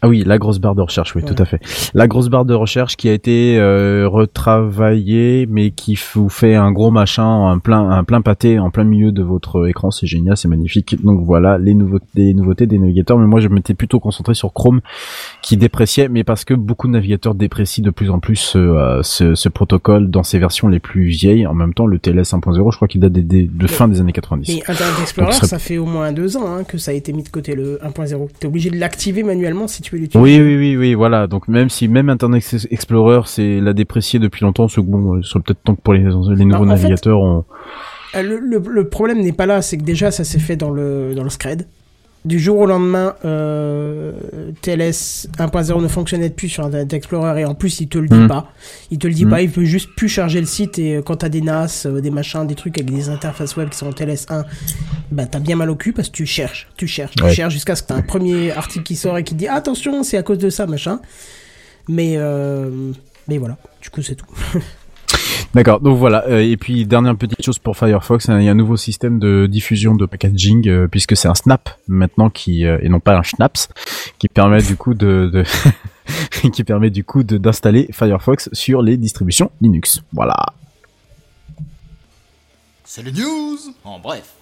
[0.08, 1.60] oui, la grosse barre de recherche, oui, tout à fait.
[1.94, 6.72] La grosse barre de recherche qui a été euh, retravaillée, mais qui vous fait un
[6.72, 9.90] gros machin, un plein, un plein pâté en plein milieu de votre écran.
[9.90, 11.02] C'est génial, c'est magnifique.
[11.04, 13.18] Donc voilà, les nouveautés, les nouveautés des navigateurs.
[13.18, 14.80] Mais moi, je m'étais plutôt concentré sur Chrome,
[15.42, 19.02] qui dépréciait, mais parce que beaucoup de navigateurs déprécient de plus en plus ce, euh,
[19.02, 21.46] ce, ce protocole dans ses versions les plus vieilles.
[21.46, 24.00] En même temps, le TLS 1.0, je crois qu'il date des, des- de fin des
[24.00, 24.48] années 90.
[24.56, 27.12] Mais Internet Explorer, serait- ça fait au moins deux ans hein, que ça a été
[27.12, 28.28] mis de côté le 1.0.
[28.38, 30.18] T'es obligé de l'activer manuellement si tu l'utiliser.
[30.40, 31.26] Oui, oui, oui, oui, voilà.
[31.26, 35.40] Donc même si même Internet Explorer, c'est l'a déprécié depuis longtemps, que bon, il serait
[35.40, 37.44] peut-être temps que pour les, les nouveaux en fait- navigateurs, on...
[38.14, 40.70] Euh, Le, le- le problème n'est pas là, c'est que déjà ça s'est fait dans
[40.70, 41.66] le, dans le Scred.
[42.26, 44.12] Du jour au lendemain, euh,
[44.60, 48.14] TLS 1.0 ne fonctionnait plus sur Internet Explorer et en plus il te le dit
[48.18, 48.28] Mhm.
[48.28, 48.52] pas.
[48.90, 49.30] Il te le dit Mhm.
[49.30, 52.02] pas, il peut juste plus charger le site et euh, quand t'as des NAS, euh,
[52.02, 54.44] des machins, des trucs avec des interfaces web qui sont en TLS 1,
[55.10, 57.74] bah t'as bien mal au cul parce que tu cherches, tu cherches, tu cherches jusqu'à
[57.74, 60.22] ce que t'as un premier article qui sort et qui te dit attention, c'est à
[60.22, 61.00] cause de ça, machin.
[61.88, 62.92] Mais, euh,
[63.28, 64.26] mais voilà, du coup c'est tout.
[65.54, 65.80] D'accord.
[65.80, 66.24] Donc voilà.
[66.28, 69.18] euh, et puis dernière petite chose pour Firefox, hein, il y a un nouveau système
[69.18, 73.16] de diffusion de packaging euh, puisque c'est un Snap maintenant qui euh, et non pas
[73.16, 73.68] un Schnaps
[74.18, 75.44] qui permet du coup de, de
[76.50, 80.02] qui permet du coup de d'installer Firefox sur les distributions Linux.
[80.12, 80.36] Voilà.
[82.84, 84.34] C'est les news en bref.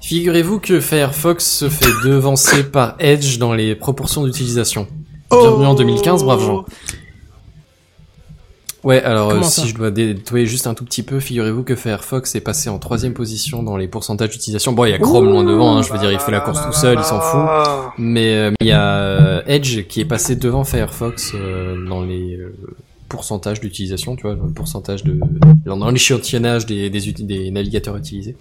[0.00, 4.88] Figurez-vous que Firefox se fait devancer par Edge dans les proportions d'utilisation.
[5.30, 6.64] Oh Bienvenue en 2015, braves gens.
[8.82, 12.34] Ouais, alors euh, si je dois nettoyer juste un tout petit peu, figurez-vous que Firefox
[12.34, 14.72] est passé en troisième position dans les pourcentages d'utilisation.
[14.72, 16.64] Bon, il y a Chrome loin devant, hein, je veux dire, il fait la course
[16.64, 17.40] tout seul, il s'en fout.
[17.98, 22.38] Mais euh, il y a euh, Edge qui est passé devant Firefox euh, dans les
[23.10, 25.20] pourcentages d'utilisation, tu vois, le pourcentage de
[25.66, 28.36] dans l'échantillonnage des, des, uti- des navigateurs utilisés.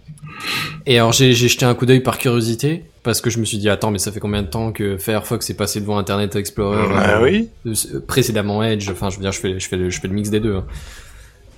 [0.86, 3.68] Et alors j'ai jeté un coup d'œil par curiosité parce que je me suis dit
[3.70, 7.18] attends mais ça fait combien de temps que Firefox est passé devant Internet Explorer Ah
[7.20, 7.50] euh, oui.
[7.66, 10.14] euh, précédemment Edge, enfin je veux dire je fais je fais le, je fais le
[10.14, 10.56] mix des deux.
[10.56, 10.66] hein.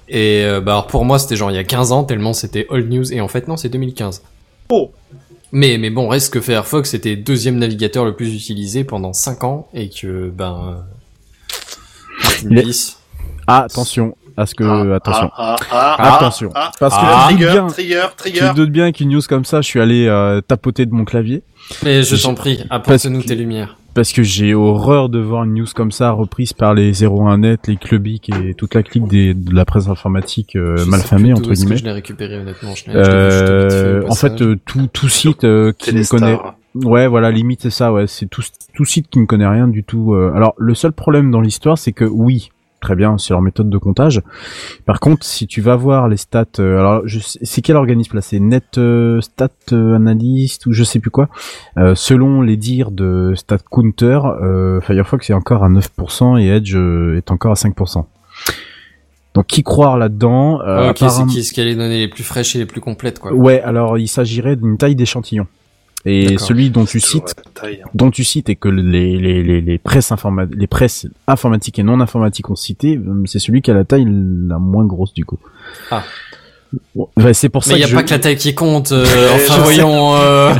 [0.09, 2.65] Et euh, bah alors pour moi c'était genre il y a 15 ans tellement c'était
[2.69, 4.23] old news et en fait non c'est 2015.
[4.69, 4.91] Oh.
[5.51, 9.67] Mais mais bon reste que Firefox était deuxième navigateur le plus utilisé pendant 5 ans
[9.73, 12.73] et que ben euh, Il
[13.47, 15.30] attention, à ce que, Ah, attention.
[15.35, 16.49] ah, ah, ah, Attention.
[16.55, 18.49] ah, Parce que ah, tu Trigger, bien, trigger, tu trigger.
[18.51, 21.43] te doutes bien qu'une news comme ça, je suis allé euh, tapoter de mon clavier.
[21.84, 23.77] Mais je t'en prie, parce apporte-nous que- tes lumières.
[23.93, 27.76] Parce que j'ai horreur de voir une news comme ça reprise par les 01net, les
[27.76, 31.59] clubiques et toute la clique des, de la presse informatique euh, Je malfamée, entre est-ce
[31.59, 31.77] que guillemets.
[31.77, 32.73] Je l'ai récupéré honnêtement.
[32.73, 36.39] Je je je Euh, au en fait, euh, tout, tout site euh, qui ne connaît,
[36.73, 38.43] ouais, voilà, limite c'est ça, ouais, c'est tout,
[38.73, 40.13] tout site qui ne connaît rien du tout.
[40.13, 40.31] euh.
[40.38, 42.49] Alors, le seul problème dans l'histoire, c'est que oui,
[42.81, 44.21] très bien, c'est leur méthode de comptage.
[44.85, 48.21] Par contre, si tu vas voir les stats, euh, alors, c'est quel organisme là?
[48.21, 51.29] C'est Net euh, Stat euh, Analyst ou je sais plus quoi.
[51.77, 56.75] Euh, selon les dires de Stat Counter, euh, Firefox est encore à 9% et Edge
[56.75, 58.05] est encore à 5%.
[59.33, 62.09] Donc, qui croire là-dedans euh, ok, c'est apparemment- qui ce qui a les données les
[62.09, 63.31] plus fraîches et les plus complètes quoi.
[63.31, 65.47] Ouais, alors il s'agirait d'une taille d'échantillon.
[66.05, 67.89] Et celui dont tu C'est cites, taille, hein.
[67.93, 71.83] dont tu cites et que les les les, les presses informa les presses informatiques et
[71.83, 75.25] non informatiques ont cité, euh, c'est celui qui a la taille la moins grosse du
[75.25, 75.37] coup.
[75.91, 76.03] Ah.
[76.95, 77.95] Ouais, c'est pour ça Mais il y que a je...
[77.97, 78.93] pas que la taille qui compte.
[78.93, 79.05] euh,
[79.35, 79.59] enfin je sais.
[79.61, 80.15] voyons.
[80.15, 80.53] euh,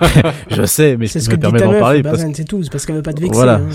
[0.50, 2.62] je sais, mais C'est ce que me dit permet d'en parler bah, parce c'est tout,
[2.62, 3.34] c'est parce qu'elle veut pas te vexer.
[3.34, 3.60] Voilà.
[3.60, 3.68] hein.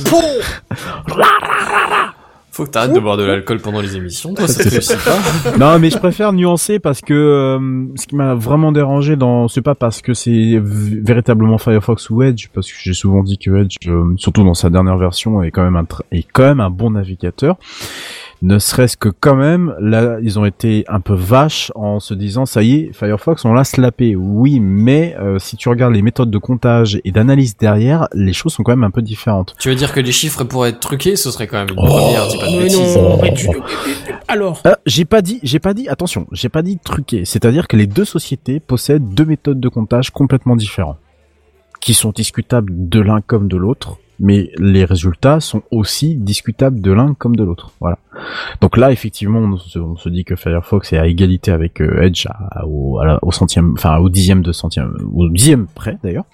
[2.53, 4.33] Faut que t'arrêtes de boire de l'alcool pendant les émissions.
[4.33, 5.57] Toi, ça te réussit pas.
[5.57, 9.61] non, mais je préfère nuancer parce que euh, ce qui m'a vraiment dérangé dans, c'est
[9.61, 13.75] pas parce que c'est véritablement Firefox ou Edge, parce que j'ai souvent dit que Edge,
[13.87, 16.69] euh, surtout dans sa dernière version, est quand même un tr- est quand même un
[16.69, 17.57] bon navigateur.
[18.43, 22.47] Ne serait-ce que quand même, là, ils ont été un peu vaches en se disant,
[22.47, 24.15] ça y est, Firefox, on l'a slappé.
[24.15, 28.53] Oui, mais euh, si tu regardes les méthodes de comptage et d'analyse derrière, les choses
[28.53, 29.53] sont quand même un peu différentes.
[29.59, 31.85] Tu veux dire que les chiffres pourraient être truqués Ce serait quand même une Oh,
[31.85, 32.27] première.
[32.29, 32.95] Dis pas de bêtises.
[32.97, 33.47] non, mais tu-
[34.27, 37.25] Alors, Euh, j'ai pas dit, j'ai pas dit, attention, j'ai pas dit truqué.
[37.25, 40.97] C'est-à-dire que les deux sociétés possèdent deux méthodes de comptage complètement différentes,
[41.79, 46.91] qui sont discutables de l'un comme de l'autre, mais les résultats sont aussi discutables de
[46.91, 47.71] l'un comme de l'autre.
[47.81, 47.97] Voilà.
[48.61, 49.57] Donc là, effectivement, on
[49.97, 52.27] se, dit que Firefox est à égalité avec euh, Edge
[52.63, 56.25] au, centième, enfin au dixième de centième, au dixième près d'ailleurs,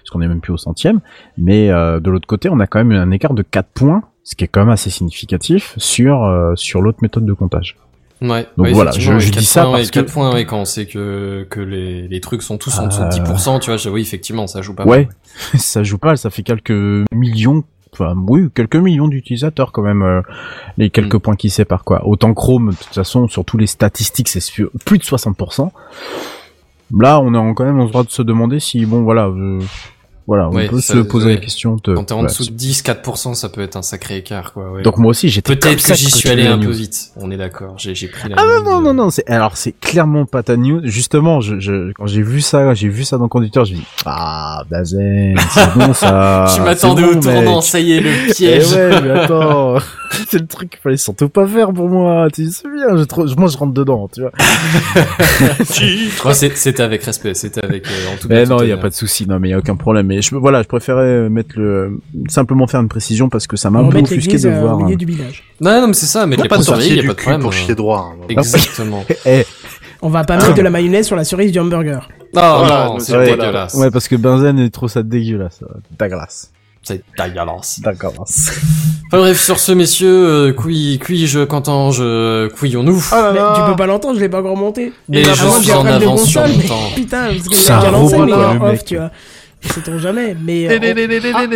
[0.00, 1.00] parce qu'on est même plus au centième.
[1.38, 4.34] Mais euh, de l'autre côté, on a quand même un écart de 4 points, ce
[4.34, 7.76] qui est quand même assez significatif sur euh, sur l'autre méthode de comptage.
[8.22, 8.46] Ouais.
[8.56, 10.58] Donc ouais, voilà, je- je ouais, dis ça points, parce ouais, que- points, ouais, quand
[10.58, 13.70] on sait que que les les trucs sont tous en dessous de Euh, 10%, tu
[13.70, 13.76] vois.
[13.76, 14.84] je- Oui, effectivement, ça joue pas.
[14.86, 15.14] Ouais, mal.
[15.60, 17.62] ça joue pas, ça fait quelques millions,
[17.92, 20.22] enfin oui, quelques millions d'utilisateurs quand même, euh,
[20.78, 21.20] les quelques Mm.
[21.20, 22.06] points qui séparent quoi.
[22.06, 24.40] Autant Chrome, de toute façon, sur tous les statistiques, c'est
[24.86, 25.72] plus de 60%.
[26.98, 29.58] Là, on a quand même le droit de se demander si, bon, voilà, euh,
[30.26, 31.34] voilà, on peut ça- se poser ouais.
[31.34, 31.94] la question de.
[31.94, 34.72] Quand t'es en dessous de 10, 4%, ça peut être un sacré écart, quoi.
[34.72, 34.82] Ouais.
[34.82, 37.10] Donc moi aussi, j'étais Peut-être que j'y suis allé un peu vite.
[37.16, 37.74] On est d'accord.
[37.78, 38.36] J'ai j'ai pris la.
[38.38, 41.92] Ah non non non non c'est alors c'est clairement pas ta news justement je, je
[41.92, 45.34] quand j'ai vu ça j'ai vu ça dans le conducteur je me dis ah Dazen
[45.52, 48.72] c'est bon ça Je m'attendais au tournant, ça y est, le Eh piège.
[48.72, 49.76] ouais, mais attends,
[50.28, 52.28] c'est le truc qu'il fallait surtout pas faire pour moi.
[52.32, 54.32] Tu te souviens, je trop- moi je rentre dedans, tu vois.
[56.54, 58.48] C'était avec respect, c'était avec euh, en tout Mais cas.
[58.50, 60.06] non, il y a pas de souci, non, mais il y a aucun problème.
[60.06, 63.80] Mais je, voilà, je préférais mettre le, simplement faire une précision parce que ça m'a
[63.80, 64.74] un peu offusqué de euh, voir.
[64.76, 65.44] au milieu un- du village.
[65.60, 67.02] Non, non, mais c'est ça, mettre les pas points sur sortir les i, y a
[67.02, 67.40] du pas de cul problème.
[67.42, 67.54] pour euh.
[67.54, 68.12] chier droit.
[68.14, 68.24] hein.
[68.28, 69.04] Exactement.
[69.26, 69.44] Eh,
[70.02, 72.08] On va pas mettre de la mayonnaise sur la cerise du hamburger.
[72.34, 73.74] Non, Voilà, non, nous, c'est dégueulasse.
[73.74, 75.60] ouais, parce que Benzen est trop ça dégueulasse.
[75.98, 76.52] Dégueulasse.
[76.86, 77.80] C'est dégueulasse.
[77.80, 78.52] Dégueulasse.
[79.08, 83.02] Enfin bref, sur ce, messieurs, euh, qui, qui, je, qu'entends, je, couillons-nous.
[83.10, 84.92] Ah Mais tu peux pas l'entendre, je l'ai pas encore monté.
[85.08, 86.90] Mais je suis en avance sur mon temps.
[86.94, 89.10] Putain, parce que C'est j'ai un déjà lancé, robot, off, tu vois.
[89.62, 90.68] Sait-on jamais, mais...
[90.68, 90.78] euh,
[91.34, 91.46] Ah,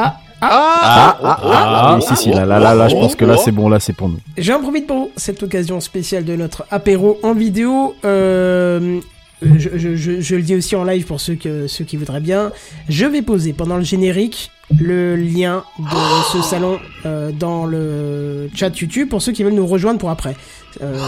[0.00, 3.24] ah, Ah, ah, ah, ah, oui, si, si, là, là, là, là, je pense que
[3.24, 4.18] là, c'est bon, là, c'est pour nous.
[4.38, 7.94] J'en profite pour cette occasion spéciale de notre apéro en vidéo.
[8.04, 9.00] Euh,
[9.42, 12.20] je, je- je- je le dis aussi en live pour ceux, que, ceux qui voudraient
[12.20, 12.50] bien.
[12.88, 14.50] Je vais poser pendant le générique
[14.80, 15.84] le lien de
[16.32, 20.36] ce salon euh, dans le chat YouTube pour ceux qui veulent nous rejoindre pour après.
[20.82, 20.98] Euh,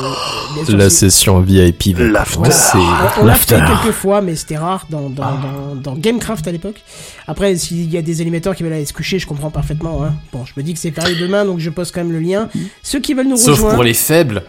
[0.65, 2.35] sûr, si- session VIP va L'after.
[2.37, 2.79] commencer.
[3.21, 6.81] on, l'a fait quelques fois, mais c'était rare dans, dans, dans, dans Gamecraft à l'époque.
[7.27, 10.05] Après, s'il y a des animateurs qui veulent aller se coucher, je comprends parfaitement.
[10.05, 10.15] Hein.
[10.33, 12.49] Bon, je me dis que c'est férié demain, donc je poste quand même le lien.
[12.83, 13.75] Ceux qui veulent nous Sauf rejoindre.
[13.75, 14.45] pour les faibles.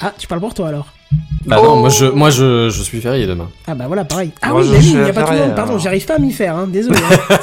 [0.00, 0.86] Ah, tu parles pour toi alors
[1.46, 3.50] Bah non, moi je, moi je, je suis férié demain.
[3.66, 4.30] Ah bah voilà, pareil.
[4.40, 5.54] Ah Moi, oui, il n'y a pas tout le monde.
[5.54, 6.66] Pardon, j'arrive pas à m'y faire, hein.
[6.66, 6.98] désolé.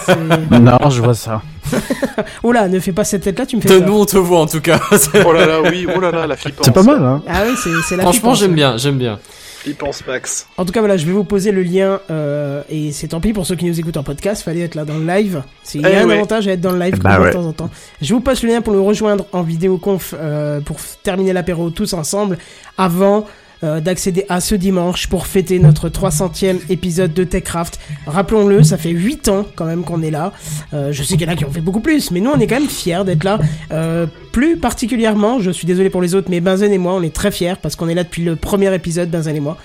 [0.08, 0.16] hein.
[0.60, 1.42] Non, je vois ça.
[2.44, 4.48] oh là, ne fais pas cette tête-là, tu me fais Nous on te voit en
[4.48, 4.80] tout cas.
[5.26, 6.66] Oh là là, oui, oh là là, la flippance.
[6.66, 7.22] C'est pas mal, hein.
[7.28, 9.20] Ah oui, c'est c'est la Franchement j'aime bien, j'aime bien.
[9.60, 10.48] Flippance Max.
[10.58, 13.32] En tout cas, voilà, je vais vous poser le lien, euh, et c'est tant pis
[13.32, 15.44] pour ceux qui nous écoutent en podcast, fallait être là dans le live.
[15.62, 16.16] C'est il y a Eh un ouais.
[16.16, 17.28] avantage à être dans le live Bah ouais.
[17.28, 17.70] de temps en temps.
[18.02, 21.94] Je vous passe le lien pour le rejoindre en vidéoconf euh, pour terminer l'apéro tous
[21.94, 22.40] ensemble
[22.80, 23.28] avant
[23.64, 27.80] euh, d'accéder à ce dimanche pour fêter notre 300e épisode de TechCraft.
[28.08, 30.34] Rappelons-le, ça fait 8 ans quand même qu'on est là.
[30.74, 32.40] Euh, je sais qu'il y en a qui ont fait beaucoup plus, mais nous on
[32.40, 33.40] est quand même fiers d'être là.
[33.72, 37.14] Euh, plus particulièrement, je suis désolé pour les autres, mais Benzen et moi on est
[37.14, 39.58] très fiers parce qu'on est là depuis le premier épisode, Benzen et moi.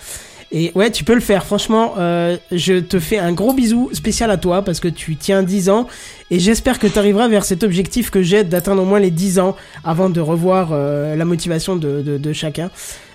[0.53, 1.45] Et ouais, tu peux le faire.
[1.45, 5.43] Franchement, euh, je te fais un gros bisou spécial à toi parce que tu tiens
[5.43, 5.89] 10 ans
[6.31, 9.41] et j'espère que tu arriveras vers cet objectif que j'ai d'atteindre au moins les 10
[9.41, 12.71] ans avant de revoir euh, la motivation de, de, de chacun.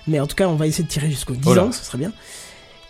[0.06, 1.64] Mais en tout cas, on va essayer de tirer jusqu'aux 10 Oh là.
[1.64, 2.12] ans, ce serait bien.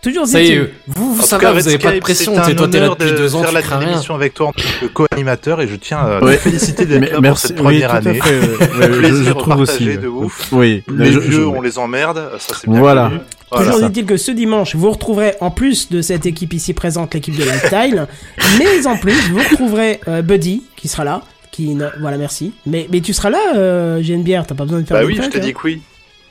[0.02, 0.58] Toujours Ça est,
[0.88, 2.36] vous, vous En ça tout va, cas, vous avez pas de pression.
[2.36, 3.92] un Toi, t'es là depuis de deux ans, faire tu la crains rien.
[3.92, 6.34] émission avec toi en tant que co-animateur et je tiens à Ouais.
[6.36, 8.14] te féliciter d'être pour cette oui, première année.
[8.20, 9.84] fait, ouais, je, Plaisir je trouve aussi.
[9.96, 10.48] de ouf.
[10.50, 13.10] Oui, Les je- vieux, je- on les emmerde, ça c'est bien Voilà.
[13.10, 13.20] connu.
[13.52, 13.64] Voilà.
[13.66, 13.86] Toujours ça.
[13.86, 17.44] est-il que ce dimanche, vous retrouverez en plus de cette équipe ici présente, l'équipe de
[17.44, 18.08] Lifestyle,
[18.58, 21.22] mais en plus, vous retrouverez euh, Buddy qui sera là.
[21.52, 22.54] Qui, voilà, merci.
[22.66, 25.04] Mais, mais tu seras là, euh, j'ai une bière, t'as pas besoin de faire Bah
[25.06, 25.80] oui, je t'ai hein dit que oui.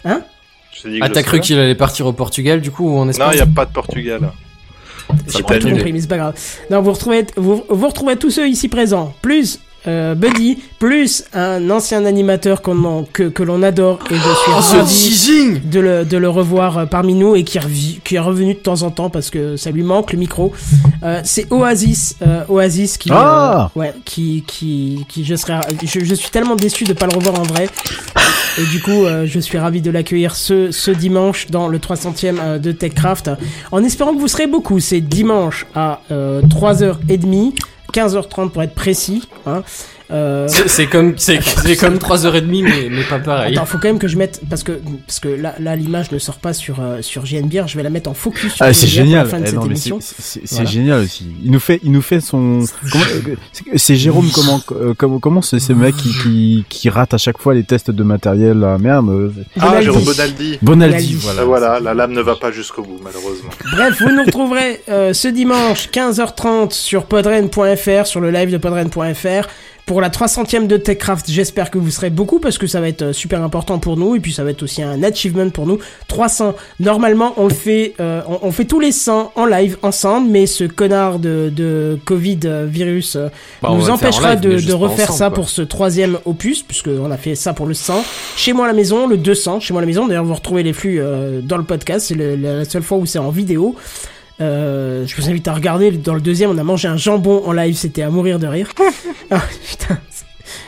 [0.03, 0.23] Hein
[0.85, 3.33] dit Ah, t'as cru qu'il allait partir au Portugal, du coup, ou en Espagne Non,
[3.33, 4.31] il n'y a pas de Portugal.
[5.27, 6.35] J'ai pas compris, mais c'est pas grave.
[6.69, 11.69] Non, vous retrouvez, vous, vous retrouvez tous ceux ici présents, plus euh, Buddy, plus un
[11.69, 16.17] ancien animateur en- que, que l'on adore, et je suis Oh, ravi de le, de
[16.17, 19.09] le revoir euh, parmi nous et qui, revi- qui est revenu de temps en temps
[19.09, 20.53] parce que ça lui manque le micro.
[21.03, 25.99] Euh, c'est Oasis, euh, Oasis qui, Ah euh, ouais, qui, qui, qui je serais, je,
[26.03, 27.67] je suis tellement déçu de pas le revoir en vrai.
[28.59, 32.35] Et du coup, euh, je suis ravi de l'accueillir ce, ce dimanche dans le 300e
[32.39, 33.31] euh, de TechCraft.
[33.71, 34.79] En espérant que vous serez beaucoup.
[34.81, 37.53] C'est dimanche à euh, 3h30,
[37.91, 39.27] 15h30 pour être précis.
[39.45, 39.63] Hein.
[40.11, 43.53] Euh, C'est c'est comme, c'est c'est comme 3h30, mais, mais pas pareil.
[43.55, 44.73] Attends, faut quand même que je mette parce que
[45.07, 47.67] parce que là, là l'image ne sort pas sur euh, sur JNBR.
[47.67, 48.53] Je vais la mettre en focus.
[48.55, 49.27] Sur Ah, c'est pour la génial.
[49.27, 49.99] fin de Eh cette non, émission.
[50.01, 50.69] c'est- Voilà.
[50.69, 51.25] génial aussi.
[51.43, 52.61] Il nous fait, il nous fait son.
[52.61, 57.13] euh, c'est- C'est Jérôme comment euh, comment comment c'est ce mec qui, qui qui rate
[57.13, 58.59] à chaque fois les tests de matériel.
[58.59, 58.77] là?
[58.77, 59.09] Merde.
[59.09, 59.85] euh, Ah, Bonaldi.
[59.85, 60.57] Jérôme Bonaldi.
[60.61, 61.41] Bonaldi, voilà.
[61.41, 63.49] Ah, voilà, la lame ne va pas jusqu'au bout, malheureusement.
[63.73, 69.47] Bref, vous nous retrouverez euh, ce dimanche 15h30 sur podren.fr, sur le live de podren.fr.
[69.91, 73.01] Pour la 300e de TechCraft, j'espère que vous serez beaucoup parce que ça va être
[73.01, 75.79] euh, super important pour nous et puis ça va être aussi un achievement pour nous.
[76.07, 76.55] 300.
[76.79, 80.45] Normalement, on le fait, euh, on, on fait tous les 100 en live ensemble, mais
[80.45, 83.27] ce connard de, de Covid euh, virus euh,
[83.61, 85.35] Bah, nous empêchera live, de, de refaire ensemble, ça quoi.
[85.35, 88.01] pour ce troisième opus, puisque on a fait ça pour le 100.
[88.37, 89.59] Chez moi à la maison, le 200.
[89.59, 92.05] Chez moi à la maison, d'ailleurs, vous retrouvez les flux euh, dans le podcast.
[92.07, 93.75] C'est la seule fois où c'est en vidéo.
[94.41, 95.91] Euh, je vous invite à regarder.
[95.91, 97.75] Dans le deuxième, on a mangé un jambon en live.
[97.75, 98.69] C'était à mourir de rire.
[99.31, 99.99] ah, putain.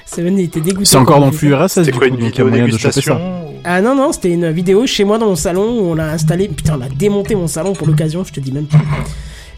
[0.06, 0.86] Seven était dégoûté.
[0.86, 1.66] C'est encore dans le flux ça.
[1.66, 1.74] RSS.
[1.74, 3.16] C'était du quoi, coup, une vidéo moyen de choper ça.
[3.16, 6.12] dégustation Ah non, non, c'était une vidéo chez moi dans mon salon où on l'a
[6.12, 6.48] installé.
[6.48, 8.78] Putain, on a démonté mon salon pour l'occasion, je te dis même pas.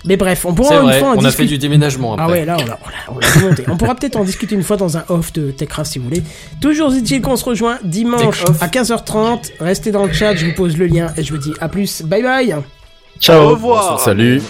[0.06, 2.26] Mais bref, on pourra une vrai, fois en on a fait du déménagement après.
[2.26, 3.64] Ah ouais, là, on l'a, on l'a, on l'a démonté.
[3.68, 6.24] on pourra peut-être en discuter une fois dans un off de TechCraft si vous voulez.
[6.62, 9.52] Toujours est-il qu'on se rejoint dimanche à 15h30.
[9.60, 12.04] Restez dans le chat, je vous pose le lien et je vous dis à plus.
[12.04, 12.56] Bye bye
[13.30, 14.00] Au revoir.
[14.00, 14.42] Salut.